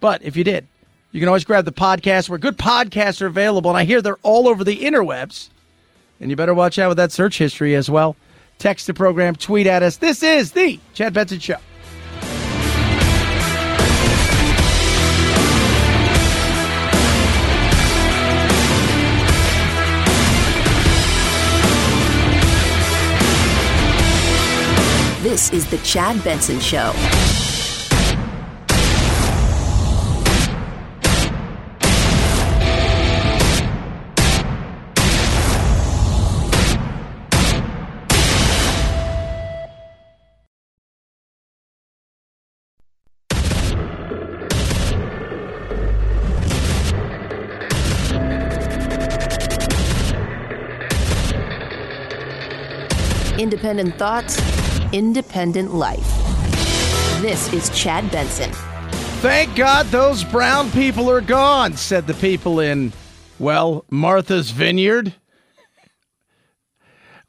But 0.00 0.22
if 0.22 0.36
you 0.36 0.44
did, 0.44 0.66
you 1.16 1.20
can 1.20 1.28
always 1.28 1.46
grab 1.46 1.64
the 1.64 1.72
podcast 1.72 2.28
where 2.28 2.38
good 2.38 2.58
podcasts 2.58 3.22
are 3.22 3.26
available. 3.26 3.70
And 3.70 3.78
I 3.78 3.84
hear 3.84 4.02
they're 4.02 4.18
all 4.22 4.46
over 4.46 4.62
the 4.62 4.76
interwebs. 4.76 5.48
And 6.20 6.28
you 6.28 6.36
better 6.36 6.52
watch 6.52 6.78
out 6.78 6.90
with 6.90 6.98
that 6.98 7.10
search 7.10 7.38
history 7.38 7.74
as 7.74 7.88
well. 7.88 8.16
Text 8.58 8.86
the 8.86 8.92
program, 8.92 9.34
tweet 9.34 9.66
at 9.66 9.82
us. 9.82 9.96
This 9.96 10.22
is 10.22 10.52
the 10.52 10.78
Chad 10.92 11.14
Benson 11.14 11.38
Show. 11.38 11.56
This 25.22 25.50
is 25.50 25.66
the 25.70 25.78
Chad 25.78 26.22
Benson 26.22 26.60
Show. 26.60 26.92
Independent 53.56 53.98
thoughts, 53.98 54.38
independent 54.92 55.72
life. 55.72 56.06
This 57.22 57.50
is 57.54 57.70
Chad 57.70 58.10
Benson. 58.10 58.50
Thank 59.22 59.56
God 59.56 59.86
those 59.86 60.24
brown 60.24 60.70
people 60.72 61.10
are 61.10 61.22
gone, 61.22 61.74
said 61.74 62.06
the 62.06 62.12
people 62.12 62.60
in, 62.60 62.92
well, 63.38 63.86
Martha's 63.88 64.50
Vineyard. 64.50 65.14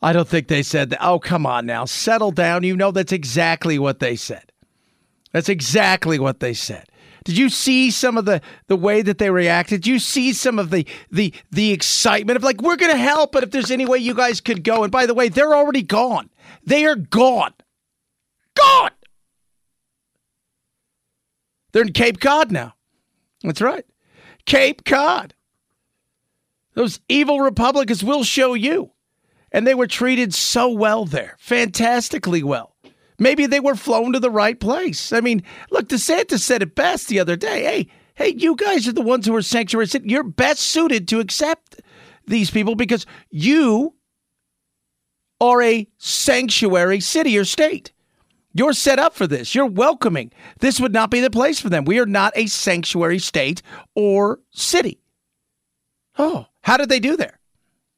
I 0.01 0.11
don't 0.11 0.27
think 0.27 0.49
they 0.49 0.63
said 0.63 0.89
that. 0.89 0.99
Oh, 1.01 1.17
come 1.17 1.45
on 1.45 1.65
now. 1.65 1.85
Settle 1.85 2.31
down. 2.31 2.63
You 2.63 2.75
know 2.75 2.91
that's 2.91 3.13
exactly 3.13 3.79
what 3.79 3.99
they 3.99 4.17
said. 4.17 4.51
That's 5.31 5.47
exactly 5.47 6.19
what 6.19 6.41
they 6.41 6.53
said. 6.53 6.89
Did 7.27 7.37
you 7.37 7.49
see 7.49 7.91
some 7.91 8.17
of 8.17 8.23
the 8.23 8.39
the 8.67 8.77
way 8.77 9.01
that 9.01 9.17
they 9.17 9.29
reacted? 9.29 9.81
Did 9.81 9.87
you 9.87 9.99
see 9.99 10.31
some 10.31 10.57
of 10.57 10.69
the 10.69 10.87
the 11.11 11.33
the 11.51 11.73
excitement 11.73 12.37
of 12.37 12.43
like 12.43 12.61
we're 12.61 12.77
going 12.77 12.93
to 12.93 12.97
help, 12.97 13.33
but 13.33 13.43
if 13.43 13.51
there's 13.51 13.69
any 13.69 13.85
way 13.85 13.97
you 13.97 14.13
guys 14.13 14.39
could 14.39 14.63
go. 14.63 14.83
And 14.83 14.93
by 14.93 15.05
the 15.05 15.13
way, 15.13 15.27
they're 15.27 15.53
already 15.53 15.81
gone. 15.81 16.29
They 16.63 16.85
are 16.85 16.95
gone. 16.95 17.53
Gone. 18.55 18.91
They're 21.73 21.81
in 21.81 21.91
Cape 21.91 22.21
Cod 22.21 22.49
now. 22.49 22.75
That's 23.43 23.59
right. 23.59 23.85
Cape 24.45 24.85
Cod. 24.85 25.33
Those 26.75 27.01
evil 27.09 27.41
Republicans 27.41 28.05
will 28.05 28.23
show 28.23 28.53
you. 28.53 28.91
And 29.51 29.67
they 29.67 29.75
were 29.75 29.87
treated 29.87 30.33
so 30.33 30.69
well 30.69 31.03
there, 31.03 31.35
fantastically 31.39 32.41
well. 32.41 32.76
Maybe 33.19 33.45
they 33.45 33.59
were 33.59 33.75
flown 33.75 34.13
to 34.13 34.19
the 34.19 34.29
right 34.29 34.59
place. 34.59 35.11
I 35.11 35.21
mean, 35.21 35.43
look, 35.71 35.87
DeSantis 35.87 36.39
said 36.39 36.61
it 36.61 36.75
best 36.75 37.07
the 37.07 37.19
other 37.19 37.35
day. 37.35 37.63
Hey, 37.63 37.87
hey, 38.15 38.35
you 38.37 38.55
guys 38.55 38.87
are 38.87 38.93
the 38.93 39.01
ones 39.01 39.25
who 39.25 39.35
are 39.35 39.41
sanctuary 39.41 39.87
city. 39.87 40.09
You're 40.09 40.23
best 40.23 40.61
suited 40.61 41.07
to 41.09 41.19
accept 41.19 41.81
these 42.27 42.51
people 42.51 42.75
because 42.75 43.05
you 43.29 43.95
are 45.39 45.61
a 45.61 45.87
sanctuary 45.97 46.99
city 46.99 47.37
or 47.37 47.45
state. 47.45 47.91
You're 48.53 48.73
set 48.73 48.97
up 48.97 49.13
for 49.13 49.27
this. 49.27 49.53
You're 49.53 49.67
welcoming. 49.67 50.31
This 50.59 50.79
would 50.79 50.93
not 50.93 51.11
be 51.11 51.19
the 51.19 51.29
place 51.29 51.59
for 51.59 51.69
them. 51.69 51.85
We 51.85 51.99
are 51.99 52.07
not 52.07 52.33
a 52.35 52.47
sanctuary 52.47 53.19
state 53.19 53.61
or 53.93 54.39
city. 54.51 54.99
Oh, 56.17 56.47
how 56.61 56.77
did 56.77 56.89
they 56.89 56.99
do 56.99 57.15
there? 57.15 57.36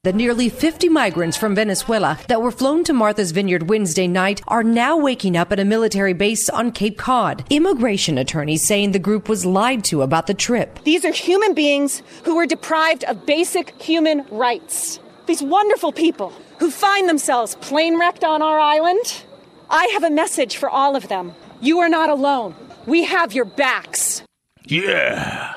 The 0.06 0.14
nearly 0.14 0.48
50 0.48 0.88
migrants 0.88 1.36
from 1.36 1.56
Venezuela 1.56 2.18
that 2.30 2.42
were 2.42 2.52
flown 2.52 2.86
to 2.86 2.94
Martha's 2.94 3.32
Vineyard 3.34 3.70
Wednesday 3.70 4.08
night 4.08 4.42
are 4.48 4.64
now 4.64 4.96
waking 4.96 5.36
up 5.36 5.52
at 5.52 5.60
a 5.60 5.66
military 5.66 6.14
base 6.14 6.48
on 6.48 6.72
Cape 6.72 6.98
Cod. 6.98 7.44
Immigration 7.50 8.18
attorneys 8.18 8.66
saying 8.66 8.94
the 8.94 9.00
group 9.00 9.28
was 9.28 9.46
lied 9.46 9.84
to 9.84 10.02
about 10.02 10.28
the 10.28 10.34
trip. 10.34 10.80
These 10.86 11.04
are 11.04 11.12
human 11.12 11.54
beings 11.54 12.02
who 12.24 12.38
were 12.38 12.46
deprived 12.46 13.04
of 13.04 13.26
basic 13.26 13.72
human 13.82 14.26
rights. 14.32 15.02
These 15.26 15.44
wonderful 15.44 15.92
people 15.92 16.32
who 16.60 16.72
find 16.72 17.10
themselves 17.10 17.56
plane 17.56 18.00
wrecked 18.00 18.24
on 18.24 18.42
our 18.42 18.58
island. 18.58 19.26
I 19.70 19.88
have 19.88 20.06
a 20.06 20.10
message 20.10 20.56
for 20.56 20.70
all 20.70 20.96
of 20.96 21.10
them. 21.10 21.34
You 21.60 21.80
are 21.80 21.90
not 21.90 22.10
alone. 22.10 22.56
We 22.86 23.04
have 23.04 23.34
your 23.34 23.44
backs. 23.44 24.24
Yeah. 24.64 25.56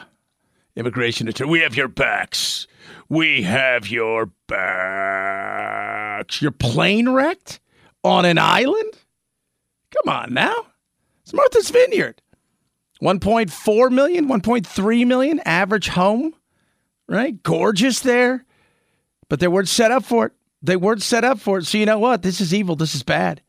Immigration 0.74 1.28
attorney, 1.28 1.48
we 1.48 1.60
have 1.60 1.76
your 1.76 1.86
backs. 1.86 2.66
We 3.12 3.42
have 3.42 3.88
your 3.88 4.30
backs. 4.48 6.40
Your 6.40 6.50
plane 6.50 7.10
wrecked 7.10 7.60
on 8.02 8.24
an 8.24 8.38
island? 8.38 8.94
Come 9.90 10.14
on 10.14 10.32
now. 10.32 10.54
It's 11.20 11.34
Martha's 11.34 11.68
Vineyard. 11.68 12.22
1.4 13.02 13.92
million, 13.92 14.28
1.3 14.28 15.06
million 15.06 15.40
average 15.44 15.88
home, 15.88 16.32
right? 17.06 17.42
Gorgeous 17.42 18.00
there. 18.00 18.46
But 19.28 19.40
they 19.40 19.48
weren't 19.48 19.68
set 19.68 19.90
up 19.90 20.06
for 20.06 20.24
it. 20.24 20.32
They 20.62 20.76
weren't 20.76 21.02
set 21.02 21.22
up 21.22 21.38
for 21.38 21.58
it. 21.58 21.66
So 21.66 21.76
you 21.76 21.84
know 21.84 21.98
what? 21.98 22.22
This 22.22 22.40
is 22.40 22.54
evil. 22.54 22.76
This 22.76 22.94
is 22.94 23.02
bad. 23.02 23.42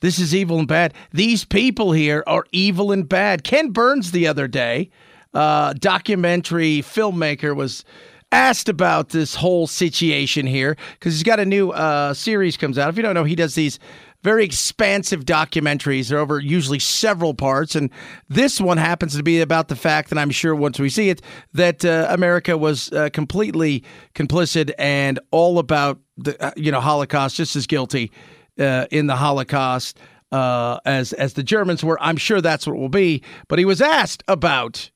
This 0.00 0.18
is 0.18 0.34
evil 0.34 0.58
and 0.58 0.66
bad. 0.66 0.94
These 1.12 1.44
people 1.44 1.92
here 1.92 2.24
are 2.26 2.44
evil 2.50 2.90
and 2.90 3.08
bad. 3.08 3.44
Ken 3.44 3.70
Burns 3.70 4.10
the 4.10 4.26
other 4.26 4.48
day, 4.48 4.90
uh, 5.32 5.74
documentary 5.74 6.78
filmmaker, 6.78 7.54
was 7.54 7.84
asked 8.32 8.68
about 8.68 9.10
this 9.10 9.34
whole 9.34 9.66
situation 9.66 10.46
here 10.46 10.76
because 10.94 11.14
he's 11.14 11.22
got 11.22 11.40
a 11.40 11.46
new 11.46 11.70
uh, 11.70 12.14
series 12.14 12.56
comes 12.56 12.78
out. 12.78 12.88
If 12.88 12.96
you 12.96 13.02
don't 13.02 13.14
know, 13.14 13.24
he 13.24 13.34
does 13.34 13.54
these 13.54 13.78
very 14.22 14.44
expansive 14.44 15.24
documentaries. 15.24 16.08
They're 16.08 16.18
over 16.18 16.40
usually 16.40 16.80
several 16.80 17.34
parts, 17.34 17.76
and 17.76 17.90
this 18.28 18.60
one 18.60 18.78
happens 18.78 19.16
to 19.16 19.22
be 19.22 19.40
about 19.40 19.68
the 19.68 19.76
fact 19.76 20.10
that 20.10 20.18
I'm 20.18 20.30
sure 20.30 20.54
once 20.54 20.80
we 20.80 20.88
see 20.88 21.10
it 21.10 21.22
that 21.52 21.84
uh, 21.84 22.08
America 22.10 22.58
was 22.58 22.92
uh, 22.92 23.10
completely 23.12 23.84
complicit 24.14 24.72
and 24.78 25.20
all 25.30 25.58
about 25.58 26.00
the 26.16 26.42
uh, 26.42 26.50
you 26.56 26.72
know 26.72 26.80
Holocaust, 26.80 27.36
just 27.36 27.54
as 27.54 27.66
guilty 27.66 28.10
uh, 28.58 28.86
in 28.90 29.06
the 29.06 29.16
Holocaust 29.16 29.98
uh, 30.32 30.78
as 30.84 31.12
as 31.12 31.34
the 31.34 31.42
Germans 31.42 31.84
were. 31.84 32.02
I'm 32.02 32.16
sure 32.16 32.40
that's 32.40 32.66
what 32.66 32.76
will 32.76 32.88
be. 32.88 33.22
But 33.48 33.58
he 33.58 33.64
was 33.64 33.80
asked 33.80 34.22
about 34.28 34.90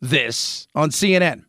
this 0.00 0.66
on 0.74 0.90
CNN. 0.90 1.44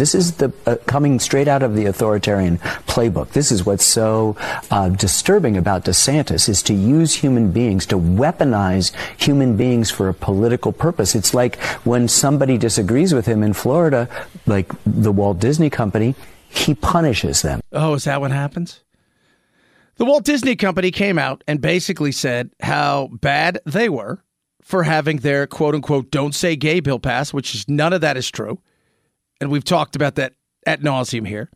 This 0.00 0.14
is 0.14 0.36
the 0.36 0.50
uh, 0.64 0.76
coming 0.86 1.20
straight 1.20 1.46
out 1.46 1.62
of 1.62 1.76
the 1.76 1.84
authoritarian 1.84 2.56
playbook. 2.88 3.32
This 3.32 3.52
is 3.52 3.66
what's 3.66 3.84
so 3.84 4.34
uh, 4.70 4.88
disturbing 4.88 5.58
about 5.58 5.84
DeSantis 5.84 6.48
is 6.48 6.62
to 6.62 6.72
use 6.72 7.12
human 7.12 7.52
beings 7.52 7.84
to 7.84 7.98
weaponize 7.98 8.94
human 9.20 9.58
beings 9.58 9.90
for 9.90 10.08
a 10.08 10.14
political 10.14 10.72
purpose. 10.72 11.14
It's 11.14 11.34
like 11.34 11.60
when 11.84 12.08
somebody 12.08 12.56
disagrees 12.56 13.12
with 13.12 13.26
him 13.26 13.42
in 13.42 13.52
Florida, 13.52 14.08
like 14.46 14.72
the 14.86 15.12
Walt 15.12 15.38
Disney 15.38 15.68
Company, 15.68 16.14
he 16.48 16.74
punishes 16.74 17.42
them. 17.42 17.60
Oh, 17.70 17.92
is 17.92 18.04
that 18.04 18.22
what 18.22 18.30
happens? 18.30 18.80
The 19.96 20.06
Walt 20.06 20.24
Disney 20.24 20.56
Company 20.56 20.90
came 20.92 21.18
out 21.18 21.44
and 21.46 21.60
basically 21.60 22.12
said 22.12 22.52
how 22.62 23.08
bad 23.20 23.60
they 23.66 23.90
were 23.90 24.24
for 24.62 24.84
having 24.84 25.18
their 25.18 25.46
quote 25.46 25.74
unquote 25.74 26.10
don't 26.10 26.34
say 26.34 26.56
gay 26.56 26.80
bill 26.80 26.98
pass, 26.98 27.34
which 27.34 27.54
is 27.54 27.68
none 27.68 27.92
of 27.92 28.00
that 28.00 28.16
is 28.16 28.30
true 28.30 28.58
and 29.40 29.50
we've 29.50 29.64
talked 29.64 29.96
about 29.96 30.16
that 30.16 30.34
at 30.66 30.80
nauseum 30.80 31.26
here. 31.26 31.50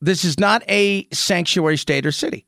This 0.00 0.24
is 0.24 0.38
not 0.38 0.62
a 0.68 1.06
sanctuary 1.12 1.76
state 1.76 2.06
or 2.06 2.12
city. 2.12 2.46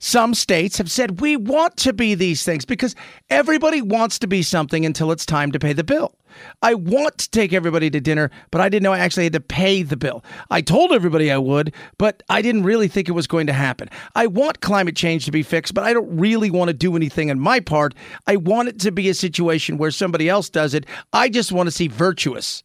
Some 0.00 0.34
states 0.34 0.78
have 0.78 0.90
said 0.90 1.20
we 1.20 1.36
want 1.36 1.76
to 1.78 1.92
be 1.92 2.14
these 2.14 2.44
things 2.44 2.64
because 2.64 2.94
everybody 3.30 3.82
wants 3.82 4.20
to 4.20 4.28
be 4.28 4.42
something 4.42 4.86
until 4.86 5.10
it's 5.10 5.26
time 5.26 5.50
to 5.50 5.58
pay 5.58 5.72
the 5.72 5.82
bill. 5.82 6.14
I 6.62 6.74
want 6.74 7.18
to 7.18 7.30
take 7.30 7.52
everybody 7.52 7.90
to 7.90 8.00
dinner, 8.00 8.30
but 8.52 8.60
I 8.60 8.68
didn't 8.68 8.84
know 8.84 8.92
I 8.92 9.00
actually 9.00 9.24
had 9.24 9.32
to 9.32 9.40
pay 9.40 9.82
the 9.82 9.96
bill. 9.96 10.24
I 10.50 10.60
told 10.60 10.92
everybody 10.92 11.32
I 11.32 11.38
would, 11.38 11.74
but 11.96 12.22
I 12.28 12.42
didn't 12.42 12.62
really 12.62 12.86
think 12.86 13.08
it 13.08 13.12
was 13.12 13.26
going 13.26 13.48
to 13.48 13.52
happen. 13.52 13.90
I 14.14 14.28
want 14.28 14.60
climate 14.60 14.94
change 14.94 15.24
to 15.24 15.32
be 15.32 15.42
fixed, 15.42 15.74
but 15.74 15.82
I 15.82 15.92
don't 15.92 16.16
really 16.16 16.50
want 16.50 16.68
to 16.68 16.74
do 16.74 16.94
anything 16.94 17.28
on 17.28 17.40
my 17.40 17.58
part. 17.58 17.92
I 18.28 18.36
want 18.36 18.68
it 18.68 18.78
to 18.80 18.92
be 18.92 19.08
a 19.08 19.14
situation 19.14 19.78
where 19.78 19.90
somebody 19.90 20.28
else 20.28 20.48
does 20.48 20.74
it. 20.74 20.86
I 21.12 21.28
just 21.28 21.50
want 21.50 21.66
to 21.66 21.72
see 21.72 21.88
virtuous. 21.88 22.62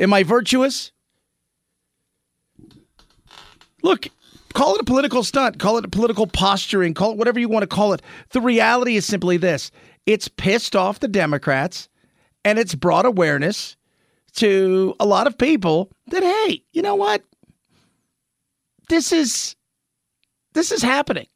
Am 0.00 0.12
I 0.14 0.22
virtuous? 0.22 0.92
Look, 3.82 4.08
call 4.54 4.74
it 4.74 4.80
a 4.80 4.84
political 4.84 5.22
stunt, 5.22 5.58
call 5.58 5.76
it 5.76 5.84
a 5.84 5.88
political 5.88 6.26
posturing, 6.26 6.94
call 6.94 7.12
it 7.12 7.18
whatever 7.18 7.38
you 7.38 7.48
want 7.48 7.62
to 7.62 7.66
call 7.66 7.92
it. 7.92 8.02
The 8.30 8.40
reality 8.40 8.96
is 8.96 9.06
simply 9.06 9.36
this 9.36 9.70
it's 10.06 10.26
pissed 10.26 10.74
off 10.74 11.00
the 11.00 11.08
Democrats 11.08 11.88
and 12.44 12.58
it's 12.58 12.74
brought 12.74 13.04
awareness 13.04 13.76
to 14.36 14.94
a 14.98 15.04
lot 15.04 15.26
of 15.26 15.36
people 15.36 15.90
that, 16.08 16.22
hey, 16.22 16.62
you 16.72 16.82
know 16.82 16.94
what? 16.94 17.22
This 18.88 19.12
is 19.12 19.54
this 20.54 20.72
is 20.72 20.82
happening. 20.82 21.26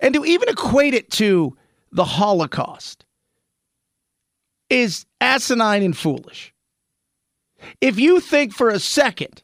And 0.00 0.14
to 0.14 0.24
even 0.24 0.48
equate 0.48 0.94
it 0.94 1.10
to 1.12 1.56
the 1.92 2.04
Holocaust 2.04 3.04
is 4.70 5.04
asinine 5.20 5.82
and 5.82 5.96
foolish. 5.96 6.54
If 7.80 7.98
you 7.98 8.20
think 8.20 8.52
for 8.52 8.68
a 8.68 8.78
second 8.80 9.42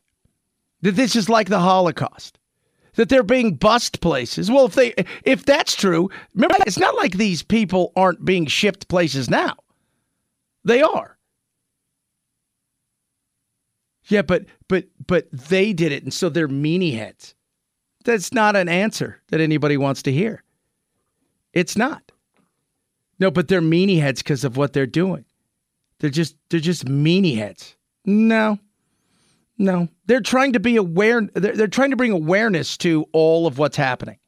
that 0.83 0.93
this 0.93 1.17
is 1.17 1.29
like 1.29 1.49
the 1.49 1.61
Holocaust, 1.61 2.39
that 2.95 3.09
they're 3.09 3.23
being 3.23 3.55
bust 3.55 4.01
places, 4.01 4.51
well, 4.51 4.67
if 4.67 4.75
they 4.75 4.95
if 5.25 5.45
that's 5.45 5.75
true, 5.75 6.11
remember 6.35 6.57
it's 6.67 6.79
not 6.79 6.97
like 6.97 7.17
these 7.17 7.43
people 7.43 7.93
aren't 7.97 8.25
being 8.25 8.47
shipped 8.47 8.89
places 8.89 9.29
now. 9.29 9.57
They 10.65 10.83
are. 10.83 11.17
Yeah, 14.09 14.23
but 14.23 14.45
but 14.69 14.85
but 15.07 15.31
they 15.33 15.73
did 15.73 15.93
it, 15.93 16.03
and 16.03 16.15
so 16.15 16.29
they're 16.29 16.49
meanie 16.49 16.97
heads. 16.97 17.35
That's 18.05 18.33
not 18.33 18.55
an 18.55 18.69
answer 18.69 19.21
that 19.29 19.41
anybody 19.41 19.77
wants 19.77 20.03
to 20.03 20.13
hear. 20.13 20.43
It's 21.53 21.77
not. 21.77 22.13
No, 23.19 23.31
but 23.31 23.49
they're 23.49 23.63
meanie 23.63 24.01
heads 24.01 24.23
because 24.23 24.45
of 24.45 24.57
what 24.57 24.73
they're 24.73 24.87
doing. 24.87 25.25
They're 25.99 26.11
just 26.11 26.37
they're 26.51 26.61
just 26.61 26.87
meanie 26.87 27.37
heads. 27.37 27.76
No. 28.07 28.59
No. 29.59 29.89
They're 30.07 30.21
trying 30.21 30.53
to 30.53 30.61
be 30.61 30.77
aware 30.77 31.23
they're, 31.35 31.55
they're 31.57 31.67
trying 31.67 31.91
to 31.91 31.97
bring 31.97 32.13
awareness 32.13 32.77
to 32.79 33.07
all 33.13 33.47
of 33.47 33.59
what's 33.59 33.77
happening 33.77 34.19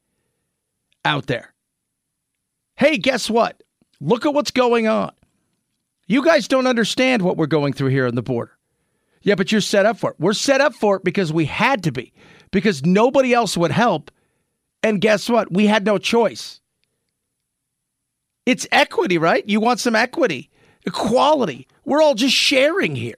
out 1.05 1.27
there. 1.27 1.55
Hey, 2.77 2.99
guess 2.99 3.31
what? 3.31 3.63
Look 4.01 4.27
at 4.27 4.35
what's 4.35 4.51
going 4.51 4.87
on. 4.87 5.13
You 6.07 6.25
guys 6.25 6.49
don't 6.49 6.67
understand 6.67 7.23
what 7.23 7.37
we're 7.37 7.47
going 7.47 7.73
through 7.73 7.89
here 7.89 8.07
on 8.07 8.15
the 8.15 8.23
border. 8.23 8.53
Yeah, 9.23 9.35
but 9.35 9.53
you're 9.53 9.61
set 9.61 9.85
up 9.85 9.99
for 9.99 10.11
it. 10.11 10.17
We're 10.19 10.33
set 10.33 10.61
up 10.61 10.75
for 10.75 10.97
it 10.97 11.05
because 11.05 11.33
we 11.33 11.45
had 11.45 11.83
to 11.85 11.93
be, 11.93 12.13
because 12.51 12.85
nobody 12.85 13.35
else 13.35 13.57
would 13.57 13.73
help. 13.73 14.11
And 14.83 15.01
guess 15.01 15.29
what? 15.29 15.53
We 15.53 15.67
had 15.67 15.85
no 15.85 15.99
choice. 15.99 16.61
It's 18.47 18.67
equity, 18.73 19.19
right? 19.19 19.47
You 19.47 19.61
want 19.61 19.81
some 19.81 19.97
equity, 19.97 20.49
equality. 20.87 21.67
We're 21.85 22.01
all 22.01 22.15
just 22.15 22.35
sharing 22.35 22.97
here. 22.97 23.17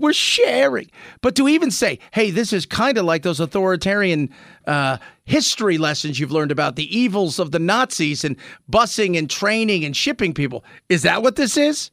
We're 0.00 0.12
sharing. 0.12 0.90
But 1.20 1.36
to 1.36 1.48
even 1.48 1.70
say, 1.70 1.98
hey, 2.12 2.30
this 2.30 2.52
is 2.52 2.66
kind 2.66 2.96
of 2.98 3.04
like 3.04 3.22
those 3.22 3.38
authoritarian 3.38 4.30
uh, 4.66 4.98
history 5.24 5.78
lessons 5.78 6.18
you've 6.18 6.32
learned 6.32 6.50
about 6.50 6.76
the 6.76 6.96
evils 6.96 7.38
of 7.38 7.50
the 7.50 7.58
Nazis 7.58 8.24
and 8.24 8.36
busing 8.70 9.16
and 9.18 9.28
training 9.28 9.84
and 9.84 9.96
shipping 9.96 10.32
people, 10.32 10.64
is 10.88 11.02
that 11.02 11.22
what 11.22 11.36
this 11.36 11.56
is? 11.56 11.90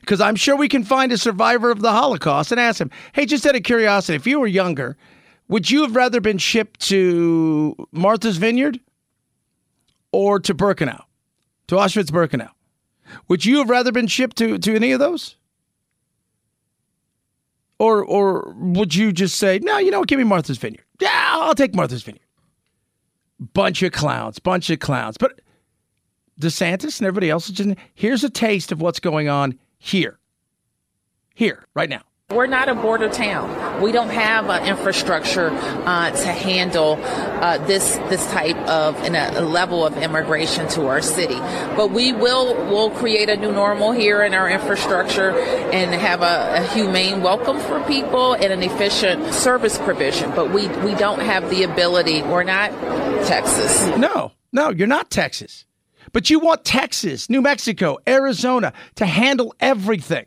Because 0.00 0.20
I'm 0.20 0.36
sure 0.36 0.56
we 0.56 0.68
can 0.68 0.84
find 0.84 1.10
a 1.12 1.18
survivor 1.18 1.70
of 1.70 1.80
the 1.80 1.92
Holocaust 1.92 2.52
and 2.52 2.60
ask 2.60 2.80
him, 2.80 2.90
hey, 3.12 3.26
just 3.26 3.46
out 3.46 3.56
of 3.56 3.62
curiosity, 3.62 4.14
if 4.14 4.26
you 4.26 4.38
were 4.38 4.46
younger, 4.46 4.96
would 5.48 5.70
you 5.70 5.82
have 5.82 5.96
rather 5.96 6.20
been 6.20 6.38
shipped 6.38 6.80
to 6.88 7.74
Martha's 7.92 8.36
Vineyard 8.36 8.80
or 10.12 10.38
to 10.40 10.54
Birkenau, 10.54 11.02
to 11.68 11.76
Auschwitz 11.76 12.10
Birkenau? 12.10 12.50
Would 13.28 13.44
you 13.44 13.58
have 13.58 13.70
rather 13.70 13.92
been 13.92 14.08
shipped 14.08 14.36
to, 14.38 14.58
to 14.58 14.74
any 14.74 14.92
of 14.92 15.00
those? 15.00 15.36
Or 17.78 18.04
or 18.04 18.54
would 18.56 18.94
you 18.94 19.12
just 19.12 19.36
say, 19.36 19.58
no, 19.62 19.78
you 19.78 19.90
know 19.90 20.00
what, 20.00 20.08
give 20.08 20.18
me 20.18 20.24
Martha's 20.24 20.58
Vineyard. 20.58 20.84
Yeah, 21.00 21.10
I'll 21.12 21.54
take 21.54 21.74
Martha's 21.74 22.02
Vineyard. 22.02 22.22
Bunch 23.52 23.82
of 23.82 23.92
clowns, 23.92 24.38
bunch 24.38 24.70
of 24.70 24.78
clowns. 24.78 25.18
But 25.18 25.40
DeSantis 26.40 27.00
and 27.00 27.06
everybody 27.06 27.30
else 27.30 27.48
is 27.48 27.54
just 27.54 27.70
here's 27.94 28.24
a 28.24 28.30
taste 28.30 28.72
of 28.72 28.80
what's 28.80 29.00
going 29.00 29.28
on 29.28 29.58
here. 29.78 30.18
Here, 31.34 31.66
right 31.74 31.90
now. 31.90 32.02
We're 32.32 32.48
not 32.48 32.68
a 32.68 32.74
border 32.74 33.08
town. 33.08 33.80
We 33.80 33.92
don't 33.92 34.08
have 34.08 34.50
an 34.50 34.66
infrastructure 34.66 35.50
uh, 35.52 36.10
to 36.10 36.26
handle 36.32 36.98
uh, 37.00 37.58
this 37.68 37.98
this 38.08 38.26
type 38.32 38.56
of 38.66 38.96
and 39.04 39.14
a, 39.14 39.38
a 39.38 39.42
level 39.42 39.86
of 39.86 39.96
immigration 39.96 40.66
to 40.70 40.88
our 40.88 41.00
city. 41.00 41.36
But 41.76 41.92
we 41.92 42.12
will 42.12 42.56
will 42.66 42.90
create 42.90 43.28
a 43.28 43.36
new 43.36 43.52
normal 43.52 43.92
here 43.92 44.24
in 44.24 44.34
our 44.34 44.50
infrastructure 44.50 45.38
and 45.38 45.94
have 45.94 46.22
a, 46.22 46.64
a 46.64 46.66
humane 46.74 47.22
welcome 47.22 47.60
for 47.60 47.80
people 47.84 48.34
and 48.34 48.52
an 48.52 48.64
efficient 48.64 49.32
service 49.32 49.78
provision. 49.78 50.32
But 50.32 50.50
we 50.50 50.66
we 50.78 50.96
don't 50.96 51.20
have 51.20 51.48
the 51.48 51.62
ability. 51.62 52.22
We're 52.22 52.42
not 52.42 52.72
Texas. 53.28 53.86
No, 53.96 54.32
no, 54.50 54.70
you're 54.70 54.88
not 54.88 55.10
Texas. 55.10 55.64
But 56.12 56.28
you 56.28 56.40
want 56.40 56.64
Texas, 56.64 57.30
New 57.30 57.40
Mexico, 57.40 57.98
Arizona 58.04 58.72
to 58.96 59.06
handle 59.06 59.54
everything. 59.60 60.26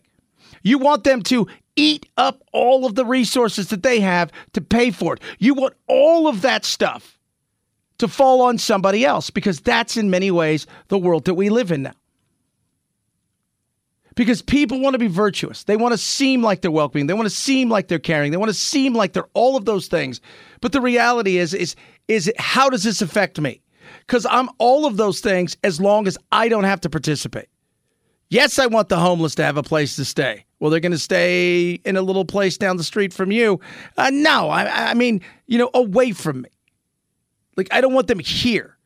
You 0.62 0.78
want 0.78 1.04
them 1.04 1.22
to 1.24 1.48
eat 1.80 2.06
up 2.18 2.44
all 2.52 2.86
of 2.86 2.96
the 2.96 3.06
resources 3.06 3.70
that 3.70 3.84
they 3.84 4.02
have 4.02 4.32
to 4.54 4.62
pay 4.62 4.92
for 4.92 5.14
it. 5.14 5.22
You 5.40 5.54
want 5.54 5.76
all 5.88 6.28
of 6.28 6.42
that 6.42 6.66
stuff 6.66 7.18
to 8.00 8.08
fall 8.08 8.42
on 8.42 8.58
somebody 8.58 9.06
else 9.06 9.30
because 9.30 9.60
that's 9.62 9.96
in 9.96 10.10
many 10.10 10.30
ways 10.30 10.68
the 10.90 10.98
world 10.98 11.26
that 11.26 11.36
we 11.36 11.50
live 11.50 11.72
in 11.72 11.84
now. 11.84 11.94
Because 14.16 14.42
people 14.42 14.82
want 14.82 14.96
to 14.96 15.00
be 15.00 15.08
virtuous. 15.08 15.64
They 15.64 15.78
want 15.78 15.94
to 15.94 15.98
seem 15.98 16.42
like 16.42 16.60
they're 16.62 16.72
welcoming. 16.72 17.08
They 17.08 17.14
want 17.14 17.28
to 17.28 17.34
seem 17.36 17.70
like 17.70 17.88
they're 17.88 18.00
caring. 18.00 18.32
They 18.32 18.38
want 18.38 18.50
to 18.50 18.58
seem 18.58 18.94
like 18.94 19.14
they're 19.14 19.30
all 19.34 19.56
of 19.56 19.64
those 19.64 19.88
things. 19.88 20.20
But 20.60 20.74
the 20.74 20.82
reality 20.82 21.38
is 21.38 21.54
is 21.54 21.76
is 22.10 22.32
how 22.38 22.70
does 22.70 22.84
this 22.84 23.02
affect 23.02 23.40
me? 23.40 23.62
Cuz 24.08 24.26
I'm 24.30 24.50
all 24.58 24.86
of 24.86 24.98
those 24.98 25.22
things 25.22 25.56
as 25.64 25.80
long 25.80 26.06
as 26.06 26.18
I 26.34 26.50
don't 26.50 26.66
have 26.66 26.82
to 26.82 26.90
participate. 26.90 27.48
Yes, 28.30 28.60
I 28.60 28.68
want 28.68 28.90
the 28.90 28.98
homeless 28.98 29.36
to 29.36 29.44
have 29.44 29.58
a 29.58 29.64
place 29.64 29.96
to 29.96 30.06
stay. 30.06 30.46
Well, 30.60 30.70
they're 30.70 30.80
going 30.80 30.92
to 30.92 31.00
stay 31.00 31.72
in 31.84 31.96
a 31.96 32.02
little 32.02 32.26
place 32.26 32.58
down 32.58 32.78
the 32.78 32.84
street 32.84 33.14
from 33.14 33.32
you. 33.32 33.60
Uh, 33.98 34.12
no, 34.12 34.50
I, 34.50 34.92
I 34.92 34.94
mean, 34.94 35.22
you 35.48 35.58
know, 35.58 35.72
away 35.74 36.12
from 36.12 36.42
me. 36.42 36.50
Like, 37.58 37.70
I 37.72 37.82
don't 37.82 37.94
want 37.94 38.08
them 38.08 38.20
here. 38.20 38.78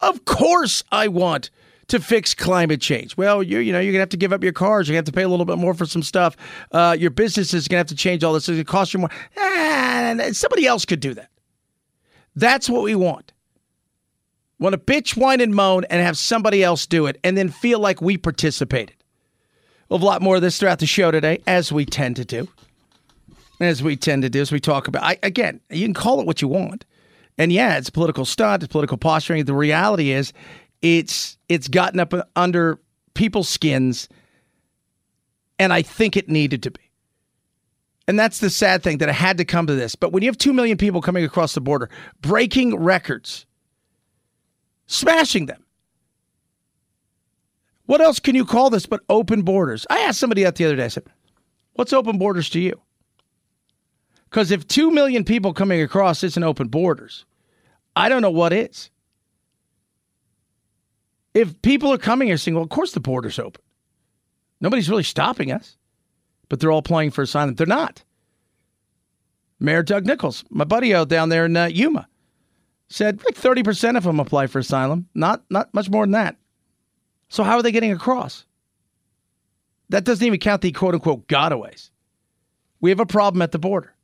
Of 0.00 0.24
course, 0.24 0.84
I 0.92 1.08
want 1.08 1.50
to 1.88 2.00
fix 2.00 2.34
climate 2.34 2.80
change. 2.80 3.16
Well, 3.16 3.42
you 3.42 3.58
you 3.58 3.72
know 3.72 3.78
you're 3.78 3.92
gonna 3.92 4.00
have 4.00 4.08
to 4.10 4.16
give 4.16 4.32
up 4.32 4.42
your 4.42 4.52
cars. 4.52 4.88
You 4.88 4.96
have 4.96 5.04
to 5.04 5.12
pay 5.12 5.22
a 5.22 5.28
little 5.28 5.44
bit 5.44 5.58
more 5.58 5.74
for 5.74 5.84
some 5.84 6.02
stuff. 6.02 6.36
Uh, 6.70 6.96
your 6.98 7.10
business 7.10 7.52
is 7.52 7.68
gonna 7.68 7.78
have 7.78 7.86
to 7.88 7.94
change 7.94 8.24
all 8.24 8.32
this. 8.32 8.48
It's 8.48 8.56
gonna 8.56 8.64
cost 8.64 8.94
you 8.94 9.00
more. 9.00 9.10
And 9.36 10.34
somebody 10.34 10.66
else 10.66 10.84
could 10.84 11.00
do 11.00 11.14
that. 11.14 11.28
That's 12.34 12.68
what 12.68 12.82
we 12.82 12.94
want. 12.94 13.31
Want 14.62 14.74
to 14.74 14.78
bitch, 14.78 15.16
whine, 15.16 15.40
and 15.40 15.52
moan, 15.52 15.84
and 15.90 16.00
have 16.00 16.16
somebody 16.16 16.62
else 16.62 16.86
do 16.86 17.06
it, 17.06 17.18
and 17.24 17.36
then 17.36 17.48
feel 17.48 17.80
like 17.80 18.00
we 18.00 18.16
participated. 18.16 18.94
We'll 19.88 19.98
have 19.98 20.04
a 20.04 20.06
lot 20.06 20.22
more 20.22 20.36
of 20.36 20.42
this 20.42 20.56
throughout 20.56 20.78
the 20.78 20.86
show 20.86 21.10
today, 21.10 21.42
as 21.48 21.72
we 21.72 21.84
tend 21.84 22.14
to 22.16 22.24
do. 22.24 22.48
As 23.60 23.82
we 23.82 23.96
tend 23.96 24.22
to 24.22 24.30
do, 24.30 24.40
as 24.40 24.52
we 24.52 24.60
talk 24.60 24.86
about. 24.86 25.02
I, 25.02 25.18
again, 25.24 25.60
you 25.68 25.84
can 25.84 25.94
call 25.94 26.20
it 26.20 26.26
what 26.26 26.40
you 26.40 26.46
want, 26.46 26.86
and 27.38 27.52
yeah, 27.52 27.76
it's 27.76 27.90
political 27.90 28.24
stunt, 28.24 28.62
it's 28.62 28.70
political 28.70 28.96
posturing. 28.96 29.44
The 29.44 29.54
reality 29.54 30.12
is, 30.12 30.32
it's 30.80 31.36
it's 31.48 31.66
gotten 31.66 31.98
up 31.98 32.14
under 32.36 32.78
people's 33.14 33.48
skins, 33.48 34.08
and 35.58 35.72
I 35.72 35.82
think 35.82 36.16
it 36.16 36.28
needed 36.28 36.62
to 36.62 36.70
be. 36.70 36.80
And 38.06 38.16
that's 38.16 38.38
the 38.38 38.50
sad 38.50 38.84
thing 38.84 38.98
that 38.98 39.08
it 39.08 39.14
had 39.14 39.38
to 39.38 39.44
come 39.44 39.66
to 39.66 39.74
this. 39.74 39.96
But 39.96 40.12
when 40.12 40.22
you 40.22 40.28
have 40.28 40.38
2 40.38 40.52
million 40.52 40.78
people 40.78 41.00
coming 41.00 41.24
across 41.24 41.54
the 41.54 41.60
border, 41.60 41.90
breaking 42.20 42.76
records, 42.76 43.44
smashing 44.92 45.46
them, 45.46 45.64
what 47.86 48.00
else 48.00 48.20
can 48.20 48.34
you 48.34 48.44
call 48.44 48.70
this 48.70 48.86
but 48.86 49.00
open 49.08 49.42
borders? 49.42 49.86
I 49.90 50.00
asked 50.00 50.20
somebody 50.20 50.44
that 50.44 50.56
the 50.56 50.64
other 50.64 50.76
day. 50.76 50.84
I 50.84 50.88
said, 50.88 51.04
What's 51.74 51.92
open 51.92 52.18
borders 52.18 52.50
to 52.50 52.60
you? 52.60 52.80
Because 54.28 54.50
if 54.50 54.66
2 54.66 54.90
million 54.90 55.24
people 55.24 55.52
coming 55.52 55.80
across 55.80 56.22
isn't 56.22 56.42
open 56.42 56.68
borders, 56.68 57.24
I 57.96 58.08
don't 58.08 58.22
know 58.22 58.30
what 58.30 58.52
is. 58.52 58.90
If 61.34 61.60
people 61.62 61.92
are 61.92 61.98
coming 61.98 62.28
here 62.28 62.36
saying, 62.36 62.54
Well, 62.54 62.64
of 62.64 62.70
course 62.70 62.92
the 62.92 63.00
border's 63.00 63.38
open, 63.38 63.62
nobody's 64.60 64.90
really 64.90 65.02
stopping 65.02 65.50
us, 65.50 65.76
but 66.48 66.60
they're 66.60 66.70
all 66.70 66.78
applying 66.78 67.10
for 67.10 67.22
asylum. 67.22 67.54
They're 67.54 67.66
not. 67.66 68.04
Mayor 69.58 69.82
Doug 69.82 70.06
Nicholls, 70.06 70.44
my 70.50 70.64
buddy 70.64 70.94
out 70.94 71.08
down 71.08 71.28
there 71.28 71.46
in 71.46 71.56
uh, 71.56 71.66
Yuma, 71.66 72.08
said 72.92 73.22
like 73.24 73.34
30% 73.34 73.96
of 73.96 74.04
them 74.04 74.20
apply 74.20 74.46
for 74.46 74.58
asylum, 74.58 75.08
not, 75.14 75.42
not 75.50 75.72
much 75.72 75.88
more 75.88 76.04
than 76.04 76.12
that. 76.12 76.36
So 77.28 77.42
how 77.42 77.56
are 77.56 77.62
they 77.62 77.72
getting 77.72 77.92
across? 77.92 78.44
That 79.88 80.04
doesn't 80.04 80.26
even 80.26 80.38
count 80.38 80.62
the 80.62 80.72
quote 80.72 80.94
unquote 80.94 81.26
gotaways. 81.26 81.90
We 82.80 82.90
have 82.90 83.00
a 83.00 83.06
problem 83.06 83.42
at 83.42 83.52
the 83.52 83.58
border. 83.58 83.94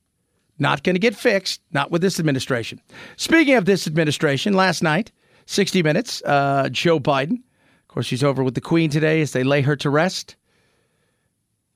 Not 0.58 0.82
going 0.82 0.94
to 0.94 1.00
get 1.00 1.14
fixed, 1.14 1.60
not 1.72 1.90
with 1.90 2.02
this 2.02 2.18
administration. 2.18 2.80
Speaking 3.16 3.54
of 3.54 3.64
this 3.64 3.86
administration, 3.86 4.54
last 4.54 4.82
night, 4.82 5.12
60 5.46 5.82
Minutes, 5.82 6.22
uh, 6.24 6.68
Joe 6.70 6.98
Biden, 6.98 7.34
of 7.34 7.88
course, 7.88 8.06
she's 8.06 8.24
over 8.24 8.42
with 8.42 8.54
the 8.54 8.60
Queen 8.60 8.90
today 8.90 9.20
as 9.20 9.32
they 9.32 9.44
lay 9.44 9.60
her 9.62 9.76
to 9.76 9.90
rest. 9.90 10.36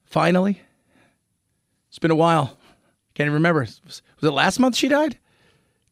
Finally, 0.04 0.60
it's 1.88 1.98
been 1.98 2.10
a 2.10 2.16
while. 2.16 2.58
Can't 3.14 3.26
even 3.26 3.34
remember. 3.34 3.60
Was, 3.60 3.80
was 3.86 4.02
it 4.22 4.32
last 4.32 4.58
month 4.58 4.76
she 4.76 4.88
died? 4.88 5.18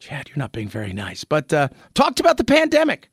Chad, 0.01 0.29
you're 0.29 0.39
not 0.39 0.53
being 0.53 0.69
very 0.69 0.93
nice. 0.93 1.25
But 1.25 1.53
uh, 1.53 1.69
talked 1.95 2.21
about 2.21 2.39
the 2.39 2.45
pandemic. 2.45 3.11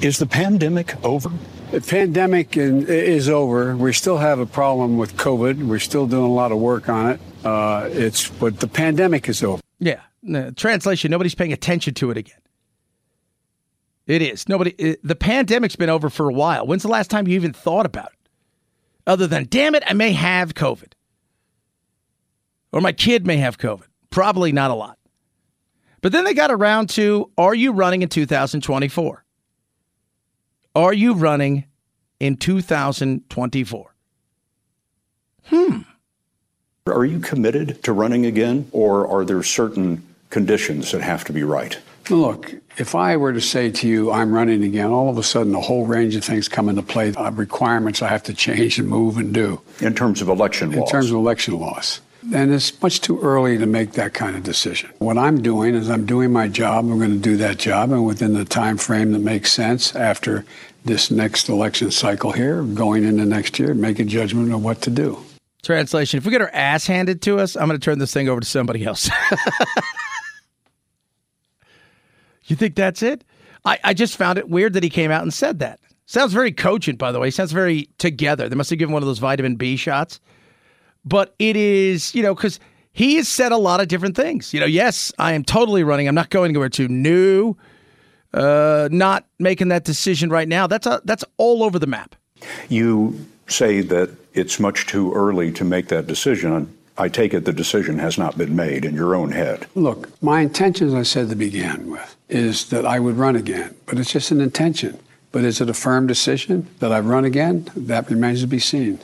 Is 0.00 0.18
the 0.18 0.26
pandemic 0.26 0.96
over? 1.04 1.30
The 1.70 1.80
pandemic 1.80 2.56
in, 2.56 2.86
is 2.88 3.28
over. 3.28 3.76
We 3.76 3.92
still 3.92 4.18
have 4.18 4.40
a 4.40 4.46
problem 4.46 4.98
with 4.98 5.16
COVID. 5.16 5.68
We're 5.68 5.78
still 5.78 6.06
doing 6.06 6.24
a 6.24 6.32
lot 6.32 6.50
of 6.50 6.58
work 6.58 6.88
on 6.88 7.10
it. 7.10 7.20
Uh, 7.44 7.88
it's 7.92 8.28
but 8.28 8.58
the 8.58 8.66
pandemic 8.66 9.28
is 9.28 9.42
over. 9.44 9.62
Yeah. 9.78 10.00
No, 10.22 10.50
translation: 10.50 11.10
Nobody's 11.10 11.34
paying 11.34 11.52
attention 11.52 11.94
to 11.94 12.10
it 12.10 12.16
again. 12.16 12.38
It 14.06 14.22
is 14.22 14.48
nobody. 14.48 14.70
It, 14.70 15.00
the 15.06 15.14
pandemic's 15.14 15.76
been 15.76 15.90
over 15.90 16.08
for 16.08 16.28
a 16.28 16.32
while. 16.32 16.66
When's 16.66 16.82
the 16.82 16.88
last 16.88 17.10
time 17.10 17.28
you 17.28 17.34
even 17.34 17.52
thought 17.52 17.86
about 17.86 18.10
it? 18.12 18.30
Other 19.06 19.26
than, 19.26 19.46
damn 19.50 19.74
it, 19.74 19.82
I 19.86 19.92
may 19.92 20.12
have 20.12 20.54
COVID, 20.54 20.92
or 22.72 22.80
my 22.80 22.92
kid 22.92 23.26
may 23.26 23.36
have 23.36 23.58
COVID. 23.58 23.84
Probably 24.08 24.50
not 24.50 24.70
a 24.70 24.74
lot. 24.74 24.98
But 26.04 26.12
then 26.12 26.24
they 26.24 26.34
got 26.34 26.50
around 26.50 26.90
to, 26.90 27.30
are 27.38 27.54
you 27.54 27.72
running 27.72 28.02
in 28.02 28.10
2024? 28.10 29.24
Are 30.74 30.92
you 30.92 31.14
running 31.14 31.64
in 32.20 32.36
2024? 32.36 33.94
Hmm. 35.44 35.78
Are 36.86 37.04
you 37.06 37.20
committed 37.20 37.82
to 37.84 37.94
running 37.94 38.26
again, 38.26 38.68
or 38.72 39.08
are 39.08 39.24
there 39.24 39.42
certain 39.42 40.06
conditions 40.28 40.92
that 40.92 41.00
have 41.00 41.24
to 41.24 41.32
be 41.32 41.42
right? 41.42 41.78
Look, 42.10 42.52
if 42.76 42.94
I 42.94 43.16
were 43.16 43.32
to 43.32 43.40
say 43.40 43.70
to 43.70 43.88
you, 43.88 44.12
I'm 44.12 44.30
running 44.30 44.62
again, 44.62 44.90
all 44.90 45.08
of 45.08 45.16
a 45.16 45.22
sudden 45.22 45.54
a 45.54 45.60
whole 45.62 45.86
range 45.86 46.16
of 46.16 46.22
things 46.22 46.48
come 46.48 46.68
into 46.68 46.82
play, 46.82 47.14
uh, 47.14 47.30
requirements 47.30 48.02
I 48.02 48.08
have 48.08 48.24
to 48.24 48.34
change 48.34 48.78
and 48.78 48.90
move 48.90 49.16
and 49.16 49.32
do. 49.32 49.62
In 49.80 49.94
terms 49.94 50.20
of 50.20 50.28
election 50.28 50.70
in 50.70 50.80
laws? 50.80 50.88
In 50.90 50.92
terms 50.92 51.10
of 51.10 51.16
election 51.16 51.58
laws. 51.58 52.02
And 52.32 52.54
it's 52.54 52.80
much 52.80 53.00
too 53.00 53.20
early 53.20 53.58
to 53.58 53.66
make 53.66 53.92
that 53.92 54.14
kind 54.14 54.34
of 54.34 54.42
decision. 54.42 54.90
What 54.98 55.18
I'm 55.18 55.42
doing 55.42 55.74
is 55.74 55.90
I'm 55.90 56.06
doing 56.06 56.32
my 56.32 56.48
job. 56.48 56.90
I'm 56.90 56.98
going 56.98 57.10
to 57.10 57.18
do 57.18 57.36
that 57.36 57.58
job, 57.58 57.92
and 57.92 58.06
within 58.06 58.32
the 58.32 58.46
time 58.46 58.78
frame 58.78 59.12
that 59.12 59.18
makes 59.18 59.52
sense 59.52 59.94
after 59.94 60.44
this 60.84 61.10
next 61.10 61.48
election 61.48 61.90
cycle 61.90 62.32
here, 62.32 62.62
going 62.62 63.04
into 63.04 63.26
next 63.26 63.58
year, 63.58 63.74
make 63.74 63.98
a 63.98 64.04
judgment 64.04 64.52
of 64.52 64.64
what 64.64 64.80
to 64.82 64.90
do. 64.90 65.18
Translation: 65.62 66.18
If 66.18 66.24
we 66.24 66.30
get 66.30 66.40
our 66.40 66.50
ass 66.52 66.86
handed 66.86 67.20
to 67.22 67.38
us, 67.38 67.56
I'm 67.56 67.68
going 67.68 67.78
to 67.78 67.84
turn 67.84 67.98
this 67.98 68.12
thing 68.12 68.28
over 68.28 68.40
to 68.40 68.46
somebody 68.46 68.84
else. 68.84 69.10
you 72.44 72.56
think 72.56 72.74
that's 72.74 73.02
it? 73.02 73.24
I, 73.66 73.78
I 73.84 73.94
just 73.94 74.16
found 74.16 74.38
it 74.38 74.48
weird 74.48 74.72
that 74.74 74.82
he 74.82 74.90
came 74.90 75.10
out 75.10 75.22
and 75.22 75.32
said 75.32 75.58
that. 75.58 75.80
Sounds 76.06 76.32
very 76.32 76.52
cogent, 76.52 76.98
by 76.98 77.12
the 77.12 77.18
way. 77.18 77.30
Sounds 77.30 77.52
very 77.52 77.88
together. 77.98 78.48
They 78.48 78.56
must 78.56 78.70
have 78.70 78.78
given 78.78 78.92
one 78.92 79.02
of 79.02 79.06
those 79.06 79.18
vitamin 79.18 79.56
B 79.56 79.76
shots 79.76 80.20
but 81.04 81.34
it 81.38 81.56
is, 81.56 82.14
you 82.14 82.22
know, 82.22 82.34
because 82.34 82.60
he 82.92 83.16
has 83.16 83.28
said 83.28 83.52
a 83.52 83.56
lot 83.56 83.80
of 83.80 83.88
different 83.88 84.16
things. 84.16 84.54
You 84.54 84.60
know, 84.60 84.66
yes, 84.66 85.12
I 85.18 85.32
am 85.32 85.44
totally 85.44 85.82
running. 85.84 86.08
I'm 86.08 86.14
not 86.14 86.30
going 86.30 86.50
anywhere 86.50 86.68
to 86.70 86.88
new. 86.88 87.56
Uh, 88.32 88.88
not 88.90 89.26
making 89.38 89.68
that 89.68 89.84
decision 89.84 90.28
right 90.28 90.48
now. 90.48 90.66
That's 90.66 90.86
a, 90.86 91.00
that's 91.04 91.24
all 91.36 91.62
over 91.62 91.78
the 91.78 91.86
map. 91.86 92.16
You 92.68 93.26
say 93.46 93.80
that 93.80 94.10
it's 94.32 94.58
much 94.58 94.86
too 94.86 95.12
early 95.12 95.52
to 95.52 95.64
make 95.64 95.88
that 95.88 96.08
decision. 96.08 96.76
I 96.98 97.08
take 97.08 97.32
it 97.32 97.44
the 97.44 97.52
decision 97.52 97.98
has 97.98 98.18
not 98.18 98.36
been 98.36 98.56
made 98.56 98.84
in 98.84 98.94
your 98.94 99.14
own 99.14 99.30
head. 99.32 99.66
Look, 99.74 100.10
my 100.22 100.40
intention, 100.40 100.88
as 100.88 100.94
I 100.94 101.02
said 101.02 101.28
to 101.28 101.36
begin 101.36 101.90
with, 101.90 102.16
is 102.28 102.68
that 102.70 102.86
I 102.86 102.98
would 102.98 103.16
run 103.16 103.36
again, 103.36 103.74
but 103.86 103.98
it's 103.98 104.12
just 104.12 104.30
an 104.30 104.40
intention. 104.40 104.98
But 105.30 105.44
is 105.44 105.60
it 105.60 105.68
a 105.68 105.74
firm 105.74 106.06
decision 106.06 106.68
that 106.78 106.92
I 106.92 107.00
run 107.00 107.24
again? 107.24 107.68
That 107.74 108.10
remains 108.10 108.40
to 108.42 108.46
be 108.46 108.60
seen. 108.60 109.00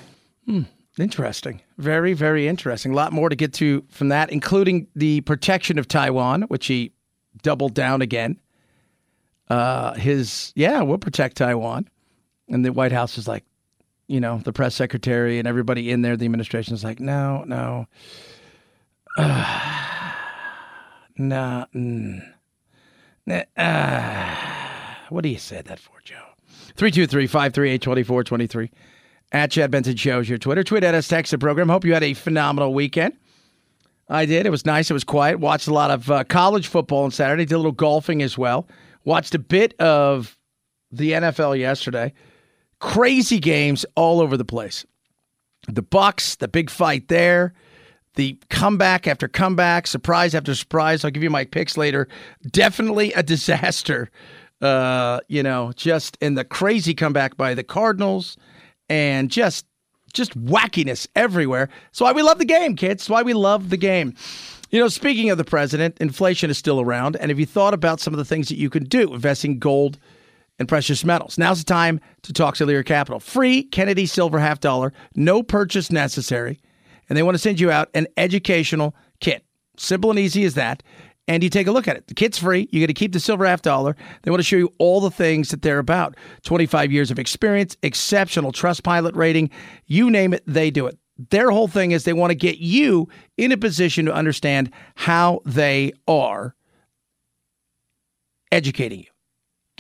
Hmm. 0.46 0.62
Interesting. 1.00 1.62
Very, 1.78 2.12
very 2.12 2.46
interesting. 2.46 2.92
A 2.92 2.94
lot 2.94 3.12
more 3.12 3.30
to 3.30 3.36
get 3.36 3.54
to 3.54 3.82
from 3.88 4.08
that, 4.08 4.30
including 4.30 4.86
the 4.94 5.22
protection 5.22 5.78
of 5.78 5.88
Taiwan, 5.88 6.42
which 6.42 6.66
he 6.66 6.92
doubled 7.42 7.74
down 7.74 8.02
again. 8.02 8.38
Uh, 9.48 9.94
his, 9.94 10.52
yeah, 10.54 10.82
we'll 10.82 10.98
protect 10.98 11.36
Taiwan. 11.38 11.88
And 12.48 12.64
the 12.64 12.72
White 12.72 12.92
House 12.92 13.16
is 13.16 13.26
like, 13.26 13.44
you 14.08 14.20
know, 14.20 14.38
the 14.44 14.52
press 14.52 14.74
secretary 14.74 15.38
and 15.38 15.48
everybody 15.48 15.90
in 15.90 16.02
there, 16.02 16.16
the 16.16 16.26
administration 16.26 16.74
is 16.74 16.84
like, 16.84 17.00
no, 17.00 17.44
no. 17.44 17.86
Uh, 19.16 20.12
nah, 21.16 21.64
mm, 21.74 22.20
uh, 23.56 24.36
what 25.08 25.22
do 25.22 25.28
you 25.28 25.38
say 25.38 25.62
that 25.62 25.78
for, 25.78 26.00
Joe? 26.04 26.26
323 26.76 27.26
538 27.26 27.82
2423. 27.82 28.70
At 29.32 29.52
Chad 29.52 29.70
Benson 29.70 29.96
Shows 29.96 30.28
your 30.28 30.38
Twitter. 30.38 30.64
Tweet 30.64 30.82
at 30.82 30.94
us, 30.94 31.06
text 31.06 31.30
the 31.30 31.38
program. 31.38 31.68
Hope 31.68 31.84
you 31.84 31.94
had 31.94 32.02
a 32.02 32.14
phenomenal 32.14 32.74
weekend. 32.74 33.14
I 34.08 34.26
did. 34.26 34.44
It 34.44 34.50
was 34.50 34.66
nice. 34.66 34.90
It 34.90 34.94
was 34.94 35.04
quiet. 35.04 35.38
Watched 35.38 35.68
a 35.68 35.72
lot 35.72 35.92
of 35.92 36.10
uh, 36.10 36.24
college 36.24 36.66
football 36.66 37.04
on 37.04 37.12
Saturday. 37.12 37.44
Did 37.44 37.54
a 37.54 37.58
little 37.58 37.70
golfing 37.70 38.22
as 38.22 38.36
well. 38.36 38.66
Watched 39.04 39.36
a 39.36 39.38
bit 39.38 39.80
of 39.80 40.36
the 40.90 41.12
NFL 41.12 41.58
yesterday. 41.58 42.12
Crazy 42.80 43.38
games 43.38 43.86
all 43.94 44.20
over 44.20 44.36
the 44.36 44.44
place. 44.44 44.84
The 45.68 45.82
Bucs, 45.82 46.36
the 46.38 46.48
big 46.48 46.68
fight 46.68 47.06
there, 47.06 47.54
the 48.16 48.36
comeback 48.48 49.06
after 49.06 49.28
comeback, 49.28 49.86
surprise 49.86 50.34
after 50.34 50.54
surprise. 50.56 51.04
I'll 51.04 51.10
give 51.12 51.22
you 51.22 51.30
my 51.30 51.44
picks 51.44 51.76
later. 51.76 52.08
Definitely 52.50 53.12
a 53.12 53.22
disaster. 53.22 54.10
Uh, 54.60 55.20
you 55.28 55.42
know, 55.42 55.72
just 55.76 56.18
in 56.20 56.34
the 56.34 56.44
crazy 56.44 56.94
comeback 56.94 57.36
by 57.36 57.54
the 57.54 57.62
Cardinals 57.62 58.36
and 58.90 59.30
just 59.30 59.64
just 60.12 60.36
wackiness 60.36 61.06
everywhere. 61.14 61.68
That's 61.86 62.00
why 62.00 62.12
we 62.12 62.22
love 62.22 62.38
the 62.38 62.44
game, 62.44 62.74
kids. 62.74 63.04
That's 63.04 63.08
why 63.08 63.22
we 63.22 63.32
love 63.32 63.70
the 63.70 63.76
game. 63.76 64.14
You 64.70 64.80
know, 64.80 64.88
speaking 64.88 65.30
of 65.30 65.38
the 65.38 65.44
president, 65.44 65.96
inflation 66.00 66.50
is 66.50 66.58
still 66.58 66.80
around. 66.80 67.16
And 67.16 67.30
have 67.30 67.38
you 67.38 67.46
thought 67.46 67.74
about 67.74 68.00
some 68.00 68.12
of 68.12 68.18
the 68.18 68.24
things 68.24 68.48
that 68.48 68.56
you 68.56 68.68
can 68.68 68.84
do 68.84 69.14
investing 69.14 69.60
gold 69.60 69.98
and 70.58 70.68
precious 70.68 71.04
metals? 71.04 71.38
Now's 71.38 71.60
the 71.60 71.72
time 71.72 72.00
to 72.22 72.32
talk 72.32 72.56
to 72.56 72.66
Lear 72.66 72.82
Capital. 72.82 73.20
Free 73.20 73.62
Kennedy 73.62 74.04
silver 74.04 74.40
half 74.40 74.58
dollar, 74.58 74.92
no 75.14 75.44
purchase 75.44 75.92
necessary. 75.92 76.60
And 77.08 77.16
they 77.16 77.22
want 77.22 77.36
to 77.36 77.40
send 77.40 77.60
you 77.60 77.70
out 77.70 77.88
an 77.94 78.08
educational 78.16 78.96
kit. 79.20 79.44
Simple 79.76 80.10
and 80.10 80.18
easy 80.18 80.44
as 80.44 80.54
that 80.54 80.82
and 81.30 81.44
you 81.44 81.48
take 81.48 81.68
a 81.68 81.72
look 81.72 81.86
at 81.86 81.96
it. 81.96 82.08
The 82.08 82.14
kit's 82.14 82.38
free. 82.38 82.68
You 82.72 82.80
get 82.80 82.88
to 82.88 82.92
keep 82.92 83.12
the 83.12 83.20
silver 83.20 83.46
half 83.46 83.62
dollar. 83.62 83.94
They 84.22 84.32
want 84.32 84.40
to 84.40 84.44
show 84.44 84.56
you 84.56 84.74
all 84.78 85.00
the 85.00 85.12
things 85.12 85.50
that 85.50 85.62
they're 85.62 85.78
about 85.78 86.16
25 86.42 86.90
years 86.90 87.12
of 87.12 87.20
experience, 87.20 87.76
exceptional 87.84 88.50
trust 88.50 88.82
pilot 88.82 89.14
rating. 89.14 89.48
You 89.86 90.10
name 90.10 90.34
it, 90.34 90.42
they 90.44 90.72
do 90.72 90.88
it. 90.88 90.98
Their 91.30 91.52
whole 91.52 91.68
thing 91.68 91.92
is 91.92 92.02
they 92.02 92.14
want 92.14 92.32
to 92.32 92.34
get 92.34 92.58
you 92.58 93.08
in 93.36 93.52
a 93.52 93.56
position 93.56 94.06
to 94.06 94.12
understand 94.12 94.72
how 94.96 95.40
they 95.44 95.92
are 96.08 96.56
educating 98.50 98.98
you 98.98 99.09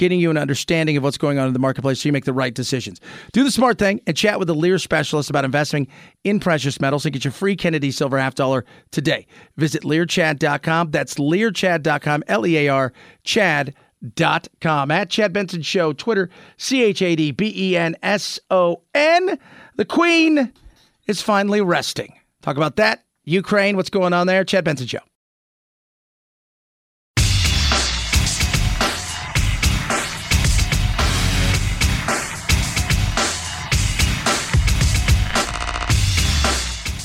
getting 0.00 0.18
you 0.18 0.30
an 0.30 0.38
understanding 0.38 0.96
of 0.96 1.02
what's 1.02 1.18
going 1.18 1.38
on 1.38 1.46
in 1.46 1.52
the 1.52 1.58
marketplace 1.58 2.00
so 2.00 2.08
you 2.08 2.12
make 2.12 2.24
the 2.24 2.32
right 2.32 2.54
decisions. 2.54 3.00
Do 3.32 3.44
the 3.44 3.50
smart 3.50 3.78
thing 3.78 4.00
and 4.06 4.16
chat 4.16 4.38
with 4.38 4.48
a 4.48 4.54
Lear 4.54 4.78
specialist 4.78 5.28
about 5.28 5.44
investing 5.44 5.86
in 6.24 6.40
precious 6.40 6.80
metals 6.80 7.04
and 7.04 7.12
get 7.12 7.22
your 7.22 7.32
free 7.32 7.54
Kennedy 7.54 7.90
silver 7.90 8.18
half 8.18 8.34
dollar 8.34 8.64
today. 8.90 9.26
Visit 9.58 9.82
learchad.com. 9.82 10.90
That's 10.90 11.16
learchad.com, 11.16 12.24
L 12.28 12.46
E 12.46 12.56
A 12.56 12.68
R, 12.68 12.92
chad.com. 13.24 14.90
At 14.90 15.10
Chad 15.10 15.34
Benson 15.34 15.60
Show, 15.60 15.92
Twitter, 15.92 16.30
C 16.56 16.82
H 16.82 17.02
A 17.02 17.14
D 17.14 17.30
B 17.30 17.52
E 17.54 17.76
N 17.76 17.94
S 18.02 18.40
O 18.50 18.82
N. 18.94 19.38
The 19.76 19.84
Queen 19.84 20.50
is 21.06 21.20
finally 21.20 21.60
resting. 21.60 22.14
Talk 22.40 22.56
about 22.56 22.76
that. 22.76 23.04
Ukraine, 23.24 23.76
what's 23.76 23.90
going 23.90 24.14
on 24.14 24.26
there? 24.26 24.44
Chad 24.44 24.64
Benson 24.64 24.86
Show. 24.86 25.00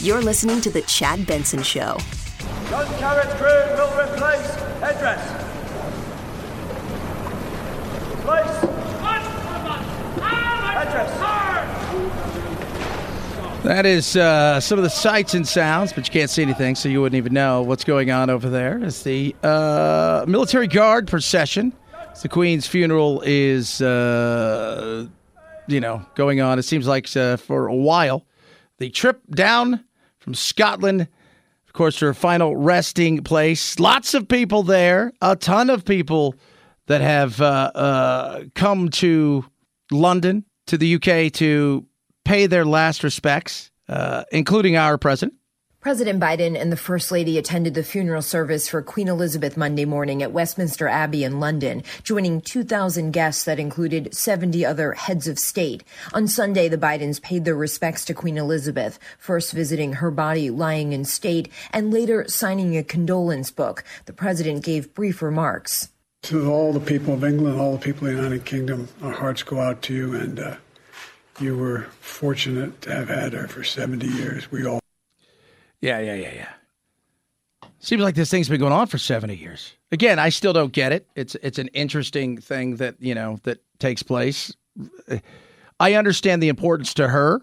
You're 0.06 0.22
listening 0.22 0.61
to 0.61 0.69
The 0.69 0.84
Chad 0.84 1.26
Benson 1.26 1.64
Show. 1.64 1.98
Gun 2.69 2.86
carriage 2.99 3.27
crew 3.40 3.49
will 3.73 3.90
replace 3.99 4.53
headdress. 4.80 5.19
Place. 8.22 8.45
Headdress. 10.22 11.10
That 13.64 13.88
is 13.88 14.15
uh, 14.15 14.60
some 14.60 14.77
of 14.77 14.84
the 14.84 14.91
sights 14.91 15.34
and 15.34 15.48
sounds, 15.48 15.91
but 15.91 16.07
you 16.07 16.11
can't 16.11 16.30
see 16.30 16.44
anything, 16.44 16.76
so 16.76 16.88
you 16.88 17.02
wouldn't 17.02 17.18
even 17.18 17.34
know 17.34 17.64
what's 17.64 17.84
going 17.84 18.11
on 18.11 18.30
over 18.30 18.48
there. 18.48 18.77
It's 18.84 19.02
the 19.02 19.36
uh, 19.41 20.26
military 20.27 20.68
guard 20.68 21.07
procession. 21.07 21.73
It's 22.11 22.22
the 22.22 22.30
Queen's 22.30 22.68
funeral 22.68 23.23
is, 23.26 23.82
uh, 23.82 25.07
you 25.65 25.80
know, 25.80 26.06
going 26.14 26.41
on. 26.41 26.60
It 26.60 26.64
seems 26.64 26.86
like 26.86 27.07
uh, 27.18 27.38
for 27.38 27.65
a 27.65 27.76
while. 27.76 28.23
The 28.77 28.91
trip 28.91 29.22
down 29.32 29.84
from 30.26 30.34
Scotland, 30.34 31.02
of 31.68 31.73
course, 31.73 31.99
her 31.99 32.11
final 32.11 32.56
resting 32.56 33.23
place. 33.23 33.80
Lots 33.80 34.15
of 34.15 34.27
people 34.27 34.64
there, 34.64 35.14
a 35.22 35.35
ton 35.35 35.69
of 35.69 35.85
people 35.85 36.34
that 36.88 37.02
have 37.02 37.39
uh, 37.39 37.72
uh, 37.76 38.43
come 38.56 38.89
to 38.89 39.45
London, 39.91 40.43
to 40.65 40.80
the 40.80 40.95
UK 40.95 41.31
to 41.34 41.85
pay 42.23 42.47
their 42.47 42.65
last 42.65 43.03
respects, 43.03 43.69
uh, 43.88 44.23
including 44.31 44.76
our 44.76 44.97
president. 44.97 45.38
President 45.85 46.19
Biden 46.19 46.59
and 46.59 46.71
the 46.71 46.77
First 46.77 47.11
Lady 47.11 47.37
attended 47.37 47.75
the 47.75 47.83
funeral 47.83 48.23
service 48.23 48.67
for 48.67 48.81
Queen 48.81 49.07
Elizabeth 49.07 49.55
Monday 49.55 49.85
morning 49.85 50.23
at 50.23 50.31
Westminster 50.31 50.87
Abbey 50.87 51.23
in 51.23 51.39
London, 51.39 51.83
joining 52.01 52.41
2,000 52.41 53.11
guests 53.11 53.43
that 53.43 53.59
included 53.59 54.11
70 54.11 54.65
other 54.65 54.93
heads 54.93 55.27
of 55.27 55.37
state. 55.37 55.83
On 56.11 56.27
Sunday, 56.27 56.69
the 56.69 56.77
Bidens 56.79 57.21
paid 57.21 57.45
their 57.45 57.53
respects 57.53 58.03
to 58.05 58.15
Queen 58.15 58.35
Elizabeth, 58.35 58.97
first 59.19 59.53
visiting 59.53 59.93
her 59.93 60.09
body 60.09 60.49
lying 60.49 60.91
in 60.91 61.05
state 61.05 61.49
and 61.69 61.93
later 61.93 62.27
signing 62.27 62.75
a 62.75 62.83
condolence 62.83 63.51
book. 63.51 63.83
The 64.05 64.13
president 64.13 64.63
gave 64.63 64.91
brief 64.95 65.21
remarks. 65.21 65.89
To 66.23 66.51
all 66.51 66.73
the 66.73 66.79
people 66.79 67.13
of 67.13 67.23
England, 67.23 67.61
all 67.61 67.73
the 67.73 67.77
people 67.77 68.07
of 68.07 68.15
the 68.15 68.23
United 68.23 68.43
Kingdom, 68.43 68.87
our 69.03 69.11
hearts 69.11 69.43
go 69.43 69.59
out 69.59 69.83
to 69.83 69.93
you, 69.93 70.15
and 70.15 70.39
uh, 70.39 70.55
you 71.39 71.55
were 71.55 71.81
fortunate 71.99 72.81
to 72.81 72.91
have 72.91 73.09
had 73.09 73.33
her 73.33 73.47
for 73.47 73.63
70 73.63 74.07
years. 74.07 74.51
We 74.51 74.65
all 74.65 74.79
Yeah, 75.85 75.99
yeah, 75.99 76.15
yeah, 76.15 76.33
yeah. 76.33 77.69
Seems 77.77 78.01
like 78.01 78.15
this 78.15 78.31
thing's 78.31 78.49
been 78.49 78.59
going 78.59 78.73
on 78.73 78.87
for 78.87 78.97
70 78.97 79.35
years. 79.35 79.73
Again, 79.91 80.17
I 80.17 80.29
still 80.29 80.51
don't 80.51 80.73
get 80.73 80.91
it. 80.91 81.07
It's 81.15 81.35
it's 81.35 81.59
an 81.59 81.67
interesting 81.69 82.37
thing 82.37 82.77
that, 82.77 82.95
you 82.99 83.13
know, 83.13 83.37
that 83.43 83.59
takes 83.77 84.01
place. 84.01 84.51
I 85.79 85.93
understand 85.93 86.41
the 86.41 86.49
importance 86.49 86.95
to 86.95 87.07
her, 87.09 87.41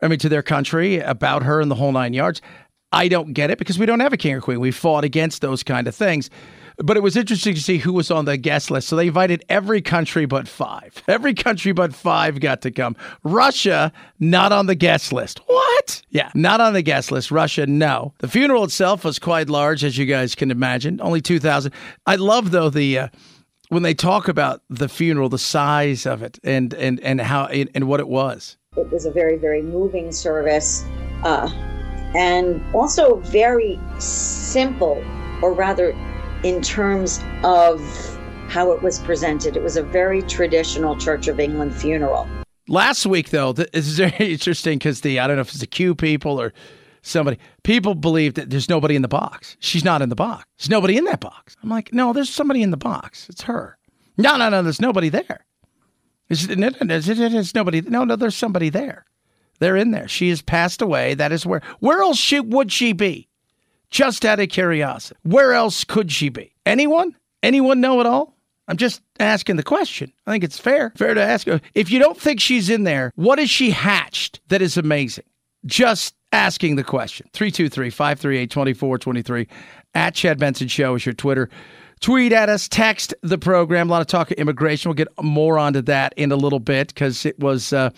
I 0.00 0.08
mean 0.08 0.18
to 0.20 0.30
their 0.30 0.42
country, 0.42 1.00
about 1.00 1.42
her 1.42 1.60
and 1.60 1.70
the 1.70 1.74
whole 1.74 1.92
9 1.92 2.14
yards. 2.14 2.40
I 2.92 3.08
don't 3.08 3.34
get 3.34 3.50
it 3.50 3.58
because 3.58 3.78
we 3.78 3.84
don't 3.84 4.00
have 4.00 4.14
a 4.14 4.16
king 4.16 4.34
or 4.34 4.40
queen. 4.40 4.58
We 4.58 4.70
fought 4.70 5.04
against 5.04 5.42
those 5.42 5.62
kind 5.62 5.86
of 5.86 5.94
things. 5.94 6.30
But 6.82 6.96
it 6.96 7.00
was 7.00 7.16
interesting 7.16 7.54
to 7.54 7.60
see 7.60 7.78
who 7.78 7.92
was 7.92 8.10
on 8.10 8.24
the 8.24 8.36
guest 8.36 8.70
list. 8.70 8.88
So 8.88 8.96
they 8.96 9.06
invited 9.06 9.44
every 9.48 9.80
country 9.80 10.26
but 10.26 10.48
five. 10.48 11.02
Every 11.08 11.34
country 11.34 11.72
but 11.72 11.94
five 11.94 12.40
got 12.40 12.62
to 12.62 12.70
come. 12.70 12.96
Russia, 13.22 13.92
not 14.18 14.50
on 14.52 14.66
the 14.66 14.74
guest 14.74 15.12
list. 15.12 15.40
What? 15.46 16.02
Yeah, 16.10 16.30
not 16.34 16.60
on 16.60 16.72
the 16.72 16.82
guest 16.82 17.12
list. 17.12 17.30
Russia, 17.30 17.66
no. 17.66 18.14
The 18.18 18.28
funeral 18.28 18.64
itself 18.64 19.04
was 19.04 19.18
quite 19.18 19.48
large, 19.48 19.84
as 19.84 19.98
you 19.98 20.06
guys 20.06 20.34
can 20.34 20.50
imagine. 20.50 21.00
Only 21.00 21.20
2,000. 21.20 21.72
I 22.06 22.16
love, 22.16 22.50
though, 22.50 22.70
the. 22.70 22.98
Uh, 22.98 23.08
when 23.72 23.82
they 23.82 23.94
talk 23.94 24.28
about 24.28 24.60
the 24.68 24.86
funeral, 24.86 25.30
the 25.30 25.38
size 25.38 26.04
of 26.04 26.22
it, 26.22 26.38
and 26.44 26.74
and 26.74 27.00
and 27.00 27.22
how 27.22 27.46
and 27.46 27.88
what 27.88 28.00
it 28.00 28.08
was. 28.08 28.58
It 28.76 28.90
was 28.90 29.06
a 29.06 29.10
very 29.10 29.38
very 29.38 29.62
moving 29.62 30.12
service, 30.12 30.84
uh, 31.24 31.50
and 32.14 32.62
also 32.74 33.16
very 33.20 33.80
simple, 33.98 35.02
or 35.40 35.54
rather 35.54 35.94
in 36.42 36.60
terms 36.62 37.20
of 37.44 37.80
how 38.48 38.72
it 38.72 38.82
was 38.82 38.98
presented. 39.00 39.56
It 39.56 39.62
was 39.62 39.76
a 39.76 39.82
very 39.82 40.22
traditional 40.22 40.96
Church 40.96 41.28
of 41.28 41.40
England 41.40 41.74
funeral. 41.74 42.28
Last 42.68 43.06
week, 43.06 43.30
though, 43.30 43.52
this 43.52 43.68
is 43.72 43.98
very 43.98 44.12
interesting 44.32 44.78
because 44.78 45.00
the 45.00 45.18
I 45.20 45.26
don't 45.26 45.36
know 45.36 45.42
if 45.42 45.48
it's 45.48 45.60
the 45.60 45.66
Q 45.66 45.94
people 45.94 46.40
or 46.40 46.52
somebody. 47.02 47.38
People 47.64 47.94
believe 47.94 48.34
that 48.34 48.50
there's 48.50 48.68
nobody 48.68 48.94
in 48.94 49.02
the 49.02 49.08
box. 49.08 49.56
She's 49.60 49.84
not 49.84 50.02
in 50.02 50.08
the 50.08 50.14
box. 50.14 50.44
There's 50.58 50.70
nobody 50.70 50.96
in 50.96 51.04
that 51.04 51.20
box. 51.20 51.56
I'm 51.62 51.68
like, 51.68 51.92
no, 51.92 52.12
there's 52.12 52.30
somebody 52.30 52.62
in 52.62 52.70
the 52.70 52.76
box. 52.76 53.28
It's 53.28 53.42
her. 53.42 53.78
No, 54.16 54.36
no, 54.36 54.48
no. 54.48 54.62
There's 54.62 54.80
nobody 54.80 55.08
there. 55.08 55.44
There's, 56.28 57.54
nobody. 57.54 57.80
No, 57.82 58.04
no. 58.04 58.16
There's 58.16 58.36
somebody 58.36 58.68
there. 58.68 59.04
They're 59.58 59.76
in 59.76 59.90
there. 59.90 60.08
She 60.08 60.28
has 60.30 60.42
passed 60.42 60.82
away. 60.82 61.14
That 61.14 61.32
is 61.32 61.44
where. 61.44 61.62
Where 61.80 62.02
else 62.02 62.18
she, 62.18 62.40
would 62.40 62.70
she 62.72 62.92
be? 62.92 63.28
Just 63.92 64.24
out 64.24 64.40
of 64.40 64.48
curiosity, 64.48 65.20
where 65.22 65.52
else 65.52 65.84
could 65.84 66.10
she 66.10 66.30
be? 66.30 66.54
Anyone? 66.64 67.14
Anyone 67.42 67.82
know 67.82 68.00
at 68.00 68.06
all? 68.06 68.34
I'm 68.66 68.78
just 68.78 69.02
asking 69.20 69.56
the 69.56 69.62
question. 69.62 70.10
I 70.26 70.32
think 70.32 70.44
it's 70.44 70.58
fair. 70.58 70.92
Fair 70.96 71.12
to 71.12 71.22
ask 71.22 71.46
her. 71.46 71.60
If 71.74 71.90
you 71.90 71.98
don't 71.98 72.18
think 72.18 72.40
she's 72.40 72.70
in 72.70 72.84
there, 72.84 73.12
what 73.16 73.38
has 73.38 73.50
she 73.50 73.70
hatched 73.70 74.40
that 74.48 74.62
is 74.62 74.78
amazing? 74.78 75.24
Just 75.66 76.14
asking 76.32 76.76
the 76.76 76.84
question. 76.84 77.28
323 77.34 77.90
538 77.90 78.50
2423 78.50 79.46
at 79.94 80.14
Chad 80.14 80.38
Benson 80.38 80.68
Show 80.68 80.94
is 80.94 81.04
your 81.04 81.12
Twitter. 81.12 81.50
Tweet 82.00 82.32
at 82.32 82.48
us, 82.48 82.68
text 82.68 83.12
the 83.22 83.36
program. 83.36 83.90
A 83.90 83.92
lot 83.92 84.00
of 84.00 84.06
talk 84.06 84.30
of 84.30 84.38
immigration. 84.38 84.88
We'll 84.88 84.94
get 84.94 85.08
more 85.22 85.58
onto 85.58 85.82
that 85.82 86.14
in 86.16 86.32
a 86.32 86.36
little 86.36 86.60
bit 86.60 86.88
because 86.88 87.26
it 87.26 87.38
was. 87.38 87.74
Uh, 87.74 87.90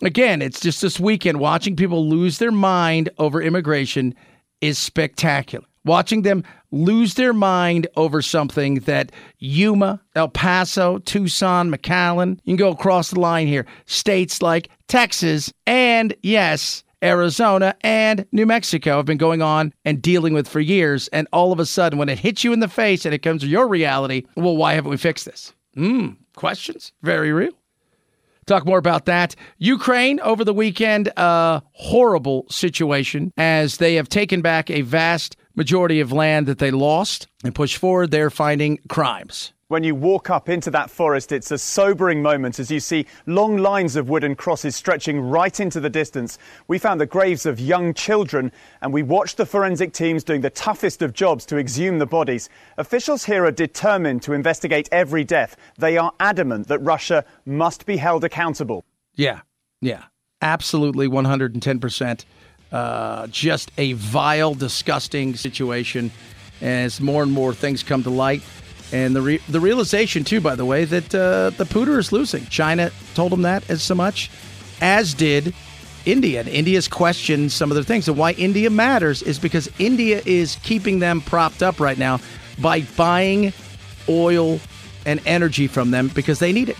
Again, 0.00 0.42
it's 0.42 0.60
just 0.60 0.80
this 0.80 1.00
weekend 1.00 1.40
watching 1.40 1.74
people 1.74 2.08
lose 2.08 2.38
their 2.38 2.52
mind 2.52 3.10
over 3.18 3.42
immigration 3.42 4.14
is 4.60 4.78
spectacular. 4.78 5.64
Watching 5.84 6.22
them 6.22 6.44
lose 6.70 7.14
their 7.14 7.32
mind 7.32 7.86
over 7.96 8.20
something 8.20 8.80
that 8.80 9.10
Yuma, 9.38 10.02
El 10.14 10.28
Paso, 10.28 10.98
Tucson, 10.98 11.70
McAllen, 11.70 12.38
you 12.44 12.52
can 12.52 12.56
go 12.56 12.70
across 12.70 13.10
the 13.10 13.20
line 13.20 13.46
here, 13.46 13.64
states 13.86 14.42
like 14.42 14.68
Texas, 14.88 15.52
and 15.66 16.14
yes, 16.22 16.84
Arizona 17.02 17.74
and 17.82 18.26
New 18.32 18.46
Mexico 18.46 18.96
have 18.96 19.06
been 19.06 19.18
going 19.18 19.40
on 19.40 19.72
and 19.84 20.02
dealing 20.02 20.34
with 20.34 20.48
for 20.48 20.60
years. 20.60 21.08
And 21.08 21.28
all 21.32 21.52
of 21.52 21.60
a 21.60 21.66
sudden, 21.66 21.98
when 21.98 22.08
it 22.08 22.18
hits 22.18 22.44
you 22.44 22.52
in 22.52 22.60
the 22.60 22.68
face 22.68 23.04
and 23.04 23.14
it 23.14 23.22
comes 23.22 23.42
to 23.42 23.48
your 23.48 23.68
reality, 23.68 24.24
well, 24.36 24.56
why 24.56 24.74
haven't 24.74 24.90
we 24.90 24.96
fixed 24.96 25.24
this? 25.24 25.52
Hmm, 25.74 26.10
questions? 26.34 26.92
Very 27.02 27.32
real. 27.32 27.52
Talk 28.48 28.64
more 28.64 28.78
about 28.78 29.04
that. 29.04 29.36
Ukraine 29.58 30.20
over 30.20 30.42
the 30.42 30.54
weekend, 30.54 31.12
a 31.18 31.62
horrible 31.72 32.46
situation 32.48 33.30
as 33.36 33.76
they 33.76 33.96
have 33.96 34.08
taken 34.08 34.40
back 34.40 34.70
a 34.70 34.80
vast 34.80 35.36
majority 35.54 36.00
of 36.00 36.12
land 36.12 36.46
that 36.46 36.58
they 36.58 36.70
lost 36.70 37.28
and 37.44 37.54
pushed 37.54 37.76
forward 37.76 38.10
their 38.10 38.30
finding 38.30 38.78
crimes. 38.88 39.52
When 39.70 39.84
you 39.84 39.94
walk 39.94 40.30
up 40.30 40.48
into 40.48 40.70
that 40.70 40.88
forest, 40.88 41.30
it's 41.30 41.50
a 41.50 41.58
sobering 41.58 42.22
moment 42.22 42.58
as 42.58 42.70
you 42.70 42.80
see 42.80 43.04
long 43.26 43.58
lines 43.58 43.96
of 43.96 44.08
wooden 44.08 44.34
crosses 44.34 44.74
stretching 44.74 45.20
right 45.20 45.60
into 45.60 45.78
the 45.78 45.90
distance. 45.90 46.38
We 46.68 46.78
found 46.78 46.98
the 46.98 47.04
graves 47.04 47.44
of 47.44 47.60
young 47.60 47.92
children 47.92 48.50
and 48.80 48.94
we 48.94 49.02
watched 49.02 49.36
the 49.36 49.44
forensic 49.44 49.92
teams 49.92 50.24
doing 50.24 50.40
the 50.40 50.48
toughest 50.48 51.02
of 51.02 51.12
jobs 51.12 51.44
to 51.44 51.58
exhume 51.58 51.98
the 51.98 52.06
bodies. 52.06 52.48
Officials 52.78 53.26
here 53.26 53.44
are 53.44 53.50
determined 53.50 54.22
to 54.22 54.32
investigate 54.32 54.88
every 54.90 55.22
death. 55.22 55.54
They 55.76 55.98
are 55.98 56.14
adamant 56.18 56.68
that 56.68 56.78
Russia 56.78 57.26
must 57.44 57.84
be 57.84 57.98
held 57.98 58.24
accountable. 58.24 58.86
Yeah, 59.16 59.42
yeah, 59.82 60.04
absolutely 60.40 61.08
110%. 61.08 62.24
Uh, 62.72 63.26
just 63.26 63.70
a 63.76 63.92
vile, 63.92 64.54
disgusting 64.54 65.36
situation 65.36 66.10
as 66.62 67.02
more 67.02 67.22
and 67.22 67.32
more 67.32 67.52
things 67.52 67.82
come 67.82 68.02
to 68.04 68.10
light. 68.10 68.42
And 68.92 69.14
the 69.14 69.22
re- 69.22 69.40
the 69.48 69.60
realization 69.60 70.24
too, 70.24 70.40
by 70.40 70.54
the 70.54 70.64
way, 70.64 70.84
that 70.84 71.14
uh, 71.14 71.50
the 71.50 71.64
pooter 71.64 71.98
is 71.98 72.12
losing. 72.12 72.46
China 72.46 72.90
told 73.14 73.32
them 73.32 73.42
that 73.42 73.68
as 73.68 73.82
so 73.82 73.94
much, 73.94 74.30
as 74.80 75.14
did 75.14 75.54
India. 76.06 76.40
And 76.40 76.48
India's 76.48 76.88
questioned 76.88 77.52
some 77.52 77.70
of 77.70 77.76
the 77.76 77.84
things. 77.84 78.08
And 78.08 78.16
why 78.16 78.32
India 78.32 78.70
matters 78.70 79.22
is 79.22 79.38
because 79.38 79.68
India 79.78 80.22
is 80.24 80.56
keeping 80.62 81.00
them 81.00 81.20
propped 81.20 81.62
up 81.62 81.80
right 81.80 81.98
now 81.98 82.20
by 82.58 82.82
buying 82.96 83.52
oil 84.08 84.60
and 85.04 85.20
energy 85.26 85.66
from 85.66 85.90
them 85.90 86.08
because 86.14 86.38
they 86.38 86.52
need 86.52 86.68
it. 86.68 86.76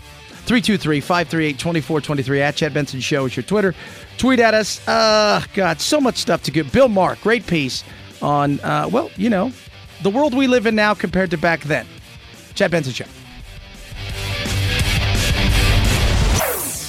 323 0.46 1.00
538 1.00 1.58
2423 1.58 2.40
at 2.40 2.56
Chad 2.56 2.72
Benson 2.72 3.00
Show 3.00 3.26
is 3.26 3.36
your 3.36 3.42
Twitter. 3.42 3.74
Tweet 4.16 4.40
at 4.40 4.54
us. 4.54 4.86
Uh, 4.88 5.42
God, 5.52 5.78
so 5.78 6.00
much 6.00 6.16
stuff 6.16 6.42
to 6.44 6.50
get. 6.50 6.72
Bill 6.72 6.88
Maher, 6.88 7.18
great 7.22 7.46
piece 7.46 7.84
on, 8.22 8.58
uh, 8.60 8.88
well, 8.90 9.10
you 9.16 9.28
know, 9.28 9.52
the 10.02 10.10
world 10.10 10.34
we 10.34 10.46
live 10.46 10.66
in 10.66 10.74
now 10.74 10.94
compared 10.94 11.30
to 11.32 11.36
back 11.36 11.60
then. 11.60 11.86
Chad 12.58 12.72
Benson 12.72 12.92
Show. 12.92 13.04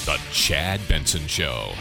The 0.05 0.19
Chad 0.31 0.81
Benson 0.87 1.27
Show. 1.27 1.73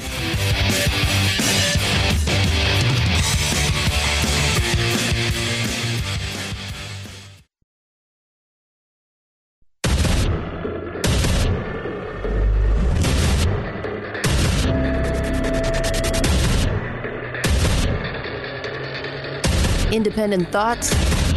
Independent 19.91 20.53
thoughts, 20.53 20.95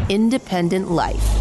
independent 0.10 0.92
life. 0.92 1.41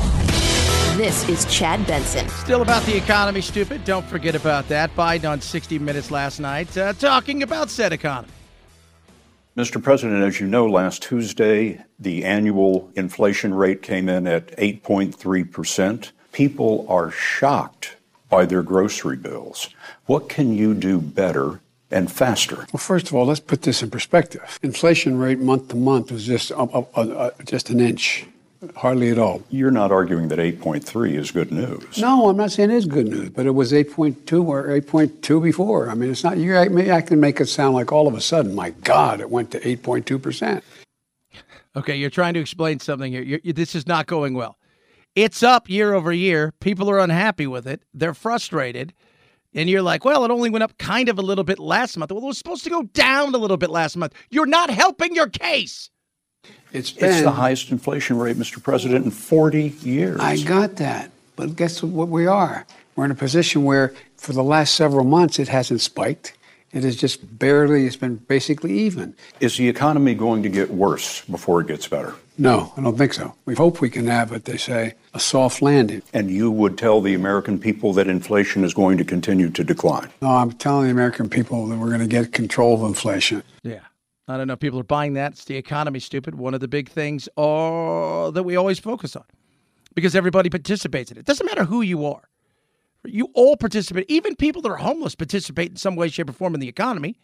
This 1.00 1.26
is 1.30 1.46
Chad 1.46 1.86
Benson. 1.86 2.28
Still 2.28 2.60
about 2.60 2.82
the 2.82 2.94
economy, 2.94 3.40
stupid. 3.40 3.86
Don't 3.86 4.04
forget 4.04 4.34
about 4.34 4.68
that. 4.68 4.94
Biden 4.94 5.30
on 5.30 5.40
60 5.40 5.78
Minutes 5.78 6.10
last 6.10 6.40
night 6.40 6.76
uh, 6.76 6.92
talking 6.92 7.42
about 7.42 7.70
said 7.70 7.94
economy. 7.94 8.34
Mr. 9.56 9.82
President, 9.82 10.22
as 10.22 10.40
you 10.40 10.46
know, 10.46 10.66
last 10.66 11.02
Tuesday, 11.02 11.82
the 11.98 12.22
annual 12.22 12.90
inflation 12.96 13.54
rate 13.54 13.80
came 13.80 14.10
in 14.10 14.26
at 14.26 14.54
8.3%. 14.58 16.10
People 16.32 16.84
are 16.86 17.10
shocked 17.10 17.96
by 18.28 18.44
their 18.44 18.62
grocery 18.62 19.16
bills. 19.16 19.70
What 20.04 20.28
can 20.28 20.52
you 20.52 20.74
do 20.74 21.00
better 21.00 21.62
and 21.90 22.12
faster? 22.12 22.66
Well, 22.74 22.78
first 22.78 23.08
of 23.08 23.14
all, 23.14 23.24
let's 23.24 23.40
put 23.40 23.62
this 23.62 23.82
in 23.82 23.88
perspective. 23.88 24.58
Inflation 24.62 25.16
rate 25.16 25.38
month 25.38 25.68
to 25.68 25.76
month 25.76 26.12
was 26.12 26.26
just 26.26 26.52
uh, 26.52 26.64
uh, 26.64 26.84
uh, 26.94 27.30
just 27.46 27.70
an 27.70 27.80
inch, 27.80 28.26
hardly 28.76 29.10
at 29.10 29.18
all. 29.18 29.42
You're 29.50 29.70
not 29.70 29.92
arguing 29.92 30.28
that 30.28 30.38
8.3 30.38 31.14
is 31.14 31.30
good 31.30 31.50
news. 31.50 31.98
No, 31.98 32.28
I'm 32.28 32.36
not 32.36 32.52
saying 32.52 32.70
it's 32.70 32.86
good 32.86 33.08
news, 33.08 33.30
but 33.30 33.46
it 33.46 33.52
was 33.52 33.72
8.2 33.72 34.46
or 34.46 34.64
8.2 34.68 35.42
before. 35.42 35.90
I 35.90 35.94
mean, 35.94 36.10
it's 36.10 36.24
not. 36.24 36.38
You, 36.38 36.56
I, 36.56 36.96
I 36.96 37.00
can 37.00 37.20
make 37.20 37.40
it 37.40 37.46
sound 37.46 37.74
like 37.74 37.92
all 37.92 38.06
of 38.06 38.14
a 38.14 38.20
sudden, 38.20 38.54
my 38.54 38.70
God, 38.70 39.20
it 39.20 39.30
went 39.30 39.50
to 39.52 39.60
8.2 39.60 40.20
percent. 40.22 40.64
Okay, 41.76 41.94
you're 41.94 42.10
trying 42.10 42.34
to 42.34 42.40
explain 42.40 42.80
something 42.80 43.12
here. 43.12 43.22
You're, 43.22 43.40
you, 43.44 43.52
this 43.52 43.74
is 43.74 43.86
not 43.86 44.06
going 44.06 44.34
well. 44.34 44.58
It's 45.14 45.42
up 45.42 45.68
year 45.68 45.94
over 45.94 46.12
year. 46.12 46.52
People 46.60 46.90
are 46.90 46.98
unhappy 46.98 47.46
with 47.46 47.66
it. 47.66 47.82
They're 47.94 48.14
frustrated. 48.14 48.92
And 49.54 49.68
you're 49.68 49.82
like, 49.82 50.04
well, 50.04 50.24
it 50.24 50.30
only 50.30 50.50
went 50.50 50.62
up 50.62 50.78
kind 50.78 51.08
of 51.08 51.18
a 51.18 51.22
little 51.22 51.42
bit 51.42 51.58
last 51.58 51.96
month. 51.96 52.12
Well, 52.12 52.22
it 52.22 52.26
was 52.26 52.38
supposed 52.38 52.62
to 52.64 52.70
go 52.70 52.82
down 52.82 53.34
a 53.34 53.38
little 53.38 53.56
bit 53.56 53.70
last 53.70 53.96
month. 53.96 54.14
You're 54.30 54.46
not 54.46 54.70
helping 54.70 55.14
your 55.14 55.28
case. 55.28 55.90
It's 56.72 56.90
It's 56.92 57.00
been. 57.00 57.24
the 57.24 57.30
highest 57.32 57.70
inflation 57.70 58.18
rate, 58.18 58.36
Mr. 58.36 58.62
President, 58.62 59.04
in 59.04 59.10
40 59.10 59.74
years. 59.82 60.20
I 60.20 60.36
got 60.38 60.76
that, 60.76 61.10
but 61.36 61.56
guess 61.56 61.82
what 61.82 62.08
we 62.08 62.26
are? 62.26 62.66
We're 62.96 63.06
in 63.06 63.10
a 63.10 63.16
position 63.16 63.64
where, 63.64 63.92
for 64.16 64.32
the 64.32 64.42
last 64.44 64.74
several 64.74 65.04
months, 65.04 65.38
it 65.38 65.48
hasn't 65.48 65.80
spiked. 65.80 66.34
It 66.72 66.84
is 66.84 66.94
just 66.96 67.38
barely. 67.38 67.86
It's 67.86 67.96
been 67.96 68.16
basically 68.16 68.78
even. 68.80 69.14
Is 69.40 69.56
the 69.56 69.68
economy 69.68 70.14
going 70.14 70.44
to 70.44 70.48
get 70.48 70.70
worse 70.70 71.22
before 71.24 71.60
it 71.60 71.66
gets 71.66 71.88
better? 71.88 72.14
No, 72.38 72.72
I 72.76 72.80
don't 72.82 72.96
think 72.96 73.12
so. 73.12 73.34
We 73.44 73.56
hope 73.56 73.80
we 73.80 73.90
can 73.90 74.06
have 74.06 74.30
what 74.30 74.44
they 74.44 74.56
say 74.56 74.94
a 75.12 75.18
soft 75.18 75.62
landing. 75.62 76.02
And 76.12 76.30
you 76.30 76.48
would 76.52 76.78
tell 76.78 77.00
the 77.00 77.14
American 77.14 77.58
people 77.58 77.92
that 77.94 78.06
inflation 78.06 78.62
is 78.62 78.72
going 78.72 78.98
to 78.98 79.04
continue 79.04 79.50
to 79.50 79.64
decline. 79.64 80.08
No, 80.22 80.28
I'm 80.28 80.52
telling 80.52 80.84
the 80.86 80.92
American 80.92 81.28
people 81.28 81.66
that 81.66 81.76
we're 81.76 81.88
going 81.88 82.00
to 82.00 82.06
get 82.06 82.32
control 82.32 82.74
of 82.76 82.82
inflation. 82.88 83.42
Yeah. 83.64 83.80
I 84.30 84.36
don't 84.36 84.46
know. 84.46 84.56
People 84.56 84.78
are 84.80 84.84
buying 84.84 85.14
that. 85.14 85.32
It's 85.32 85.44
the 85.44 85.56
economy, 85.56 85.98
stupid. 85.98 86.36
One 86.36 86.54
of 86.54 86.60
the 86.60 86.68
big 86.68 86.88
things 86.88 87.28
uh, 87.36 88.30
that 88.30 88.44
we 88.44 88.56
always 88.56 88.78
focus 88.78 89.16
on 89.16 89.24
because 89.94 90.14
everybody 90.14 90.48
participates 90.48 91.10
in 91.10 91.18
it. 91.18 91.24
Doesn't 91.24 91.46
matter 91.46 91.64
who 91.64 91.82
you 91.82 92.06
are. 92.06 92.28
You 93.04 93.28
all 93.34 93.56
participate. 93.56 94.06
Even 94.08 94.36
people 94.36 94.62
that 94.62 94.70
are 94.70 94.76
homeless 94.76 95.14
participate 95.14 95.70
in 95.70 95.76
some 95.76 95.96
way, 95.96 96.08
shape, 96.08 96.28
or 96.28 96.32
form 96.32 96.54
in 96.54 96.60
the 96.60 96.68
economy. 96.68 97.18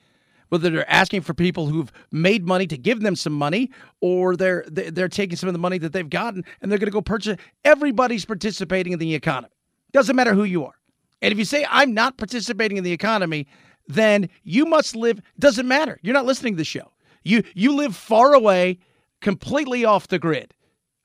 Whether 0.49 0.71
they're 0.71 0.91
asking 0.91 1.23
for 1.23 1.35
people 1.35 1.67
who've 1.67 1.91
made 2.13 2.47
money 2.47 2.69
to 2.69 2.79
give 2.79 3.01
them 3.01 3.17
some 3.17 3.33
money, 3.33 3.71
or 4.01 4.37
they're 4.37 4.65
they're 4.69 5.09
taking 5.09 5.37
some 5.37 5.49
of 5.49 5.53
the 5.53 5.59
money 5.59 5.79
that 5.79 5.93
they've 5.93 6.09
gotten 6.09 6.45
and 6.63 6.71
they're 6.71 6.79
going 6.79 6.87
to 6.87 6.93
go 6.93 7.03
purchase. 7.03 7.37
Everybody's 7.65 8.25
participating 8.25 8.93
in 8.93 9.01
the 9.01 9.15
economy. 9.15 9.53
Doesn't 9.93 10.15
matter 10.15 10.35
who 10.35 10.45
you 10.45 10.65
are. 10.65 10.75
And 11.21 11.33
if 11.33 11.39
you 11.39 11.45
say 11.45 11.67
I'm 11.69 11.95
not 11.95 12.17
participating 12.17 12.77
in 12.77 12.85
the 12.85 12.93
economy, 12.93 13.49
then 13.89 14.29
you 14.45 14.67
must 14.67 14.95
live. 14.95 15.21
Doesn't 15.39 15.67
matter. 15.67 15.99
You're 16.03 16.15
not 16.15 16.27
listening 16.27 16.55
to 16.55 16.59
the 16.59 16.65
show. 16.65 16.93
You 17.27 17.43
you 17.55 17.75
live 17.75 17.97
far 17.97 18.35
away, 18.35 18.79
completely 19.21 19.85
off 19.85 20.09
the 20.09 20.19
grid, 20.19 20.55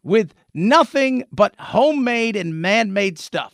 with 0.03 0.34
nothing 0.53 1.23
but 1.31 1.56
homemade 1.60 2.35
and 2.35 2.61
man-made 2.61 3.18
stuff 3.18 3.53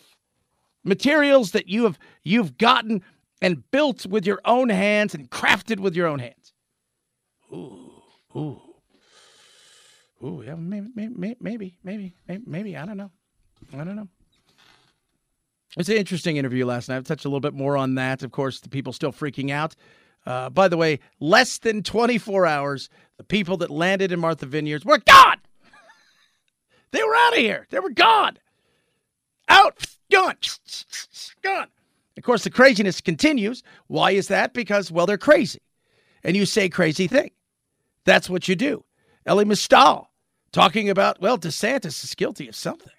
materials 0.87 1.51
that 1.51 1.67
you 1.67 1.83
have 1.83 1.99
you've 2.23 2.57
gotten 2.57 3.03
and 3.41 3.69
built 3.71 4.05
with 4.05 4.25
your 4.25 4.39
own 4.45 4.69
hands 4.69 5.13
and 5.13 5.29
crafted 5.29 5.79
with 5.79 5.95
your 5.95 6.07
own 6.07 6.19
hands. 6.19 6.53
Ooh, 7.53 7.91
ooh, 8.35 8.61
ooh. 10.23 10.43
Yeah, 10.45 10.55
maybe, 10.55 10.89
maybe, 10.95 11.35
maybe, 11.39 11.77
maybe, 11.83 12.15
maybe. 12.27 12.77
I 12.77 12.85
don't 12.85 12.97
know. 12.97 13.11
I 13.73 13.83
don't 13.83 13.95
know. 13.95 14.07
It's 15.77 15.89
an 15.89 15.97
interesting 15.97 16.37
interview 16.37 16.65
last 16.65 16.89
night. 16.89 16.97
I've 16.97 17.03
touched 17.03 17.25
a 17.25 17.27
little 17.27 17.39
bit 17.39 17.53
more 17.53 17.77
on 17.77 17.95
that. 17.95 18.23
Of 18.23 18.31
course, 18.31 18.59
the 18.59 18.69
people 18.69 18.93
still 18.93 19.11
freaking 19.11 19.51
out. 19.51 19.75
Uh, 20.27 20.49
by 20.49 20.67
the 20.67 20.75
way, 20.75 20.99
less 21.21 21.57
than 21.59 21.81
24 21.81 22.45
hours, 22.45 22.89
the 23.15 23.23
people 23.23 23.55
that 23.55 23.69
landed 23.69 24.11
in 24.11 24.19
Martha 24.19 24.45
Vineyards 24.45 24.83
were 24.83 24.97
gone. 24.97 25.37
they 26.91 27.01
were 27.01 27.15
out 27.15 27.31
of 27.31 27.39
here. 27.39 27.65
They 27.69 27.79
were 27.79 27.91
gone. 27.91 28.37
Out 29.47 29.85
gone, 30.11 30.35
gone. 31.41 31.67
Of 32.17 32.23
course, 32.23 32.43
the 32.43 32.49
craziness 32.49 32.99
continues. 32.99 33.63
Why 33.87 34.11
is 34.11 34.27
that? 34.27 34.53
Because, 34.53 34.91
well, 34.91 35.05
they're 35.05 35.17
crazy. 35.17 35.61
And 36.25 36.35
you 36.35 36.45
say 36.45 36.67
crazy 36.67 37.07
thing. 37.07 37.31
That's 38.03 38.29
what 38.29 38.49
you 38.49 38.55
do. 38.57 38.83
Elie 39.25 39.45
Mystal 39.45 40.09
talking 40.51 40.89
about, 40.89 41.21
well, 41.21 41.37
DeSantis 41.37 42.03
is 42.03 42.15
guilty 42.15 42.49
of 42.49 42.55
something. 42.55 42.91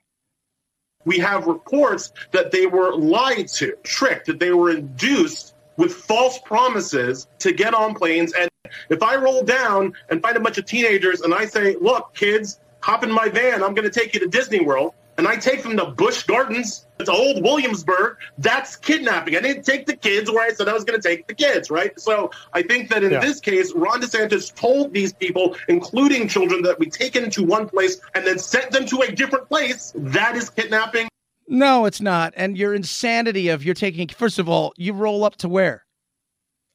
We 1.05 1.18
have 1.18 1.46
reports 1.46 2.10
that 2.32 2.52
they 2.52 2.66
were 2.66 2.94
lied 2.94 3.48
to, 3.56 3.76
tricked, 3.82 4.26
that 4.28 4.40
they 4.40 4.52
were 4.52 4.70
induced 4.70 5.52
with 5.78 5.94
false 5.94 6.38
promises 6.40 7.26
to 7.38 7.52
get 7.52 7.72
on 7.72 7.94
planes. 7.94 8.34
And 8.34 8.50
if 8.90 9.02
I 9.02 9.16
roll 9.16 9.42
down 9.42 9.94
and 10.10 10.20
find 10.20 10.36
a 10.36 10.40
bunch 10.40 10.59
of 10.59 10.66
teenagers 10.66 11.22
and 11.22 11.32
I 11.32 11.46
say, 11.46 11.76
look, 11.80 12.14
kids, 12.14 12.60
hop 12.80 13.02
in 13.02 13.10
my 13.10 13.28
van, 13.28 13.62
I'm 13.62 13.74
going 13.74 13.90
to 13.90 14.00
take 14.00 14.12
you 14.12 14.20
to 14.20 14.26
Disney 14.26 14.60
World, 14.60 14.92
and 15.16 15.26
I 15.26 15.36
take 15.36 15.64
them 15.64 15.76
to 15.78 15.86
Busch 15.86 16.22
Gardens, 16.24 16.86
it's 17.00 17.09
old 17.09 17.42
Williamsburg, 17.42 18.18
that's 18.38 18.76
kidnapping. 18.76 19.36
I 19.36 19.40
didn't 19.40 19.64
take 19.64 19.86
the 19.86 19.96
kids 19.96 20.30
where 20.30 20.44
I 20.44 20.52
said 20.52 20.68
I 20.68 20.72
was 20.72 20.84
going 20.84 21.00
to 21.00 21.09
take 21.09 21.26
the 21.26 21.34
kids, 21.34 21.70
right? 21.70 21.98
So 21.98 22.30
I 22.52 22.62
think 22.62 22.90
that 22.90 23.02
in 23.02 23.10
Yeah. 23.10 23.20
this 23.20 23.40
case, 23.40 23.72
Ron 23.74 24.00
DeSantis 24.00 24.55
told 24.55 24.92
these 24.92 25.12
people, 25.12 25.56
including 25.68 26.28
children, 26.28 26.62
that 26.62 26.78
we 26.78 26.86
taken 26.86 27.30
to 27.30 27.42
one 27.42 27.68
place 27.68 28.00
and 28.14 28.24
then 28.24 28.38
sent 28.38 28.70
them 28.70 28.86
to 28.86 29.00
a 29.00 29.10
different 29.10 29.48
place. 29.48 29.92
That 29.96 30.36
is 30.36 30.50
kidnapping. 30.50 31.09
No, 31.48 31.86
it's 31.86 32.00
not. 32.00 32.34
And 32.36 32.58
your 32.58 32.74
insanity 32.74 33.48
of 33.48 33.64
you're 33.64 33.74
taking, 33.74 34.08
first 34.08 34.38
of 34.38 34.48
all, 34.48 34.74
you 34.76 34.92
roll 34.92 35.24
up 35.24 35.36
to 35.36 35.48
where? 35.48 35.86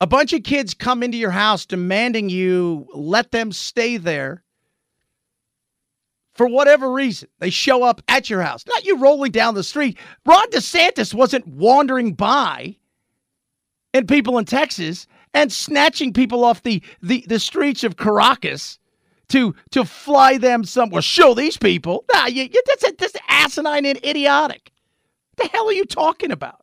A 0.02 0.08
bunch 0.08 0.34
of 0.34 0.44
kids 0.44 0.74
come 0.74 1.04
into 1.04 1.18
your 1.18 1.32
house 1.32 1.66
demanding 1.66 2.30
you 2.30 2.88
let 2.94 3.32
them 3.32 3.52
stay 3.52 3.98
there 3.98 4.44
for 6.34 6.48
whatever 6.48 6.92
reason. 6.92 7.30
They 7.40 7.52
show 7.52 7.84
up 7.84 8.02
at 8.08 8.30
your 8.30 8.42
house, 8.42 8.66
not 8.66 8.84
you 8.84 8.98
rolling 8.98 9.32
down 9.32 9.54
the 9.54 9.64
street. 9.64 9.98
Ron 10.26 10.50
DeSantis 10.50 11.14
wasn't 11.14 11.48
wandering 11.48 12.14
by 12.14 12.76
and 13.94 14.08
people 14.08 14.40
in 14.40 14.46
Texas 14.46 15.06
and 15.36 15.52
snatching 15.52 16.14
people 16.14 16.44
off 16.44 16.64
the, 16.64 16.82
the, 17.02 17.24
the 17.28 17.40
streets 17.40 17.84
of 17.84 17.98
Caracas 17.98 18.80
to 19.30 19.56
to 19.72 19.86
fly 19.86 20.38
them 20.38 20.64
somewhere. 20.64 21.02
Show 21.02 21.34
these 21.34 21.58
people. 21.58 22.06
Nah, 22.14 22.28
you, 22.28 22.44
you, 22.44 22.62
that's, 22.66 22.92
that's 22.98 23.16
asinine 23.28 23.86
and 23.86 24.04
idiotic. 24.06 24.72
What 25.36 25.46
the 25.46 25.58
hell 25.58 25.68
are 25.68 25.74
you 25.74 25.86
talking 25.86 26.32
about? 26.32 26.62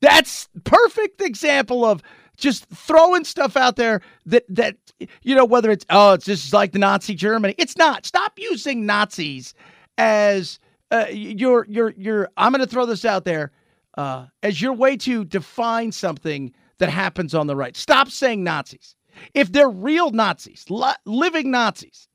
That's 0.00 0.48
perfect 0.64 1.20
example 1.20 1.84
of 1.84 2.02
just 2.36 2.66
throwing 2.68 3.24
stuff 3.24 3.56
out 3.56 3.76
there 3.76 4.02
that 4.26 4.44
that 4.48 4.76
you 5.22 5.34
know 5.34 5.44
whether 5.44 5.70
it's 5.70 5.86
oh 5.90 6.12
it's 6.12 6.26
just 6.26 6.52
like 6.52 6.72
the 6.72 6.78
Nazi 6.78 7.14
Germany. 7.14 7.54
It's 7.58 7.76
not. 7.76 8.06
Stop 8.06 8.32
using 8.36 8.86
Nazis 8.86 9.54
as 9.98 10.58
uh, 10.90 11.06
your 11.10 11.66
your 11.68 11.90
your. 11.96 12.28
I'm 12.36 12.52
going 12.52 12.64
to 12.64 12.70
throw 12.70 12.86
this 12.86 13.04
out 13.04 13.24
there 13.24 13.52
uh, 13.96 14.26
as 14.42 14.60
your 14.60 14.74
way 14.74 14.96
to 14.98 15.24
define 15.24 15.92
something 15.92 16.52
that 16.78 16.90
happens 16.90 17.34
on 17.34 17.46
the 17.46 17.56
right. 17.56 17.76
Stop 17.76 18.10
saying 18.10 18.44
Nazis. 18.44 18.94
If 19.34 19.52
they're 19.52 19.68
real 19.68 20.10
Nazis, 20.10 20.64
li- 20.68 20.92
living 21.04 21.50
Nazis 21.50 22.08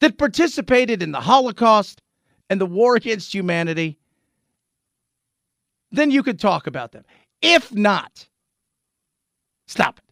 that 0.00 0.18
participated 0.18 1.02
in 1.02 1.12
the 1.12 1.20
Holocaust 1.20 2.02
and 2.50 2.60
the 2.60 2.66
war 2.66 2.96
against 2.96 3.34
humanity, 3.34 3.98
then 5.90 6.10
you 6.10 6.22
could 6.22 6.38
talk 6.38 6.66
about 6.66 6.92
them. 6.92 7.04
If 7.42 7.72
not, 7.72 8.26
stop 9.66 9.98
it. 9.98 10.04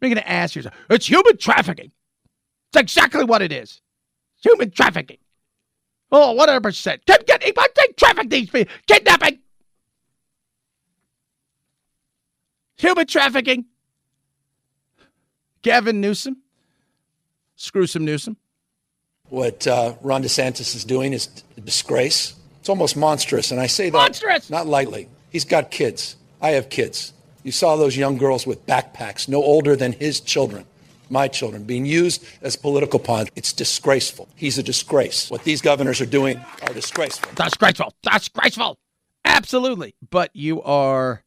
You're 0.00 0.10
going 0.10 0.22
to 0.22 0.30
ask 0.30 0.54
yourself, 0.54 0.74
it's 0.90 1.06
human 1.06 1.36
trafficking. 1.38 1.92
It's 2.72 2.80
exactly 2.80 3.24
what 3.24 3.42
it 3.42 3.52
is. 3.52 3.80
It's 4.36 4.44
human 4.44 4.70
trafficking. 4.70 5.18
Oh, 6.12 6.32
whatever 6.32 6.60
percent. 6.60 7.04
Get, 7.06 7.26
get, 7.26 7.40
get, 7.40 7.96
traffic 7.96 8.30
these 8.30 8.50
people. 8.50 8.72
Kidnapping. 8.86 9.40
Human 12.78 13.06
trafficking. 13.06 13.64
Gavin 15.66 16.00
Newsom. 16.00 16.36
Screwsome 17.56 18.04
Newsom. 18.04 18.36
What 19.30 19.66
uh, 19.66 19.96
Ron 20.00 20.22
DeSantis 20.22 20.76
is 20.76 20.84
doing 20.84 21.12
is 21.12 21.28
a 21.56 21.60
disgrace. 21.60 22.36
It's 22.60 22.68
almost 22.68 22.96
monstrous, 22.96 23.50
and 23.50 23.60
I 23.60 23.66
say 23.66 23.90
that 23.90 23.98
Monstrous! 23.98 24.48
not 24.48 24.68
lightly. 24.68 25.08
He's 25.30 25.44
got 25.44 25.72
kids. 25.72 26.14
I 26.40 26.50
have 26.50 26.70
kids. 26.70 27.12
You 27.42 27.50
saw 27.50 27.74
those 27.74 27.96
young 27.96 28.16
girls 28.16 28.46
with 28.46 28.64
backpacks, 28.64 29.28
no 29.28 29.42
older 29.42 29.74
than 29.74 29.90
his 29.90 30.20
children, 30.20 30.66
my 31.10 31.26
children, 31.26 31.64
being 31.64 31.84
used 31.84 32.24
as 32.42 32.54
political 32.54 33.00
pawns. 33.00 33.30
It's 33.34 33.52
disgraceful. 33.52 34.28
He's 34.36 34.58
a 34.58 34.62
disgrace. 34.62 35.28
What 35.32 35.42
these 35.42 35.62
governors 35.62 36.00
are 36.00 36.06
doing 36.06 36.40
are 36.62 36.74
disgraceful. 36.74 37.32
Disgraceful. 37.34 37.92
Disgraceful. 38.04 38.78
Absolutely. 39.24 39.96
But 40.08 40.30
you 40.32 40.62
are 40.62 41.24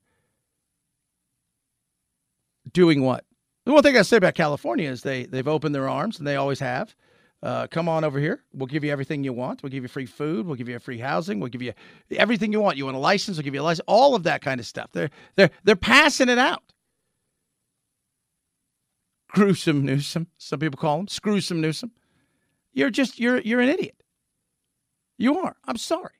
doing 2.71 3.03
what? 3.03 3.25
The 3.69 3.73
one 3.73 3.83
thing 3.83 3.97
I 3.97 4.01
say 4.01 4.17
about 4.17 4.33
California 4.33 4.89
is 4.89 5.03
they 5.03 5.25
they've 5.25 5.47
opened 5.47 5.75
their 5.75 5.87
arms 5.87 6.17
and 6.17 6.25
they 6.25 6.37
always 6.37 6.59
have. 6.59 6.95
Uh, 7.43 7.67
come 7.67 7.87
on 7.87 8.03
over 8.03 8.19
here. 8.19 8.41
We'll 8.51 8.65
give 8.65 8.83
you 8.83 8.91
everything 8.91 9.23
you 9.23 9.31
want. 9.31 9.61
We'll 9.61 9.69
give 9.69 9.83
you 9.83 9.87
free 9.87 10.07
food. 10.07 10.47
We'll 10.47 10.55
give 10.55 10.67
you 10.67 10.79
free 10.79 10.97
housing. 10.97 11.39
We'll 11.39 11.51
give 11.51 11.61
you 11.61 11.73
everything 12.17 12.51
you 12.51 12.61
want. 12.61 12.77
You 12.77 12.85
want 12.85 12.97
a 12.97 12.99
license? 12.99 13.37
We'll 13.37 13.43
give 13.43 13.53
you 13.53 13.61
a 13.61 13.69
license. 13.69 13.85
All 13.85 14.15
of 14.15 14.23
that 14.23 14.41
kind 14.41 14.59
of 14.59 14.65
stuff. 14.65 14.89
They're 14.91 15.11
they're 15.35 15.51
they're 15.65 15.75
passing 15.75 16.29
it 16.29 16.39
out. 16.39 16.63
Gruesome 19.27 19.85
Newsom. 19.85 20.25
Some 20.39 20.57
people 20.57 20.79
call 20.79 21.01
him 21.01 21.07
Screwsome 21.07 21.61
Newsom. 21.61 21.91
You're 22.73 22.89
just 22.89 23.19
you're 23.19 23.39
you're 23.39 23.61
an 23.61 23.69
idiot. 23.69 24.01
You 25.19 25.41
are. 25.41 25.55
I'm 25.67 25.77
sorry. 25.77 26.15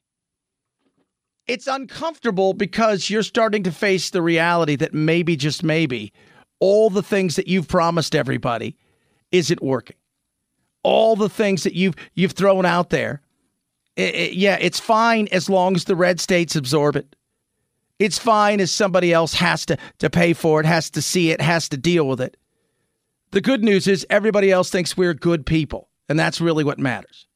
It's 1.47 1.65
uncomfortable 1.65 2.53
because 2.53 3.09
you're 3.09 3.23
starting 3.23 3.63
to 3.63 3.71
face 3.71 4.11
the 4.11 4.21
reality 4.21 4.75
that 4.75 4.93
maybe, 4.93 5.35
just 5.35 5.63
maybe, 5.63 6.13
all 6.59 6.89
the 6.89 7.03
things 7.03 7.35
that 7.35 7.47
you've 7.47 7.67
promised 7.67 8.15
everybody 8.15 8.77
isn't 9.31 9.61
working. 9.61 9.95
All 10.83 11.15
the 11.15 11.29
things 11.29 11.63
that 11.63 11.73
you've 11.73 11.95
you've 12.13 12.31
thrown 12.33 12.65
out 12.65 12.89
there, 12.89 13.21
i- 13.97 14.01
i- 14.03 14.31
yeah, 14.33 14.57
it's 14.61 14.79
fine 14.79 15.27
as 15.31 15.49
long 15.49 15.75
as 15.75 15.83
the 15.85 15.95
red 15.95 16.19
states 16.19 16.55
absorb 16.55 16.95
it. 16.95 17.15
It's 17.99 18.17
fine 18.17 18.61
as 18.61 18.71
somebody 18.71 19.11
else 19.11 19.33
has 19.35 19.65
to 19.67 19.77
to 19.99 20.09
pay 20.09 20.33
for 20.33 20.59
it, 20.61 20.65
has 20.65 20.89
to 20.91 21.01
see 21.01 21.31
it, 21.31 21.41
has 21.41 21.67
to 21.69 21.77
deal 21.77 22.07
with 22.07 22.21
it. 22.21 22.37
The 23.31 23.41
good 23.41 23.63
news 23.63 23.87
is 23.87 24.07
everybody 24.09 24.51
else 24.51 24.69
thinks 24.69 24.95
we're 24.97 25.13
good 25.13 25.45
people, 25.45 25.89
and 26.07 26.17
that's 26.17 26.39
really 26.41 26.63
what 26.63 26.79
matters. 26.79 27.27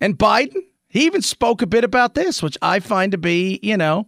And 0.00 0.16
Biden, 0.16 0.60
he 0.88 1.06
even 1.06 1.22
spoke 1.22 1.62
a 1.62 1.66
bit 1.66 1.84
about 1.84 2.14
this, 2.14 2.42
which 2.42 2.56
I 2.62 2.80
find 2.80 3.12
to 3.12 3.18
be, 3.18 3.58
you 3.62 3.76
know, 3.76 4.06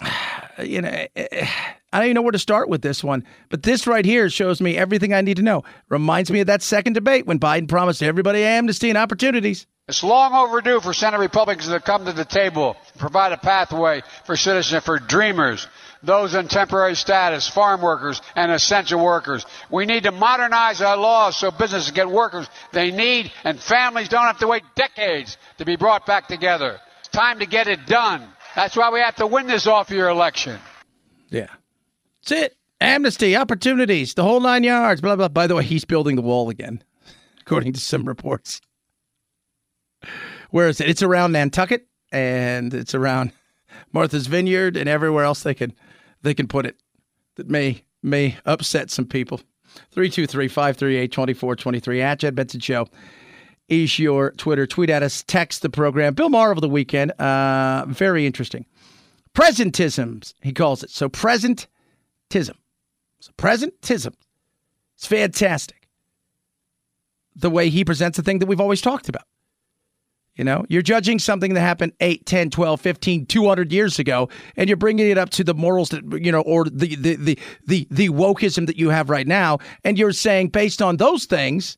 you 0.62 0.82
know, 0.82 1.06
eh, 1.16 1.48
I 1.92 1.98
don't 1.98 2.06
even 2.06 2.14
know 2.14 2.22
where 2.22 2.32
to 2.32 2.38
start 2.38 2.68
with 2.68 2.80
this 2.80 3.04
one. 3.04 3.24
But 3.50 3.62
this 3.62 3.86
right 3.86 4.04
here 4.04 4.30
shows 4.30 4.60
me 4.60 4.76
everything 4.76 5.12
I 5.12 5.20
need 5.20 5.36
to 5.36 5.42
know. 5.42 5.62
Reminds 5.88 6.30
me 6.30 6.40
of 6.40 6.46
that 6.46 6.62
second 6.62 6.94
debate 6.94 7.26
when 7.26 7.38
Biden 7.38 7.68
promised 7.68 8.02
everybody 8.02 8.42
amnesty 8.44 8.88
and 8.88 8.96
opportunities. 8.96 9.66
It's 9.88 10.02
long 10.02 10.32
overdue 10.32 10.80
for 10.80 10.94
Senate 10.94 11.18
Republicans 11.18 11.68
to 11.68 11.80
come 11.80 12.06
to 12.06 12.12
the 12.12 12.24
table, 12.24 12.76
provide 12.98 13.32
a 13.32 13.36
pathway 13.36 14.02
for 14.24 14.36
citizens, 14.36 14.84
for 14.84 14.98
dreamers, 14.98 15.66
those 16.02 16.34
in 16.34 16.48
temporary 16.48 16.94
status, 16.94 17.48
farm 17.48 17.82
workers, 17.82 18.22
and 18.36 18.52
essential 18.52 19.04
workers. 19.04 19.44
We 19.70 19.84
need 19.84 20.04
to 20.04 20.12
modernize 20.12 20.80
our 20.80 20.96
laws 20.96 21.36
so 21.36 21.50
businesses 21.50 21.90
get 21.90 22.08
workers 22.08 22.48
they 22.72 22.90
need 22.90 23.32
and 23.44 23.60
families 23.60 24.08
don't 24.08 24.26
have 24.26 24.38
to 24.38 24.46
wait 24.46 24.62
decades 24.76 25.36
to 25.58 25.64
be 25.64 25.76
brought 25.76 26.06
back 26.06 26.28
together. 26.28 26.78
It's 27.00 27.08
time 27.08 27.40
to 27.40 27.46
get 27.46 27.66
it 27.66 27.84
done. 27.86 28.26
That's 28.54 28.76
why 28.76 28.90
we 28.90 29.00
have 29.00 29.16
to 29.16 29.26
win 29.26 29.46
this 29.46 29.66
off 29.66 29.90
year 29.90 30.08
election. 30.08 30.58
Yeah. 31.28 31.48
That's 32.24 32.44
it. 32.44 32.56
Amnesty, 32.80 33.36
opportunities, 33.36 34.14
the 34.14 34.24
whole 34.24 34.40
nine 34.40 34.64
yards, 34.64 35.00
blah, 35.00 35.14
blah. 35.14 35.28
By 35.28 35.46
the 35.46 35.54
way, 35.54 35.62
he's 35.62 35.84
building 35.84 36.16
the 36.16 36.22
wall 36.22 36.50
again, 36.50 36.82
according 37.40 37.74
to 37.74 37.80
some 37.80 38.04
reports. 38.04 38.60
Where 40.50 40.68
is 40.68 40.80
it? 40.80 40.88
It's 40.88 41.02
around 41.02 41.32
Nantucket 41.32 41.86
and 42.10 42.74
it's 42.74 42.94
around 42.94 43.32
Martha's 43.92 44.26
Vineyard 44.26 44.76
and 44.76 44.88
everywhere 44.88 45.24
else 45.24 45.42
they 45.42 45.54
can 45.54 45.72
they 46.22 46.34
can 46.34 46.48
put 46.48 46.66
it 46.66 46.76
that 47.36 47.48
may 47.48 47.84
may 48.02 48.36
upset 48.44 48.90
some 48.90 49.06
people. 49.06 49.40
323-538-2423 49.96 52.00
at 52.00 52.20
Chad 52.20 52.34
Benson 52.34 52.60
Show 52.60 52.86
is 53.68 53.98
your 53.98 54.32
Twitter. 54.32 54.66
Tweet 54.66 54.90
at 54.90 55.02
us, 55.02 55.24
text 55.26 55.62
the 55.62 55.70
program. 55.70 56.12
Bill 56.14 56.28
Maher 56.28 56.50
over 56.50 56.60
the 56.60 56.68
weekend. 56.68 57.12
Uh, 57.12 57.86
very 57.88 58.26
interesting. 58.26 58.66
Presentisms, 59.34 60.34
he 60.42 60.52
calls 60.52 60.82
it. 60.82 60.90
So 60.90 61.08
presentism. 62.32 62.56
So 63.20 63.32
presentism. 63.36 64.14
It's 64.96 65.06
fantastic. 65.06 65.88
The 67.34 67.50
way 67.50 67.70
he 67.70 67.84
presents 67.84 68.18
a 68.18 68.22
thing 68.22 68.40
that 68.40 68.46
we've 68.46 68.60
always 68.60 68.80
talked 68.80 69.08
about. 69.08 69.24
You 70.34 70.44
know, 70.44 70.64
you're 70.68 70.82
judging 70.82 71.18
something 71.18 71.52
that 71.52 71.60
happened 71.60 71.92
8, 72.00 72.24
10, 72.24 72.50
12, 72.50 72.80
15, 72.80 73.26
200 73.26 73.70
years 73.70 73.98
ago, 73.98 74.30
and 74.56 74.68
you're 74.68 74.78
bringing 74.78 75.10
it 75.10 75.18
up 75.18 75.28
to 75.30 75.44
the 75.44 75.52
morals 75.52 75.90
that, 75.90 76.02
you 76.22 76.32
know, 76.32 76.40
or 76.40 76.64
the, 76.64 76.96
the, 76.96 77.16
the, 77.16 77.38
the, 77.66 77.86
the 77.90 78.08
wokeism 78.08 78.66
that 78.66 78.76
you 78.76 78.88
have 78.88 79.10
right 79.10 79.26
now. 79.26 79.58
And 79.84 79.98
you're 79.98 80.12
saying, 80.12 80.48
based 80.48 80.80
on 80.80 80.96
those 80.96 81.26
things, 81.26 81.76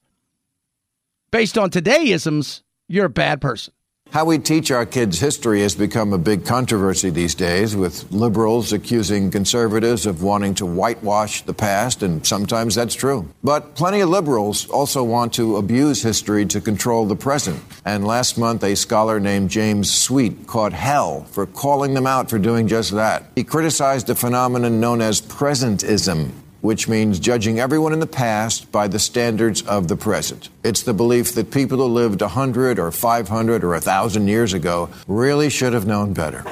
based 1.33 1.59
on 1.59 1.71
todayisms, 1.71 2.63
you're 2.87 3.07
a 3.07 3.11
bad 3.11 3.41
person. 3.41 3.75
How 4.15 4.25
we 4.25 4.39
teach 4.39 4.71
our 4.71 4.87
kids 4.87 5.19
history 5.19 5.63
has 5.63 5.75
become 5.75 6.13
a 6.13 6.19
big 6.19 6.47
controversy 6.47 7.11
these 7.11 7.35
days, 7.35 7.75
with 7.75 8.13
liberals 8.13 8.73
accusing 8.73 9.33
conservatives 9.33 10.07
of 10.07 10.23
wanting 10.23 10.55
to 10.55 10.67
whitewash 10.67 11.43
the 11.43 11.53
past, 11.53 12.05
and 12.05 12.25
sometimes 12.25 12.77
that's 12.77 12.95
true. 12.95 13.29
But 13.43 13.75
plenty 13.75 13.99
of 14.03 14.11
liberals 14.11 14.71
also 14.71 15.03
want 15.03 15.33
to 15.33 15.57
abuse 15.57 16.01
history 16.01 16.47
to 16.47 16.61
control 16.61 17.07
the 17.07 17.17
present. 17.17 17.61
And 17.85 18.07
last 18.07 18.39
month, 18.39 18.63
a 18.63 18.77
scholar 18.77 19.19
named 19.19 19.51
James 19.51 19.93
Sweet 19.93 20.47
caught 20.47 20.73
hell 20.73 21.25
for 21.33 21.45
calling 21.45 21.95
them 21.95 22.07
out 22.07 22.31
for 22.31 22.39
doing 22.39 22.69
just 22.69 22.93
that. 22.93 23.25
He 23.35 23.43
criticized 23.43 24.09
a 24.11 24.15
phenomenon 24.15 24.79
known 24.79 25.01
as 25.01 25.21
presentism, 25.21 26.31
which 26.65 26.89
means 26.89 27.21
judging 27.21 27.61
everyone 27.61 27.93
in 27.93 28.01
the 28.01 28.07
past 28.07 28.73
by 28.73 28.89
the 28.89 28.99
standards 28.99 29.61
of 29.65 29.87
the 29.87 29.97
present. 29.97 30.49
It's 30.65 30.83
the 30.83 30.95
belief 30.95 31.35
that 31.35 31.51
people 31.51 31.77
who 31.77 31.85
lived 31.85 32.23
100 32.23 32.79
or 32.79 32.91
500 32.91 33.63
or 33.63 33.69
1,000 33.73 34.29
years 34.29 34.55
ago 34.55 34.89
really 35.07 35.51
should 35.51 35.75
have 35.75 35.87
known 35.87 36.15
better. 36.15 36.43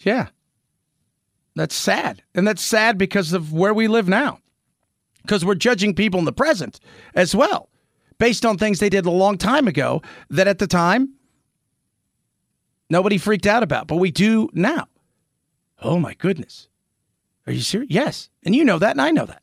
Yeah. 0.00 0.28
That's 1.54 1.74
sad. 1.74 2.22
And 2.34 2.48
that's 2.48 2.62
sad 2.62 2.96
because 2.96 3.34
of 3.34 3.52
where 3.52 3.74
we 3.74 3.86
live 3.86 4.08
now. 4.08 4.38
Because 5.20 5.44
we're 5.44 5.56
judging 5.56 5.94
people 5.94 6.18
in 6.18 6.24
the 6.24 6.32
present 6.32 6.80
as 7.14 7.36
well, 7.36 7.68
based 8.18 8.46
on 8.46 8.56
things 8.56 8.78
they 8.78 8.88
did 8.88 9.04
a 9.04 9.10
long 9.10 9.36
time 9.36 9.68
ago 9.68 10.00
that 10.30 10.48
at 10.48 10.58
the 10.58 10.66
time 10.66 11.16
nobody 12.88 13.18
freaked 13.18 13.46
out 13.46 13.62
about, 13.62 13.88
but 13.88 13.96
we 13.96 14.10
do 14.10 14.48
now. 14.54 14.86
Oh 15.82 15.98
my 15.98 16.14
goodness. 16.14 16.68
Are 17.46 17.52
you 17.52 17.60
serious? 17.60 17.90
Yes. 17.90 18.30
And 18.44 18.54
you 18.54 18.64
know 18.64 18.78
that, 18.78 18.92
and 18.92 19.00
I 19.00 19.10
know 19.10 19.26
that. 19.26 19.42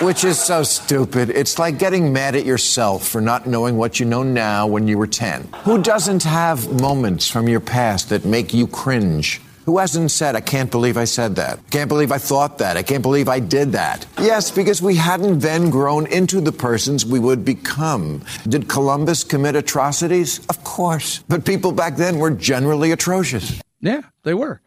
Which 0.00 0.24
is 0.24 0.38
so 0.38 0.62
stupid. 0.62 1.30
It's 1.30 1.58
like 1.58 1.78
getting 1.78 2.12
mad 2.12 2.36
at 2.36 2.44
yourself 2.44 3.06
for 3.08 3.20
not 3.20 3.46
knowing 3.46 3.76
what 3.78 3.98
you 3.98 4.06
know 4.06 4.22
now 4.22 4.66
when 4.66 4.86
you 4.88 4.98
were 4.98 5.06
10. 5.06 5.48
Who 5.64 5.80
doesn't 5.82 6.24
have 6.24 6.80
moments 6.80 7.28
from 7.30 7.48
your 7.48 7.60
past 7.60 8.10
that 8.10 8.24
make 8.24 8.52
you 8.52 8.66
cringe? 8.66 9.40
Who 9.64 9.78
hasn't 9.78 10.10
said, 10.12 10.36
I 10.36 10.40
can't 10.42 10.70
believe 10.70 10.96
I 10.96 11.06
said 11.06 11.34
that? 11.36 11.58
"I 11.58 11.70
Can't 11.70 11.88
believe 11.88 12.12
I 12.12 12.18
thought 12.18 12.58
that? 12.58 12.76
I 12.76 12.82
can't 12.84 13.02
believe 13.02 13.28
I 13.28 13.40
did 13.40 13.72
that? 13.72 14.06
Yes, 14.20 14.50
because 14.52 14.80
we 14.80 14.94
hadn't 14.94 15.40
then 15.40 15.70
grown 15.70 16.06
into 16.06 16.40
the 16.40 16.52
persons 16.52 17.04
we 17.04 17.18
would 17.18 17.44
become. 17.44 18.22
Did 18.46 18.68
Columbus 18.68 19.24
commit 19.24 19.56
atrocities? 19.56 20.38
Of 20.48 20.62
course. 20.62 21.24
But 21.28 21.44
people 21.44 21.72
back 21.72 21.96
then 21.96 22.18
were 22.18 22.30
generally 22.30 22.92
atrocious. 22.92 23.60
Yeah, 23.80 24.02
they 24.22 24.34
were. 24.34 24.60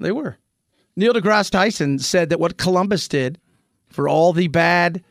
They 0.00 0.10
were. 0.10 0.38
Neil 0.98 1.14
deGrasse 1.14 1.50
Tyson 1.50 2.00
said 2.00 2.28
that 2.30 2.40
what 2.40 2.58
Columbus 2.58 3.06
did, 3.06 3.38
for 3.88 4.08
all 4.08 4.32
the 4.32 4.48
bad 4.48 5.04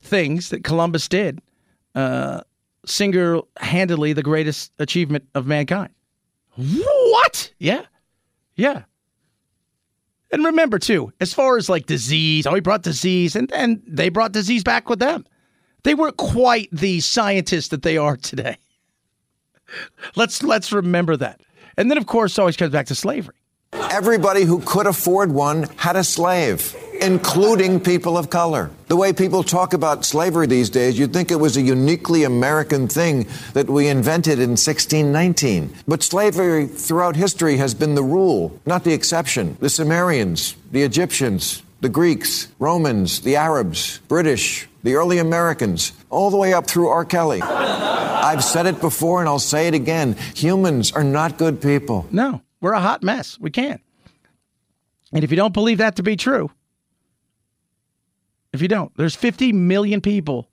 things 0.00 0.48
that 0.48 0.64
Columbus 0.64 1.06
did, 1.06 1.38
uh, 1.94 2.40
single 2.86 3.46
handedly 3.58 4.14
the 4.14 4.22
greatest 4.22 4.72
achievement 4.78 5.28
of 5.34 5.46
mankind. 5.46 5.92
What? 6.56 7.52
Yeah. 7.58 7.82
Yeah. 8.56 8.84
And 10.32 10.46
remember, 10.46 10.78
too, 10.78 11.12
as 11.20 11.34
far 11.34 11.58
as 11.58 11.68
like 11.68 11.84
disease, 11.84 12.46
oh, 12.46 12.54
he 12.54 12.62
brought 12.62 12.82
disease, 12.82 13.36
and, 13.36 13.52
and 13.52 13.82
they 13.86 14.08
brought 14.08 14.32
disease 14.32 14.64
back 14.64 14.88
with 14.88 14.98
them. 14.98 15.26
They 15.82 15.94
weren't 15.94 16.16
quite 16.16 16.70
the 16.72 17.00
scientists 17.00 17.68
that 17.68 17.82
they 17.82 17.98
are 17.98 18.16
today. 18.16 18.56
let's 20.16 20.42
let's 20.42 20.72
remember 20.72 21.18
that. 21.18 21.42
And 21.76 21.90
then, 21.90 21.98
of 21.98 22.06
course, 22.06 22.38
always 22.38 22.56
comes 22.56 22.72
back 22.72 22.86
to 22.86 22.94
slavery. 22.94 23.36
Everybody 23.74 24.42
who 24.44 24.60
could 24.60 24.86
afford 24.86 25.32
one 25.32 25.64
had 25.76 25.96
a 25.96 26.04
slave, 26.04 26.76
including 27.00 27.80
people 27.80 28.16
of 28.16 28.30
color. 28.30 28.70
The 28.86 28.96
way 28.96 29.12
people 29.12 29.42
talk 29.42 29.74
about 29.74 30.04
slavery 30.04 30.46
these 30.46 30.70
days, 30.70 30.98
you'd 30.98 31.12
think 31.12 31.30
it 31.30 31.40
was 31.40 31.56
a 31.56 31.62
uniquely 31.62 32.24
American 32.24 32.86
thing 32.86 33.26
that 33.52 33.68
we 33.68 33.88
invented 33.88 34.38
in 34.38 34.50
1619. 34.50 35.74
But 35.88 36.02
slavery 36.02 36.66
throughout 36.66 37.16
history 37.16 37.56
has 37.56 37.74
been 37.74 37.94
the 37.94 38.02
rule, 38.02 38.58
not 38.64 38.84
the 38.84 38.92
exception. 38.92 39.56
The 39.60 39.68
Sumerians, 39.68 40.54
the 40.70 40.82
Egyptians, 40.82 41.62
the 41.80 41.88
Greeks, 41.88 42.48
Romans, 42.58 43.20
the 43.20 43.36
Arabs, 43.36 43.98
British, 44.08 44.68
the 44.84 44.94
early 44.94 45.18
Americans, 45.18 45.92
all 46.10 46.30
the 46.30 46.36
way 46.36 46.52
up 46.52 46.66
through 46.66 46.88
R. 46.88 47.04
Kelly. 47.04 47.42
I've 47.42 48.44
said 48.44 48.66
it 48.66 48.80
before 48.80 49.20
and 49.20 49.28
I'll 49.28 49.38
say 49.38 49.66
it 49.66 49.74
again. 49.74 50.16
Humans 50.34 50.92
are 50.92 51.04
not 51.04 51.38
good 51.38 51.60
people. 51.60 52.06
No. 52.10 52.40
We're 52.64 52.72
a 52.72 52.80
hot 52.80 53.02
mess. 53.02 53.38
We 53.38 53.50
can't. 53.50 53.82
And 55.12 55.22
if 55.22 55.30
you 55.30 55.36
don't 55.36 55.52
believe 55.52 55.76
that 55.76 55.96
to 55.96 56.02
be 56.02 56.16
true, 56.16 56.50
if 58.54 58.62
you 58.62 58.68
don't, 58.68 58.90
there's 58.96 59.14
50 59.14 59.52
million 59.52 60.00
people 60.00 60.48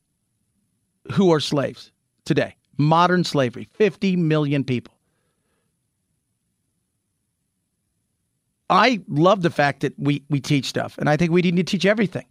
who 1.13 1.31
are 1.31 1.39
slaves 1.39 1.93
today. 2.25 2.57
Modern 2.77 3.23
slavery, 3.23 3.63
50 3.63 4.17
million 4.17 4.65
people. 4.65 4.93
I 8.69 8.99
love 9.07 9.41
the 9.41 9.49
fact 9.49 9.79
that 9.79 9.97
we, 9.97 10.21
we 10.29 10.41
teach 10.41 10.65
stuff, 10.65 10.97
and 10.97 11.09
I 11.09 11.15
think 11.15 11.31
we 11.31 11.41
need 11.41 11.55
to 11.55 11.63
teach 11.63 11.85
everything. 11.85 12.25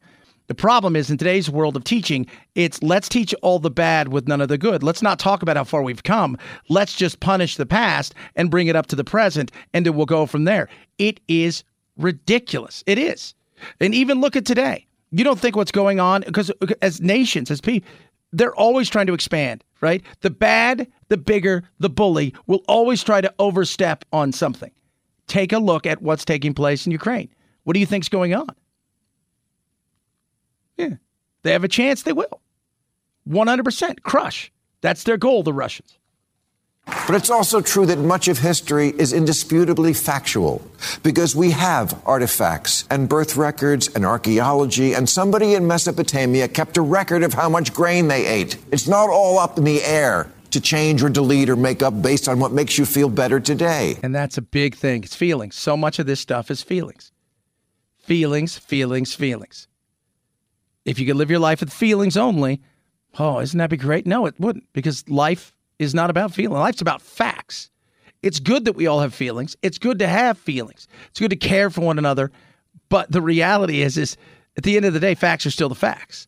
The 0.51 0.55
problem 0.57 0.97
is 0.97 1.13
in 1.13 1.17
today's 1.17 1.49
world 1.49 1.77
of 1.77 1.85
teaching, 1.85 2.27
it's 2.57 2.83
let's 2.83 3.09
teach 3.09 3.33
all 3.41 3.61
the 3.61 3.71
bad 3.71 4.09
with 4.09 4.27
none 4.27 4.41
of 4.41 4.49
the 4.49 4.59
good. 4.59 4.83
Let's 4.83 5.01
not 5.01 5.21
talk 5.21 5.43
about 5.43 5.57
how 5.57 5.63
far 5.63 5.81
we've 5.81 6.03
come. 6.03 6.37
Let's 6.69 6.97
just 6.97 7.21
punish 7.21 7.55
the 7.55 7.67
past 7.67 8.17
and 8.35 8.51
bring 8.51 8.67
it 8.67 8.75
up 8.75 8.87
to 8.87 8.97
the 8.97 9.05
present, 9.05 9.53
and 9.73 9.87
then 9.87 9.95
we'll 9.95 10.07
go 10.07 10.27
from 10.27 10.47
there. 10.47 10.69
It 10.99 11.21
is 11.29 11.63
ridiculous. 11.97 12.83
It 12.89 12.99
is. 12.99 13.33
And 13.79 13.95
even 13.95 14.21
look 14.21 14.35
at 14.35 14.45
today. 14.45 14.89
You 15.13 15.23
don't 15.23 15.39
think 15.39 15.55
what's 15.55 15.71
going 15.71 16.01
on 16.01 16.23
because 16.23 16.51
as 16.83 17.01
nations, 17.01 17.49
as 17.53 17.61
people, 17.61 17.89
they're 18.33 18.57
always 18.57 18.89
trying 18.89 19.07
to 19.07 19.15
expand, 19.15 19.63
right? 19.81 20.03
The 20.23 20.31
bad, 20.31 20.89
the 21.11 21.17
bigger, 21.17 21.63
the 21.79 21.91
bully 21.91 22.35
will 22.49 22.65
always 22.67 23.05
try 23.05 23.21
to 23.21 23.33
overstep 23.39 24.05
on 24.13 24.33
something. 24.33 24.73
Take 25.29 25.53
a 25.53 25.61
look 25.61 25.87
at 25.87 26.03
what's 26.03 26.25
taking 26.25 26.55
place 26.55 26.87
in 26.87 26.91
Ukraine. 26.91 27.29
What 27.63 27.75
do 27.75 27.79
you 27.79 27.87
think's 27.87 28.09
going 28.09 28.35
on? 28.35 28.49
Yeah. 30.81 30.97
They 31.43 31.52
have 31.52 31.65
a 31.65 31.69
chance, 31.69 32.02
they 32.02 32.12
will. 32.12 32.40
100% 33.28 34.02
crush. 34.02 34.52
That's 34.81 35.05
their 35.05 35.16
goal, 35.16 35.43
the 35.43 35.52
Russians. 35.52 35.98
But 36.86 37.15
it's 37.15 37.31
also 37.31 37.61
true 37.61 37.86
that 37.86 37.98
much 37.98 38.27
of 38.28 38.39
history 38.39 38.89
is 38.89 39.12
indisputably 39.12 39.93
factual 39.93 40.62
because 41.02 41.36
we 41.36 41.51
have 41.51 42.01
artifacts 42.07 42.85
and 42.90 43.09
birth 43.09 43.36
records 43.36 43.89
and 43.94 44.05
archaeology, 44.05 44.94
and 44.94 45.09
somebody 45.09 45.55
in 45.55 45.66
Mesopotamia 45.66 46.48
kept 46.48 46.77
a 46.77 46.82
record 46.82 47.23
of 47.23 47.35
how 47.35 47.48
much 47.48 47.73
grain 47.74 48.09
they 48.09 48.27
ate. 48.27 48.57
It's 48.73 48.89
not 48.89 49.09
all 49.11 49.39
up 49.39 49.59
in 49.59 49.65
the 49.65 49.82
air 49.82 50.32
to 50.51 50.61
change 50.61 51.02
or 51.02 51.09
delete 51.09 51.48
or 51.48 51.57
make 51.57 51.82
up 51.82 52.02
based 52.02 52.28
on 52.28 52.40
what 52.40 52.51
makes 52.51 52.77
you 52.77 52.86
feel 52.86 53.09
better 53.09 53.39
today. 53.39 53.97
And 54.02 54.15
that's 54.15 54.39
a 54.39 54.43
big 54.43 54.74
thing. 54.74 55.05
It's 55.05 55.15
feelings. 55.15 55.55
So 55.55 55.77
much 55.77 55.98
of 55.98 56.07
this 56.07 56.19
stuff 56.19 56.51
is 56.51 56.62
feelings. 56.62 57.12
Feelings, 57.98 58.59
feelings, 58.59 59.15
feelings. 59.15 59.69
If 60.85 60.98
you 60.98 61.07
could 61.07 61.16
live 61.16 61.31
your 61.31 61.39
life 61.39 61.61
with 61.61 61.73
feelings 61.73 62.16
only, 62.16 62.61
oh, 63.19 63.40
isn't 63.40 63.59
that 63.59 63.70
be 63.70 63.77
great? 63.77 64.07
No, 64.07 64.27
it 64.27 64.39
wouldn't, 64.39 64.73
because 64.73 65.09
life 65.09 65.55
is 65.78 65.94
not 65.94 66.11
about 66.11 66.32
feeling. 66.32 66.59
Life's 66.59 66.81
about 66.81 67.02
facts. 67.02 67.70
It's 68.23 68.40
good 68.40 68.66
that 68.66 68.74
we 68.74 68.86
all 68.86 69.01
have 69.01 69.15
feelings. 69.15 69.57
It's 69.62 69.78
good 69.78 69.98
to 70.01 70.07
have 70.07 70.39
feelings. 70.39 70.86
It's 71.09 71.20
good 71.20 71.31
to 71.31 71.36
care 71.36 71.70
for 71.70 71.81
one 71.81 71.98
another. 71.98 72.31
But 72.89 73.11
the 73.11 73.23
reality 73.23 73.82
is, 73.82 73.97
is 73.97 74.16
at 74.57 74.65
the 74.65 74.77
end 74.77 74.85
of 74.85 74.93
the 74.93 75.01
day, 75.01 75.15
facts 75.15 75.47
are 75.47 75.51
still 75.51 75.69
the 75.69 75.74
facts. 75.74 76.27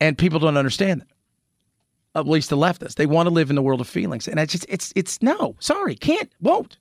And 0.00 0.18
people 0.18 0.38
don't 0.38 0.56
understand 0.56 1.00
that. 1.00 1.08
At 2.14 2.28
least 2.28 2.50
the 2.50 2.56
leftists. 2.56 2.96
They 2.96 3.06
want 3.06 3.26
to 3.26 3.32
live 3.32 3.50
in 3.50 3.56
the 3.56 3.62
world 3.62 3.80
of 3.80 3.88
feelings. 3.88 4.28
And 4.28 4.38
I 4.38 4.46
just 4.46 4.66
it's 4.68 4.92
it's 4.94 5.22
no, 5.22 5.56
sorry, 5.60 5.94
can't, 5.94 6.30
won't. 6.40 6.76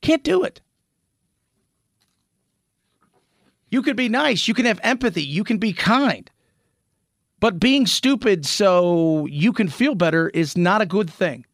Can't 0.00 0.24
do 0.24 0.42
it. 0.44 0.62
You 3.70 3.82
can 3.82 3.96
be 3.96 4.08
nice. 4.08 4.48
You 4.48 4.54
can 4.54 4.66
have 4.66 4.80
empathy. 4.82 5.22
You 5.22 5.44
can 5.44 5.58
be 5.58 5.72
kind. 5.72 6.30
But 7.38 7.58
being 7.58 7.86
stupid 7.86 8.44
so 8.44 9.26
you 9.26 9.52
can 9.52 9.68
feel 9.68 9.94
better 9.94 10.28
is 10.30 10.56
not 10.56 10.82
a 10.82 10.86
good 10.86 11.08
thing. 11.08 11.46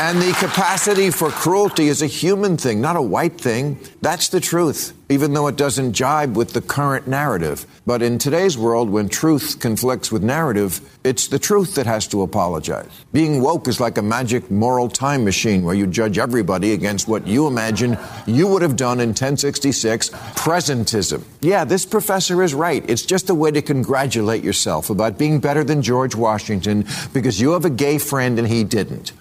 And 0.00 0.18
the 0.18 0.32
capacity 0.32 1.10
for 1.10 1.28
cruelty 1.28 1.88
is 1.88 2.00
a 2.00 2.06
human 2.06 2.56
thing, 2.56 2.80
not 2.80 2.96
a 2.96 3.02
white 3.02 3.38
thing. 3.38 3.78
That's 4.00 4.30
the 4.30 4.40
truth, 4.40 4.94
even 5.10 5.34
though 5.34 5.46
it 5.46 5.56
doesn't 5.56 5.92
jibe 5.92 6.38
with 6.38 6.54
the 6.54 6.62
current 6.62 7.06
narrative. 7.06 7.66
But 7.84 8.00
in 8.00 8.16
today's 8.16 8.56
world, 8.56 8.88
when 8.88 9.10
truth 9.10 9.60
conflicts 9.60 10.10
with 10.10 10.22
narrative, 10.22 10.80
it's 11.04 11.28
the 11.28 11.38
truth 11.38 11.74
that 11.74 11.84
has 11.84 12.06
to 12.08 12.22
apologize. 12.22 12.88
Being 13.12 13.42
woke 13.42 13.68
is 13.68 13.78
like 13.78 13.98
a 13.98 14.02
magic 14.02 14.50
moral 14.50 14.88
time 14.88 15.22
machine 15.22 15.64
where 15.64 15.74
you 15.74 15.86
judge 15.86 16.16
everybody 16.16 16.72
against 16.72 17.06
what 17.06 17.26
you 17.26 17.46
imagine 17.46 17.98
you 18.26 18.46
would 18.46 18.62
have 18.62 18.76
done 18.76 19.00
in 19.00 19.10
1066 19.10 20.08
presentism. 20.08 21.24
Yeah, 21.42 21.66
this 21.66 21.84
professor 21.84 22.42
is 22.42 22.54
right. 22.54 22.82
It's 22.88 23.04
just 23.04 23.28
a 23.28 23.34
way 23.34 23.50
to 23.50 23.60
congratulate 23.60 24.42
yourself 24.42 24.88
about 24.88 25.18
being 25.18 25.40
better 25.40 25.62
than 25.62 25.82
George 25.82 26.14
Washington 26.14 26.86
because 27.12 27.38
you 27.38 27.50
have 27.50 27.66
a 27.66 27.70
gay 27.70 27.98
friend 27.98 28.38
and 28.38 28.48
he 28.48 28.64
didn't. 28.64 29.12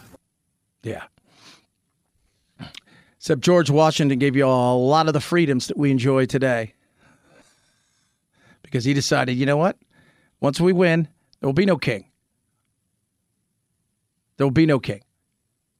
Yeah. 0.83 1.03
Except 3.17 3.41
George 3.41 3.69
Washington 3.69 4.17
gave 4.17 4.35
you 4.35 4.45
a 4.45 4.73
lot 4.75 5.07
of 5.07 5.13
the 5.13 5.19
freedoms 5.19 5.67
that 5.67 5.77
we 5.77 5.91
enjoy 5.91 6.25
today. 6.25 6.73
Because 8.63 8.85
he 8.85 8.93
decided, 8.93 9.33
you 9.33 9.45
know 9.45 9.57
what? 9.57 9.77
Once 10.39 10.61
we 10.61 10.71
win, 10.71 11.07
there 11.39 11.47
will 11.47 11.53
be 11.53 11.65
no 11.65 11.77
king. 11.77 12.05
There 14.37 14.45
will 14.45 14.51
be 14.51 14.65
no 14.65 14.79
king. 14.79 15.01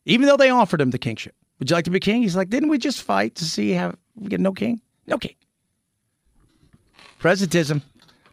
Even 0.05 0.27
though 0.27 0.37
they 0.37 0.49
offered 0.49 0.81
him 0.81 0.91
the 0.91 0.97
kingship. 0.97 1.35
Would 1.59 1.69
you 1.69 1.75
like 1.75 1.85
to 1.85 1.91
be 1.91 1.99
king? 1.99 2.21
He's 2.21 2.35
like, 2.35 2.49
didn't 2.49 2.69
we 2.69 2.77
just 2.77 3.01
fight 3.01 3.35
to 3.35 3.45
see 3.45 3.71
how 3.71 3.93
we 4.15 4.27
get 4.27 4.39
no 4.39 4.51
king? 4.51 4.81
No 5.07 5.17
king. 5.17 5.35
Presentism. 7.21 7.81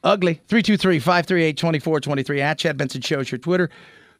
Ugly. 0.02 0.34
323 0.48 0.98
538 0.98 1.56
2423 1.56 2.40
at 2.40 2.59
Chad 2.59 2.76
Benson 2.76 3.01
Shows 3.01 3.30
your 3.30 3.38
Twitter. 3.38 3.70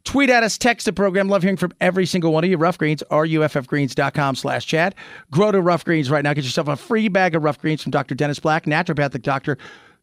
Tweet 0.07 0.29
at 0.29 0.41
us, 0.41 0.57
text 0.57 0.85
the 0.85 0.93
program. 0.93 1.27
Love 1.27 1.41
hearing 1.41 1.57
from 1.57 1.73
every 1.81 2.05
single 2.05 2.31
one 2.31 2.45
of 2.45 2.49
you. 2.49 2.55
Ruff 2.55 2.77
Greens, 2.77 3.03
ruffgreens.com 3.11 4.35
slash 4.35 4.65
Chad. 4.65 4.95
Grow 5.31 5.51
to 5.51 5.59
Ruff 5.59 5.83
Greens 5.83 6.09
right 6.09 6.23
now. 6.23 6.33
Get 6.33 6.45
yourself 6.45 6.69
a 6.69 6.77
free 6.77 7.09
bag 7.09 7.35
of 7.35 7.43
Ruff 7.43 7.59
Greens 7.59 7.83
from 7.83 7.91
Dr. 7.91 8.15
Dennis 8.15 8.39
Black, 8.39 8.63
naturopathic 8.63 9.21
doctor. 9.21 9.57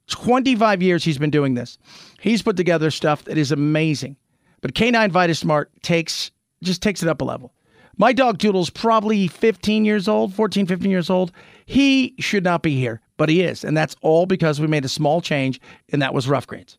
25 0.09 0.83
years 0.83 1.05
he's 1.05 1.17
been 1.17 1.31
doing 1.31 1.55
this. 1.55 1.79
He's 2.21 2.43
put 2.43 2.59
together 2.59 2.91
stuff 2.91 3.25
that 3.25 3.39
is 3.39 3.51
amazing. 3.51 4.19
But 4.61 4.75
Canine 4.75 5.11
Vitasmart 5.11 5.69
takes 5.81 6.31
just 6.63 6.83
takes 6.83 7.03
it 7.03 7.09
up 7.09 7.23
a 7.23 7.25
level. 7.25 7.55
My 7.97 8.13
dog 8.13 8.37
Doodle's 8.37 8.69
probably 8.69 9.27
15 9.27 9.87
years 9.87 10.07
old, 10.07 10.35
14, 10.35 10.67
15 10.67 10.91
years 10.91 11.09
old. 11.09 11.33
He 11.65 12.15
should 12.19 12.45
not 12.45 12.63
be 12.63 12.77
here, 12.77 13.01
but 13.17 13.31
he 13.31 13.41
is. 13.41 13.65
And 13.65 13.75
that's 13.75 13.97
all 14.03 14.27
because 14.27 14.61
we 14.61 14.67
made 14.67 14.85
a 14.85 14.89
small 14.91 15.23
change, 15.23 15.63
and 15.89 16.03
that 16.03 16.13
was 16.13 16.29
Ruff 16.29 16.47
Greens. 16.47 16.77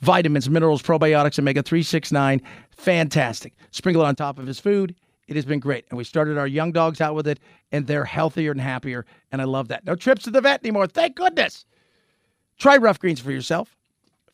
Vitamins, 0.00 0.48
minerals, 0.48 0.82
probiotics, 0.82 1.38
omega 1.38 1.62
369. 1.62 2.40
Fantastic. 2.70 3.52
Sprinkle 3.70 4.02
it 4.02 4.06
on 4.06 4.16
top 4.16 4.38
of 4.38 4.46
his 4.46 4.58
food. 4.60 4.94
It 5.28 5.36
has 5.36 5.44
been 5.44 5.60
great. 5.60 5.84
And 5.90 5.98
we 5.98 6.04
started 6.04 6.38
our 6.38 6.46
young 6.46 6.72
dogs 6.72 7.00
out 7.00 7.14
with 7.14 7.28
it, 7.28 7.38
and 7.70 7.86
they're 7.86 8.04
healthier 8.04 8.50
and 8.50 8.60
happier. 8.60 9.06
And 9.30 9.40
I 9.40 9.44
love 9.44 9.68
that. 9.68 9.84
No 9.84 9.94
trips 9.94 10.24
to 10.24 10.30
the 10.30 10.40
vet 10.40 10.64
anymore. 10.64 10.86
Thank 10.86 11.16
goodness. 11.16 11.66
Try 12.58 12.76
Ruff 12.76 12.98
Greens 12.98 13.20
for 13.20 13.30
yourself 13.30 13.76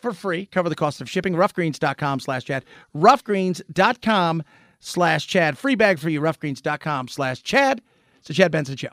for 0.00 0.12
free. 0.12 0.46
Cover 0.46 0.68
the 0.68 0.74
cost 0.74 1.00
of 1.00 1.10
shipping. 1.10 1.34
Ruffgreens.com 1.34 2.20
slash 2.20 2.44
Chad. 2.44 2.64
Ruffgreens.com 2.94 4.42
slash 4.80 5.26
Chad. 5.26 5.58
Free 5.58 5.74
bag 5.74 5.98
for 5.98 6.08
you. 6.08 6.20
Ruffgreens.com 6.20 7.08
slash 7.08 7.42
Chad. 7.42 7.82
It's 8.18 8.28
the 8.28 8.34
Chad 8.34 8.50
Benson 8.52 8.76
Show. 8.76 8.90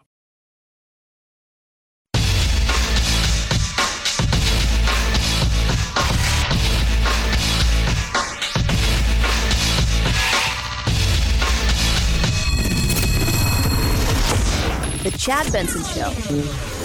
The 15.04 15.12
Chad 15.18 15.52
Benson 15.52 15.84
Show, 15.84 16.12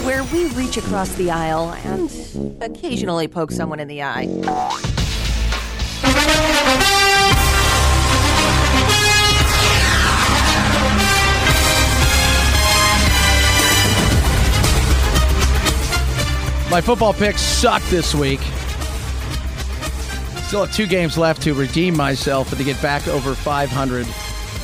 where 0.05 0.25
we 0.25 0.47
reach 0.47 0.77
across 0.77 1.15
the 1.15 1.31
aisle 1.31 1.73
and 1.85 2.61
occasionally 2.61 3.29
poke 3.29 3.53
someone 3.53 3.79
in 3.79 3.87
the 3.87 4.03
eye. 4.03 4.27
My 16.69 16.81
football 16.81 17.13
picks 17.13 17.41
suck 17.41 17.85
this 17.85 18.17
week. 18.17 18.41
Still 20.49 20.65
have 20.65 20.75
two 20.75 20.89
games 20.89 21.17
left 21.17 21.41
to 21.43 21.55
redeem 21.55 21.97
myself 21.97 22.49
and 22.49 22.59
to 22.59 22.65
get 22.65 22.83
back 22.83 23.07
over 23.07 23.37
500. 23.37 24.09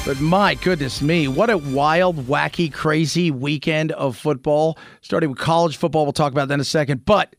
But 0.05 0.21
my 0.21 0.55
goodness 0.57 1.01
me, 1.01 1.29
what 1.29 1.49
a 1.49 1.57
wild, 1.57 2.27
wacky, 2.27 2.71
crazy 2.71 3.31
weekend 3.31 3.91
of 3.93 4.19
football. 4.19 4.77
Starting 5.01 5.31
with 5.31 5.39
college 5.39 5.79
football, 5.79 6.05
we'll 6.05 6.13
talk 6.13 6.31
about 6.31 6.49
that 6.49 6.55
in 6.55 6.61
a 6.61 6.65
second. 6.65 7.07
But 7.07 7.35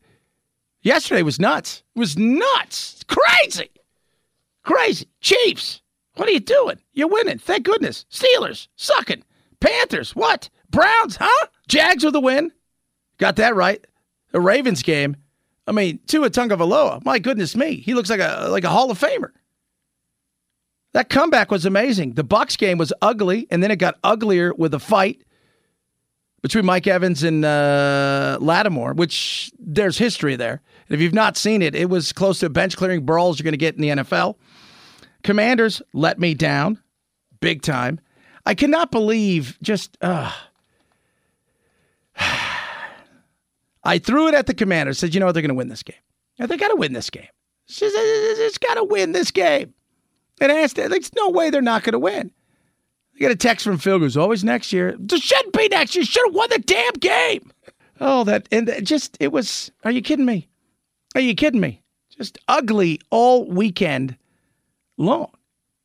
yesterday 0.82 1.22
was 1.22 1.38
nuts. 1.38 1.84
It 1.94 2.00
was 2.00 2.18
nuts. 2.18 2.94
It's 2.94 3.04
crazy. 3.04 3.70
Crazy. 4.64 5.06
Chiefs, 5.20 5.80
what 6.16 6.28
are 6.28 6.32
you 6.32 6.40
doing? 6.40 6.80
You're 6.92 7.06
winning. 7.06 7.38
Thank 7.38 7.66
goodness. 7.66 8.04
Steelers, 8.10 8.66
sucking. 8.74 9.22
Panthers, 9.60 10.16
what? 10.16 10.50
Browns, 10.68 11.18
huh? 11.20 11.46
Jags 11.68 12.02
with 12.02 12.16
a 12.16 12.20
win. 12.20 12.50
Got 13.18 13.36
that 13.36 13.54
right. 13.54 13.86
The 14.32 14.40
Ravens 14.40 14.82
game. 14.82 15.14
I 15.68 15.72
mean, 15.72 16.00
Tua 16.08 16.30
Tagovailoa. 16.30 17.04
My 17.04 17.20
goodness 17.20 17.54
me, 17.54 17.76
he 17.76 17.94
looks 17.94 18.10
like 18.10 18.20
a 18.20 18.48
like 18.50 18.64
a 18.64 18.70
Hall 18.70 18.90
of 18.90 18.98
Famer. 18.98 19.30
That 20.96 21.10
comeback 21.10 21.50
was 21.50 21.66
amazing. 21.66 22.14
The 22.14 22.24
Bucs 22.24 22.56
game 22.56 22.78
was 22.78 22.90
ugly, 23.02 23.46
and 23.50 23.62
then 23.62 23.70
it 23.70 23.76
got 23.76 23.98
uglier 24.02 24.54
with 24.54 24.72
a 24.72 24.78
fight 24.78 25.20
between 26.40 26.64
Mike 26.64 26.86
Evans 26.86 27.22
and 27.22 27.44
uh, 27.44 28.38
Lattimore, 28.40 28.94
which 28.94 29.52
there's 29.58 29.98
history 29.98 30.36
there. 30.36 30.62
And 30.88 30.94
if 30.94 31.02
you've 31.02 31.12
not 31.12 31.36
seen 31.36 31.60
it, 31.60 31.74
it 31.74 31.90
was 31.90 32.14
close 32.14 32.38
to 32.38 32.48
bench 32.48 32.78
clearing 32.78 33.04
brawls 33.04 33.38
you're 33.38 33.44
going 33.44 33.52
to 33.52 33.58
get 33.58 33.74
in 33.74 33.82
the 33.82 33.90
NFL. 33.90 34.36
Commanders 35.22 35.82
let 35.92 36.18
me 36.18 36.32
down 36.32 36.80
big 37.40 37.60
time. 37.60 38.00
I 38.46 38.54
cannot 38.54 38.90
believe 38.90 39.58
just. 39.60 39.98
Uh, 40.00 40.32
I 43.84 43.98
threw 43.98 44.28
it 44.28 44.34
at 44.34 44.46
the 44.46 44.54
Commanders. 44.54 44.98
Said, 44.98 45.12
you 45.12 45.20
know 45.20 45.26
what? 45.26 45.32
They're 45.32 45.42
going 45.42 45.50
to 45.50 45.56
win 45.56 45.68
this 45.68 45.82
game. 45.82 45.96
They 46.38 46.56
got 46.56 46.68
to 46.68 46.76
win 46.76 46.94
this 46.94 47.10
game. 47.10 47.28
It's 47.68 48.56
got 48.56 48.76
to 48.76 48.84
win 48.84 49.12
this 49.12 49.30
game. 49.30 49.74
And 50.40 50.52
asked, 50.52 50.76
there's 50.76 51.14
no 51.14 51.30
way 51.30 51.50
they're 51.50 51.62
not 51.62 51.82
going 51.82 51.92
to 51.92 51.98
win. 51.98 52.30
I 53.14 53.18
get 53.18 53.30
a 53.30 53.36
text 53.36 53.64
from 53.64 53.78
Phil 53.78 53.98
goes, 53.98 54.16
always 54.16 54.44
next 54.44 54.72
year. 54.72 54.88
It 54.88 55.22
shouldn't 55.22 55.54
be 55.54 55.68
next 55.68 55.94
year. 55.94 56.04
Should 56.04 56.26
have 56.26 56.34
won 56.34 56.50
the 56.50 56.58
damn 56.58 56.92
game. 56.94 57.50
Oh, 58.00 58.24
that 58.24 58.46
and 58.52 58.70
just 58.82 59.16
it 59.20 59.32
was. 59.32 59.70
Are 59.84 59.90
you 59.90 60.02
kidding 60.02 60.26
me? 60.26 60.48
Are 61.14 61.20
you 61.20 61.34
kidding 61.34 61.60
me? 61.60 61.82
Just 62.10 62.38
ugly 62.46 63.00
all 63.10 63.48
weekend 63.50 64.16
long. 64.98 65.30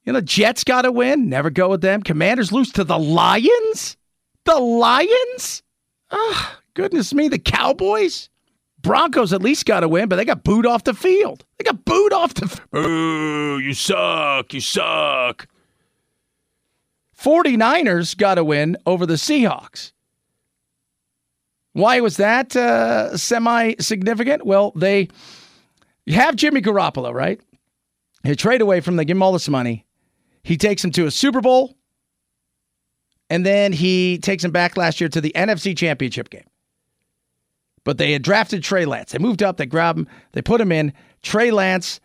You 0.03 0.13
know, 0.13 0.21
Jets 0.21 0.63
got 0.63 0.81
to 0.81 0.91
win. 0.91 1.29
Never 1.29 1.49
go 1.49 1.69
with 1.69 1.81
them. 1.81 2.01
Commanders 2.01 2.51
lose 2.51 2.71
to 2.73 2.83
the 2.83 2.99
Lions. 2.99 3.95
The 4.45 4.59
Lions. 4.59 5.63
Ah, 6.09 6.17
oh, 6.17 6.59
goodness 6.73 7.13
me. 7.13 7.27
The 7.29 7.39
Cowboys. 7.39 8.29
Broncos 8.81 9.33
at 9.33 9.41
least 9.41 9.65
got 9.65 9.83
a 9.83 9.87
win, 9.87 10.09
but 10.09 10.15
they 10.15 10.25
got 10.25 10.43
booed 10.43 10.65
off 10.65 10.83
the 10.83 10.93
field. 10.93 11.45
They 11.57 11.63
got 11.63 11.85
booed 11.85 12.13
off 12.13 12.33
the. 12.33 12.45
F- 12.45 12.75
Ooh, 12.75 13.59
you 13.59 13.73
suck. 13.73 14.53
You 14.53 14.61
suck. 14.61 15.47
49ers 17.17 18.17
got 18.17 18.37
a 18.37 18.43
win 18.43 18.77
over 18.85 19.05
the 19.05 19.13
Seahawks. 19.13 19.91
Why 21.73 21.99
was 22.01 22.17
that 22.17 22.55
uh, 22.55 23.15
semi 23.15 23.75
significant? 23.79 24.45
Well, 24.45 24.71
they 24.75 25.07
have 26.07 26.35
Jimmy 26.35 26.61
Garoppolo, 26.61 27.13
right? 27.13 27.39
He 28.23 28.35
trade 28.35 28.61
away 28.61 28.81
from 28.81 28.93
them, 28.95 28.97
they 28.97 29.05
give 29.05 29.17
him 29.17 29.23
all 29.23 29.31
this 29.31 29.47
money. 29.49 29.85
He 30.43 30.57
takes 30.57 30.83
him 30.83 30.91
to 30.91 31.05
a 31.05 31.11
Super 31.11 31.41
Bowl, 31.41 31.75
and 33.29 33.45
then 33.45 33.71
he 33.73 34.17
takes 34.17 34.43
him 34.43 34.51
back 34.51 34.75
last 34.75 34.99
year 34.99 35.09
to 35.09 35.21
the 35.21 35.31
NFC 35.35 35.77
Championship 35.77 36.29
game. 36.29 36.43
But 37.83 37.97
they 37.97 38.11
had 38.11 38.21
drafted 38.21 38.63
Trey 38.63 38.85
Lance. 38.85 39.11
They 39.11 39.19
moved 39.19 39.41
up, 39.41 39.57
they 39.57 39.65
grabbed 39.65 39.99
him, 39.99 40.07
they 40.33 40.41
put 40.41 40.61
him 40.61 40.71
in. 40.71 40.93
Trey 41.23 41.51
Lance, 41.51 41.99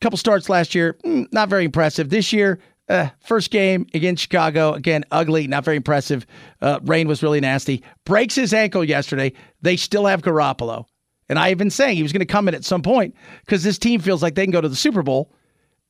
couple 0.00 0.16
starts 0.16 0.48
last 0.48 0.74
year, 0.74 0.96
not 1.04 1.48
very 1.48 1.64
impressive. 1.64 2.10
This 2.10 2.32
year, 2.32 2.58
uh, 2.88 3.08
first 3.20 3.50
game 3.50 3.86
against 3.94 4.22
Chicago, 4.22 4.72
again, 4.72 5.04
ugly, 5.10 5.46
not 5.46 5.64
very 5.64 5.76
impressive. 5.76 6.26
Uh, 6.60 6.80
rain 6.82 7.08
was 7.08 7.22
really 7.22 7.40
nasty. 7.40 7.82
Breaks 8.04 8.34
his 8.34 8.52
ankle 8.52 8.84
yesterday. 8.84 9.32
They 9.62 9.76
still 9.76 10.06
have 10.06 10.22
Garoppolo. 10.22 10.84
And 11.28 11.38
I've 11.38 11.56
been 11.56 11.70
saying 11.70 11.96
he 11.96 12.02
was 12.02 12.12
going 12.12 12.20
to 12.20 12.26
come 12.26 12.48
in 12.48 12.54
at 12.54 12.64
some 12.64 12.82
point 12.82 13.14
because 13.46 13.62
this 13.62 13.78
team 13.78 14.00
feels 14.00 14.22
like 14.22 14.34
they 14.34 14.44
can 14.44 14.50
go 14.50 14.60
to 14.60 14.68
the 14.68 14.76
Super 14.76 15.02
Bowl. 15.02 15.32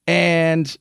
And 0.06 0.76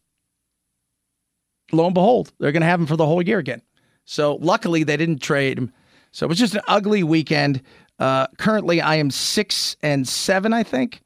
lo 1.71 1.85
and 1.85 1.93
behold, 1.93 2.31
they're 2.39 2.51
going 2.51 2.61
to 2.61 2.67
have 2.67 2.79
him 2.79 2.85
for 2.85 2.97
the 2.97 3.05
whole 3.05 3.21
year 3.21 3.39
again. 3.39 3.61
So 4.05 4.35
luckily, 4.35 4.83
they 4.83 4.97
didn't 4.97 5.21
trade 5.21 5.57
him. 5.57 5.71
So 6.11 6.25
it 6.25 6.29
was 6.29 6.37
just 6.37 6.55
an 6.55 6.61
ugly 6.67 7.03
weekend. 7.03 7.61
Uh, 8.01 8.25
currently, 8.39 8.81
I 8.81 8.95
am 8.95 9.11
six 9.11 9.77
and 9.83 10.07
seven, 10.07 10.53
I 10.53 10.63
think. 10.63 11.03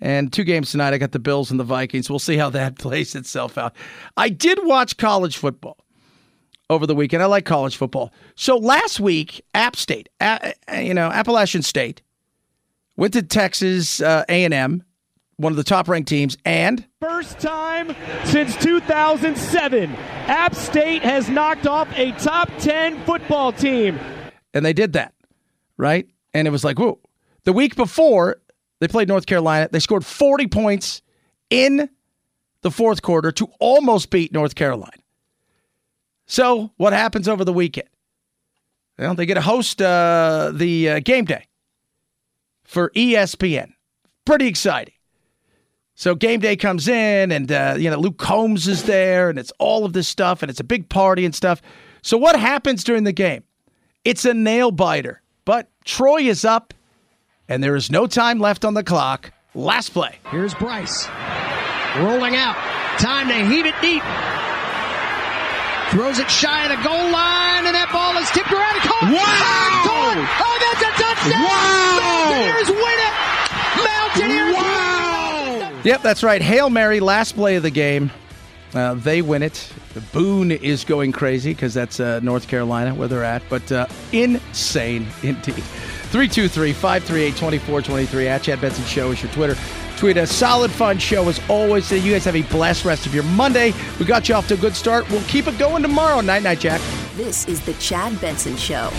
And 0.00 0.32
two 0.32 0.42
games 0.42 0.72
tonight. 0.72 0.92
I 0.92 0.98
got 0.98 1.12
the 1.12 1.20
Bills 1.20 1.52
and 1.52 1.60
the 1.60 1.64
Vikings. 1.64 2.10
We'll 2.10 2.18
see 2.18 2.36
how 2.36 2.50
that 2.50 2.78
plays 2.78 3.14
itself 3.14 3.56
out. 3.56 3.76
I 4.16 4.28
did 4.28 4.58
watch 4.64 4.96
college 4.96 5.36
football 5.36 5.78
over 6.68 6.84
the 6.84 6.96
weekend. 6.96 7.22
I 7.22 7.26
like 7.26 7.44
college 7.44 7.76
football. 7.76 8.12
So 8.34 8.56
last 8.56 8.98
week, 8.98 9.40
App 9.54 9.76
State, 9.76 10.08
uh, 10.20 10.50
you 10.80 10.94
know, 10.94 11.06
Appalachian 11.06 11.62
State, 11.62 12.02
went 12.96 13.12
to 13.12 13.22
Texas 13.22 14.02
uh, 14.02 14.24
A&M, 14.28 14.82
one 15.36 15.52
of 15.52 15.56
the 15.56 15.62
top-ranked 15.64 16.08
teams, 16.08 16.36
and 16.44 16.84
first 17.00 17.38
time 17.38 17.94
since 18.24 18.56
2007, 18.56 19.94
App 20.26 20.56
State 20.56 21.02
has 21.02 21.28
knocked 21.28 21.68
off 21.68 21.88
a 21.96 22.10
top 22.12 22.50
10 22.58 23.04
football 23.04 23.52
team. 23.52 24.00
And 24.52 24.66
they 24.66 24.72
did 24.72 24.94
that, 24.94 25.14
right? 25.76 26.08
And 26.34 26.48
it 26.48 26.50
was 26.50 26.64
like, 26.64 26.78
whoa. 26.78 26.98
The 27.44 27.52
week 27.52 27.76
before, 27.76 28.36
they 28.80 28.88
played 28.88 29.08
North 29.08 29.26
Carolina. 29.26 29.68
They 29.70 29.80
scored 29.80 30.06
40 30.06 30.46
points 30.46 31.02
in 31.50 31.88
the 32.62 32.70
fourth 32.70 33.02
quarter 33.02 33.32
to 33.32 33.48
almost 33.58 34.10
beat 34.10 34.32
North 34.32 34.54
Carolina. 34.54 34.92
So, 36.26 36.70
what 36.76 36.92
happens 36.92 37.28
over 37.28 37.44
the 37.44 37.52
weekend? 37.52 37.88
Well, 38.98 39.14
they 39.14 39.26
get 39.26 39.34
to 39.34 39.40
host 39.40 39.82
uh, 39.82 40.52
the 40.54 40.88
uh, 40.88 41.00
game 41.00 41.24
day 41.24 41.46
for 42.64 42.90
ESPN. 42.90 43.72
Pretty 44.24 44.46
exciting. 44.46 44.94
So 45.94 46.14
game 46.14 46.40
day 46.40 46.56
comes 46.56 46.88
in, 46.88 47.30
and 47.30 47.52
uh, 47.52 47.76
you 47.78 47.90
know 47.90 47.98
Luke 47.98 48.18
Combs 48.18 48.66
is 48.66 48.84
there, 48.84 49.30
and 49.30 49.38
it's 49.38 49.52
all 49.58 49.84
of 49.84 49.92
this 49.92 50.08
stuff, 50.08 50.42
and 50.42 50.50
it's 50.50 50.60
a 50.60 50.64
big 50.64 50.88
party 50.88 51.24
and 51.24 51.34
stuff. 51.34 51.62
So 52.02 52.16
what 52.16 52.38
happens 52.38 52.82
during 52.82 53.04
the 53.04 53.12
game? 53.12 53.44
It's 54.04 54.24
a 54.24 54.34
nail 54.34 54.70
biter, 54.70 55.21
Troy 55.84 56.22
is 56.22 56.44
up, 56.44 56.74
and 57.48 57.62
there 57.62 57.76
is 57.76 57.90
no 57.90 58.06
time 58.06 58.38
left 58.38 58.64
on 58.64 58.74
the 58.74 58.84
clock. 58.84 59.32
Last 59.54 59.90
play. 59.90 60.18
Here's 60.30 60.54
Brice 60.54 61.06
rolling 61.98 62.36
out. 62.36 62.56
Time 62.98 63.28
to 63.28 63.34
heave 63.34 63.66
it 63.66 63.74
deep. 63.82 64.02
Throws 65.90 66.18
it 66.18 66.30
shy 66.30 66.64
of 66.64 66.70
the 66.70 66.82
goal 66.82 67.10
line, 67.12 67.66
and 67.66 67.74
that 67.76 67.90
ball 67.92 68.16
is 68.16 68.30
tipped 68.30 68.50
around 68.50 68.80
caught. 68.80 69.12
Wow! 69.12 69.84
Caught. 69.84 70.16
Oh, 70.40 70.56
that's 70.56 70.80
a 70.80 70.92
touchdown! 70.96 71.44
Wow! 71.44 72.00
Mountaineers 72.00 72.70
win 72.72 72.98
it! 73.04 73.12
Mountaineers 73.84 74.56
Yep, 75.84 76.02
that's 76.02 76.22
right. 76.22 76.40
Hail 76.40 76.70
Mary, 76.70 77.00
last 77.00 77.34
play 77.34 77.56
of 77.56 77.62
the 77.62 77.70
game. 77.70 78.10
Uh, 78.72 78.94
they 78.94 79.20
win 79.20 79.42
it. 79.42 79.70
The 79.94 80.00
Boone 80.00 80.50
is 80.50 80.84
going 80.84 81.12
crazy 81.12 81.52
because 81.52 81.74
that's 81.74 82.00
uh, 82.00 82.20
North 82.20 82.48
Carolina 82.48 82.94
where 82.94 83.08
they're 83.08 83.24
at, 83.24 83.42
but 83.50 83.70
uh, 83.70 83.86
insane 84.12 85.06
indeed. 85.22 85.62
323 86.12 86.72
538 86.72 87.30
2423 87.30 88.28
at 88.28 88.42
Chad 88.42 88.60
Benson 88.60 88.84
Show 88.84 89.10
is 89.10 89.22
your 89.22 89.32
Twitter. 89.32 89.56
Tweet 89.96 90.16
a 90.16 90.26
solid, 90.26 90.70
fun 90.70 90.98
show 90.98 91.28
as 91.28 91.40
always. 91.48 91.90
You 91.92 92.12
guys 92.12 92.24
have 92.24 92.36
a 92.36 92.42
blessed 92.42 92.84
rest 92.84 93.06
of 93.06 93.14
your 93.14 93.24
Monday. 93.24 93.72
We 93.98 94.04
got 94.04 94.28
you 94.28 94.34
off 94.34 94.48
to 94.48 94.54
a 94.54 94.56
good 94.56 94.74
start. 94.74 95.08
We'll 95.10 95.22
keep 95.22 95.46
it 95.46 95.58
going 95.58 95.82
tomorrow. 95.82 96.20
Night, 96.20 96.42
night, 96.42 96.58
Jack. 96.60 96.80
This 97.14 97.46
is 97.46 97.60
the 97.60 97.74
Chad 97.74 98.20
Benson 98.20 98.56
Show. 98.56 98.90